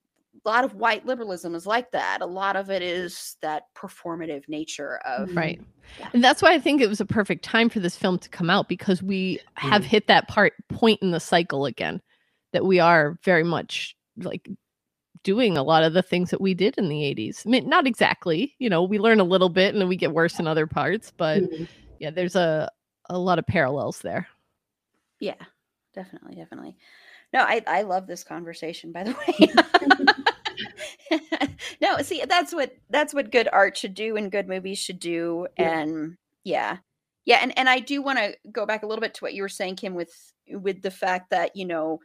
a 0.45 0.49
lot 0.49 0.63
of 0.63 0.75
white 0.75 1.05
liberalism 1.05 1.55
is 1.55 1.65
like 1.65 1.91
that. 1.91 2.21
A 2.21 2.25
lot 2.25 2.55
of 2.55 2.69
it 2.69 2.81
is 2.81 3.35
that 3.41 3.63
performative 3.75 4.47
nature 4.47 4.97
of 5.05 5.35
right. 5.35 5.61
Yeah. 5.99 6.09
And 6.13 6.23
that's 6.23 6.41
why 6.41 6.53
I 6.53 6.59
think 6.59 6.81
it 6.81 6.89
was 6.89 6.99
a 6.99 7.05
perfect 7.05 7.43
time 7.43 7.69
for 7.69 7.79
this 7.79 7.95
film 7.95 8.19
to 8.19 8.29
come 8.29 8.49
out 8.49 8.67
because 8.67 9.01
we 9.01 9.37
mm. 9.37 9.39
have 9.55 9.85
hit 9.85 10.07
that 10.07 10.27
part 10.27 10.53
point 10.69 11.01
in 11.01 11.11
the 11.11 11.19
cycle 11.19 11.65
again 11.65 12.01
that 12.53 12.65
we 12.65 12.79
are 12.79 13.17
very 13.23 13.43
much 13.43 13.95
like 14.17 14.49
doing 15.23 15.57
a 15.57 15.63
lot 15.63 15.83
of 15.83 15.93
the 15.93 16.01
things 16.01 16.29
that 16.29 16.41
we 16.41 16.53
did 16.53 16.77
in 16.77 16.89
the 16.89 17.01
80s. 17.01 17.45
I 17.45 17.49
mean, 17.49 17.67
not 17.67 17.87
exactly, 17.87 18.55
you 18.59 18.69
know, 18.69 18.83
we 18.83 18.99
learn 18.99 19.19
a 19.19 19.25
little 19.25 19.49
bit 19.49 19.73
and 19.73 19.81
then 19.81 19.87
we 19.87 19.95
get 19.95 20.13
worse 20.13 20.39
in 20.39 20.47
other 20.47 20.67
parts, 20.67 21.11
but 21.15 21.43
mm-hmm. 21.43 21.65
yeah, 21.99 22.11
there's 22.11 22.35
a 22.35 22.71
a 23.09 23.17
lot 23.17 23.39
of 23.39 23.47
parallels 23.47 23.99
there. 23.99 24.27
Yeah, 25.19 25.35
definitely, 25.93 26.35
definitely. 26.35 26.77
No, 27.33 27.41
I 27.41 27.61
I 27.67 27.81
love 27.83 28.07
this 28.07 28.23
conversation 28.23 28.91
by 28.91 29.03
the 29.03 29.11
way. 29.13 30.13
no, 31.81 31.97
see, 32.01 32.23
that's 32.27 32.53
what 32.53 32.75
that's 32.89 33.13
what 33.13 33.31
good 33.31 33.49
art 33.51 33.77
should 33.77 33.93
do 33.93 34.15
and 34.15 34.31
good 34.31 34.47
movies 34.47 34.79
should 34.79 34.99
do. 34.99 35.47
Yeah. 35.57 35.79
And 35.79 36.17
yeah. 36.43 36.77
Yeah, 37.25 37.39
and 37.41 37.57
and 37.57 37.67
I 37.67 37.79
do 37.79 38.01
want 38.01 38.19
to 38.19 38.37
go 38.51 38.65
back 38.65 38.83
a 38.83 38.87
little 38.87 39.01
bit 39.01 39.13
to 39.15 39.23
what 39.23 39.33
you 39.33 39.41
were 39.41 39.49
saying 39.49 39.75
Kim 39.75 39.95
with 39.95 40.13
with 40.49 40.81
the 40.81 40.91
fact 40.91 41.31
that, 41.31 41.55
you 41.55 41.65
know, 41.65 41.99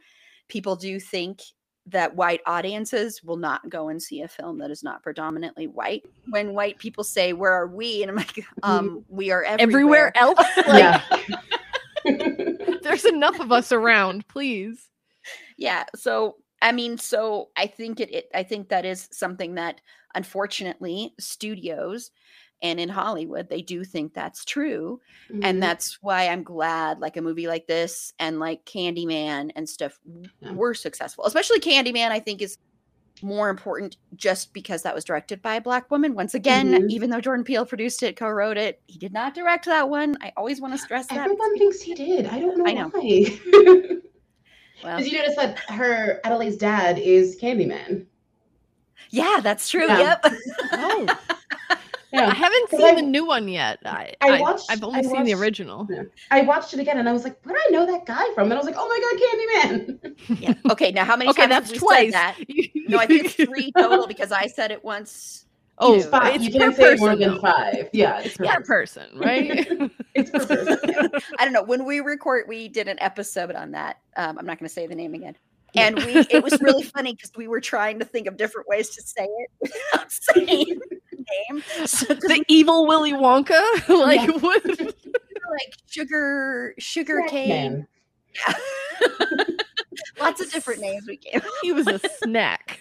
people 0.49 0.75
do 0.75 0.99
think 0.99 1.39
that 1.85 2.15
white 2.15 2.41
audiences 2.45 3.21
will 3.23 3.37
not 3.37 3.69
go 3.69 3.89
and 3.89 4.01
see 4.01 4.21
a 4.21 4.27
film 4.27 4.57
that 4.57 4.71
is 4.71 4.83
not 4.83 5.01
predominantly 5.01 5.67
white. 5.67 6.03
When 6.29 6.53
white 6.53 6.77
people 6.77 7.05
say, 7.05 7.31
"Where 7.31 7.53
are 7.53 7.67
we?" 7.67 8.01
and 8.01 8.11
I'm 8.11 8.17
like, 8.17 8.45
um, 8.63 8.89
mm-hmm. 8.89 9.15
"We 9.15 9.31
are 9.31 9.43
everywhere, 9.43 10.11
everywhere 10.15 10.17
else." 10.17 10.45
like, 10.67 11.01
there's 12.83 13.05
enough 13.05 13.39
of 13.39 13.51
us 13.51 13.71
around, 13.71 14.27
please 14.27 14.89
yeah 15.57 15.83
so 15.95 16.35
i 16.63 16.71
mean 16.71 16.97
so 16.97 17.49
i 17.55 17.67
think 17.67 17.99
it, 17.99 18.11
it 18.13 18.29
i 18.33 18.41
think 18.41 18.69
that 18.69 18.85
is 18.85 19.07
something 19.11 19.55
that 19.55 19.81
unfortunately 20.15 21.13
studios 21.19 22.11
and 22.61 22.79
in 22.79 22.89
hollywood 22.89 23.49
they 23.49 23.61
do 23.61 23.83
think 23.83 24.13
that's 24.13 24.43
true 24.43 24.99
mm-hmm. 25.31 25.43
and 25.43 25.61
that's 25.61 26.01
why 26.01 26.27
i'm 26.27 26.43
glad 26.43 26.99
like 26.99 27.17
a 27.17 27.21
movie 27.21 27.47
like 27.47 27.67
this 27.67 28.13
and 28.19 28.39
like 28.39 28.65
candyman 28.65 29.51
and 29.55 29.69
stuff 29.69 29.99
yeah. 30.39 30.51
were 30.53 30.73
successful 30.73 31.25
especially 31.25 31.59
candyman 31.59 32.09
i 32.09 32.19
think 32.19 32.41
is 32.41 32.57
more 33.21 33.49
important 33.49 33.97
just 34.15 34.53
because 34.53 34.81
that 34.83 34.93
was 34.93 35.03
directed 35.03 35.41
by 35.41 35.55
a 35.55 35.61
black 35.61 35.89
woman. 35.89 36.13
Once 36.13 36.33
again, 36.33 36.71
mm-hmm. 36.71 36.89
even 36.89 37.09
though 37.09 37.21
Jordan 37.21 37.43
Peele 37.43 37.65
produced 37.65 38.03
it, 38.03 38.15
co-wrote 38.15 38.57
it, 38.57 38.81
he 38.87 38.99
did 38.99 39.13
not 39.13 39.33
direct 39.33 39.65
that 39.65 39.89
one. 39.89 40.17
I 40.21 40.33
always 40.35 40.59
want 40.59 40.73
to 40.73 40.77
stress 40.77 41.07
that. 41.07 41.19
Everyone 41.19 41.57
thinks 41.57 41.81
he 41.81 41.93
did. 41.93 42.25
I 42.27 42.39
don't 42.39 42.57
know. 42.57 42.65
I 42.65 42.73
know. 42.73 42.89
why. 42.89 43.97
Because 44.83 44.99
well. 44.99 45.07
you 45.07 45.17
notice 45.17 45.35
that 45.37 45.59
her 45.69 46.19
Adelaide's 46.25 46.57
dad 46.57 46.99
is 46.99 47.39
Candyman. 47.39 48.05
Yeah, 49.11 49.39
that's 49.41 49.69
true. 49.69 49.87
Yeah. 49.87 50.17
Yep. 50.23 50.33
oh. 50.73 51.19
Yeah. 52.13 52.27
I 52.27 52.35
haven't 52.35 52.69
seen 52.69 52.83
I, 52.83 52.93
the 52.93 53.01
new 53.01 53.25
one 53.25 53.47
yet. 53.47 53.79
I, 53.85 54.13
I 54.21 54.39
watched. 54.39 54.69
I, 54.69 54.73
have 54.73 54.83
only 54.83 54.99
I 54.99 55.01
seen 55.01 55.23
the 55.23 55.33
original. 55.33 55.87
Yeah. 55.89 56.03
I 56.29 56.41
watched 56.41 56.71
it 56.75 56.79
again, 56.79 56.99
and 56.99 57.09
I 57.09 57.11
was 57.11 57.23
like, 57.23 57.43
"Where 57.43 57.55
do 57.55 57.61
I 57.67 57.71
know 57.71 57.87
that 57.87 58.05
guy 58.05 58.23
from?" 58.35 58.51
And 58.51 58.53
I 58.53 58.57
was 58.57 58.67
like, 58.67 58.75
"Oh 58.77 58.87
my 58.87 59.71
god, 59.73 59.97
Candyman!" 59.97 60.39
yeah. 60.39 60.53
Okay. 60.71 60.91
Now, 60.91 61.05
how 61.05 61.15
many 61.15 61.31
okay, 61.31 61.47
times 61.47 61.69
that's 61.69 61.79
twice. 61.79 62.11
that? 62.11 62.37
no, 62.87 62.99
I 62.99 63.07
think 63.07 63.31
three 63.31 63.71
total 63.75 64.05
because 64.05 64.31
I 64.31 64.45
said 64.45 64.69
it 64.69 64.83
once 64.83 65.42
Oh, 65.79 65.95
it's 65.95 66.05
five. 66.05 66.35
It's 66.35 66.43
you 66.45 66.51
didn't 66.51 66.75
say 66.75 66.95
more 66.95 67.15
than 67.15 67.39
five. 67.39 67.89
Yeah, 67.93 68.19
it's 68.19 68.37
per, 68.37 68.45
yeah. 68.45 68.59
person, 68.59 69.07
right? 69.15 69.67
it's 70.13 70.29
per 70.29 70.45
person. 70.65 70.79
Yeah. 70.87 71.19
I 71.39 71.45
don't 71.45 71.53
know. 71.53 71.63
When 71.63 71.85
we 71.85 71.99
record, 71.99 72.45
we 72.47 72.67
did 72.67 72.87
an 72.87 72.97
episode 73.01 73.55
on 73.55 73.71
that. 73.71 73.99
Um, 74.15 74.37
I'm 74.37 74.45
not 74.45 74.59
going 74.59 74.67
to 74.67 74.73
say 74.73 74.85
the 74.85 74.95
name 74.95 75.13
again. 75.13 75.35
And 75.75 75.95
we, 76.03 76.17
it 76.29 76.43
was 76.43 76.61
really 76.61 76.83
funny 76.95 77.13
because 77.13 77.31
we 77.35 77.47
were 77.47 77.59
trying 77.59 77.97
to 77.97 78.05
think 78.05 78.27
of 78.27 78.37
different 78.37 78.67
ways 78.67 78.89
to 78.89 79.01
say 79.01 79.25
it 79.25 79.49
without 79.59 80.11
saying 80.11 80.79
the 81.11 81.25
name. 81.49 81.63
So, 81.87 82.13
the 82.13 82.45
evil 82.47 82.85
Willy 82.85 83.13
Wonka, 83.13 83.89
like 83.89 84.21
yeah. 84.21 84.37
what? 84.37 84.63
like 84.79 85.73
sugar, 85.87 86.75
sugar 86.77 87.23
cane. 87.27 87.87
Yeah. 88.47 88.53
Lots 90.19 90.41
of 90.41 90.51
different 90.51 90.81
names 90.81 91.07
we 91.07 91.17
gave. 91.17 91.43
He 91.63 91.71
was 91.71 91.87
a 91.87 91.99
snack 92.19 92.79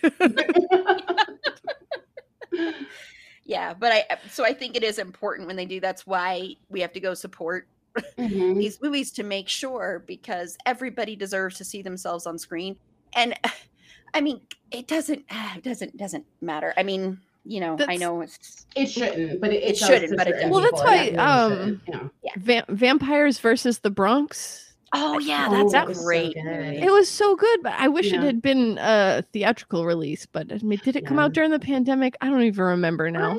yeah, 3.44 3.74
but 3.74 3.92
I 3.92 4.04
so 4.30 4.44
I 4.44 4.52
think 4.52 4.76
it 4.76 4.82
is 4.84 4.98
important 4.98 5.46
when 5.46 5.56
they 5.56 5.66
do. 5.66 5.80
That's 5.80 6.06
why 6.06 6.54
we 6.68 6.80
have 6.80 6.92
to 6.92 7.00
go 7.00 7.14
support 7.14 7.66
Mhm. 8.18 8.56
these 8.56 8.80
movies 8.80 9.10
to 9.12 9.22
make 9.22 9.48
sure 9.48 10.02
because 10.06 10.56
everybody 10.64 11.14
deserves 11.16 11.58
to 11.58 11.64
see 11.64 11.82
themselves 11.82 12.26
on 12.26 12.38
screen. 12.38 12.76
And 13.14 13.34
I 14.14 14.20
mean, 14.20 14.40
it 14.70 14.86
doesn't 14.88 15.24
it 15.56 15.62
doesn't 15.64 15.96
doesn't 15.96 16.24
matter. 16.40 16.72
I 16.76 16.82
mean, 16.82 17.18
you 17.44 17.60
know, 17.60 17.76
I 17.88 17.96
know 17.96 18.20
it's 18.20 18.66
It 18.76 18.86
shouldn't, 18.86 19.40
but 19.40 19.52
it, 19.52 19.62
It 19.62 19.78
does 19.78 19.88
shouldn't, 19.88 20.16
but 20.16 20.26
it 20.28 20.34
certain 20.34 20.50
does. 20.50 20.52
Well, 20.52 20.60
that's 20.60 20.82
why, 20.84 20.96
and 20.96 21.18
um, 21.20 21.82
yeah. 22.22 22.30
Va- 22.36 22.64
vampires 22.68 23.38
versus 23.40 23.80
the 23.80 23.90
Bronx. 23.90 24.71
Oh 24.94 25.18
yeah, 25.18 25.48
Oh, 25.50 25.54
that's 25.56 25.72
that 25.72 25.84
a 25.86 25.88
was 25.88 25.98
so 25.98 26.04
great 26.04 26.36
It 26.36 26.92
was 26.92 27.08
so 27.08 27.34
good, 27.34 27.62
but 27.62 27.72
I 27.78 27.88
wish 27.88 28.12
it 28.12 28.20
had 28.20 28.42
been 28.42 28.76
a 28.78 29.24
theatrical 29.32 29.86
release. 29.86 30.26
But 30.26 30.52
I 30.52 30.58
mean, 30.58 30.80
did 30.84 30.96
it 30.96 31.06
come 31.06 31.16
Yeah. 31.18 31.24
out 31.24 31.32
during 31.32 31.50
the 31.50 31.58
pandemic? 31.58 32.16
I 32.20 32.28
don't 32.28 32.42
even 32.42 32.64
remember 32.64 33.10
now. 33.10 33.38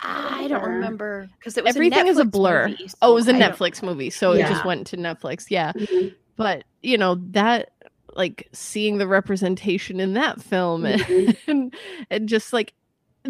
I 0.00 0.46
don't 0.48 0.62
remember 0.62 1.28
because 1.38 1.56
it 1.58 1.64
was 1.64 1.74
Everything 1.74 2.06
a 2.06 2.10
is 2.10 2.18
a 2.18 2.24
blur. 2.24 2.68
movie, 2.68 2.88
Oh, 3.02 3.10
it 3.12 3.14
was 3.14 3.26
a 3.26 3.30
so 3.32 3.36
I 3.36 3.40
don't- 3.40 3.52
Netflix 3.52 3.82
movie, 3.82 4.10
so 4.10 4.32
it 4.32 4.46
just 4.46 4.64
went 4.64 4.86
to 4.88 4.96
Netflix. 4.96 5.46
Yeah, 5.50 5.72
Mhm. 5.72 6.14
but 6.36 6.62
you 6.82 6.96
know 6.96 7.16
that 7.32 7.70
like 8.14 8.48
seeing 8.52 8.98
the 8.98 9.08
representation 9.08 9.98
in 10.00 10.12
that 10.14 10.40
film 10.40 10.82
Mhm. 10.82 11.36
and 11.48 11.74
and 12.10 12.28
just 12.28 12.52
like 12.52 12.74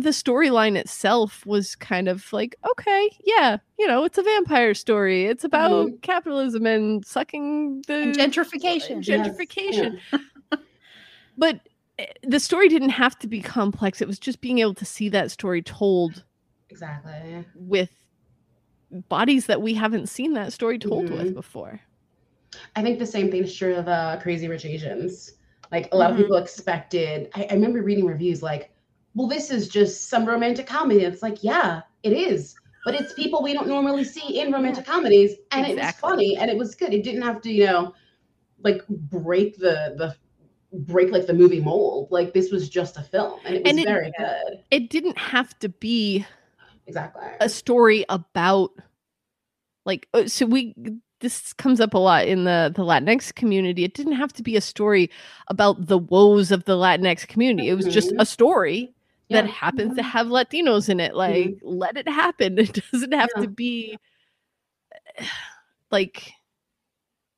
the 0.02 0.10
storyline 0.10 0.76
itself 0.76 1.44
was 1.44 1.74
kind 1.74 2.08
of 2.08 2.32
like 2.32 2.54
okay 2.70 3.10
yeah 3.24 3.58
you 3.78 3.86
know 3.86 4.04
it's 4.04 4.18
a 4.18 4.22
vampire 4.22 4.72
story 4.74 5.26
it's 5.26 5.44
about 5.44 5.88
capitalism 6.02 6.66
and 6.66 7.04
sucking 7.04 7.82
the 7.86 7.94
And 7.94 8.14
gentrification. 8.14 9.00
Gen- 9.00 9.24
Yes, 9.24 9.36
gentrification. 9.36 9.98
yeah. 10.52 10.58
but 11.36 11.60
eh, 11.98 12.06
the 12.22 12.38
story 12.38 12.68
didn't 12.68 12.90
have 12.90 13.18
to 13.18 13.26
be 13.26 13.40
complex 13.40 14.00
it 14.00 14.06
was 14.08 14.18
just 14.18 14.40
being 14.40 14.58
able 14.58 14.74
to 14.74 14.84
see 14.84 15.08
that 15.08 15.30
story 15.30 15.62
told 15.62 16.24
Exactly. 16.70 17.44
with 17.54 17.90
bodies 19.08 19.46
that 19.46 19.60
we 19.62 19.74
haven't 19.74 20.08
seen 20.08 20.32
that 20.34 20.52
story 20.52 20.78
told 20.78 21.10
with 21.10 21.28
Mhm. 21.28 21.34
before 21.34 21.80
I 22.76 22.82
think 22.82 22.98
the 22.98 23.06
same 23.06 23.30
thing 23.30 23.44
is 23.44 23.54
true 23.54 23.74
of 23.74 23.88
uh, 23.88 24.18
Crazy 24.22 24.48
Rich 24.48 24.64
Asians. 24.64 25.32
Like 25.70 25.88
a 25.92 25.96
lot 25.96 26.10
Mhm. 26.10 26.12
of 26.14 26.16
people 26.18 26.36
expected. 26.36 27.28
I, 27.34 27.46
I 27.50 27.52
remember 27.54 27.82
reading 27.82 28.06
reviews 28.06 28.42
like, 28.42 28.70
"Well, 29.14 29.26
this 29.28 29.50
is 29.50 29.68
just 29.68 30.08
some 30.08 30.24
romantic 30.26 30.66
comedy." 30.66 31.04
It's 31.04 31.22
like, 31.22 31.42
yeah, 31.42 31.82
it 32.02 32.12
is, 32.12 32.54
but 32.84 32.94
it's 32.94 33.12
people 33.14 33.42
we 33.42 33.52
don't 33.52 33.68
normally 33.68 34.04
see 34.04 34.40
in 34.40 34.52
romantic 34.52 34.84
comedies, 34.86 35.36
and 35.52 35.66
it 35.66 35.76
was 35.76 35.92
funny 35.96 36.36
and 36.36 36.50
it 36.50 36.56
was 36.56 36.74
good. 36.74 36.92
It 36.94 37.02
didn't 37.04 37.22
have 37.22 37.40
to, 37.42 37.50
you 37.52 37.66
know, 37.66 37.94
like 38.62 38.86
break 38.88 39.56
the 39.58 39.94
the 39.96 40.16
break 40.72 41.10
like 41.12 41.26
the 41.26 41.34
movie 41.34 41.60
mold. 41.60 42.08
Like 42.10 42.32
this 42.32 42.50
was 42.52 42.68
just 42.68 42.96
a 42.96 43.02
film, 43.02 43.40
and 43.44 43.56
it 43.56 43.62
was 43.62 43.70
And 43.70 43.80
it- 43.80 43.86
very 43.86 44.12
good. 44.18 44.64
it 44.70 44.90
didn't 44.90 45.18
have 45.18 45.58
to 45.60 45.68
be 45.68 46.24
Exactly. 46.86 47.26
a 47.40 47.48
story 47.48 48.04
about 48.08 48.70
like 49.84 50.06
uh, 50.14 50.26
so 50.26 50.46
we 50.46 50.74
this 51.20 51.52
comes 51.54 51.80
up 51.80 51.94
a 51.94 51.98
lot 51.98 52.28
in 52.28 52.44
the 52.44 52.72
the 52.74 52.82
Latinx 52.82 53.34
community. 53.34 53.84
It 53.84 53.94
didn't 53.94 54.12
have 54.12 54.32
to 54.34 54.42
be 54.42 54.56
a 54.56 54.60
story 54.60 55.10
about 55.48 55.86
the 55.86 55.98
woes 55.98 56.52
of 56.52 56.64
the 56.64 56.76
Latinx 56.76 57.26
community. 57.26 57.68
It 57.68 57.74
was 57.74 57.86
just 57.86 58.10
Mhm. 58.12 58.20
a 58.20 58.26
story 58.26 58.94
that 59.30 59.46
happens 59.46 59.96
to 59.96 60.02
have 60.02 60.26
Latinos 60.28 60.88
in 60.88 61.00
it. 61.00 61.14
Like 61.14 61.58
let 61.62 61.96
it 61.96 62.08
happen. 62.08 62.58
It 62.58 62.82
doesn't 62.92 63.12
have 63.12 63.30
Yeah. 63.36 63.42
to 63.42 63.48
be 63.48 63.98
like 65.90 66.32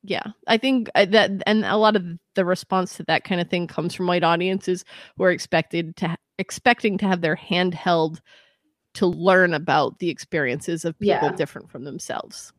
yeah 0.03 0.23
i 0.47 0.57
think 0.57 0.89
uh, 0.95 1.05
that 1.05 1.31
and 1.47 1.65
a 1.65 1.77
lot 1.77 1.95
of 1.95 2.05
the 2.35 2.45
response 2.45 2.97
to 2.97 3.03
that 3.05 3.23
kind 3.23 3.41
of 3.41 3.49
thing 3.51 3.67
comes 3.67 3.95
from 3.95 4.07
white 4.07 4.25
audiences 4.25 4.85
who 5.17 5.25
are 5.25 5.31
expected 5.31 5.95
to 5.97 6.17
expecting 6.39 6.97
to 6.97 7.07
have 7.07 7.21
their 7.21 7.35
hand 7.37 7.75
held 7.75 8.23
to 8.95 9.07
learn 9.07 9.53
about 9.53 9.99
the 9.99 10.09
experiences 10.09 10.85
of 10.85 10.99
people 10.99 11.29
Yeah. 11.29 11.37
different 11.37 11.71
from 11.71 11.85
themselves 11.85 12.53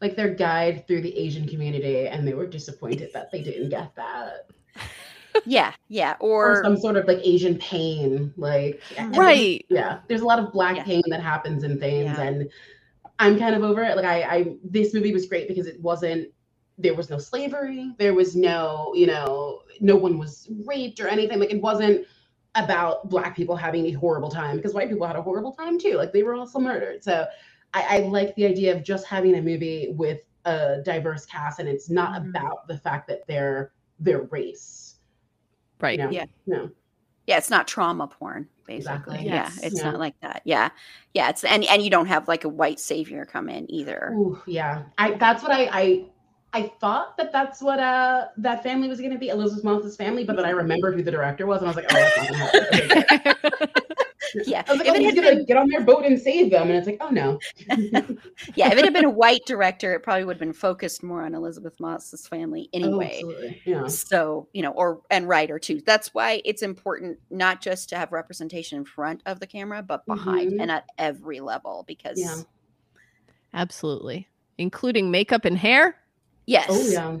like 0.00 0.16
their 0.16 0.34
guide 0.34 0.86
through 0.86 1.02
the 1.02 1.14
Asian 1.14 1.46
community, 1.46 2.08
and 2.08 2.26
they 2.26 2.32
were 2.32 2.46
disappointed 2.46 3.10
that 3.12 3.30
they 3.30 3.42
didn't 3.42 3.68
get 3.68 3.94
that. 3.96 4.48
Yeah, 5.46 5.72
yeah. 5.88 6.16
or, 6.20 6.60
Or, 6.60 6.62
some 6.64 6.76
sort 6.76 6.96
of 6.96 7.06
like 7.06 7.18
Asian 7.22 7.56
pain, 7.58 8.32
like 8.36 8.80
and 8.96 9.14
there's- 9.14 9.18
right 9.26 9.66
Yeah, 9.68 10.00
there's 10.08 10.20
a 10.22 10.26
lot 10.26 10.38
of 10.38 10.52
black 10.52 10.76
Yeah. 10.76 10.84
pain 10.84 11.02
that 11.08 11.20
happens 11.20 11.62
in 11.64 11.78
things, 11.78 12.16
Yeah. 12.16 12.22
and 12.22 12.50
I'm 13.18 13.38
kind 13.38 13.54
of 13.54 13.62
over 13.62 13.82
it. 13.82 13.96
Like 13.96 14.04
I, 14.06 14.22
I, 14.22 14.56
this 14.64 14.94
movie 14.94 15.12
was 15.12 15.26
great 15.26 15.46
because 15.48 15.66
it 15.66 15.80
wasn't. 15.80 16.28
There 16.78 16.94
was 16.94 17.10
no 17.10 17.18
slavery. 17.18 17.92
There 17.98 18.14
was 18.14 18.34
no, 18.34 18.92
you 18.94 19.06
know, 19.06 19.60
no 19.80 19.96
one 19.96 20.16
was 20.18 20.48
raped 20.64 20.98
or 21.00 21.08
anything. 21.08 21.38
Like 21.38 21.52
it 21.52 21.60
wasn't 21.60 22.06
about 22.54 23.08
black 23.10 23.36
people 23.36 23.54
having 23.54 23.86
a 23.86 23.92
horrible 23.92 24.30
time 24.30 24.56
because 24.56 24.72
white 24.74 24.88
people 24.88 25.06
had 25.06 25.16
a 25.16 25.22
horrible 25.22 25.52
time 25.52 25.78
too. 25.78 25.96
Like 25.96 26.12
they 26.12 26.22
were 26.22 26.34
also 26.34 26.58
murdered. 26.58 27.04
So 27.04 27.26
I, 27.74 27.98
I 27.98 28.00
like 28.08 28.34
the 28.34 28.46
idea 28.46 28.74
of 28.74 28.82
just 28.82 29.06
having 29.06 29.34
a 29.36 29.42
movie 29.42 29.92
with 29.96 30.22
a 30.46 30.80
diverse 30.82 31.26
cast, 31.26 31.60
and 31.60 31.68
it's 31.68 31.90
not 31.90 32.22
Mhm. 32.22 32.30
about 32.30 32.66
the 32.66 32.78
fact 32.78 33.06
that 33.08 33.26
they're 33.26 33.72
their 33.98 34.22
race. 34.22 34.89
Right 35.80 35.98
You 35.98 36.04
know? 36.06 36.10
Yeah. 36.10 36.24
No. 36.46 36.70
yeah, 37.26 37.38
it's 37.38 37.50
not 37.50 37.66
trauma 37.68 38.06
porn, 38.06 38.48
basically. 38.66 38.76
Exactly. 38.76 39.16
Yeah, 39.26 39.34
Yes. 39.34 39.60
it's 39.62 39.78
Yeah. 39.80 39.90
not 39.90 40.00
like 40.00 40.14
that. 40.20 40.42
Yeah, 40.44 40.70
yeah. 41.14 41.28
It's 41.30 41.44
and 41.44 41.64
and 41.64 41.82
you 41.82 41.90
don't 41.90 42.06
have 42.06 42.28
like 42.28 42.44
a 42.44 42.48
white 42.48 42.80
savior 42.80 43.24
come 43.24 43.48
in 43.48 43.70
either. 43.70 44.12
Ooh, 44.14 44.40
yeah. 44.46 44.82
I 44.98 45.12
that's 45.12 45.42
what 45.42 45.52
I 45.52 45.68
I 45.72 46.04
I 46.52 46.72
thought 46.80 47.16
that 47.16 47.30
that's 47.30 47.62
what 47.62 47.78
uh 47.78 48.26
that 48.38 48.62
family 48.64 48.88
was 48.88 48.98
going 48.98 49.12
to 49.12 49.18
be 49.18 49.28
Elisabeth 49.28 49.62
Moss's 49.62 49.96
family, 49.96 50.24
but 50.24 50.34
then 50.36 50.44
I 50.44 50.50
remembered 50.50 50.96
who 50.96 51.02
the 51.04 51.10
director 51.12 51.46
was, 51.46 51.62
and 51.62 51.68
I 51.68 51.70
was 51.70 51.76
like, 51.76 51.86
oh, 51.90 51.94
that's 51.94 52.16
not 52.16 52.28
gonna 52.28 52.38
happen. 52.38 53.30
Okay. 53.52 53.66
Yeah, 54.46 54.62
I 54.66 54.72
was 54.72 54.78
like, 54.78 54.88
if 54.88 54.92
oh, 54.92 54.96
it 54.96 55.00
he's 55.02 55.14
had 55.14 55.22
gonna 55.24 55.36
been 55.36 55.44
get 55.44 55.56
on 55.56 55.68
their 55.68 55.80
boat 55.82 56.04
and 56.04 56.18
save 56.18 56.50
them, 56.50 56.68
and 56.68 56.72
it's 56.76 56.86
like, 56.86 56.98
oh 57.00 57.10
no. 57.10 57.38
yeah, 58.54 58.70
if 58.72 58.78
it 58.78 58.84
had 58.84 58.92
been 58.92 59.04
a 59.04 59.10
white 59.10 59.40
director, 59.46 59.94
it 59.94 60.00
probably 60.00 60.24
would 60.24 60.36
have 60.36 60.40
been 60.40 60.52
focused 60.52 61.02
more 61.02 61.22
on 61.24 61.34
Elisabeth 61.34 61.78
Moss's 61.80 62.26
family 62.26 62.68
Oh, 62.74 62.78
anyway. 62.78 63.14
absolutely. 63.16 63.62
Yeah. 63.64 63.86
so 63.88 64.48
you 64.52 64.62
know 64.62 64.70
or 64.72 65.00
and 65.10 65.28
writer 65.28 65.58
too 65.58 65.80
that's 65.86 66.12
why 66.14 66.42
it's 66.44 66.62
important 66.62 67.18
not 67.30 67.60
just 67.60 67.88
to 67.90 67.96
have 67.96 68.12
representation 68.12 68.78
in 68.78 68.84
front 68.84 69.22
of 69.26 69.40
the 69.40 69.46
camera 69.46 69.82
but 69.82 70.04
behind 70.06 70.52
Mhm. 70.52 70.62
and 70.62 70.70
at 70.70 70.84
every 70.98 71.40
level 71.40 71.84
because 71.86 72.18
Yeah. 72.20 72.36
absolutely 73.54 74.28
including 74.58 75.10
makeup 75.10 75.44
and 75.44 75.56
hair 75.58 75.96
yes 76.46 76.66
Oh 76.68 76.88
yeah. 76.88 77.16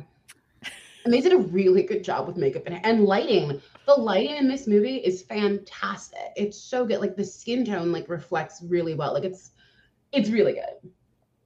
And 1.04 1.14
they 1.14 1.22
did 1.22 1.32
a 1.32 1.38
really 1.38 1.82
good 1.82 2.04
job 2.04 2.26
with 2.26 2.36
makeup 2.36 2.64
and, 2.66 2.84
and 2.84 3.06
lighting. 3.06 3.62
The 3.90 4.00
lighting 4.00 4.36
in 4.36 4.46
this 4.46 4.68
movie 4.68 4.98
is 4.98 5.22
fantastic. 5.22 6.20
It's 6.36 6.56
so 6.56 6.86
good. 6.86 7.00
Like 7.00 7.16
the 7.16 7.24
skin 7.24 7.64
tone 7.64 7.90
like 7.90 8.08
reflects 8.08 8.62
really 8.62 8.94
well. 8.94 9.12
Like 9.12 9.24
it's 9.24 9.50
it's 10.12 10.28
really 10.28 10.52
good. 10.52 10.90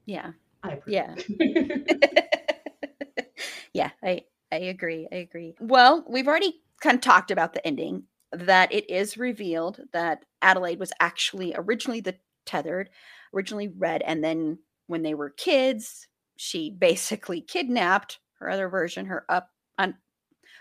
yeah 0.05 0.33
I 0.63 0.73
approve. 0.73 0.93
yeah 0.95 1.15
yeah 3.75 3.91
i 4.03 4.23
i 4.53 4.57
agree 4.57 5.09
i 5.13 5.17
agree 5.17 5.55
well 5.61 6.05
we've 6.09 6.29
already 6.29 6.61
kind 6.81 6.97
of 6.97 7.01
talked 7.01 7.31
about 7.31 7.53
the 7.55 7.67
ending 7.67 8.05
that 8.33 8.73
it 8.73 8.89
is 8.91 9.17
revealed 9.17 9.81
that 9.93 10.25
adelaide 10.43 10.79
was 10.79 10.93
actually 11.01 11.55
originally 11.57 12.01
the 12.01 12.17
tethered 12.47 12.91
originally 13.35 13.69
red 13.69 14.03
and 14.03 14.23
then 14.25 14.59
when 14.87 15.03
they 15.03 15.15
were 15.15 15.31
kids 15.31 16.09
she 16.37 16.71
basically 16.71 17.41
kidnapped 17.41 18.19
her 18.39 18.49
other 18.51 18.69
version 18.69 19.07
her 19.07 19.25
up 19.29 19.51
on 19.79 19.95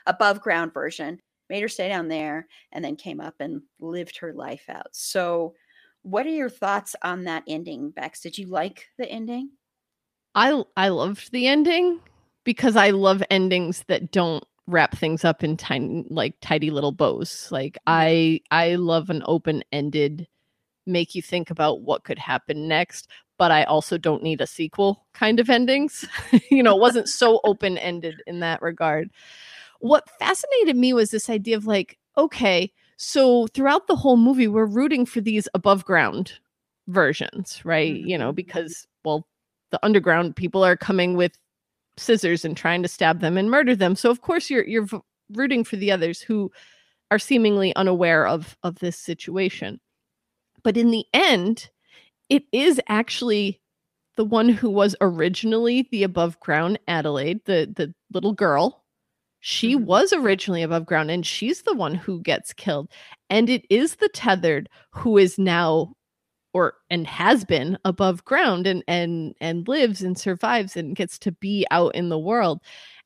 above 0.05 0.41
ground 0.41 0.73
version 0.73 1.19
made 1.49 1.61
her 1.61 1.67
stay 1.67 1.87
down 1.87 2.07
there 2.07 2.47
and 2.71 2.83
then 2.83 2.95
came 2.95 3.19
up 3.19 3.35
and 3.39 3.61
lived 3.79 4.17
her 4.17 4.33
life 4.33 4.65
out 4.69 4.87
so 4.91 5.53
what 6.01 6.25
are 6.25 6.29
your 6.29 6.49
thoughts 6.49 6.95
on 7.03 7.23
that 7.23 7.43
ending 7.47 7.89
bex 7.89 8.21
did 8.21 8.37
you 8.37 8.47
like 8.47 8.87
the 8.97 9.07
ending 9.09 9.49
I 10.35 10.63
I 10.75 10.89
loved 10.89 11.31
the 11.31 11.47
ending 11.47 11.99
because 12.43 12.75
I 12.75 12.89
love 12.89 13.23
endings 13.29 13.83
that 13.87 14.11
don't 14.11 14.43
wrap 14.67 14.97
things 14.97 15.25
up 15.25 15.43
in 15.43 15.57
tiny 15.57 16.05
like 16.09 16.35
tidy 16.41 16.71
little 16.71 16.91
bows. 16.91 17.47
Like 17.51 17.73
mm-hmm. 17.73 17.81
I 17.87 18.41
I 18.51 18.75
love 18.75 19.09
an 19.09 19.23
open-ended 19.25 20.27
make 20.85 21.15
you 21.15 21.21
think 21.21 21.49
about 21.49 21.81
what 21.81 22.03
could 22.03 22.19
happen 22.19 22.67
next, 22.67 23.07
but 23.37 23.51
I 23.51 23.63
also 23.63 23.97
don't 23.97 24.23
need 24.23 24.41
a 24.41 24.47
sequel 24.47 25.05
kind 25.13 25.39
of 25.39 25.49
endings. 25.49 26.05
you 26.51 26.63
know, 26.63 26.75
it 26.75 26.81
wasn't 26.81 27.07
so 27.07 27.39
open-ended 27.45 28.21
in 28.27 28.39
that 28.41 28.61
regard. 28.61 29.09
What 29.83 30.09
fascinated 30.19 30.77
me 30.77 30.93
was 30.93 31.11
this 31.11 31.29
idea 31.29 31.57
of 31.57 31.67
like, 31.67 31.97
okay, 32.17 32.71
so 32.97 33.47
throughout 33.47 33.87
the 33.87 33.97
whole 33.97 34.17
movie 34.17 34.47
we're 34.47 34.65
rooting 34.65 35.05
for 35.05 35.19
these 35.21 35.49
above 35.53 35.83
ground 35.85 36.33
versions, 36.87 37.59
right? 37.65 37.93
You 37.95 38.17
know, 38.17 38.31
Mhm. 38.31 38.35
because 38.35 38.87
well 39.03 39.27
the 39.71 39.79
underground 39.85 40.37
people 40.37 40.63
are 40.63 40.77
coming 40.77 41.17
with 41.17 41.37
scissors 41.97 42.45
and 42.45 42.57
trying 42.57 42.83
to 42.83 42.89
stab 42.89 43.21
them 43.21 43.37
and 43.37 43.51
murder 43.51 43.75
them. 43.75 43.95
So 43.95 44.11
of 44.11 44.21
course 44.21 44.49
you're 44.49 44.65
you're 44.65 44.85
v- 44.87 45.01
rooting 45.33 45.63
for 45.65 45.77
the 45.77 45.91
others 45.91 46.21
who 46.21 46.51
are 47.11 47.19
seemingly 47.19 47.75
unaware 47.75 48.27
of 48.27 48.57
of 48.63 48.79
this 48.79 48.97
situation. 48.97 49.81
But 50.63 50.77
in 50.77 50.91
the 50.91 51.05
end, 51.13 51.69
it 52.29 52.45
is 52.53 52.81
actually 52.89 53.61
the 54.17 54.25
one 54.25 54.49
who 54.49 54.69
was 54.69 54.95
originally 55.01 55.87
the 55.91 56.03
above 56.03 56.39
ground 56.41 56.79
Adelaide, 56.87 57.45
the 57.45 57.71
the 57.75 57.93
little 58.13 58.33
girl. 58.33 58.82
She 59.45 59.75
Mhm. 59.75 59.85
was 59.85 60.13
originally 60.13 60.63
above 60.63 60.85
ground 60.85 61.11
and 61.11 61.25
she's 61.25 61.63
the 61.63 61.73
one 61.75 61.95
who 61.95 62.21
gets 62.21 62.53
killed. 62.53 62.89
And 63.29 63.49
it 63.49 63.65
is 63.69 63.95
the 63.97 64.07
tethered 64.09 64.69
who 64.91 65.17
is 65.17 65.37
now 65.37 65.95
or 66.53 66.75
and 66.89 67.07
has 67.07 67.45
been 67.45 67.77
above 67.85 68.25
ground 68.25 68.67
and 68.67 68.83
and 68.87 69.35
and 69.41 69.67
lives 69.67 70.01
and 70.03 70.17
survives 70.19 70.77
and 70.77 70.95
gets 70.95 71.19
to 71.19 71.31
be 71.33 71.65
out 71.71 71.95
in 71.95 72.09
the 72.09 72.19
world 72.19 72.61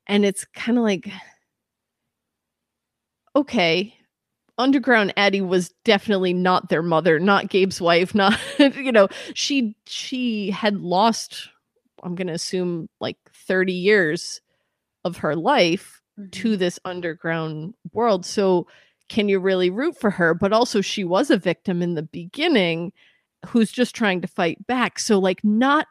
and 0.08 0.26
it's 0.26 0.46
kind 0.46 0.78
of 0.78 0.84
like 0.86 1.10
okay 3.36 3.94
underground 4.58 5.14
addie 5.18 5.42
was 5.42 5.70
definitely 5.86 6.34
not 6.34 6.70
their 6.70 6.84
mother 6.84 7.20
not 7.20 7.50
gabe's 7.50 7.82
wife 7.82 8.16
not 8.16 8.40
you 8.60 8.92
know 8.92 9.08
she 9.34 9.76
she 9.88 10.52
had 10.52 10.78
lost 10.78 11.50
i'm 12.04 12.16
going 12.16 12.28
to 12.28 12.34
assume 12.34 12.90
like 13.00 13.18
30 13.34 13.74
years 13.74 14.42
of 15.06 15.18
her 15.18 15.36
life 15.36 15.97
mm-hmm. 16.20 16.30
to 16.30 16.58
this 16.58 16.80
underground 16.86 17.74
world 17.94 18.26
so 18.26 18.68
can 19.10 19.30
you 19.30 19.40
really 19.40 19.70
root 19.70 19.98
for 20.00 20.10
her? 20.10 20.34
But 20.34 20.54
also 20.54 20.82
she 20.82 21.04
was 21.04 21.30
a 21.30 21.38
victim 21.38 21.82
in 21.82 21.96
the 21.96 22.04
beginning 22.04 22.92
who's 23.46 23.72
just 23.72 23.96
trying 23.96 24.22
to 24.22 24.28
fight 24.28 24.66
back 24.66 25.00
so 25.00 25.20
like 25.20 25.44
not 25.44 25.88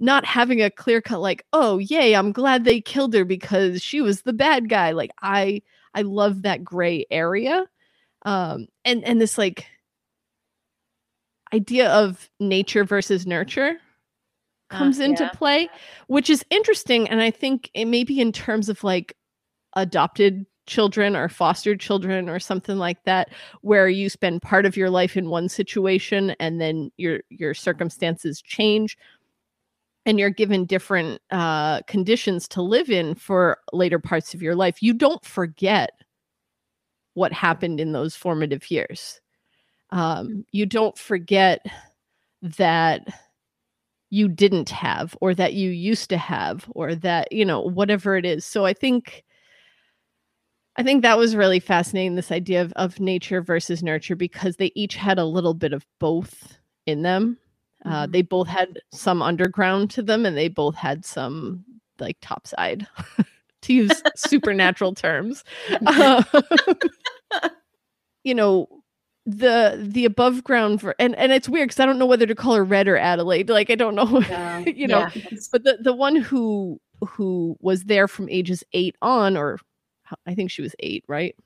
not 0.00 0.24
having 0.24 0.62
a 0.62 0.70
clear 0.70 1.02
cut 1.02 1.20
like 1.20 1.44
oh 1.52 1.78
yay 1.78 2.14
i'm 2.14 2.30
glad 2.30 2.62
they 2.64 2.80
killed 2.80 3.12
her 3.12 3.24
because 3.24 3.82
she 3.82 4.00
was 4.00 4.22
the 4.22 4.32
bad 4.32 4.68
guy. 4.68 4.92
Like 4.92 5.10
i 5.20 5.60
i 5.94 6.02
love 6.02 6.42
that 6.42 6.62
gray 6.62 7.04
area 7.10 7.66
um 8.22 8.68
and 8.84 9.04
and 9.04 9.20
this 9.20 9.36
like 9.36 9.66
idea 11.52 11.90
of 11.90 12.30
nature 12.38 12.84
versus 12.84 13.26
nurture 13.26 13.78
comes 14.68 15.00
uh, 15.00 15.04
into 15.04 15.24
yeah. 15.24 15.30
play 15.30 15.68
which 16.06 16.28
is 16.30 16.44
interesting 16.50 17.08
and 17.08 17.20
i 17.20 17.30
think 17.30 17.70
it 17.74 17.86
may 17.86 18.04
be 18.04 18.20
in 18.20 18.32
terms 18.32 18.68
of 18.68 18.82
like 18.84 19.16
adopted 19.74 20.46
children 20.68 21.16
or 21.16 21.28
fostered 21.28 21.80
children 21.80 22.28
or 22.28 22.38
something 22.38 22.76
like 22.76 23.02
that 23.04 23.30
where 23.62 23.88
you 23.88 24.08
spend 24.08 24.42
part 24.42 24.66
of 24.66 24.76
your 24.76 24.90
life 24.90 25.16
in 25.16 25.30
one 25.30 25.48
situation 25.48 26.36
and 26.38 26.60
then 26.60 26.92
your 26.98 27.20
your 27.30 27.54
circumstances 27.54 28.42
change 28.42 28.96
and 30.04 30.18
you're 30.18 30.30
given 30.30 30.64
different 30.64 31.20
uh, 31.30 31.82
conditions 31.82 32.46
to 32.48 32.62
live 32.62 32.88
in 32.88 33.14
for 33.14 33.58
later 33.72 33.98
parts 33.98 34.34
of 34.34 34.42
your 34.42 34.54
life 34.54 34.82
you 34.82 34.92
don't 34.92 35.24
forget 35.24 35.90
what 37.14 37.32
happened 37.32 37.80
in 37.80 37.92
those 37.92 38.14
formative 38.14 38.70
years 38.70 39.20
um, 39.90 40.28
mm. 40.28 40.44
you 40.52 40.66
don't 40.66 40.98
forget 40.98 41.64
that 42.42 43.06
you 44.10 44.28
didn't 44.28 44.70
have 44.70 45.16
or 45.20 45.34
that 45.34 45.54
you 45.54 45.70
used 45.70 46.08
to 46.08 46.18
have 46.18 46.66
or 46.70 46.94
that 46.94 47.30
you 47.32 47.44
know 47.44 47.60
whatever 47.60 48.16
it 48.16 48.24
is 48.24 48.44
so 48.44 48.64
i 48.64 48.72
think 48.72 49.24
I 50.78 50.84
think 50.84 51.02
that 51.02 51.18
was 51.18 51.34
really 51.34 51.58
fascinating 51.58 52.14
this 52.14 52.30
idea 52.30 52.62
of, 52.62 52.72
of 52.74 53.00
nature 53.00 53.42
versus 53.42 53.82
nurture 53.82 54.14
because 54.14 54.56
they 54.56 54.70
each 54.76 54.94
had 54.94 55.18
a 55.18 55.24
little 55.24 55.52
bit 55.52 55.72
of 55.72 55.84
both 55.98 56.56
in 56.86 57.02
them. 57.02 57.36
Uh, 57.84 57.88
mm-hmm. 57.88 57.96
Uh, 57.96 58.06
they 58.06 58.22
both 58.22 58.46
had 58.46 58.78
some 58.92 59.20
underground 59.20 59.90
to 59.90 60.02
them 60.02 60.24
and 60.24 60.36
they 60.36 60.46
both 60.46 60.76
had 60.76 61.04
some 61.04 61.64
like 61.98 62.16
topside 62.20 62.86
to 63.62 63.74
use 63.74 64.02
supernatural 64.16 64.94
terms. 64.94 65.42
Uh, 65.84 66.22
you 68.22 68.34
know, 68.34 68.68
the 69.28 69.78
the 69.82 70.06
above 70.06 70.42
ground 70.42 70.80
for 70.80 70.94
and 70.98 71.14
and 71.16 71.32
it's 71.32 71.50
weird 71.50 71.68
because 71.68 71.80
I 71.80 71.86
don't 71.86 71.98
know 71.98 72.06
whether 72.06 72.24
to 72.24 72.34
call 72.34 72.54
her 72.54 72.64
Red 72.64 72.88
or 72.88 72.96
Adelaide. 72.96 73.50
Like 73.50 73.68
I 73.68 73.74
don't 73.74 73.94
know, 73.94 74.20
yeah. 74.20 74.58
you 74.66 74.86
know. 74.86 75.06
Yeah. 75.14 75.22
But 75.52 75.64
the 75.64 75.78
the 75.80 75.92
one 75.92 76.16
who 76.16 76.80
who 77.06 77.56
was 77.60 77.84
there 77.84 78.08
from 78.08 78.28
ages 78.30 78.64
eight 78.72 78.96
on 79.02 79.36
or 79.36 79.58
I 80.26 80.34
think 80.34 80.50
she 80.50 80.62
was 80.62 80.74
eight, 80.80 81.04
right? 81.08 81.36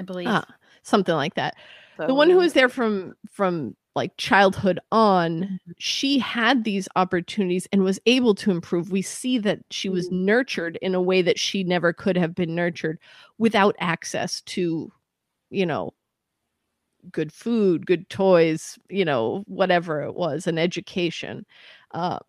I 0.00 0.02
believe 0.02 0.26
ah, 0.28 0.44
something 0.82 1.14
like 1.14 1.34
that. 1.34 1.54
So, 1.96 2.08
the 2.08 2.14
one 2.14 2.28
who 2.28 2.38
was 2.38 2.54
there 2.54 2.68
from 2.68 3.14
from 3.30 3.76
like 3.94 4.16
childhood 4.16 4.80
on, 4.90 5.42
mm-hmm. 5.42 5.70
she 5.78 6.18
had 6.18 6.64
these 6.64 6.88
opportunities 6.96 7.68
and 7.72 7.84
was 7.84 8.00
able 8.06 8.34
to 8.36 8.50
improve. 8.50 8.90
We 8.90 9.02
see 9.02 9.38
that 9.38 9.60
she 9.70 9.88
was 9.88 10.06
mm-hmm. 10.06 10.24
nurtured 10.24 10.78
in 10.82 10.96
a 10.96 11.02
way 11.02 11.22
that 11.22 11.38
she 11.38 11.62
never 11.62 11.92
could 11.92 12.16
have 12.16 12.34
been 12.34 12.56
nurtured 12.56 12.98
without 13.38 13.76
access 13.78 14.40
to, 14.42 14.90
you 15.50 15.66
know, 15.66 15.94
good 17.12 17.32
food, 17.32 17.86
good 17.86 18.08
toys, 18.10 18.78
you 18.88 19.04
know, 19.04 19.44
whatever 19.46 20.02
it 20.02 20.14
was, 20.14 20.46
an 20.46 20.58
education. 20.58 21.46
Um, 21.92 22.20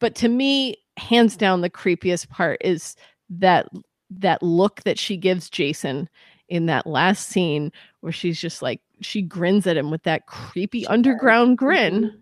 but 0.00 0.14
to 0.16 0.28
me, 0.28 0.76
hands 0.96 1.36
down, 1.36 1.60
the 1.60 1.70
creepiest 1.70 2.28
part 2.28 2.60
is 2.62 2.96
that 3.30 3.68
that 4.10 4.42
look 4.42 4.82
that 4.82 4.98
she 4.98 5.16
gives 5.16 5.50
Jason 5.50 6.08
in 6.48 6.66
that 6.66 6.86
last 6.86 7.28
scene 7.28 7.72
where 8.00 8.12
she's 8.12 8.40
just 8.40 8.62
like 8.62 8.80
she 9.00 9.22
grins 9.22 9.66
at 9.66 9.76
him 9.76 9.90
with 9.90 10.02
that 10.02 10.26
creepy 10.26 10.86
underground 10.86 11.58
grin 11.58 12.04
mm-hmm. 12.04 12.16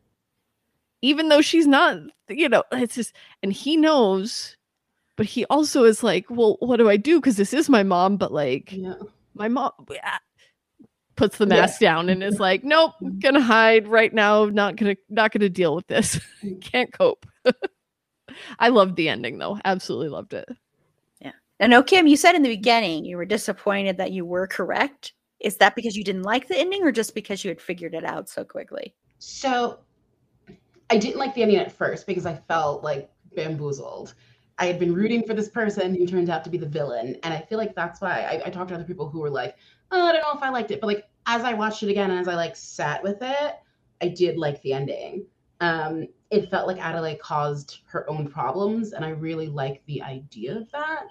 even 1.02 1.28
though 1.28 1.40
she's 1.40 1.66
not 1.66 1.98
you 2.28 2.48
know 2.48 2.62
it's 2.72 2.94
just 2.94 3.14
and 3.42 3.52
he 3.52 3.76
knows 3.76 4.56
but 5.16 5.26
he 5.26 5.44
also 5.46 5.84
is 5.84 6.02
like 6.02 6.24
well 6.30 6.56
what 6.60 6.76
do 6.76 6.88
i 6.88 6.96
do 6.96 7.20
because 7.20 7.36
this 7.36 7.52
is 7.52 7.68
my 7.68 7.82
mom 7.82 8.16
but 8.16 8.32
like 8.32 8.72
yeah. 8.72 8.94
my 9.34 9.48
mom 9.48 9.72
puts 11.16 11.38
the 11.38 11.46
mask 11.46 11.80
yeah. 11.80 11.92
down 11.92 12.08
and 12.08 12.22
is 12.22 12.40
like 12.40 12.64
nope 12.64 12.92
mm-hmm. 13.02 13.18
gonna 13.18 13.40
hide 13.40 13.86
right 13.86 14.14
now 14.14 14.46
not 14.46 14.76
gonna 14.76 14.96
not 15.08 15.32
gonna 15.32 15.48
deal 15.48 15.74
with 15.74 15.86
this 15.86 16.18
mm. 16.42 16.60
can't 16.72 16.92
cope 16.92 17.26
i 18.58 18.68
loved 18.68 18.96
the 18.96 19.08
ending 19.08 19.38
though 19.38 19.58
absolutely 19.64 20.08
loved 20.08 20.32
it 20.32 20.48
Yeah. 21.20 21.32
I 21.60 21.66
know, 21.66 21.82
Kim, 21.82 22.06
you 22.06 22.16
said 22.16 22.34
in 22.34 22.42
the 22.42 22.48
beginning 22.48 23.04
you 23.04 23.16
were 23.16 23.24
disappointed 23.24 23.96
that 23.98 24.12
you 24.12 24.24
were 24.24 24.46
correct. 24.46 25.12
Is 25.38 25.56
that 25.56 25.74
because 25.74 25.96
you 25.96 26.04
didn't 26.04 26.22
like 26.22 26.48
the 26.48 26.56
ending 26.56 26.82
or 26.82 26.92
just 26.92 27.14
because 27.14 27.44
you 27.44 27.48
had 27.48 27.60
figured 27.60 27.94
it 27.94 28.04
out 28.04 28.28
so 28.28 28.44
quickly? 28.44 28.94
So 29.18 29.80
I 30.90 30.98
didn't 30.98 31.18
like 31.18 31.34
the 31.34 31.42
ending 31.42 31.58
at 31.58 31.72
first 31.72 32.06
because 32.06 32.26
I 32.26 32.36
felt 32.48 32.82
like 32.82 33.10
bamboozled. 33.34 34.14
I 34.58 34.66
had 34.66 34.78
been 34.78 34.94
rooting 34.94 35.26
for 35.26 35.34
this 35.34 35.48
person 35.48 35.94
who 35.94 36.06
turned 36.06 36.30
out 36.30 36.44
to 36.44 36.50
be 36.50 36.58
the 36.58 36.68
villain. 36.68 37.16
And 37.22 37.34
I 37.34 37.40
feel 37.40 37.58
like 37.58 37.74
that's 37.74 38.00
why 38.00 38.22
I, 38.22 38.46
I 38.46 38.50
talked 38.50 38.68
to 38.68 38.74
other 38.74 38.84
people 38.84 39.08
who 39.08 39.20
were 39.20 39.30
like, 39.30 39.56
oh, 39.90 40.06
I 40.06 40.12
don't 40.12 40.22
know 40.22 40.32
if 40.34 40.42
I 40.42 40.50
liked 40.50 40.70
it. 40.70 40.80
But 40.80 40.86
like 40.88 41.08
as 41.26 41.42
I 41.42 41.54
watched 41.54 41.82
it 41.82 41.90
again 41.90 42.10
and 42.10 42.20
as 42.20 42.28
I 42.28 42.34
like 42.34 42.56
sat 42.56 43.02
with 43.02 43.18
it, 43.22 43.54
I 44.00 44.08
did 44.08 44.38
like 44.38 44.60
the 44.62 44.72
ending. 44.72 45.26
Um, 45.60 46.08
it 46.30 46.50
felt 46.50 46.66
like 46.66 46.78
Adelaide 46.78 47.20
caused 47.20 47.80
her 47.86 48.08
own 48.10 48.28
problems. 48.28 48.92
And 48.92 49.04
I 49.04 49.10
really 49.10 49.48
like 49.48 49.82
the 49.86 50.02
idea 50.02 50.56
of 50.56 50.70
that 50.72 51.06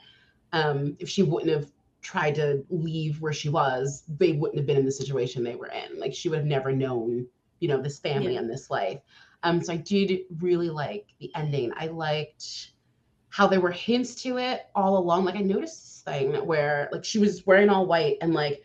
um, 0.54 0.96
if 1.00 1.10
she 1.10 1.24
wouldn't 1.24 1.52
have 1.52 1.72
tried 2.02 2.36
to 2.36 2.66
leave 2.70 3.22
where 3.22 3.34
she 3.34 3.50
was, 3.50 4.04
they 4.18 4.34
wouldn't 4.34 4.58
have 4.58 4.66
been 4.66 4.78
in 4.78 4.86
the 4.86 4.92
situation 4.92 5.44
they 5.44 5.56
were 5.56 5.72
in. 5.72 6.00
Like 6.00 6.14
she 6.14 6.30
would 6.30 6.40
have 6.40 6.48
never 6.48 6.72
known, 6.72 7.28
you 7.60 7.68
know, 7.68 7.82
this 7.82 8.00
family 8.00 8.34
yeah. 8.34 8.40
and 8.40 8.50
this 8.50 8.70
life. 8.70 9.00
Um, 9.44 9.62
so 9.62 9.74
I 9.74 9.78
did 9.78 10.22
really 10.40 10.70
like 10.70 11.08
the 11.20 11.32
ending. 11.36 11.72
I 11.76 11.88
liked 11.88 12.71
how 13.32 13.48
there 13.48 13.62
were 13.62 13.72
hints 13.72 14.14
to 14.24 14.38
it 14.38 14.68
all 14.76 14.98
along. 14.98 15.26
Like 15.26 15.36
I 15.36 15.42
noticed 15.42 15.82
this 15.82 16.02
thing 16.06 16.46
where 16.46 16.90
like 16.92 17.04
she 17.04 17.18
was 17.18 17.46
wearing 17.48 17.70
all 17.70 17.86
white 17.86 18.18
and 18.22 18.34
like 18.34 18.62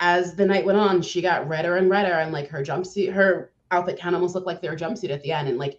as 0.00 0.34
the 0.34 0.44
night 0.44 0.64
went 0.64 0.78
on, 0.78 1.00
she 1.00 1.22
got 1.22 1.48
redder 1.48 1.76
and 1.76 1.88
redder 1.88 2.14
and 2.14 2.32
like 2.32 2.48
her 2.48 2.62
jumpsuit, 2.62 3.12
her 3.12 3.52
outfit 3.70 4.00
kind 4.00 4.14
of 4.14 4.20
almost 4.20 4.34
looked 4.34 4.46
like 4.46 4.60
their 4.60 4.76
jumpsuit 4.76 5.10
at 5.10 5.22
the 5.22 5.30
end. 5.32 5.48
And 5.48 5.58
like 5.58 5.78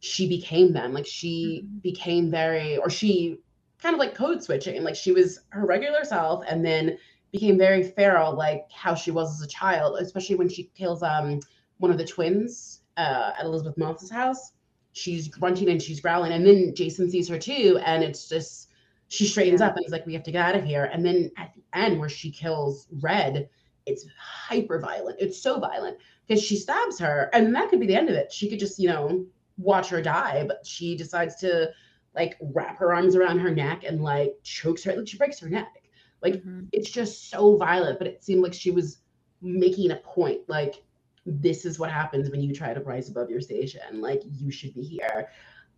she 0.00 0.28
became 0.28 0.72
them. 0.72 0.92
Like 0.92 1.06
she 1.06 1.62
mm-hmm. 1.64 1.78
became 1.78 2.30
very 2.30 2.76
or 2.76 2.90
she 2.90 3.38
kind 3.80 3.94
of 3.94 3.98
like 3.98 4.14
code 4.14 4.42
switching. 4.42 4.82
Like 4.82 4.96
she 4.96 5.12
was 5.12 5.40
her 5.50 5.64
regular 5.64 6.04
self 6.04 6.44
and 6.46 6.64
then 6.64 6.98
became 7.32 7.56
very 7.56 7.82
feral, 7.82 8.34
like 8.34 8.66
how 8.70 8.94
she 8.94 9.10
was 9.10 9.40
as 9.40 9.46
a 9.46 9.48
child, 9.48 9.98
especially 10.00 10.36
when 10.36 10.48
she 10.48 10.64
kills 10.74 11.02
um 11.02 11.40
one 11.78 11.90
of 11.90 11.96
the 11.96 12.04
twins 12.04 12.82
uh, 12.98 13.32
at 13.38 13.46
Elisabeth 13.46 13.78
Moss's 13.78 14.10
house. 14.10 14.52
She's 14.92 15.28
grunting 15.28 15.68
and 15.68 15.80
she's 15.80 16.00
growling, 16.00 16.32
and 16.32 16.46
then 16.46 16.74
Jason 16.74 17.10
sees 17.10 17.28
her 17.28 17.38
too, 17.38 17.80
and 17.84 18.02
it's 18.02 18.28
just 18.28 18.70
she 19.08 19.26
straightens 19.26 19.60
yeah. 19.60 19.68
up 19.68 19.76
and 19.76 19.84
he's 19.84 19.92
like, 19.92 20.06
"We 20.06 20.14
have 20.14 20.24
to 20.24 20.32
get 20.32 20.44
out 20.44 20.56
of 20.56 20.64
here." 20.64 20.84
And 20.84 21.04
then 21.04 21.30
at 21.36 21.52
the 21.54 21.78
end, 21.78 21.98
where 21.98 22.08
she 22.08 22.30
kills 22.30 22.86
Red, 23.00 23.48
it's 23.86 24.06
hyper 24.18 24.80
violent. 24.80 25.20
It's 25.20 25.40
so 25.40 25.60
violent 25.60 25.98
because 26.26 26.42
she 26.42 26.56
stabs 26.56 26.98
her, 26.98 27.30
and 27.32 27.54
that 27.54 27.70
could 27.70 27.80
be 27.80 27.86
the 27.86 27.96
end 27.96 28.08
of 28.08 28.16
it. 28.16 28.32
She 28.32 28.48
could 28.48 28.58
just, 28.58 28.78
you 28.78 28.88
know, 28.88 29.26
watch 29.58 29.88
her 29.88 30.02
die, 30.02 30.44
but 30.46 30.66
she 30.66 30.96
decides 30.96 31.36
to 31.36 31.70
like 32.14 32.36
wrap 32.40 32.78
her 32.78 32.92
arms 32.92 33.14
around 33.14 33.38
her 33.38 33.54
neck 33.54 33.84
and 33.84 34.02
like 34.02 34.34
chokes 34.42 34.82
her 34.84 34.94
like 34.96 35.06
she 35.06 35.16
breaks 35.16 35.38
her 35.38 35.48
neck 35.48 35.84
like 36.22 36.34
mm-hmm. 36.34 36.62
it's 36.72 36.90
just 36.90 37.30
so 37.30 37.56
violent 37.56 37.98
but 37.98 38.06
it 38.06 38.22
seemed 38.22 38.42
like 38.42 38.54
she 38.54 38.70
was 38.70 38.98
making 39.42 39.90
a 39.90 39.96
point 39.96 40.40
like 40.48 40.82
this 41.26 41.64
is 41.64 41.78
what 41.78 41.90
happens 41.90 42.30
when 42.30 42.40
you 42.40 42.54
try 42.54 42.72
to 42.72 42.80
rise 42.80 43.08
above 43.08 43.30
your 43.30 43.40
station. 43.40 44.00
Like 44.00 44.22
you 44.38 44.50
should 44.50 44.74
be 44.74 44.82
here. 44.82 45.28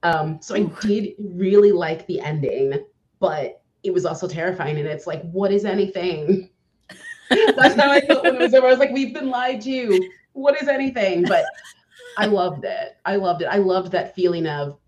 Um 0.02 0.40
so 0.40 0.54
i 0.54 0.62
did 0.84 1.14
really 1.18 1.72
like 1.72 2.06
the 2.06 2.20
ending 2.20 2.84
but 3.20 3.62
it 3.84 3.92
was 3.92 4.04
also 4.04 4.26
terrifying 4.26 4.76
and 4.78 4.86
it's 4.86 5.06
like 5.06 5.22
what 5.30 5.52
is 5.52 5.64
anything? 5.64 6.50
That's 7.30 7.76
how 7.76 7.90
i 7.90 8.00
felt 8.00 8.24
when 8.24 8.36
it 8.36 8.40
was 8.40 8.54
over. 8.54 8.66
I 8.66 8.70
was 8.70 8.78
like 8.78 8.92
we've 8.92 9.14
been 9.14 9.30
lied 9.30 9.60
to. 9.62 10.08
What 10.32 10.60
is 10.60 10.68
anything? 10.68 11.24
But 11.24 11.44
i 12.18 12.26
loved 12.26 12.64
it. 12.64 12.96
I 13.04 13.16
loved 13.16 13.42
it. 13.42 13.46
I 13.46 13.58
loved 13.58 13.92
that 13.92 14.14
feeling 14.14 14.46
of 14.46 14.78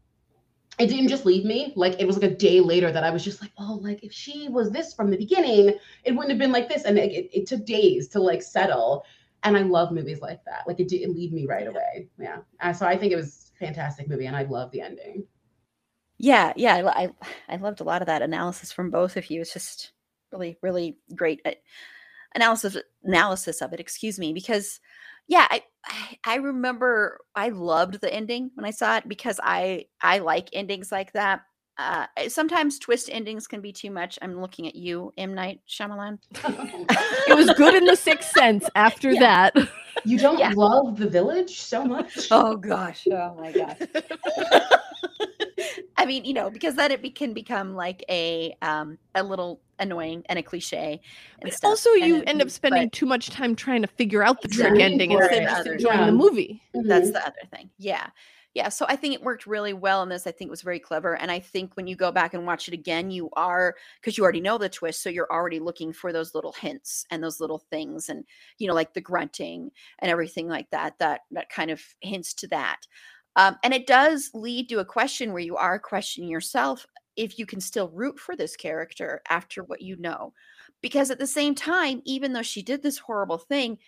it 0.81 0.89
didn't 0.89 1.09
just 1.09 1.25
leave 1.25 1.45
me. 1.45 1.73
Like 1.77 2.01
it 2.01 2.07
was 2.07 2.19
like 2.19 2.31
a 2.33 2.35
day 2.35 2.59
later 2.61 2.91
that 2.91 3.05
i 3.05 3.11
was 3.11 3.23
just 3.25 3.41
like 3.41 3.53
oh 3.59 3.79
like 3.83 4.03
if 4.03 4.13
she 4.13 4.49
was 4.49 4.71
this 4.71 4.95
from 4.95 5.11
the 5.11 5.17
beginning 5.17 5.79
it 6.05 6.13
wouldn't 6.13 6.31
have 6.31 6.39
been 6.39 6.53
like 6.53 6.69
this. 6.69 6.85
And 6.85 6.99
it, 6.99 7.13
it, 7.13 7.31
it 7.33 7.47
took 7.47 7.65
days 7.65 8.09
to 8.09 8.21
like 8.21 8.43
settle 8.43 9.05
And 9.45 9.57
I 9.57 9.63
love 9.63 9.93
movies 9.93 10.21
like 10.21 10.45
that. 10.47 10.65
Like 10.67 10.81
it 10.81 10.89
didn't 10.89 11.15
leave 11.15 11.33
me 11.33 11.47
right 11.47 11.67
away. 11.67 12.09
Yeah. 12.19 12.39
So 12.73 12.87
I 12.87 12.97
think 12.97 13.13
it 13.13 13.17
was 13.17 13.53
a 13.55 13.65
fantastic 13.65 14.09
movie 14.09 14.27
and 14.27 14.37
I 14.37 14.45
love 14.45 14.71
the 14.71 14.81
ending. 14.81 15.27
Yeah, 16.19 16.53
yeah, 16.57 16.77
I, 16.77 17.05
I 17.05 17.09
I 17.49 17.57
loved 17.57 17.81
a 17.81 17.85
lot 17.85 18.01
of 18.01 18.07
that 18.07 18.23
analysis 18.23 18.73
from 18.73 18.91
both 18.91 19.17
of 19.17 19.31
you. 19.31 19.41
It's 19.41 19.53
just 19.53 19.93
really, 20.33 20.57
really 20.63 20.97
great 21.15 21.41
uh, 21.45 21.53
analysis 22.35 22.77
analysis 23.03 23.61
of 23.61 23.73
it. 23.73 23.81
Excuse 23.81 24.19
me, 24.19 24.33
because 24.33 24.81
yeah, 25.27 25.47
I 25.51 25.63
I 26.25 26.37
remember 26.37 27.19
I 27.35 27.49
loved 27.49 28.01
the 28.01 28.13
ending 28.13 28.51
when 28.55 28.65
I 28.65 28.71
saw 28.71 28.97
it 28.97 29.09
because 29.09 29.41
I 29.43 29.87
I 30.01 30.19
like 30.19 30.51
endings 30.53 30.93
like 30.93 31.13
that. 31.15 31.43
Uh, 31.77 32.07
sometimes 32.29 32.79
twist 32.79 33.09
endings 33.13 33.47
can 33.49 33.61
be 33.61 33.73
too 33.73 33.91
much. 33.91 34.17
I'm 34.23 34.41
looking 34.41 34.69
at 34.69 34.77
you, 34.77 35.13
M 35.19 35.35
Night 35.35 35.61
Shyamalan. 35.69 36.19
it 37.29 37.37
was 37.37 37.51
good 37.57 37.75
in 37.75 37.85
the 37.85 37.97
Sixth 37.97 38.31
Sense. 38.31 38.69
After 38.77 39.11
Yeah. 39.11 39.51
that, 39.53 39.69
You 40.05 40.19
don't 40.19 40.39
Yeah. 40.39 40.53
love 40.55 40.99
The 40.99 41.09
Village 41.09 41.61
so 41.61 41.85
much? 41.85 42.29
Oh 42.31 42.57
gosh, 42.57 43.07
oh 43.11 43.35
my 43.41 43.51
gosh. 43.53 43.79
I 45.97 46.07
mean, 46.07 46.25
you 46.25 46.35
know, 46.35 46.51
because 46.51 46.75
then 46.75 46.91
it 46.93 47.01
be, 47.03 47.11
can 47.11 47.33
become 47.33 47.75
like 47.75 48.05
a 48.11 48.55
um 48.63 48.99
a 49.15 49.23
little 49.23 49.61
annoying 49.79 50.23
and 50.29 50.39
a 50.39 50.43
cliche. 50.43 51.01
And 51.41 51.45
but 51.51 51.55
stuff, 51.55 51.71
also 51.71 51.91
and 51.95 52.05
you 52.05 52.17
it- 52.19 52.29
end 52.29 52.43
up 52.43 52.51
spending 52.51 52.85
but 52.85 52.93
too 52.93 53.07
much 53.07 53.31
time 53.31 53.57
trying 53.57 53.83
to 53.83 53.89
figure 53.89 54.23
out 54.23 54.41
the 54.43 54.49
trick 54.49 54.79
ending 54.81 55.13
Right. 55.15 55.23
instead 55.31 55.43
of 55.45 55.49
just 55.49 55.67
enjoying 55.67 55.99
Yeah. 56.01 56.07
the 56.07 56.13
movie. 56.13 56.63
That's 56.75 57.09
Mhm. 57.09 57.13
the 57.15 57.23
other 57.27 57.43
thing. 57.51 57.71
Yeah. 57.79 58.07
Yeah. 58.55 58.69
So 58.69 58.87
I 58.89 58.95
think 58.95 59.15
it 59.15 59.23
worked 59.23 59.47
really 59.47 59.73
well 59.73 60.03
in 60.05 60.09
this. 60.09 60.29
I 60.29 60.31
think 60.31 60.49
it 60.49 60.51
was 60.51 60.63
very 60.63 60.79
clever. 60.79 61.17
And 61.17 61.29
I 61.29 61.41
think 61.41 61.77
when 61.77 61.89
you 61.89 61.97
go 61.97 62.13
back 62.13 62.35
and 62.35 62.47
watch 62.47 62.69
it 62.69 62.75
again, 62.75 63.11
you 63.11 63.29
are, 63.33 63.75
because 64.01 64.17
you 64.17 64.23
already 64.23 64.41
know 64.41 64.59
the 64.59 64.69
twist. 64.69 65.03
So 65.03 65.11
you're 65.11 65.31
already 65.31 65.59
looking 65.59 65.93
for 65.93 66.13
those 66.13 66.37
little 66.37 66.53
hints 66.53 67.05
and 67.11 67.23
those 67.23 67.41
little 67.41 67.59
things 67.59 68.09
and, 68.09 68.25
you 68.59 68.69
know, 68.69 68.75
like 68.75 68.95
the 68.95 69.01
grunting 69.01 69.73
and 69.99 70.09
everything 70.09 70.47
like 70.47 70.71
that, 70.71 70.97
that, 71.01 71.23
that 71.33 71.51
kind 71.51 71.73
of 71.73 71.83
hints 72.01 72.33
to 72.35 72.47
that. 72.49 72.87
Um, 73.35 73.57
and 73.65 73.75
it 73.75 73.89
does 73.89 74.31
lead 74.35 74.69
to 74.69 74.79
a 74.79 74.85
question 74.85 75.33
where 75.33 75.43
you 75.43 75.57
are 75.57 75.81
questioning 75.81 76.31
yourself 76.31 76.87
if 77.17 77.41
you 77.41 77.47
can 77.47 77.61
still 77.61 77.89
root 77.89 78.21
for 78.21 78.37
this 78.37 78.55
character 78.55 79.21
after 79.29 79.65
what 79.65 79.83
you 79.83 79.97
know. 79.97 80.33
Because 80.81 81.11
at 81.11 81.19
the 81.19 81.27
same 81.27 81.57
time, 81.57 82.03
even 82.05 82.33
though 82.33 82.43
she 82.43 82.63
did 82.63 82.83
this 82.83 82.99
horrible 82.99 83.39
thing, 83.39 83.79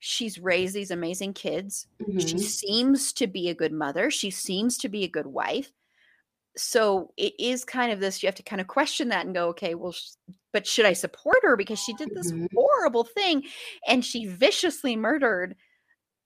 she's 0.00 0.38
raised 0.40 0.74
these 0.74 0.90
amazing 0.92 1.34
kids. 1.34 1.86
She 2.18 2.38
Mhm. 2.38 2.40
seems 2.40 3.12
to 3.14 3.26
be 3.28 3.48
a 3.50 3.54
good 3.54 3.72
mother. 3.72 4.10
She 4.10 4.30
seems 4.30 4.78
to 4.78 4.88
be 4.90 5.04
a 5.04 5.08
good 5.08 5.28
wife. 5.28 5.72
So 6.56 7.12
it 7.16 7.34
is 7.38 7.64
kind 7.64 7.92
of 7.92 8.00
this 8.00 8.22
you 8.22 8.26
have 8.26 8.34
to 8.36 8.42
kind 8.42 8.60
of 8.60 8.66
question 8.66 9.08
that 9.08 9.24
and 9.26 9.34
go 9.34 9.48
okay 9.50 9.74
well 9.74 9.92
sh- 9.92 10.10
but 10.52 10.66
should 10.66 10.84
i 10.86 10.92
support 10.94 11.38
her 11.42 11.56
because 11.56 11.78
she 11.78 11.92
did 11.94 12.10
this 12.14 12.32
Mhm. 12.32 12.48
horrible 12.54 13.04
thing? 13.04 13.44
And 13.86 14.04
she 14.04 14.26
viciously 14.26 14.96
murdered 14.96 15.56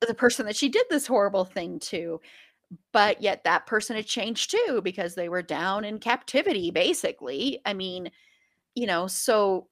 the 0.00 0.14
person 0.14 0.46
that 0.46 0.56
she 0.56 0.68
did 0.68 0.86
this 0.90 1.06
horrible 1.06 1.44
thing 1.44 1.78
to 1.80 2.20
but 2.92 3.22
yet 3.22 3.44
that 3.44 3.66
person 3.66 3.96
had 3.96 4.06
changed 4.06 4.50
too 4.50 4.80
because 4.84 5.14
they 5.14 5.28
were 5.28 5.42
down 5.42 5.84
in 5.84 5.98
captivity 6.00 6.70
basically. 6.70 7.60
I 7.66 7.74
mean 7.74 8.10
you 8.74 8.86
know 8.86 9.06
so 9.08 9.68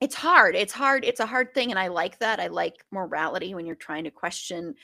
it's 0.00 0.14
hard 0.14 0.54
it's 0.54 0.72
hard 0.72 1.04
it's 1.04 1.20
a 1.20 1.26
hard 1.26 1.54
thing 1.54 1.70
and 1.70 1.78
i 1.78 1.88
like 1.88 2.18
that 2.18 2.40
i 2.40 2.46
like 2.46 2.84
morality 2.90 3.54
when 3.54 3.66
you're 3.66 3.74
trying 3.74 4.04
to 4.04 4.10
question 4.10 4.74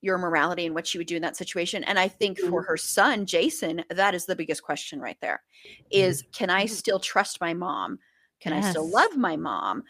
your 0.00 0.18
morality 0.18 0.66
and 0.66 0.74
what 0.74 0.86
she 0.86 0.98
would 0.98 1.06
do 1.06 1.16
in 1.16 1.22
that 1.22 1.36
situation 1.36 1.82
and 1.84 1.98
i 1.98 2.08
think 2.08 2.38
for 2.38 2.60
mm-hmm. 2.60 2.68
her 2.68 2.76
son 2.76 3.24
jason 3.24 3.82
that 3.90 4.14
is 4.14 4.26
the 4.26 4.36
biggest 4.36 4.62
question 4.62 5.00
right 5.00 5.16
there 5.20 5.42
mm-hmm. 5.66 5.84
is 5.90 6.24
can 6.32 6.50
i 6.50 6.64
mm-hmm. 6.64 6.74
still 6.74 6.98
trust 6.98 7.40
my 7.40 7.54
mom? 7.54 7.98
Can 8.40 8.52
i 8.52 8.60
still 8.60 8.90
love 8.90 9.16
my 9.16 9.36
mom? 9.36 9.84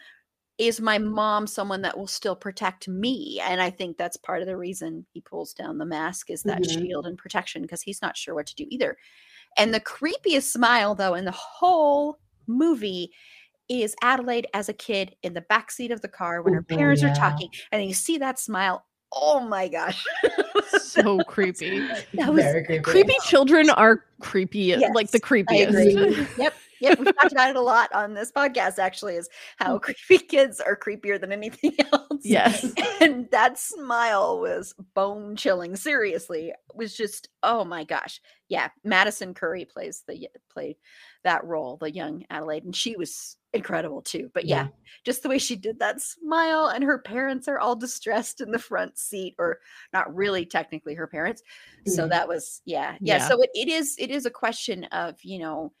Is 0.57 0.79
my 0.79 0.97
mom 0.97 1.47
someone 1.47 1.81
that 1.81 1.97
will 1.97 2.07
still 2.07 2.35
protect 2.35 2.87
me? 2.87 3.41
And 3.43 3.61
i 3.61 3.69
think 3.69 3.97
that's 3.97 4.15
part 4.15 4.41
of 4.41 4.47
the 4.47 4.55
reason 4.55 5.05
he 5.11 5.19
pulls 5.19 5.53
down 5.53 5.77
the 5.77 5.85
mask 5.85 6.29
is 6.29 6.43
that 6.43 6.61
Mhm. 6.61 6.71
shield 6.71 7.07
and 7.07 7.17
protection 7.17 7.63
because 7.63 7.81
he's 7.81 8.01
not 8.01 8.15
sure 8.15 8.33
what 8.33 8.47
to 8.47 8.55
do 8.55 8.65
either 8.69 8.97
and 9.57 9.71
mm. 9.71 9.73
the 9.73 9.81
creepiest 9.81 10.51
smile 10.51 10.95
though 10.95 11.15
in 11.15 11.25
the 11.25 11.31
whole 11.31 12.19
movie 12.47 13.11
is 13.69 13.95
Adelaide 14.01 14.47
as 14.53 14.69
a 14.69 14.73
kid 14.73 15.15
in 15.23 15.33
the 15.33 15.41
backseat 15.41 15.91
of 15.91 16.01
the 16.01 16.07
car 16.07 16.41
when 16.41 16.53
her 16.53 16.65
Oh, 16.69 16.75
parents 16.75 17.01
yeah. 17.01 17.11
are 17.11 17.15
talking, 17.15 17.49
and 17.71 17.83
you 17.85 17.93
see 17.93 18.17
that 18.17 18.39
smile. 18.39 18.85
Oh 19.13 19.39
my 19.39 19.67
gosh. 19.67 20.03
So 20.79 21.19
creepy. 21.27 21.79
that 22.15 22.33
was 22.33 22.43
Very 22.43 22.65
creepy. 22.65 22.83
Creepy 22.83 23.15
children 23.25 23.69
are 23.69 24.03
creepy, 24.19 24.73
uh, 24.75 24.91
like 24.93 25.11
the 25.11 25.19
Yes, 25.19 25.29
creepiest. 25.29 26.37
yep. 26.37 26.53
Yep. 26.81 26.99
We've 26.99 27.15
talked 27.15 27.31
about 27.31 27.49
it 27.51 27.55
a 27.55 27.61
lot 27.61 27.93
on 27.93 28.13
this 28.13 28.31
podcast, 28.33 28.79
actually, 28.79 29.15
is 29.15 29.29
how 29.57 29.77
mm. 29.77 29.81
creepy 29.81 30.25
kids 30.25 30.59
are 30.59 30.75
creepier 30.75 31.19
than 31.19 31.31
anything 31.31 31.73
else. 31.93 32.21
yes. 32.23 32.73
And 32.99 33.29
that 33.31 33.57
smile 33.57 34.41
was 34.41 34.73
bone 34.93 35.37
chilling. 35.37 35.77
Seriously, 35.77 36.49
it 36.49 36.57
was 36.75 36.95
just 36.95 37.29
oh 37.43 37.63
my 37.63 37.85
gosh. 37.85 38.19
Yeah, 38.49 38.69
Madison 38.83 39.33
Curry 39.33 39.65
plays 39.65 40.03
the 40.07 40.27
played 40.51 40.75
that 41.23 41.45
role, 41.45 41.77
the 41.77 41.91
young 41.91 42.25
Adelaide, 42.29 42.65
and 42.65 42.75
she 42.75 42.97
was 42.97 43.37
incredible 43.55 44.01
too. 44.01 44.29
But 44.33 44.47
yeah, 44.47 44.65
Yeah. 44.65 44.69
just 45.03 45.23
the 45.23 45.29
way 45.29 45.37
she 45.39 45.55
did 45.55 45.79
that 45.79 46.01
smile, 46.01 46.67
and 46.67 46.83
her 46.83 46.99
parents 46.99 47.47
are 47.47 47.59
all 47.59 47.75
distressed 47.75 48.41
in 48.41 48.51
the 48.51 48.59
front 48.59 48.97
seat, 48.97 49.35
or 49.39 49.59
not 49.93 50.13
really 50.15 50.45
technically 50.45 50.95
her 50.95 51.07
parents. 51.07 51.41
So 51.85 52.07
Mhm. 52.07 52.09
that 52.09 52.27
was 52.27 52.61
yeah, 52.65 52.97
yeah. 53.03 53.17
Yeah. 53.17 53.19
So 53.19 53.41
it, 53.41 53.49
it 53.53 53.67
is 53.69 53.95
it 53.99 54.11
is 54.11 54.25
a 54.25 54.31
question 54.31 54.85
of 54.85 55.23
you 55.23 55.39
know 55.39 55.73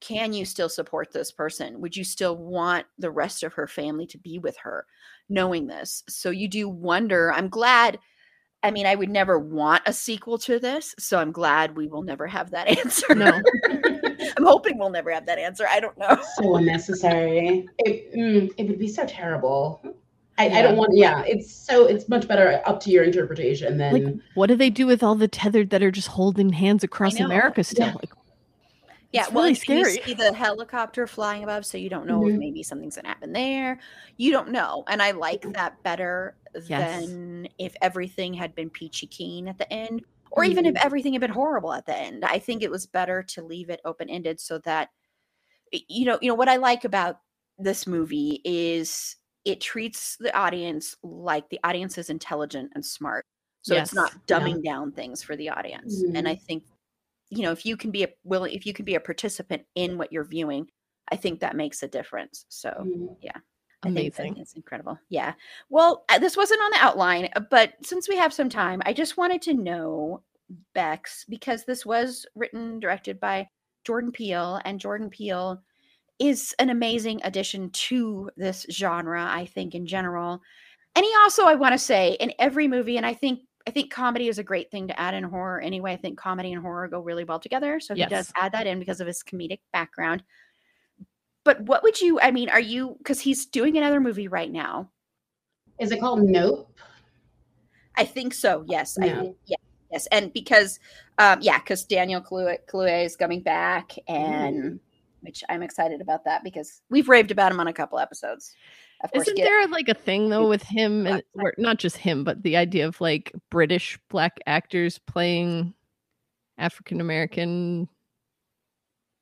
can 0.00 0.32
you 0.32 0.44
still 0.46 0.68
support 0.70 1.12
this 1.12 1.30
person? 1.30 1.80
Would 1.82 1.96
you 1.96 2.04
still 2.04 2.36
want 2.36 2.86
the 2.98 3.10
rest 3.10 3.42
of 3.42 3.52
her 3.54 3.66
family 3.66 4.06
to 4.06 4.18
be 4.18 4.38
with 4.38 4.56
her, 4.58 4.86
knowing 5.28 5.66
this? 5.66 6.02
So 6.08 6.30
you 6.30 6.48
do 6.48 6.68
wonder. 6.68 7.30
I'm 7.32 7.48
glad. 7.50 7.98
I 8.62 8.70
mean, 8.70 8.86
I 8.86 8.94
would 8.94 9.08
never 9.08 9.38
want 9.38 9.82
a 9.86 9.92
sequel 9.92 10.38
to 10.38 10.58
this, 10.58 10.94
so 10.98 11.18
I'm 11.18 11.32
glad 11.32 11.76
we 11.76 11.86
will 11.86 12.02
never 12.02 12.26
have 12.26 12.50
that 12.50 12.68
answer. 12.84 13.14
No. 13.14 13.40
I'm 14.36 14.44
hoping 14.44 14.78
we'll 14.78 14.90
never 14.90 15.10
have 15.10 15.26
that 15.26 15.38
answer. 15.38 15.66
I 15.68 15.80
don't 15.80 15.96
know. 15.98 16.18
so 16.36 16.56
unnecessary. 16.56 17.68
It, 17.78 18.14
mm, 18.14 18.52
it 18.56 18.68
would 18.68 18.78
be 18.78 18.88
so 18.88 19.06
terrible. 19.06 19.80
I, 20.38 20.48
I 20.48 20.62
don't 20.62 20.76
want. 20.76 20.96
Yeah, 20.96 21.22
it's 21.26 21.52
so. 21.52 21.84
It's 21.86 22.08
much 22.08 22.26
better 22.26 22.62
up 22.64 22.80
to 22.80 22.90
your 22.90 23.04
interpretation 23.04 23.76
than. 23.76 23.92
Like, 23.92 24.14
what 24.34 24.46
do 24.46 24.56
they 24.56 24.70
do 24.70 24.86
with 24.86 25.02
all 25.02 25.14
the 25.14 25.28
tethered 25.28 25.68
that 25.68 25.82
are 25.82 25.90
just 25.90 26.08
holding 26.08 26.50
hands 26.50 26.82
across. 26.82 27.20
America 27.20 27.62
still? 27.62 27.88
Yeah. 27.88 27.94
Like, 27.94 28.10
Yeah, 29.12 29.26
It's 29.26 29.32
well, 29.32 29.42
really 29.42 29.54
then 29.66 29.76
you 29.76 29.84
scary. 29.84 30.00
see 30.04 30.14
the 30.14 30.32
helicopter 30.32 31.06
flying 31.06 31.42
above, 31.42 31.66
so 31.66 31.76
you 31.78 31.88
don't 31.90 32.06
know 32.06 32.26
if 32.26 32.32
Mhm. 32.32 32.38
maybe 32.38 32.62
something's 32.62 32.94
gonna 32.96 33.08
happen 33.08 33.32
there. 33.32 33.80
You 34.18 34.30
don't 34.30 34.50
know, 34.50 34.84
and 34.88 35.02
I 35.02 35.10
like 35.12 35.42
that 35.54 35.82
better 35.82 36.36
Yes. 36.66 37.16
than 37.16 37.48
if 37.58 37.74
everything 37.82 38.34
had 38.34 38.54
been 38.54 38.70
peachy 38.70 39.06
keen 39.08 39.48
at 39.48 39.58
the 39.58 39.72
end, 39.72 40.02
or 40.30 40.44
even 40.44 40.64
if 40.64 40.76
everything 40.76 41.12
had 41.12 41.20
been 41.20 41.30
horrible 41.30 41.72
at 41.72 41.86
the 41.86 41.96
end. 41.96 42.24
I 42.24 42.38
think 42.38 42.62
it 42.62 42.70
was 42.70 42.86
better 42.86 43.22
to 43.24 43.42
leave 43.42 43.68
it 43.70 43.80
open 43.84 44.08
ended 44.08 44.40
so 44.40 44.58
that 44.60 44.90
you 45.72 46.04
know, 46.04 46.18
you 46.22 46.28
know 46.28 46.34
what 46.34 46.48
I 46.48 46.56
like 46.56 46.84
about 46.84 47.20
this 47.58 47.86
movie 47.86 48.40
is 48.44 49.16
it 49.44 49.60
treats 49.60 50.16
the 50.18 50.36
audience 50.36 50.96
like 51.02 51.48
the 51.50 51.60
audience 51.64 51.98
is 51.98 52.10
intelligent 52.10 52.72
and 52.74 52.84
smart. 52.84 53.26
So 53.62 53.76
it's 53.76 53.94
not 53.94 54.12
Yes. 54.12 54.18
Yeah. 54.28 54.54
dumbing 54.54 54.64
down 54.64 54.92
things 54.92 55.22
for 55.22 55.36
the 55.36 55.50
audience. 55.50 56.04
And 56.14 56.28
I 56.28 56.36
think 56.36 56.64
you 57.30 57.42
know, 57.42 57.52
if 57.52 57.64
you 57.64 57.76
can 57.76 57.90
be 57.90 58.04
a 58.04 58.08
willing 58.24 58.52
if 58.52 58.66
you 58.66 58.72
can 58.74 58.84
be 58.84 58.96
a 58.96 59.00
participant 59.00 59.62
in 59.74 59.96
what 59.98 60.12
you're 60.12 60.24
viewing, 60.24 60.66
I 61.10 61.16
think 61.16 61.40
that 61.40 61.56
makes 61.56 61.82
a 61.82 61.88
difference. 61.88 62.44
So 62.48 62.70
Mm. 62.70 63.16
I 63.82 63.88
think 63.88 64.18
Amazing. 64.18 64.36
it's 64.36 64.52
incredible. 64.52 64.98
Yeah. 65.08 65.32
Well, 65.70 66.04
uh, 66.10 66.18
this 66.18 66.36
wasn't 66.36 66.60
on 66.60 66.70
the 66.72 66.84
outline, 66.84 67.30
uh, 67.34 67.40
but 67.40 67.72
since 67.82 68.10
we 68.10 68.16
have 68.16 68.30
some 68.32 68.50
time, 68.50 68.82
I 68.84 68.92
just 68.92 69.16
wanted 69.16 69.40
to 69.42 69.54
know 69.54 70.22
Bex 70.74 71.24
because 71.28 71.64
this 71.64 71.86
was 71.86 72.26
written 72.34 72.78
directed 72.78 73.18
by 73.18 73.48
Jordan 73.84 74.12
Peele 74.12 74.60
and 74.66 74.78
Jordan 74.78 75.08
Peele 75.08 75.62
is 76.18 76.54
an 76.58 76.68
amazing 76.68 77.22
addition 77.24 77.70
to 77.70 78.28
this 78.36 78.66
genre, 78.70 79.26
I 79.26 79.46
think 79.46 79.74
in 79.74 79.86
general. 79.86 80.42
And 80.94 81.04
he 81.04 81.12
also 81.22 81.44
I 81.44 81.54
want 81.54 81.72
to 81.72 81.78
say 81.78 82.18
in 82.20 82.34
every 82.38 82.68
movie 82.68 82.98
and 82.98 83.06
I 83.06 83.14
think 83.14 83.40
I 83.70 83.72
think 83.72 83.92
comedy 83.92 84.26
is 84.26 84.38
a 84.40 84.42
great 84.44 84.70
thing 84.72 84.88
to 84.88 84.98
add 84.98 85.14
in 85.14 85.22
horror 85.22 85.60
anyway. 85.60 85.92
I 85.92 85.96
think 85.96 86.18
comedy 86.18 86.52
and 86.52 86.60
horror 86.60 86.88
go 86.88 86.98
really 86.98 87.22
well 87.22 87.38
together, 87.38 87.78
so 87.78 87.94
he 87.94 88.04
does 88.06 88.32
add 88.36 88.50
that 88.50 88.66
in 88.66 88.80
because 88.80 89.00
of 89.00 89.06
his 89.06 89.22
comedic 89.22 89.60
background 89.72 90.24
but 91.44 91.60
what 91.62 91.82
would 91.82 92.00
you 92.00 92.20
i 92.20 92.30
mean 92.30 92.48
are 92.48 92.60
you 92.60 92.96
because 92.98 93.20
he's 93.20 93.46
doing 93.46 93.76
another 93.76 94.00
movie 94.00 94.28
right 94.28 94.50
now 94.50 94.90
Is 95.78 95.90
it 95.92 96.00
called 96.00 96.22
Nope? 96.22 96.68
i 97.96 98.04
think 98.04 98.34
so 98.34 98.64
yes 98.68 98.98
i 99.00 99.06
Yeah. 99.06 99.20
think 99.20 99.36
yeah 99.46 99.56
yes 99.90 100.06
and 100.12 100.32
because 100.32 100.78
um 101.18 101.38
yeah 101.42 101.58
because 101.58 101.84
daniel 101.84 102.20
Kaluuya 102.20 103.04
is 103.04 103.16
coming 103.16 103.42
back 103.42 103.92
and 104.08 104.80
which 105.22 105.42
i'm 105.48 105.62
excited 105.62 106.00
about 106.00 106.24
that 106.24 106.44
because 106.44 106.82
we've 106.90 107.08
raved 107.08 107.30
about 107.30 107.52
him 107.52 107.60
on 107.60 107.68
a 107.68 107.72
couple 107.72 107.98
episodes 107.98 108.54
of 109.02 109.12
course 109.12 109.26
Isn't 109.26 109.36
get- 109.36 109.44
there 109.44 109.66
like 109.68 109.88
a 109.88 109.94
thing 109.94 110.28
though 110.28 110.48
with 110.48 110.62
him 110.62 111.06
and 111.06 111.22
or 111.34 111.54
not 111.58 111.78
just 111.78 111.96
him, 111.96 112.24
but 112.24 112.42
the 112.42 112.56
idea 112.56 112.86
of 112.86 113.00
like 113.00 113.32
British 113.50 113.98
black 114.08 114.38
actors 114.46 114.98
playing 114.98 115.74
African 116.58 117.00
American 117.00 117.88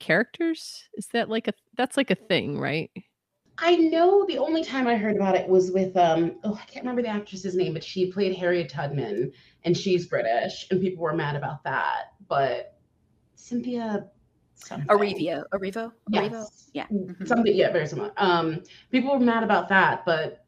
characters? 0.01 0.89
Is 0.95 1.07
that 1.09 1.29
like 1.29 1.49
a 1.49 1.53
that's 1.77 1.97
like 1.97 2.11
a 2.11 2.17
thing, 2.17 2.59
right? 2.59 2.91
I 3.61 3.75
know 3.75 4.25
the 4.25 4.39
only 4.39 4.63
time 4.63 4.87
I 4.87 4.97
heard 4.97 5.17
about 5.17 5.35
it 5.35 5.49
was 5.49 5.71
with 5.73 5.97
um 5.97 6.37
oh 6.45 6.55
I 6.61 6.65
can't 6.67 6.85
remember 6.85 7.03
the 7.03 7.09
actress's 7.09 7.55
name, 7.55 7.73
but 7.73 7.85
she 7.85 8.11
played 8.13 8.37
Harriet 8.37 8.71
Tubman 8.71 9.33
and 9.65 9.77
she's 9.77 10.07
British 10.07 10.67
and 10.71 10.81
people 10.81 11.03
were 11.03 11.15
mad 11.15 11.37
about 11.37 11.63
that. 11.65 12.13
But 12.29 12.79
Cynthia 13.35 14.09
something. 14.59 14.87
Erivo. 14.89 15.45
Erivo? 15.53 15.93
Erivo? 16.13 16.31
Yes. 16.33 16.71
Yeah. 16.75 16.87
Mhm. 16.89 17.27
Something 17.27 17.55
yeah, 17.55 17.73
very 17.73 17.87
similar. 17.87 18.13
Um 18.17 18.63
people 18.91 19.11
were 19.13 19.21
mad 19.25 19.43
about 19.43 19.69
that, 19.71 20.05
but 20.05 20.45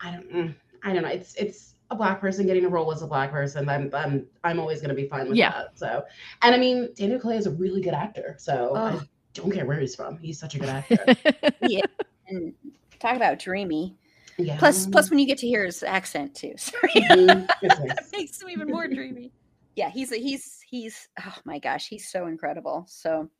I 0.00 0.10
don't 0.12 0.32
mm, 0.32 0.54
I 0.84 0.92
don't 0.92 1.02
know. 1.02 1.08
It's 1.08 1.34
it's 1.34 1.74
a 1.90 1.96
black 1.96 2.20
person 2.20 2.46
getting 2.46 2.64
a 2.64 2.68
role 2.68 2.92
as 2.92 3.02
a 3.02 3.06
black 3.06 3.30
person. 3.30 3.68
I'm 3.68 3.90
I'm 3.94 4.26
I'm 4.44 4.60
always 4.60 4.80
gonna 4.80 4.94
be 4.94 5.06
fine 5.08 5.28
with 5.28 5.36
Yeah. 5.36 5.50
that. 5.52 5.78
So 5.78 6.04
and 6.42 6.54
I 6.54 6.58
mean 6.58 6.90
Daniel 6.94 7.18
Clay 7.20 7.36
is 7.36 7.46
a 7.46 7.50
really 7.52 7.80
good 7.80 7.94
actor. 7.94 8.34
So 8.38 8.74
I 8.76 8.92
Oh. 8.94 9.02
don't 9.34 9.50
care 9.52 9.66
where 9.66 9.78
he's 9.80 9.94
from. 9.94 10.18
He's 10.18 10.38
such 10.38 10.54
a 10.54 10.58
good 10.58 10.68
actor. 10.78 10.98
yeah. 11.62 11.82
And 12.28 12.52
talk 13.00 13.16
about 13.16 13.38
dreamy. 13.38 13.96
Yeah. 14.40 14.56
Plus, 14.58 14.86
plus 14.86 15.10
when 15.10 15.18
you 15.18 15.26
get 15.26 15.38
to 15.38 15.48
hear 15.48 15.64
his 15.64 15.82
accent 15.82 16.34
too. 16.34 16.54
Sorry. 16.58 16.92
Mhm. 16.94 17.48
That 17.62 18.04
makes 18.12 18.40
him 18.40 18.50
even 18.50 18.68
more 18.68 18.86
dreamy. 18.86 19.32
Yeah, 19.78 19.90
he's 19.90 20.10
he's 20.12 20.58
he's 20.68 21.08
oh 21.24 21.36
my 21.44 21.60
gosh, 21.60 21.86
he's 21.86 22.10
so 22.10 22.26
incredible. 22.26 22.84
So 22.88 23.30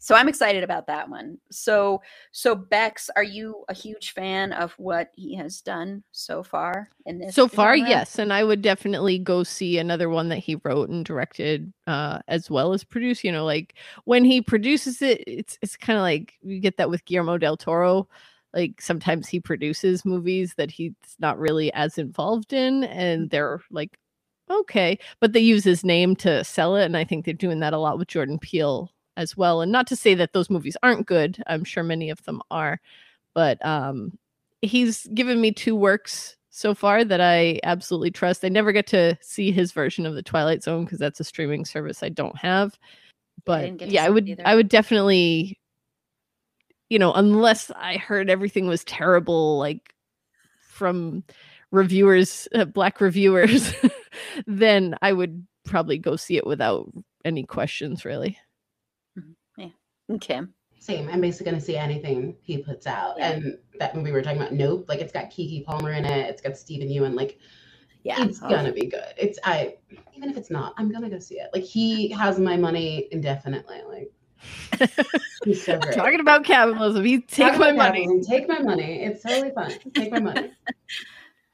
so 0.00 0.16
I'm 0.16 0.28
excited 0.28 0.64
about 0.64 0.88
that 0.88 1.08
one. 1.08 1.38
So 1.52 2.02
so 2.32 2.56
Bex, 2.56 3.10
are 3.14 3.22
you 3.22 3.64
a 3.68 3.74
huge 3.74 4.10
fan 4.10 4.52
of 4.52 4.72
what 4.72 5.10
he 5.14 5.36
has 5.36 5.60
done 5.60 6.02
so 6.10 6.42
far 6.42 6.88
in 7.06 7.18
this? 7.18 7.36
so 7.36 7.46
far 7.46 7.76
genre? 7.76 7.88
yes 7.88 8.18
and 8.18 8.32
i 8.32 8.42
would 8.42 8.60
definitely 8.60 9.18
go 9.18 9.44
see 9.44 9.78
another 9.78 10.08
one 10.08 10.28
that 10.30 10.38
he 10.38 10.56
wrote 10.64 10.88
and 10.88 11.04
directed 11.04 11.72
uh 11.86 12.18
as 12.26 12.50
well 12.50 12.72
as 12.72 12.82
produce, 12.82 13.22
you 13.22 13.30
know 13.30 13.44
like 13.44 13.74
when 14.04 14.24
he 14.24 14.40
produces 14.40 15.00
it 15.00 15.22
it's 15.26 15.58
it's 15.62 15.76
kind 15.76 15.96
of 15.96 16.02
like 16.02 16.34
you 16.42 16.58
get 16.58 16.76
that 16.76 16.90
with 16.90 17.04
guillermo 17.04 17.38
del 17.38 17.56
toro 17.56 18.08
like 18.52 18.80
sometimes 18.80 19.28
he 19.28 19.40
produces 19.40 20.04
movies 20.04 20.54
that 20.56 20.70
he's 20.70 20.92
not 21.18 21.38
really 21.38 21.72
as 21.72 21.98
involved 21.98 22.52
in 22.52 22.84
and 22.84 23.30
they're 23.30 23.60
like 23.70 23.98
okay 24.50 24.98
but 25.20 25.32
they 25.32 25.40
use 25.40 25.64
his 25.64 25.84
name 25.84 26.14
to 26.14 26.44
sell 26.44 26.76
it 26.76 26.84
and 26.84 26.96
i 26.96 27.04
think 27.04 27.24
they're 27.24 27.34
doing 27.34 27.60
that 27.60 27.72
a 27.72 27.78
lot 27.78 27.98
with 27.98 28.08
jordan 28.08 28.38
peele 28.38 28.90
as 29.16 29.36
well 29.36 29.60
and 29.60 29.70
not 29.70 29.86
to 29.86 29.96
say 29.96 30.14
that 30.14 30.32
those 30.32 30.50
movies 30.50 30.76
aren't 30.82 31.06
good 31.06 31.42
i'm 31.46 31.64
sure 31.64 31.82
many 31.82 32.10
of 32.10 32.22
them 32.24 32.42
are 32.50 32.80
but 33.32 33.64
um 33.64 34.16
he's 34.62 35.06
given 35.08 35.40
me 35.40 35.52
two 35.52 35.76
works 35.76 36.36
so 36.50 36.72
far 36.72 37.04
that 37.04 37.20
I 37.20 37.58
absolutely 37.64 38.12
trust. 38.12 38.44
I 38.44 38.48
never 38.48 38.70
get 38.70 38.86
to 38.88 39.18
see 39.20 39.50
his 39.50 39.72
version 39.72 40.06
of 40.06 40.14
the 40.14 40.22
Twilight 40.22 40.62
Zone 40.62 40.84
because 40.84 41.00
that's 41.00 41.18
a 41.18 41.24
streaming 41.24 41.64
service 41.64 42.00
I 42.00 42.10
don't 42.10 42.36
have. 42.38 42.78
But 43.44 43.62
didn't 43.62 43.76
get 43.78 43.86
to 43.86 43.92
yeah, 43.92 44.04
I 44.04 44.10
would 44.10 44.28
either. 44.28 44.46
I 44.46 44.54
would 44.54 44.68
definitely 44.68 45.58
you 46.88 46.98
know, 46.98 47.12
unless 47.12 47.72
I 47.72 47.96
heard 47.96 48.30
everything 48.30 48.68
was 48.68 48.84
terrible 48.84 49.58
like 49.58 49.94
from 50.68 51.24
reviewers, 51.72 52.46
uh, 52.54 52.66
black 52.66 53.00
reviewers, 53.00 53.74
then 54.46 54.94
I 55.02 55.12
would 55.12 55.46
probably 55.64 55.98
go 55.98 56.16
see 56.16 56.36
it 56.36 56.46
without 56.46 56.90
any 57.24 57.44
questions 57.44 58.04
really. 58.04 58.38
Mm-hmm. 59.18 59.60
Yeah. 59.62 60.14
Okay. 60.16 60.40
Same. 60.78 61.08
I'm 61.08 61.20
basically 61.22 61.50
gonna 61.50 61.62
see 61.62 61.76
anything 61.76 62.36
he 62.42 62.58
puts 62.58 62.86
out. 62.86 63.14
Yeah. 63.18 63.30
And 63.32 63.58
that 63.78 63.94
movie 63.94 64.10
we 64.10 64.12
were 64.12 64.22
talking 64.22 64.40
about, 64.40 64.52
Nope, 64.52 64.86
like 64.88 65.00
it's 65.00 65.12
got 65.12 65.30
Keke 65.30 65.64
Palmer 65.64 65.92
in 65.92 66.04
it, 66.04 66.28
it's 66.28 66.42
got 66.42 66.56
Steven 66.58 66.88
Yeun, 66.88 67.14
like 67.14 67.38
Yeah. 68.02 68.22
it's 68.24 68.40
Oh, 68.42 68.48
gonna 68.48 68.72
be 68.72 68.86
good. 68.86 69.14
It's 69.16 69.38
I 69.44 69.76
even 70.14 70.28
if 70.28 70.36
it's 70.36 70.50
not, 70.50 70.74
I'm 70.76 70.92
gonna 70.92 71.08
go 71.08 71.18
see 71.18 71.36
it. 71.36 71.48
Like 71.54 71.64
he 71.64 72.08
has 72.10 72.38
my 72.38 72.56
money 72.56 73.08
indefinitely. 73.12 73.80
Like 73.88 74.10
he's 75.44 75.64
so 75.64 75.78
great. 75.78 75.94
Talking 75.94 76.20
about 76.20 76.44
capitalism, 76.44 77.02
he 77.04 77.20
take 77.22 77.52
Talk 77.52 77.58
my 77.58 77.72
money. 77.72 78.00
capitalism, 78.02 78.30
Take 78.30 78.46
my 78.48 78.58
money. 78.58 79.02
It's 79.04 79.22
totally 79.22 79.52
fun. 79.52 79.72
Take 79.94 80.12
my 80.12 80.20
money. 80.20 80.50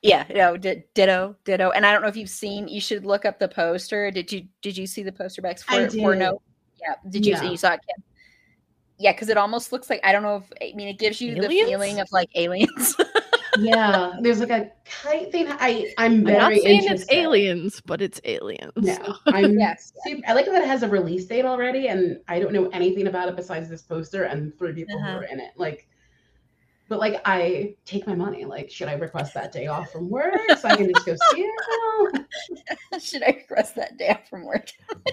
Yeah, 0.02 0.24
no, 0.34 0.56
di- 0.56 0.82
ditto, 0.94 1.36
ditto. 1.44 1.70
And 1.70 1.84
I 1.84 1.92
don't 1.92 2.00
know 2.02 2.08
if 2.08 2.16
you've 2.16 2.30
seen. 2.30 2.68
You 2.68 2.80
should 2.80 3.04
look 3.04 3.24
up 3.26 3.38
the 3.38 3.48
poster. 3.48 4.10
Did 4.10 4.32
you 4.32 4.46
Did 4.62 4.76
you 4.78 4.86
see 4.86 5.02
the 5.02 5.12
poster 5.12 5.42
Bex 5.42 5.62
for 5.62 5.72
I 5.74 5.88
for 5.88 6.14
no? 6.16 6.40
Yeah. 6.80 6.94
Did 7.10 7.26
you? 7.26 7.32
Yeah. 7.34 7.42
You 7.42 7.56
saw 7.58 7.72
it? 7.74 7.80
Kim? 7.86 8.02
Yeah, 8.98 9.12
because 9.12 9.28
it 9.28 9.36
almost 9.36 9.72
looks 9.72 9.90
like 9.90 10.00
I 10.02 10.12
don't 10.12 10.22
know 10.22 10.36
if 10.36 10.44
I 10.62 10.74
mean 10.74 10.88
it 10.88 10.98
gives 10.98 11.20
you 11.20 11.34
the 11.34 11.48
feeling 11.48 12.00
of 12.00 12.08
like 12.12 12.30
aliens. 12.34 12.96
Yeah. 13.58 14.12
There's 14.22 14.38
like 14.38 14.50
a 14.50 14.70
kite 14.84 15.32
thing. 15.32 15.48
I 15.48 15.92
I'm 15.98 16.12
I'm 16.20 16.24
very 16.24 16.38
not 16.38 16.52
saying 16.62 16.82
interested. 16.82 17.02
it's 17.02 17.12
aliens, 17.12 17.82
but 17.84 18.00
it's 18.00 18.20
aliens. 18.24 18.72
No, 18.76 19.16
I'm 19.26 19.58
Yes. 19.58 19.92
super, 20.06 20.22
I 20.28 20.34
like 20.34 20.46
that 20.46 20.62
it 20.62 20.68
has 20.68 20.84
a 20.84 20.88
release 20.88 21.26
date 21.26 21.44
already, 21.44 21.88
and 21.88 22.20
I 22.28 22.38
don't 22.38 22.52
know 22.52 22.68
anything 22.68 23.08
about 23.08 23.28
it 23.28 23.34
besides 23.34 23.68
this 23.68 23.82
poster 23.82 24.22
and 24.22 24.56
three 24.56 24.72
people 24.72 24.96
Uh-huh. 25.00 25.10
who 25.14 25.18
are 25.18 25.24
in 25.24 25.40
it. 25.40 25.50
Like, 25.56 25.88
but 26.90 26.98
like, 26.98 27.22
I 27.24 27.74
take 27.86 28.06
my 28.06 28.14
money. 28.14 28.44
Like, 28.44 28.70
should 28.70 28.88
I 28.88 28.92
request 28.94 29.32
that 29.34 29.52
day 29.52 29.68
off 29.68 29.90
from 29.90 30.10
work 30.10 30.34
so 30.58 30.68
I 30.68 30.76
can 30.76 30.92
just 30.92 31.06
go 31.06 31.14
see 31.32 31.40
it? 31.40 32.24
now? 32.92 32.98
should 32.98 33.22
I 33.22 33.28
request 33.28 33.76
that 33.76 33.96
day 33.96 34.10
off 34.10 34.28
from 34.28 34.44
work? 34.44 34.66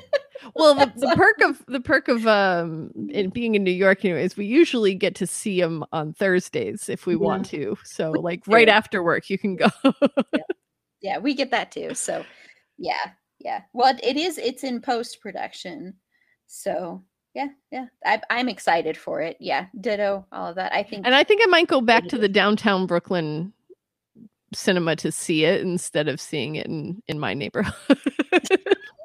well 0.56 0.76
the, 0.76 0.86
the 0.96 1.14
perk 1.16 1.42
of 1.50 1.66
the 1.68 1.80
perk 1.80 2.08
of 2.08 2.26
um 2.28 2.92
in 3.10 3.30
being 3.30 3.56
in 3.56 3.64
new 3.64 3.72
york 3.72 4.06
anyways 4.06 4.38
we 4.38 4.46
usually 4.46 4.94
get 4.94 5.16
to 5.16 5.26
see 5.26 5.60
them 5.60 5.84
on 5.92 6.14
thursdays 6.14 6.90
if 6.90 7.06
we 7.08 7.14
Yeah. 7.14 7.20
want 7.20 7.46
to 7.48 7.76
so 7.84 8.12
like 8.12 8.44
right 8.48 8.68
do. 8.68 8.72
after 8.72 9.04
work 9.04 9.30
you 9.32 9.38
can 9.38 9.56
go 9.56 9.68
Yeah, 11.02 11.20
we 11.20 11.34
get 11.34 11.52
that 11.52 11.72
too. 11.72 11.94
So, 11.94 12.26
yeah, 12.78 13.12
yeah. 13.40 13.62
Well, 13.74 13.94
it- 13.96 14.04
it 14.04 14.18
is. 14.18 14.38
It's 14.38 14.64
in 14.64 14.82
post 14.82 15.22
production. 15.22 15.94
So, 16.48 17.04
yeah, 17.38 17.48
yeah. 17.72 17.86
I, 18.04 18.22
I'm 18.30 18.50
excited 18.50 18.98
for 18.98 19.22
it. 19.22 19.38
Yeah, 19.40 19.68
ditto. 19.80 20.26
All 20.32 20.48
of 20.50 20.56
that. 20.56 20.74
I 20.74 20.82
think. 20.84 21.06
and 21.06 21.14
i 21.16 21.24
think 21.24 21.42
i 21.44 21.48
might 21.56 21.68
go 21.68 21.80
back 21.82 22.08
to 22.08 22.18
the 22.18 22.28
downtown 22.28 22.88
brooklyn 22.88 23.54
cinema 24.54 24.96
to 24.96 25.12
see 25.12 25.44
it 25.46 25.62
instead 25.62 26.08
of 26.08 26.20
seeing 26.20 26.56
it 26.56 26.66
in 26.66 27.02
in 27.08 27.20
my 27.20 27.34
neighborhood 27.34 27.76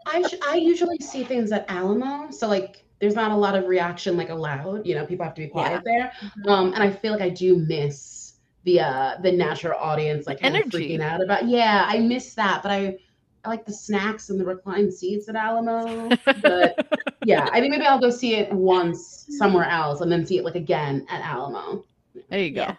I 0.06 0.22
sh- 0.28 0.40
I 0.46 0.54
usually 0.56 0.98
see 0.98 1.22
things 1.24 1.52
at 1.52 1.64
Alamo, 1.68 2.30
so 2.30 2.48
like, 2.48 2.84
there's 3.00 3.14
not 3.14 3.30
a 3.30 3.36
lot 3.36 3.54
of 3.54 3.66
reaction 3.66 4.16
like 4.16 4.30
allowed. 4.30 4.84
You 4.86 4.94
know, 4.96 5.06
people 5.06 5.24
have 5.24 5.34
to 5.34 5.42
be 5.42 5.48
quiet 5.48 5.82
there. 5.84 6.12
Mhm. 6.20 6.50
Um, 6.50 6.74
and 6.74 6.82
I 6.82 6.90
feel 6.90 7.12
like 7.12 7.22
I 7.22 7.30
do 7.30 7.56
miss 7.58 8.34
the 8.64 8.80
uh 8.80 9.14
the 9.22 9.32
natural 9.32 9.78
audience 9.78 10.26
like 10.26 10.40
kind 10.40 10.56
of 10.56 10.62
Energy. 10.62 10.96
freaking 10.98 11.02
out 11.02 11.22
about. 11.22 11.46
Yeah, 11.46 11.84
I 11.86 11.98
miss 12.00 12.34
that, 12.34 12.62
but 12.64 12.72
I 12.72 12.98
I 13.44 13.48
like 13.48 13.64
the 13.66 13.72
snacks 13.72 14.30
and 14.30 14.38
the 14.38 14.44
reclined 14.44 14.92
seats 14.94 15.28
at 15.28 15.34
Alamo. 15.36 16.08
But 16.42 16.86
yeah, 17.24 17.48
I 17.52 17.60
think 17.60 17.70
maybe 17.72 17.84
I'll 17.84 18.00
go 18.00 18.10
see 18.10 18.34
it 18.36 18.52
once 18.52 19.26
somewhere 19.30 19.64
else 19.64 20.00
and 20.00 20.10
then 20.10 20.24
see 20.24 20.38
it 20.38 20.44
like 20.44 20.54
again 20.54 21.06
at 21.10 21.20
Alamo. 21.22 21.84
there 22.30 22.40
you 22.40 22.50
go 22.50 22.60
Yeah. 22.62 22.76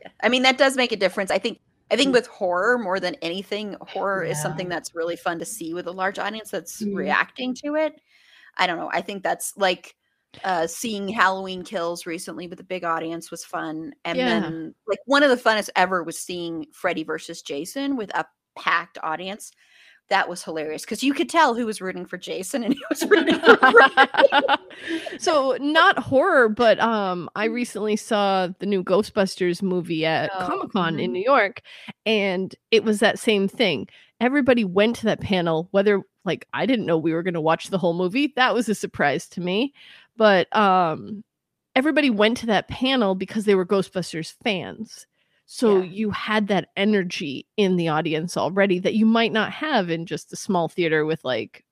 Yeah. 0.00 0.08
I 0.22 0.28
mean, 0.28 0.42
that 0.42 0.56
does 0.58 0.76
make 0.76 0.92
a 0.92 0.96
difference. 0.96 1.30
I 1.30 1.38
think. 1.38 1.60
I 1.90 1.96
think 1.96 2.12
with 2.12 2.26
horror 2.26 2.76
more 2.76 3.00
than 3.00 3.14
anything, 3.22 3.74
horror 3.80 4.22
is 4.22 4.40
something 4.42 4.68
that's 4.68 4.94
really 4.94 5.16
fun 5.16 5.38
to 5.38 5.46
see 5.46 5.72
with 5.72 5.86
a 5.86 5.90
large 5.90 6.18
audience 6.18 6.50
that's 6.50 6.82
Mhm. 6.82 6.94
reacting 6.94 7.54
to 7.64 7.76
it. 7.76 7.98
I 8.58 8.66
don't 8.66 8.76
know. 8.76 8.90
I 8.92 9.00
think 9.00 9.22
that's 9.22 9.56
like 9.56 9.94
uh 10.44 10.66
seeing 10.66 11.08
Halloween 11.08 11.64
Kills 11.64 12.04
recently 12.04 12.46
with 12.46 12.60
a 12.60 12.64
big 12.64 12.84
audience 12.84 13.30
was 13.30 13.42
fun. 13.42 13.94
And 14.04 14.18
Yeah. 14.18 14.40
then 14.40 14.74
like 14.86 14.98
one 15.06 15.22
of 15.22 15.30
the 15.30 15.36
funnest 15.50 15.70
ever 15.76 16.02
was 16.02 16.18
seeing 16.18 16.66
Freddy 16.72 17.04
versus 17.04 17.40
Jason 17.40 17.96
with 17.96 18.14
a 18.14 18.26
packed 18.54 18.98
audience. 19.02 19.50
That 20.10 20.28
was 20.28 20.42
hilarious 20.42 20.82
because 20.82 21.02
you 21.02 21.12
could 21.12 21.28
tell 21.28 21.54
who 21.54 21.66
was 21.66 21.80
rooting 21.80 22.06
for 22.06 22.16
Jason 22.16 22.64
and 22.64 22.74
who 22.74 22.80
was 22.88 23.04
rooting 23.10 23.38
for 23.40 23.58
so 25.18 25.56
not 25.60 25.98
horror 25.98 26.48
but 26.48 26.78
um 26.80 27.28
i 27.34 27.44
recently 27.44 27.96
saw 27.96 28.48
the 28.58 28.66
new 28.66 28.82
ghostbusters 28.84 29.62
movie 29.62 30.06
at 30.06 30.30
Oh, 30.34 30.46
comic-con 30.46 31.00
in 31.00 31.10
mhm. 31.10 31.14
new 31.14 31.24
york 31.24 31.62
and 32.06 32.54
it 32.70 32.84
was 32.84 33.00
that 33.00 33.18
same 33.18 33.48
thing. 33.48 33.88
Everybody 34.20 34.64
went 34.64 34.96
to 34.96 35.04
that 35.06 35.20
panel 35.20 35.68
whether 35.72 36.02
like 36.24 36.46
i 36.52 36.64
didn't 36.64 36.86
know 36.86 36.96
we 36.98 37.12
were 37.12 37.22
going 37.22 37.34
to 37.34 37.40
watch 37.40 37.68
the 37.68 37.78
whole 37.78 37.94
movie 37.94 38.32
that 38.36 38.54
was 38.54 38.68
a 38.68 38.74
surprise 38.74 39.26
to 39.28 39.40
me 39.40 39.72
but 40.16 40.54
um 40.56 41.24
everybody 41.74 42.10
went 42.10 42.36
to 42.38 42.46
that 42.46 42.68
panel 42.68 43.14
because 43.14 43.44
they 43.44 43.54
were 43.54 43.66
ghostbusters 43.66 44.34
fans 44.44 45.06
so 45.50 45.78
Yeah. 45.78 45.84
you 45.84 46.10
had 46.10 46.48
that 46.48 46.68
energy 46.76 47.46
in 47.56 47.76
the 47.76 47.88
audience 47.88 48.36
already 48.36 48.78
that 48.80 48.94
you 48.94 49.06
might 49.06 49.32
not 49.32 49.50
have 49.50 49.88
in 49.88 50.04
just 50.04 50.30
a 50.30 50.36
small 50.36 50.68
theater 50.68 51.06
with 51.06 51.24
like 51.24 51.64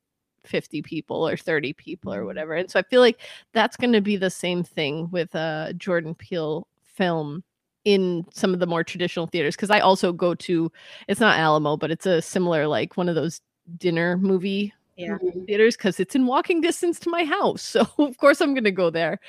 50 0.44 0.80
people 0.80 1.28
or 1.28 1.36
30 1.36 1.74
people 1.74 2.12
or 2.14 2.24
whatever. 2.24 2.54
And 2.54 2.70
so 2.70 2.80
I 2.80 2.84
feel 2.84 3.02
like 3.02 3.20
that's 3.52 3.76
going 3.76 3.92
to 3.92 4.00
be 4.00 4.16
the 4.16 4.30
same 4.30 4.62
thing 4.64 5.10
with 5.10 5.34
a 5.34 5.74
Jordan 5.76 6.14
Peele 6.14 6.66
film 6.84 7.44
in 7.84 8.24
some 8.32 8.54
of 8.54 8.60
the 8.60 8.66
more 8.66 8.82
traditional 8.82 9.26
theaters 9.26 9.56
because 9.56 9.70
I 9.70 9.80
also 9.80 10.10
go 10.10 10.34
to 10.34 10.72
it's 11.06 11.20
not 11.20 11.38
Alamo, 11.38 11.76
but 11.76 11.90
it's 11.90 12.06
a 12.06 12.22
similar 12.22 12.66
like 12.66 12.96
one 12.96 13.10
of 13.10 13.14
those 13.14 13.42
dinner 13.76 14.16
movie 14.16 14.72
Yeah. 14.96 15.18
Theaters 15.46 15.76
because 15.76 16.00
it's 16.00 16.14
in 16.14 16.26
walking 16.26 16.60
distance 16.62 16.98
to 17.00 17.10
my 17.10 17.24
house. 17.24 17.62
So 17.76 17.86
of 17.98 18.16
course 18.18 18.40
I'm 18.40 18.54
going 18.54 18.64
to 18.64 18.70
go 18.70 18.88
there. 18.90 19.20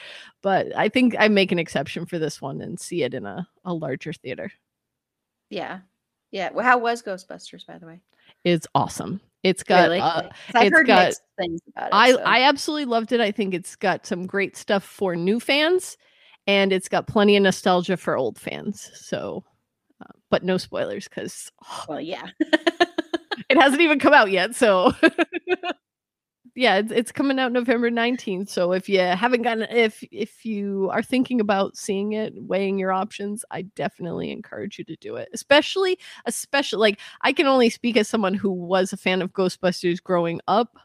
But 0.42 0.76
I 0.76 0.88
think 0.90 1.16
I 1.20 1.28
make 1.28 1.52
an 1.52 1.60
exception 1.60 2.06
for 2.06 2.18
this 2.20 2.42
one 2.42 2.62
and 2.62 2.80
see 2.80 3.04
it 3.04 3.14
in 3.14 3.26
a, 3.26 3.48
a 3.66 3.74
larger 3.74 4.14
theater. 4.14 4.50
Yeah. 5.50 5.80
Yeah. 6.32 6.50
Well, 6.54 6.66
how 6.66 6.78
was 6.78 7.04
Ghostbusters, 7.04 7.66
by 7.66 7.78
the 7.78 7.86
way? 7.88 8.00
It's 8.44 8.68
awesome. 8.76 9.20
It's 9.44 9.64
got 9.64 9.84
Really? 9.84 10.00
uh, 10.00 10.30
I've 10.54 10.68
it's 10.68 10.76
heard 10.78 10.88
got- 10.88 11.06
mixed 11.08 11.22
things 11.38 11.62
about 11.76 11.88
it. 11.88 11.94
I 11.94 12.12
so- 12.14 12.22
I 12.24 12.42
absolutely 12.44 12.86
loved 12.86 13.12
it. 13.12 13.20
I 13.22 13.32
think 13.32 13.54
it's 13.54 13.76
got 13.76 14.06
some 14.06 14.26
great 14.26 14.56
stuff 14.58 14.84
for 14.84 15.16
new 15.16 15.40
fans 15.40 15.98
and 16.48 16.72
it's 16.72 16.88
got 16.90 17.08
plenty 17.08 17.36
of 17.36 17.44
nostalgia 17.44 17.98
for 17.98 18.16
old 18.18 18.40
fans. 18.40 18.90
So, 18.96 19.44
uh, 20.02 20.12
but 20.30 20.44
no 20.44 20.58
spoilers 20.58 21.08
because 21.10 21.52
Well, 21.90 22.02
yeah. 22.02 22.28
it 23.50 23.58
hasn't 23.58 23.82
even 23.82 24.00
come 24.00 24.14
out 24.14 24.32
yet. 24.32 24.56
So, 24.56 24.94
yeah, 26.56 26.78
it's, 26.78 26.92
it's 26.92 27.12
coming 27.12 27.40
out 27.40 27.52
November 27.52 27.92
19th. 27.92 28.50
So 28.50 28.72
if 28.72 28.90
you 28.90 29.00
haven't 29.00 29.44
gotten, 29.44 29.64
if 29.70 30.04
if 30.12 30.46
you 30.46 30.90
are 30.92 31.04
thinking 31.04 31.40
about 31.40 31.78
seeing 31.78 32.14
it, 32.14 32.34
weighing 32.36 32.80
your 32.80 32.92
options, 32.92 33.46
I 33.52 33.64
definitely 33.64 34.32
encourage 34.32 34.80
you 34.80 34.86
to 34.86 34.96
do 34.98 35.16
it. 35.16 35.30
Especially, 35.34 36.00
especially 36.26 36.80
like 36.80 37.00
I 37.22 37.34
can 37.34 37.48
only 37.48 37.70
speak 37.70 37.98
as 37.98 38.08
someone 38.08 38.34
who 38.34 38.52
was 38.52 38.92
a 38.94 38.98
fan 38.98 39.22
of 39.22 39.34
Ghostbusters 39.34 40.02
growing 40.02 40.42
up. 40.48 40.78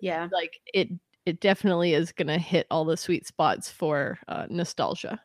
yeah. 0.00 0.28
Like 0.32 0.60
it, 0.72 0.88
it 1.26 1.40
definitely 1.40 1.94
is 1.94 2.10
gonna 2.12 2.38
hit 2.38 2.66
all 2.70 2.84
the 2.84 2.96
sweet 2.96 3.26
spots 3.26 3.70
for 3.70 4.18
uh, 4.28 4.46
nostalgia. 4.48 5.20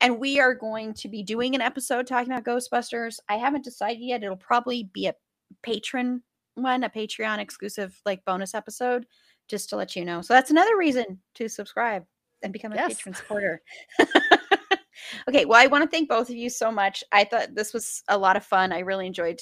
And 0.00 0.20
we 0.20 0.38
are 0.38 0.54
going 0.54 0.94
to 0.94 1.08
be 1.08 1.22
doing 1.24 1.54
an 1.54 1.60
episode 1.60 2.06
talking 2.06 2.32
about 2.32 2.44
Ghostbusters. 2.44 3.18
I 3.28 3.36
haven't 3.36 3.64
decided 3.64 4.00
yet. 4.00 4.22
It'll 4.22 4.36
probably 4.36 4.88
be 4.92 5.06
a 5.06 5.14
patron 5.62 6.22
one, 6.54 6.84
a 6.84 6.90
Patreon 6.90 7.38
exclusive 7.38 8.00
like 8.04 8.24
bonus 8.24 8.54
episode, 8.54 9.06
just 9.48 9.68
to 9.70 9.76
let 9.76 9.94
you 9.96 10.04
know. 10.04 10.20
So 10.20 10.34
that's 10.34 10.50
another 10.50 10.76
reason 10.76 11.20
to 11.34 11.48
subscribe 11.48 12.04
and 12.42 12.52
become 12.52 12.72
a 12.72 12.76
Yes. 12.76 12.94
patron 12.94 13.14
supporter. 13.14 13.62
okay, 15.28 15.44
well, 15.44 15.60
I 15.60 15.66
want 15.66 15.84
to 15.84 15.90
thank 15.90 16.08
both 16.08 16.30
of 16.30 16.36
you 16.36 16.50
so 16.50 16.70
much. 16.70 17.02
I 17.12 17.24
thought 17.24 17.54
this 17.54 17.72
was 17.72 18.02
a 18.08 18.18
lot 18.18 18.36
of 18.36 18.44
fun. 18.44 18.72
I 18.72 18.80
really 18.80 19.06
enjoyed 19.06 19.40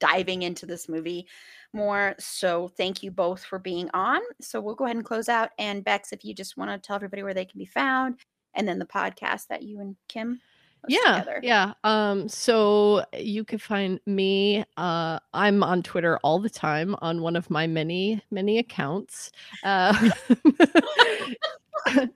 diving 0.00 0.42
into 0.42 0.66
this 0.66 0.88
movie 0.88 1.26
more. 1.72 2.14
So 2.18 2.68
thank 2.68 3.02
you 3.02 3.10
both 3.10 3.44
for 3.44 3.58
being 3.58 3.88
on. 3.94 4.20
So 4.40 4.60
we'll 4.60 4.74
go 4.74 4.84
ahead 4.84 4.96
and 4.96 5.04
close 5.04 5.28
out. 5.28 5.50
And 5.58 5.84
Bex, 5.84 6.12
if 6.12 6.24
you 6.24 6.34
just 6.34 6.56
want 6.56 6.70
to 6.70 6.86
tell 6.86 6.96
everybody 6.96 7.22
where 7.22 7.34
they 7.34 7.44
can 7.44 7.58
be 7.58 7.66
found, 7.66 8.16
and 8.54 8.68
then 8.68 8.78
the 8.78 8.86
podcast 8.86 9.48
that 9.48 9.62
you 9.62 9.80
and 9.80 9.96
Kim 10.08 10.40
yeah 10.88 11.18
together. 11.20 11.40
yeah 11.42 11.72
um 11.84 12.28
so 12.28 13.04
you 13.18 13.44
can 13.44 13.58
find 13.58 14.00
me 14.06 14.64
uh 14.76 15.18
i'm 15.32 15.62
on 15.62 15.82
twitter 15.82 16.18
all 16.18 16.38
the 16.38 16.50
time 16.50 16.94
on 17.00 17.22
one 17.22 17.36
of 17.36 17.50
my 17.50 17.66
many 17.66 18.22
many 18.30 18.58
accounts 18.58 19.30
uh 19.64 20.10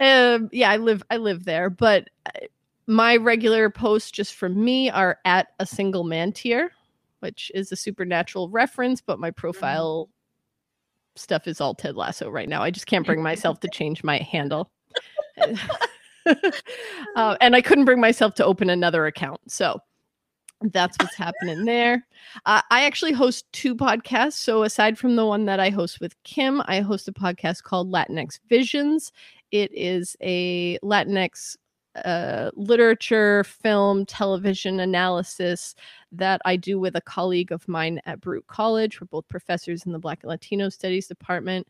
um 0.00 0.48
yeah 0.52 0.70
i 0.70 0.76
live 0.76 1.02
i 1.10 1.16
live 1.16 1.44
there 1.44 1.70
but 1.70 2.08
uh, 2.26 2.40
my 2.86 3.16
regular 3.16 3.68
posts 3.68 4.10
just 4.10 4.34
from 4.34 4.64
me 4.64 4.88
are 4.90 5.18
at 5.24 5.48
a 5.58 5.66
single 5.66 6.04
man 6.04 6.32
tear 6.32 6.70
which 7.20 7.50
is 7.54 7.72
a 7.72 7.76
supernatural 7.76 8.48
reference 8.48 9.00
but 9.00 9.18
my 9.18 9.30
profile 9.30 10.08
stuff 11.18 11.46
is 11.46 11.60
all 11.60 11.74
ted 11.74 11.96
lasso 11.96 12.30
right 12.30 12.48
now. 12.48 12.62
I 12.62 12.70
just 12.70 12.86
can't 12.86 13.04
bring 13.04 13.22
myself 13.30 13.60
to 13.60 13.68
change 13.68 14.02
my 14.04 14.18
handle 14.18 14.70
uh, 16.26 17.36
and 17.40 17.56
I 17.56 17.60
couldn't 17.60 17.84
bring 17.84 18.00
myself 18.00 18.34
to 18.36 18.44
open 18.44 18.70
another 18.70 19.06
account. 19.06 19.40
So 19.50 19.80
that's 20.60 20.96
what's 20.98 21.14
happening 21.14 21.64
there. 21.64 22.06
Uh, 22.44 22.62
I 22.70 22.84
actually 22.84 23.12
host 23.12 23.46
two 23.52 23.76
podcasts. 23.76 24.34
So 24.34 24.64
aside 24.64 24.98
from 24.98 25.16
the 25.16 25.26
one 25.26 25.44
that 25.44 25.60
I 25.60 25.70
host 25.70 26.00
with 26.00 26.20
Kim, 26.24 26.62
I 26.66 26.80
host 26.80 27.08
a 27.08 27.12
podcast 27.12 27.62
called 27.62 27.92
Latinx 27.92 28.40
Visions. 28.48 29.12
It 29.52 29.70
is 29.72 30.16
a 30.20 30.78
Latinx 30.80 31.56
uh, 32.04 32.50
literature, 32.54 33.44
film, 33.44 34.06
television 34.06 34.80
analysis 34.80 35.74
that 36.12 36.40
I 36.44 36.56
do 36.56 36.78
with 36.78 36.96
a 36.96 37.00
colleague 37.00 37.52
of 37.52 37.66
mine 37.68 38.00
at 38.06 38.20
Baruch 38.20 38.46
College. 38.46 39.00
We're 39.00 39.06
both 39.06 39.28
professors 39.28 39.86
in 39.86 39.92
the 39.92 39.98
Black 39.98 40.22
and 40.22 40.30
Latino 40.30 40.68
Studies 40.68 41.06
department. 41.06 41.66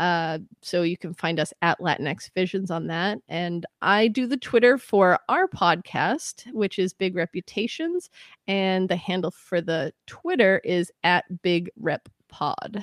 Uh, 0.00 0.38
so 0.62 0.80
you 0.80 0.96
can 0.96 1.12
find 1.12 1.38
us 1.38 1.52
at 1.60 1.78
Latinx 1.78 2.30
Visions 2.34 2.70
on 2.70 2.86
that. 2.86 3.18
And 3.28 3.66
I 3.82 4.08
do 4.08 4.26
the 4.26 4.38
Twitter 4.38 4.78
for 4.78 5.18
our 5.28 5.46
podcast, 5.46 6.50
which 6.54 6.78
is 6.78 6.94
Big 6.94 7.14
Reputations. 7.14 8.08
And 8.48 8.88
the 8.88 8.96
handle 8.96 9.30
for 9.30 9.60
the 9.60 9.92
Twitter 10.06 10.62
is 10.64 10.90
at 11.04 11.42
Big 11.42 11.70
Rep 11.78 12.08
Pod. 12.30 12.82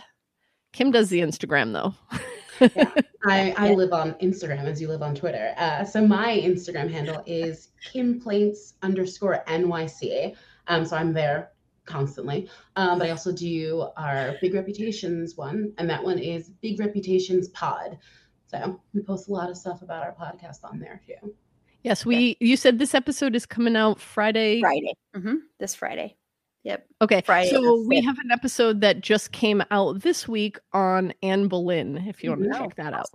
Kim 0.73 0.91
does 0.91 1.09
the 1.09 1.21
Instagram 1.21 1.73
though. 1.73 1.95
I, 3.25 3.51
I 3.57 3.73
live 3.73 3.93
on 3.93 4.13
Instagram 4.15 4.65
as 4.65 4.79
you 4.79 4.87
live 4.87 5.01
on 5.01 5.15
Twitter. 5.15 5.55
Uh, 5.57 5.83
so 5.83 6.05
my 6.05 6.37
Instagram 6.37 6.91
handle 6.91 7.23
is 7.25 7.69
complaints 7.91 8.75
underscore 8.83 9.43
NYC. 9.47 10.35
Um, 10.67 10.85
so 10.85 10.97
I'm 10.97 11.13
there 11.13 11.49
constantly. 11.87 12.49
Um, 12.75 12.99
but 12.99 13.07
I 13.07 13.11
also 13.11 13.31
do 13.31 13.87
our 13.97 14.35
Big 14.41 14.53
Reputations 14.53 15.35
one, 15.35 15.73
and 15.79 15.89
that 15.89 16.03
one 16.03 16.19
is 16.19 16.49
Big 16.61 16.79
Reputations 16.79 17.47
Pod. 17.49 17.97
So 18.45 18.79
we 18.93 19.01
post 19.01 19.27
a 19.29 19.31
lot 19.31 19.49
of 19.49 19.57
stuff 19.57 19.81
about 19.81 20.03
our 20.03 20.13
podcast 20.13 20.63
on 20.63 20.79
there 20.79 21.01
too. 21.05 21.33
yes, 21.83 22.05
we 22.05 22.37
you 22.39 22.55
said 22.57 22.77
this 22.79 22.93
episode 22.93 23.35
is 23.35 23.45
coming 23.45 23.75
out 23.75 23.99
Friday. 23.99 24.61
Friday. 24.61 24.93
hmm 25.15 25.35
This 25.59 25.73
Friday. 25.75 26.15
Yep. 26.63 26.85
Okay. 27.01 27.21
Friday 27.25 27.49
so 27.49 27.83
we 27.87 28.01
5th. 28.01 28.05
have 28.05 28.19
an 28.19 28.31
episode 28.31 28.81
that 28.81 28.99
just 29.01 29.31
came 29.31 29.63
out 29.71 30.01
this 30.01 30.27
week 30.27 30.59
on 30.73 31.13
Anne 31.23 31.47
Boleyn, 31.47 31.97
if 32.07 32.23
you 32.23 32.31
want 32.31 32.43
to 32.43 32.49
Oh, 32.49 32.59
check 32.59 32.75
that 32.75 32.93
out. 32.93 33.05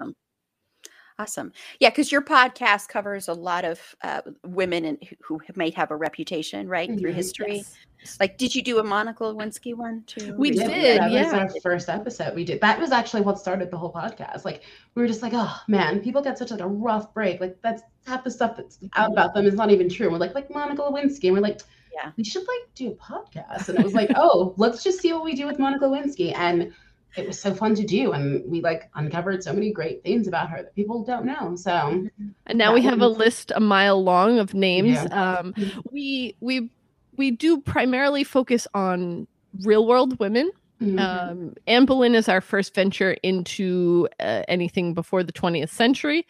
Awesome. 1.19 1.33
Awesome. 1.33 1.53
Yeah, 1.81 1.91
because 1.91 2.11
your 2.13 2.23
podcast 2.23 2.89
covers 2.89 3.29
a 3.29 3.33
lot 3.33 3.65
of 3.65 3.95
uh, 4.03 4.23
women 4.45 4.85
and 4.85 4.99
who, 5.23 5.39
who 5.39 5.53
may 5.57 5.71
have 5.71 5.91
a 5.91 5.97
reputation, 5.97 6.69
right, 6.69 6.89
through 6.99 7.13
Mhm. 7.13 7.15
history. 7.15 7.57
Yes. 8.01 8.17
Like, 8.19 8.37
did 8.39 8.55
you 8.55 8.63
do 8.63 8.79
a 8.79 8.83
Monica 8.83 9.23
Lewinsky 9.25 9.75
one 9.77 10.03
too? 10.07 10.35
We 10.37 10.51
Yeah, 10.53 10.67
did, 10.67 11.01
That 11.01 11.11
was 11.13 11.33
yeah. 11.33 11.39
our 11.39 11.51
first 11.63 11.89
episode. 11.89 12.35
We 12.35 12.45
did. 12.45 12.61
That 12.61 12.81
was 12.81 12.91
actually 12.91 13.23
what 13.23 13.39
started 13.39 13.71
the 13.71 13.77
whole 13.79 13.93
podcast. 13.93 14.45
Like 14.45 14.63
we 14.95 15.03
were 15.03 15.07
just 15.09 15.23
like, 15.23 15.33
oh 15.35 15.57
man, 15.69 16.01
people 16.01 16.21
get 16.23 16.37
such 16.39 16.51
like 16.51 16.61
a 16.61 16.67
rough 16.67 17.15
break. 17.15 17.41
Like 17.41 17.57
that's 17.63 17.83
half 18.07 18.25
the 18.25 18.31
stuff 18.31 18.57
that's 18.57 18.79
out 18.97 19.13
about 19.13 19.35
them 19.35 19.47
is 19.47 19.55
not 19.55 19.71
even 19.71 19.89
true. 19.89 20.07
And 20.07 20.13
we're 20.13 20.19
like, 20.19 20.35
like 20.35 20.51
Monica 20.51 20.83
Lewinsky, 20.83 21.25
and 21.25 21.35
we're 21.35 21.41
like, 21.41 21.61
Yeah. 21.95 22.11
we 22.17 22.25
should 22.25 22.43
like 22.43 22.75
do 22.75 22.91
a 22.91 22.95
podcast. 22.97 23.69
And 23.69 23.79
it 23.79 23.85
was 23.85 23.95
like, 23.95 24.11
oh, 24.17 24.55
let's 24.57 24.83
just 24.83 25.01
see 25.01 25.13
what 25.13 25.23
we 25.25 25.35
do 25.35 25.47
with 25.47 25.59
Monica 25.61 25.85
Lewinsky. 25.85 26.35
And 26.37 26.73
it 27.17 27.27
was 27.27 27.39
so 27.39 27.55
fun 27.55 27.75
to 27.75 27.85
do. 27.85 28.13
And 28.13 28.51
we 28.51 28.61
like 28.61 28.91
uncovered 28.95 29.43
so 29.43 29.53
many 29.53 29.73
great 29.73 30.03
things 30.03 30.27
about 30.27 30.49
her 30.51 30.59
that 30.59 30.75
people 30.75 31.05
don't 31.05 31.27
know. 31.27 31.55
So 31.57 32.07
And 32.47 32.59
now 32.59 32.73
we 32.73 32.83
have 32.83 33.01
a 33.01 33.09
list 33.09 33.53
a 33.55 33.61
mile 33.61 34.03
long 34.03 34.39
of 34.39 34.55
names. 34.55 34.91
Yeah. 34.95 35.05
Um, 35.05 35.55
we 35.91 36.37
we 36.41 36.71
we 37.17 37.31
do 37.31 37.61
primarily 37.61 38.25
focus 38.25 38.67
on 38.75 39.27
real 39.61 39.87
world 39.87 40.19
women. 40.19 40.51
mhm. 40.81 40.99
Um, 40.99 41.55
Anne 41.67 41.85
Boleyn 41.85 42.15
is 42.15 42.29
our 42.29 42.41
first 42.41 42.75
venture 42.75 43.13
into 43.23 44.09
uh, 44.19 44.43
anything 44.49 44.95
before 44.95 45.23
the 45.23 45.33
20th 45.33 45.69
century, 45.69 46.27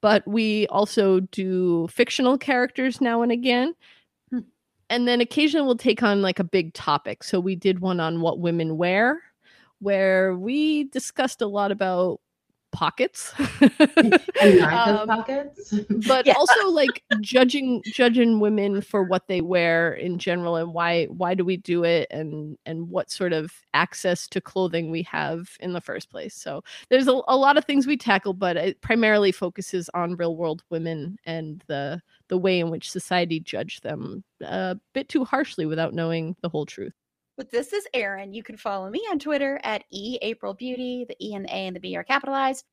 but 0.00 0.26
we 0.26 0.66
also 0.68 1.20
do 1.20 1.88
fictional 1.88 2.38
characters 2.38 3.00
now 3.00 3.22
and 3.22 3.32
again. 3.32 3.74
Hmm. 4.30 4.40
And 4.88 5.08
then 5.08 5.20
occasionally 5.20 5.66
we'll 5.66 5.76
take 5.76 6.02
on 6.04 6.22
like 6.22 6.38
a 6.38 6.44
big 6.44 6.72
topic. 6.74 7.24
So 7.24 7.40
we 7.40 7.56
did 7.56 7.80
one 7.80 7.98
on 7.98 8.20
what 8.20 8.38
women 8.38 8.76
wear, 8.76 9.20
where 9.80 10.34
we 10.34 10.84
discussed 10.84 11.42
a 11.42 11.46
lot 11.46 11.70
about 11.72 12.20
pockets. 12.70 13.32
and 13.98 14.14
Um, 14.62 15.08
pockets. 15.08 15.74
but 16.06 16.26
Yeah. 16.26 16.34
also 16.34 16.68
like 16.70 17.02
judging 17.20 17.82
judging 17.88 18.40
women 18.40 18.80
for 18.82 19.02
what 19.02 19.26
they 19.26 19.40
wear 19.40 19.94
in 19.94 20.18
general 20.18 20.56
and 20.56 20.72
why 20.74 21.06
why 21.06 21.34
do 21.34 21.44
we 21.44 21.56
do 21.56 21.84
it 21.84 22.06
and 22.10 22.56
and 22.66 22.88
what 22.90 23.10
sort 23.10 23.32
of 23.32 23.52
access 23.74 24.28
to 24.28 24.40
clothing 24.40 24.90
we 24.90 25.02
have 25.02 25.48
in 25.60 25.72
the 25.72 25.80
first 25.80 26.10
place 26.10 26.34
so 26.34 26.62
there's 26.90 27.08
a, 27.08 27.20
a 27.28 27.36
lot 27.36 27.56
of 27.56 27.64
things 27.64 27.86
we 27.86 27.96
tackle 27.96 28.34
but 28.34 28.56
it 28.56 28.80
primarily 28.82 29.32
focuses 29.32 29.88
on 29.94 30.14
real 30.16 30.36
world 30.36 30.62
women 30.70 31.16
and 31.24 31.64
the 31.68 32.00
the 32.28 32.38
way 32.38 32.60
in 32.60 32.70
which 32.70 32.90
society 32.90 33.40
judged 33.40 33.82
them 33.82 34.22
a 34.42 34.76
bit 34.92 35.08
too 35.08 35.24
harshly 35.24 35.64
without 35.66 35.94
knowing 35.94 36.36
the 36.42 36.48
whole 36.48 36.66
truth 36.66 36.92
But 37.38 37.52
this 37.52 37.72
is 37.72 37.86
Erin. 37.94 38.34
You 38.34 38.42
can 38.42 38.56
follow 38.56 38.90
me 38.90 38.98
on 39.12 39.20
Twitter 39.20 39.60
at 39.62 39.84
E 39.92 40.18
April 40.22 40.54
Beauty. 40.54 41.06
The 41.08 41.16
E 41.24 41.34
and 41.34 41.44
the 41.44 41.50
A 41.50 41.66
and 41.68 41.76
the 41.76 41.80
B 41.80 41.96
are 41.96 42.02
capitalized. 42.02 42.64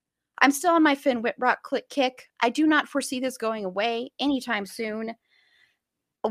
I'm 0.42 0.50
still 0.50 0.72
on 0.72 0.82
my 0.82 0.96
Finn 0.96 1.22
Wittrock 1.22 1.62
click 1.62 1.88
kick. 1.88 2.30
I 2.42 2.50
do 2.50 2.66
not 2.66 2.90
foresee 2.90 3.20
this 3.20 3.38
going 3.38 3.64
away 3.64 4.10
anytime 4.20 4.66
soon. 4.66 5.14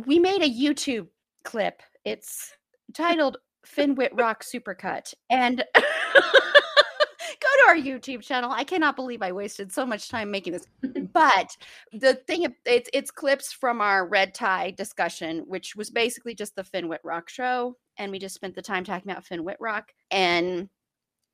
We 0.04 0.18
made 0.18 0.42
a 0.42 0.50
YouTube 0.50 1.06
clip. 1.44 1.80
It's 2.04 2.52
titled 2.92 3.36
Finn 3.64 3.94
Wittrock 3.94 4.42
Supercut. 4.42 5.14
And 5.30 5.64
go 5.74 5.80
to 6.20 7.68
our 7.68 7.76
YouTube 7.76 8.22
channel. 8.22 8.50
I 8.50 8.64
cannot 8.64 8.96
believe 8.96 9.22
I 9.22 9.30
wasted 9.30 9.72
so 9.72 9.86
much 9.86 10.08
time 10.08 10.32
making 10.32 10.54
this. 10.54 10.66
But 11.12 11.56
the 11.92 12.14
thing 12.14 12.52
it's 12.66 12.90
it's 12.92 13.12
clips 13.12 13.52
from 13.52 13.80
our 13.80 14.08
red 14.08 14.34
tie 14.34 14.72
discussion, 14.72 15.44
which 15.46 15.76
was 15.76 15.88
basically 15.88 16.34
just 16.34 16.56
the 16.56 16.64
Finn 16.64 16.88
Wittrock 16.88 17.28
show, 17.28 17.76
and 17.98 18.10
we 18.10 18.18
just 18.18 18.34
spent 18.34 18.54
the 18.54 18.62
time 18.62 18.84
talking 18.84 19.10
about 19.10 19.24
Finn 19.24 19.44
Wittrock. 19.44 19.92
And 20.10 20.68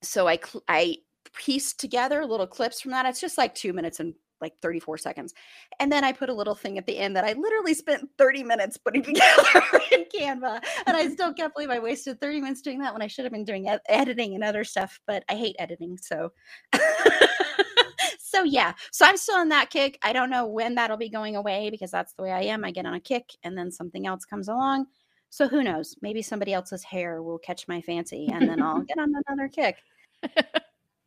so 0.03 0.27
I 0.29 0.37
cl- 0.37 0.65
I 0.69 0.97
pieced 1.35 1.79
together 1.79 2.25
little 2.25 2.47
clips 2.47 2.81
from 2.81 2.93
that. 2.93 3.07
It's 3.07 3.21
just 3.21 3.39
like 3.39 3.55
two 3.55 3.73
minutes 3.73 4.01
and 4.01 4.15
like 4.41 4.55
34 4.63 4.99
seconds. 4.99 5.35
And 5.79 5.93
then 5.93 6.05
I 6.05 6.13
put 6.13 6.29
a 6.31 6.35
little 6.35 6.55
thing 6.55 6.79
at 6.79 6.87
the 6.87 6.97
end 6.97 7.15
that 7.17 7.25
I 7.25 7.35
literally 7.35 7.75
spent 7.75 8.09
30 8.19 8.43
minutes 8.43 8.77
putting 8.79 9.03
together 9.05 9.63
in 9.93 10.05
Canva. 10.05 10.63
And 10.87 10.97
I 10.97 11.09
still 11.09 11.33
can't 11.33 11.55
believe 11.55 11.71
I 11.71 11.79
wasted 11.79 12.21
30 12.21 12.41
minutes 12.41 12.63
doing 12.63 12.79
that 12.81 12.93
when 12.93 13.03
I 13.03 13.07
should 13.07 13.25
have 13.25 13.33
been 13.33 13.45
doing 13.45 13.69
ed- 13.69 13.81
editing 13.89 14.35
and 14.35 14.45
other 14.45 14.65
stuff, 14.65 14.99
but 15.07 15.25
I 15.29 15.35
hate 15.35 15.57
editing. 15.59 15.99
So, 15.99 16.33
so 18.19 18.45
yeah. 18.45 18.73
So 18.93 19.05
I'm 19.05 19.17
still 19.17 19.37
on 19.37 19.49
that 19.51 19.71
kick. 19.71 19.99
I 20.03 20.13
don't 20.13 20.31
know 20.31 20.47
when 20.47 20.75
that'll 20.75 20.97
be 20.97 21.11
going 21.11 21.37
away 21.37 21.71
because 21.71 21.91
that's 21.91 22.15
the 22.15 22.23
way 22.23 22.33
I 22.33 22.43
am. 22.43 22.65
I 22.65 22.71
get 22.71 22.87
on 22.87 22.95
a 22.95 23.01
kick 23.01 23.31
and 23.45 23.57
then 23.57 23.71
something 23.71 24.07
else 24.07 24.25
comes 24.25 24.49
along. 24.49 24.87
So 25.31 25.49
who 25.49 25.63
knows? 25.63 25.97
Maybe 26.03 26.23
somebody 26.23 26.53
else's 26.53 26.83
hair 26.83 27.23
will 27.23 27.39
catch 27.39 27.69
my 27.69 27.81
fancy 27.81 28.29
and 28.33 28.49
then 28.49 28.61
I'll 28.61 28.81
get 28.89 28.99
on 28.99 29.13
another 29.27 29.49
kick. 29.49 29.77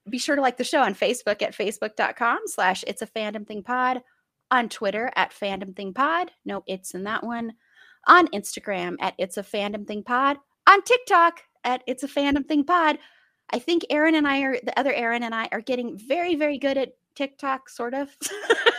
Be 0.09 0.17
sure 0.17 0.35
to 0.35 0.41
like 0.41 0.57
the 0.57 0.63
show 0.63 0.81
on 0.81 0.95
Facebook 0.95 1.41
at 1.41 1.55
facebook.com 1.55 2.39
slash 2.45 2.83
it's 2.87 3.01
a 3.01 3.07
fandom 3.07 3.45
thing 3.45 3.63
pod, 3.63 4.01
on 4.49 4.69
Twitter 4.69 5.11
at 5.15 5.31
fandom 5.31 5.75
thing 5.75 5.93
pod. 5.93 6.31
No, 6.45 6.63
it's 6.67 6.93
in 6.93 7.03
that 7.03 7.23
one. 7.23 7.53
On 8.07 8.27
Instagram 8.29 8.95
at 8.99 9.13
it's 9.17 9.37
a 9.37 9.43
fandom 9.43 9.85
thing 9.85 10.03
pod. 10.03 10.37
On 10.67 10.81
TikTok 10.81 11.41
at 11.63 11.83
it's 11.87 12.03
a 12.03 12.07
fandom 12.07 12.45
thing 12.45 12.63
pod. 12.63 12.99
I 13.51 13.59
think 13.59 13.85
Erin 13.89 14.15
and 14.15 14.27
I 14.27 14.41
are 14.41 14.57
the 14.63 14.77
other 14.77 14.93
Erin 14.93 15.23
and 15.23 15.35
I 15.35 15.47
are 15.51 15.61
getting 15.61 15.97
very, 15.97 16.35
very 16.35 16.57
good 16.57 16.77
at 16.77 16.95
TikTok, 17.15 17.69
sort 17.69 17.93
of. 17.93 18.15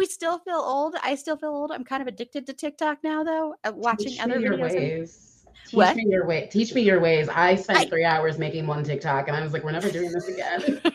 we 0.00 0.06
still 0.06 0.38
feel 0.38 0.54
old. 0.56 0.94
I 1.02 1.14
still 1.14 1.36
feel 1.36 1.50
old. 1.50 1.70
I'm 1.70 1.84
kind 1.84 2.00
of 2.00 2.08
addicted 2.08 2.46
to 2.46 2.54
TikTok 2.54 3.04
now, 3.04 3.22
though. 3.22 3.54
Uh, 3.64 3.72
watching 3.74 4.08
Teach 4.12 4.20
other 4.22 4.38
me 4.38 4.44
your 4.44 4.54
videos. 4.54 4.70
and- 4.70 4.74
ways. 4.76 5.26
Teach 5.66 5.74
What? 5.76 5.94
me 5.96 6.06
your 6.08 6.26
way. 6.26 6.48
Teach 6.50 6.74
me 6.74 6.80
your 6.80 7.00
ways. 7.00 7.28
I 7.28 7.54
spent 7.54 7.80
I- 7.80 7.84
three 7.84 8.04
hours 8.04 8.38
making 8.38 8.66
one 8.66 8.82
TikTok, 8.82 9.28
and 9.28 9.36
I 9.36 9.42
was 9.42 9.52
like, 9.52 9.62
"We're 9.62 9.72
never 9.72 9.90
doing 9.90 10.10
this 10.10 10.26
again." 10.26 10.80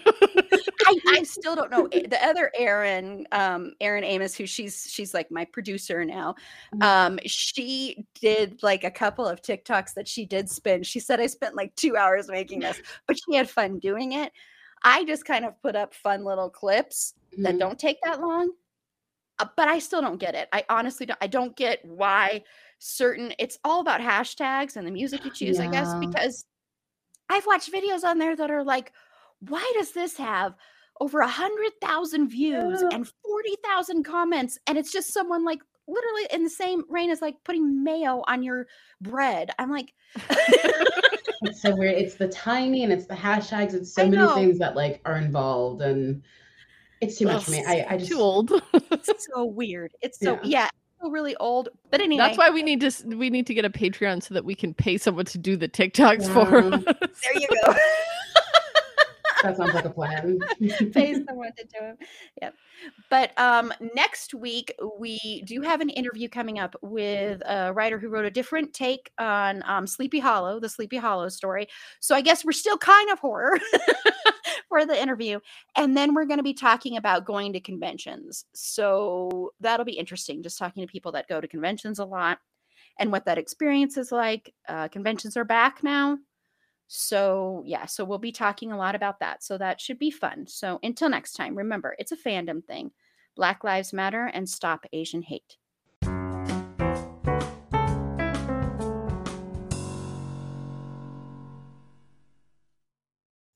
I, 0.88 0.98
I 1.08 1.24
still 1.24 1.56
don't 1.56 1.70
know 1.72 1.88
the 1.88 2.18
other 2.24 2.52
Erin, 2.58 3.28
um, 3.32 3.74
Erin 3.80 4.04
Amos, 4.04 4.36
who 4.36 4.46
she's 4.48 4.88
she's 4.90 5.14
like 5.14 5.30
my 5.32 5.46
producer 5.46 6.04
now. 6.04 6.36
Mm. 6.76 6.84
Um, 6.84 7.20
she 7.26 8.06
did 8.20 8.62
like 8.64 8.84
a 8.84 8.92
couple 8.92 9.28
of 9.28 9.42
TikToks 9.42 9.94
that 9.94 10.08
she 10.08 10.26
did 10.26 10.50
spin. 10.50 10.82
She 10.84 11.00
said 11.00 11.20
I 11.20 11.28
spent 11.28 11.56
like 11.56 11.76
two 11.76 11.96
hours 11.96 12.28
making 12.28 12.60
this, 12.62 12.82
but 13.08 13.18
she 13.18 13.36
had 13.36 13.48
fun 13.50 13.78
doing 13.80 14.14
it. 14.14 14.32
I 14.84 15.06
just 15.06 15.26
kind 15.26 15.46
of 15.46 15.60
put 15.62 15.76
up 15.76 15.94
fun 15.94 16.24
little 16.24 16.50
clips 16.50 17.14
that 17.38 17.56
Mhm. 17.56 17.60
don't 17.60 17.80
take 17.80 17.98
that 18.04 18.20
long. 18.22 18.52
Uh, 19.40 19.46
but 19.58 19.68
I 19.68 19.80
still 19.80 20.02
don't 20.02 20.20
get 20.20 20.36
it. 20.36 20.48
I 20.54 20.64
honestly 20.70 21.06
don't. 21.06 21.20
I 21.22 21.28
don't 21.28 21.56
get 21.56 21.84
why 21.84 22.44
certain. 22.80 23.34
It's 23.40 23.58
all 23.64 23.82
about 23.82 24.02
hashtags 24.02 24.76
and 24.78 24.88
the 24.88 24.92
music 24.92 25.26
you 25.26 25.32
choose, 25.32 25.60
I 25.60 25.68
guess, 25.68 25.94
because 25.96 26.46
I've 27.30 27.46
watched 27.46 27.72
videos 27.72 28.04
on 28.04 28.18
there 28.18 28.36
that 28.36 28.52
are 28.52 28.64
like, 28.64 28.92
why 29.40 29.70
does 29.78 29.92
this 29.92 30.16
have 30.18 30.56
over 31.02 31.20
a 31.20 31.28
hundred 31.28 31.72
thousand 31.82 32.30
views 32.30 32.82
Yeah. 32.82 32.90
and 32.96 33.08
forty 33.26 33.56
thousand 33.64 34.04
comments? 34.04 34.58
And 34.68 34.78
it's 34.78 34.92
just 34.92 35.12
someone 35.14 35.44
like 35.44 35.60
literally 35.88 36.28
in 36.32 36.44
the 36.44 36.50
same 36.50 36.84
reign 36.90 37.12
as 37.12 37.22
like 37.22 37.36
putting 37.44 37.84
mayo 37.84 38.24
on 38.28 38.42
your 38.42 38.68
bread. 39.02 39.52
I'm 39.60 39.70
like, 39.70 39.92
It's 41.42 41.62
so 41.62 41.76
weird. 41.76 41.96
It's 41.96 42.16
the 42.16 42.28
timing 42.30 42.84
and 42.84 42.94
it's 42.94 43.06
the 43.06 43.14
hashtags. 43.16 43.74
It's 43.74 43.94
so 43.96 44.08
many 44.08 44.34
things 44.34 44.58
that 44.60 44.76
like 44.76 45.02
are 45.06 45.18
involved, 45.18 45.82
and 45.82 46.24
it's 47.02 47.18
too 47.18 47.26
much 47.26 47.44
for 47.46 47.52
me. 47.52 47.64
I, 47.66 47.86
I 47.90 47.98
just 47.98 48.12
Too 48.12 48.20
old. 48.20 48.52
it's 48.74 49.28
so 49.34 49.46
weird. 49.46 49.92
It's 50.02 50.20
so 50.20 50.34
Yeah. 50.36 50.40
yeah, 50.44 50.70
so 51.02 51.10
really 51.10 51.36
old. 51.38 51.70
But 51.92 52.02
anyway, 52.02 52.24
That's 52.26 52.38
why 52.38 52.50
we 52.50 52.64
need 52.64 52.82
to 52.82 52.92
we 53.16 53.30
need 53.30 53.48
to 53.48 53.54
get 53.54 53.66
a 53.66 53.70
Patreon 53.70 54.24
so 54.24 54.34
that 54.34 54.46
we 54.46 54.56
can 54.56 54.74
pay 54.74 54.98
someone 54.98 55.26
to 55.26 55.38
do 55.38 55.56
the 55.58 55.68
TikToks 55.68 56.28
for 56.34 56.62
Yeah. 56.62 56.76
us. 56.76 56.84
there 57.24 57.40
you 57.42 57.48
go. 57.66 57.74
That 59.46 59.58
sounds 59.58 59.74
like 59.74 59.86
a 59.86 59.90
plan. 59.90 60.40
pay 60.92 61.14
someone 61.26 61.52
to 61.58 61.64
do 61.64 61.80
it. 61.82 61.98
Yep. 62.42 62.56
But 63.10 63.40
um, 63.40 63.74
next 63.94 64.34
week 64.34 64.74
we 65.00 65.44
do 65.46 65.62
have 65.62 65.82
an 65.82 65.90
interview 65.90 66.28
coming 66.28 66.60
up 66.60 66.76
with 66.82 67.42
a 67.46 67.74
writer 67.74 68.00
who 68.00 68.10
wrote 68.10 68.26
a 68.26 68.32
different 68.32 68.74
take 68.74 69.12
on 69.20 69.64
um, 69.66 69.88
Sleepy 69.88 70.20
Hollow, 70.20 70.60
the 70.60 70.70
Sleepy 70.70 70.98
Hollow 70.98 71.30
story. 71.30 71.68
So 72.00 72.16
I 72.16 72.22
guess 72.22 72.44
we're 72.44 72.52
still 72.52 72.78
kind 72.78 73.10
of 73.12 73.20
horror 73.20 73.60
for 74.70 74.86
the 74.86 75.00
interview, 75.00 75.40
and 75.76 75.96
then 75.96 76.14
we're 76.14 76.26
going 76.26 76.40
to 76.40 76.44
be 76.44 76.54
talking 76.54 76.98
about 76.98 77.26
going 77.26 77.54
to 77.54 77.60
conventions. 77.60 78.46
So 78.54 79.52
that'll 79.60 79.86
be 79.86 79.94
interesting. 79.98 80.44
Just 80.44 80.58
talking 80.58 80.86
to 80.86 80.92
people 80.92 81.12
that 81.14 81.28
go 81.28 81.40
to 81.40 81.48
conventions 81.48 82.00
a 82.00 82.06
lot 82.06 82.40
and 83.00 83.12
what 83.12 83.26
that 83.26 83.38
experience 83.38 83.98
is 83.98 84.12
like. 84.12 84.54
Uh, 84.68 84.88
conventions 84.88 85.38
are 85.38 85.46
back 85.46 85.84
now. 85.84 86.18
So, 86.88 87.64
yeah, 87.66 87.86
so 87.86 88.06
we'll 88.06 88.20
be 88.20 88.32
talking 88.32 88.72
a 88.72 88.78
lot 88.78 88.96
about 88.96 89.20
that. 89.20 89.44
So, 89.44 89.58
that 89.58 89.82
should 89.82 90.00
be 90.00 90.12
fun. 90.12 90.48
So, 90.48 90.80
until 90.84 91.10
next 91.10 91.34
time, 91.34 91.56
remember 91.56 91.96
it's 92.00 92.12
a 92.12 92.18
fandom 92.18 92.64
thing. 92.64 92.92
Black 93.36 93.64
Lives 93.64 93.92
Matter 93.92 94.26
and 94.26 94.48
stop 94.48 94.86
Asian 94.94 95.22
hate. 95.22 95.58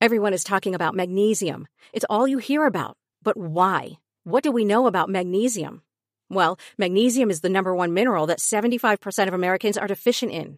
Everyone 0.02 0.34
is 0.34 0.46
talking 0.46 0.76
about 0.76 0.96
magnesium. 0.96 1.68
It's 1.92 2.06
all 2.10 2.26
you 2.26 2.38
hear 2.38 2.66
about. 2.66 2.96
But 3.22 3.36
why? 3.36 4.00
What 4.24 4.44
do 4.44 4.52
we 4.52 4.64
know 4.64 4.88
about 4.88 5.10
magnesium? 5.10 5.82
Well, 6.30 6.58
magnesium 6.78 7.30
is 7.30 7.42
the 7.42 7.50
number 7.50 7.76
one 7.76 7.94
mineral 7.94 8.28
that 8.28 8.40
75% 8.40 9.28
of 9.28 9.34
Americans 9.34 9.78
are 9.78 9.88
deficient 9.88 10.32
in. 10.32 10.58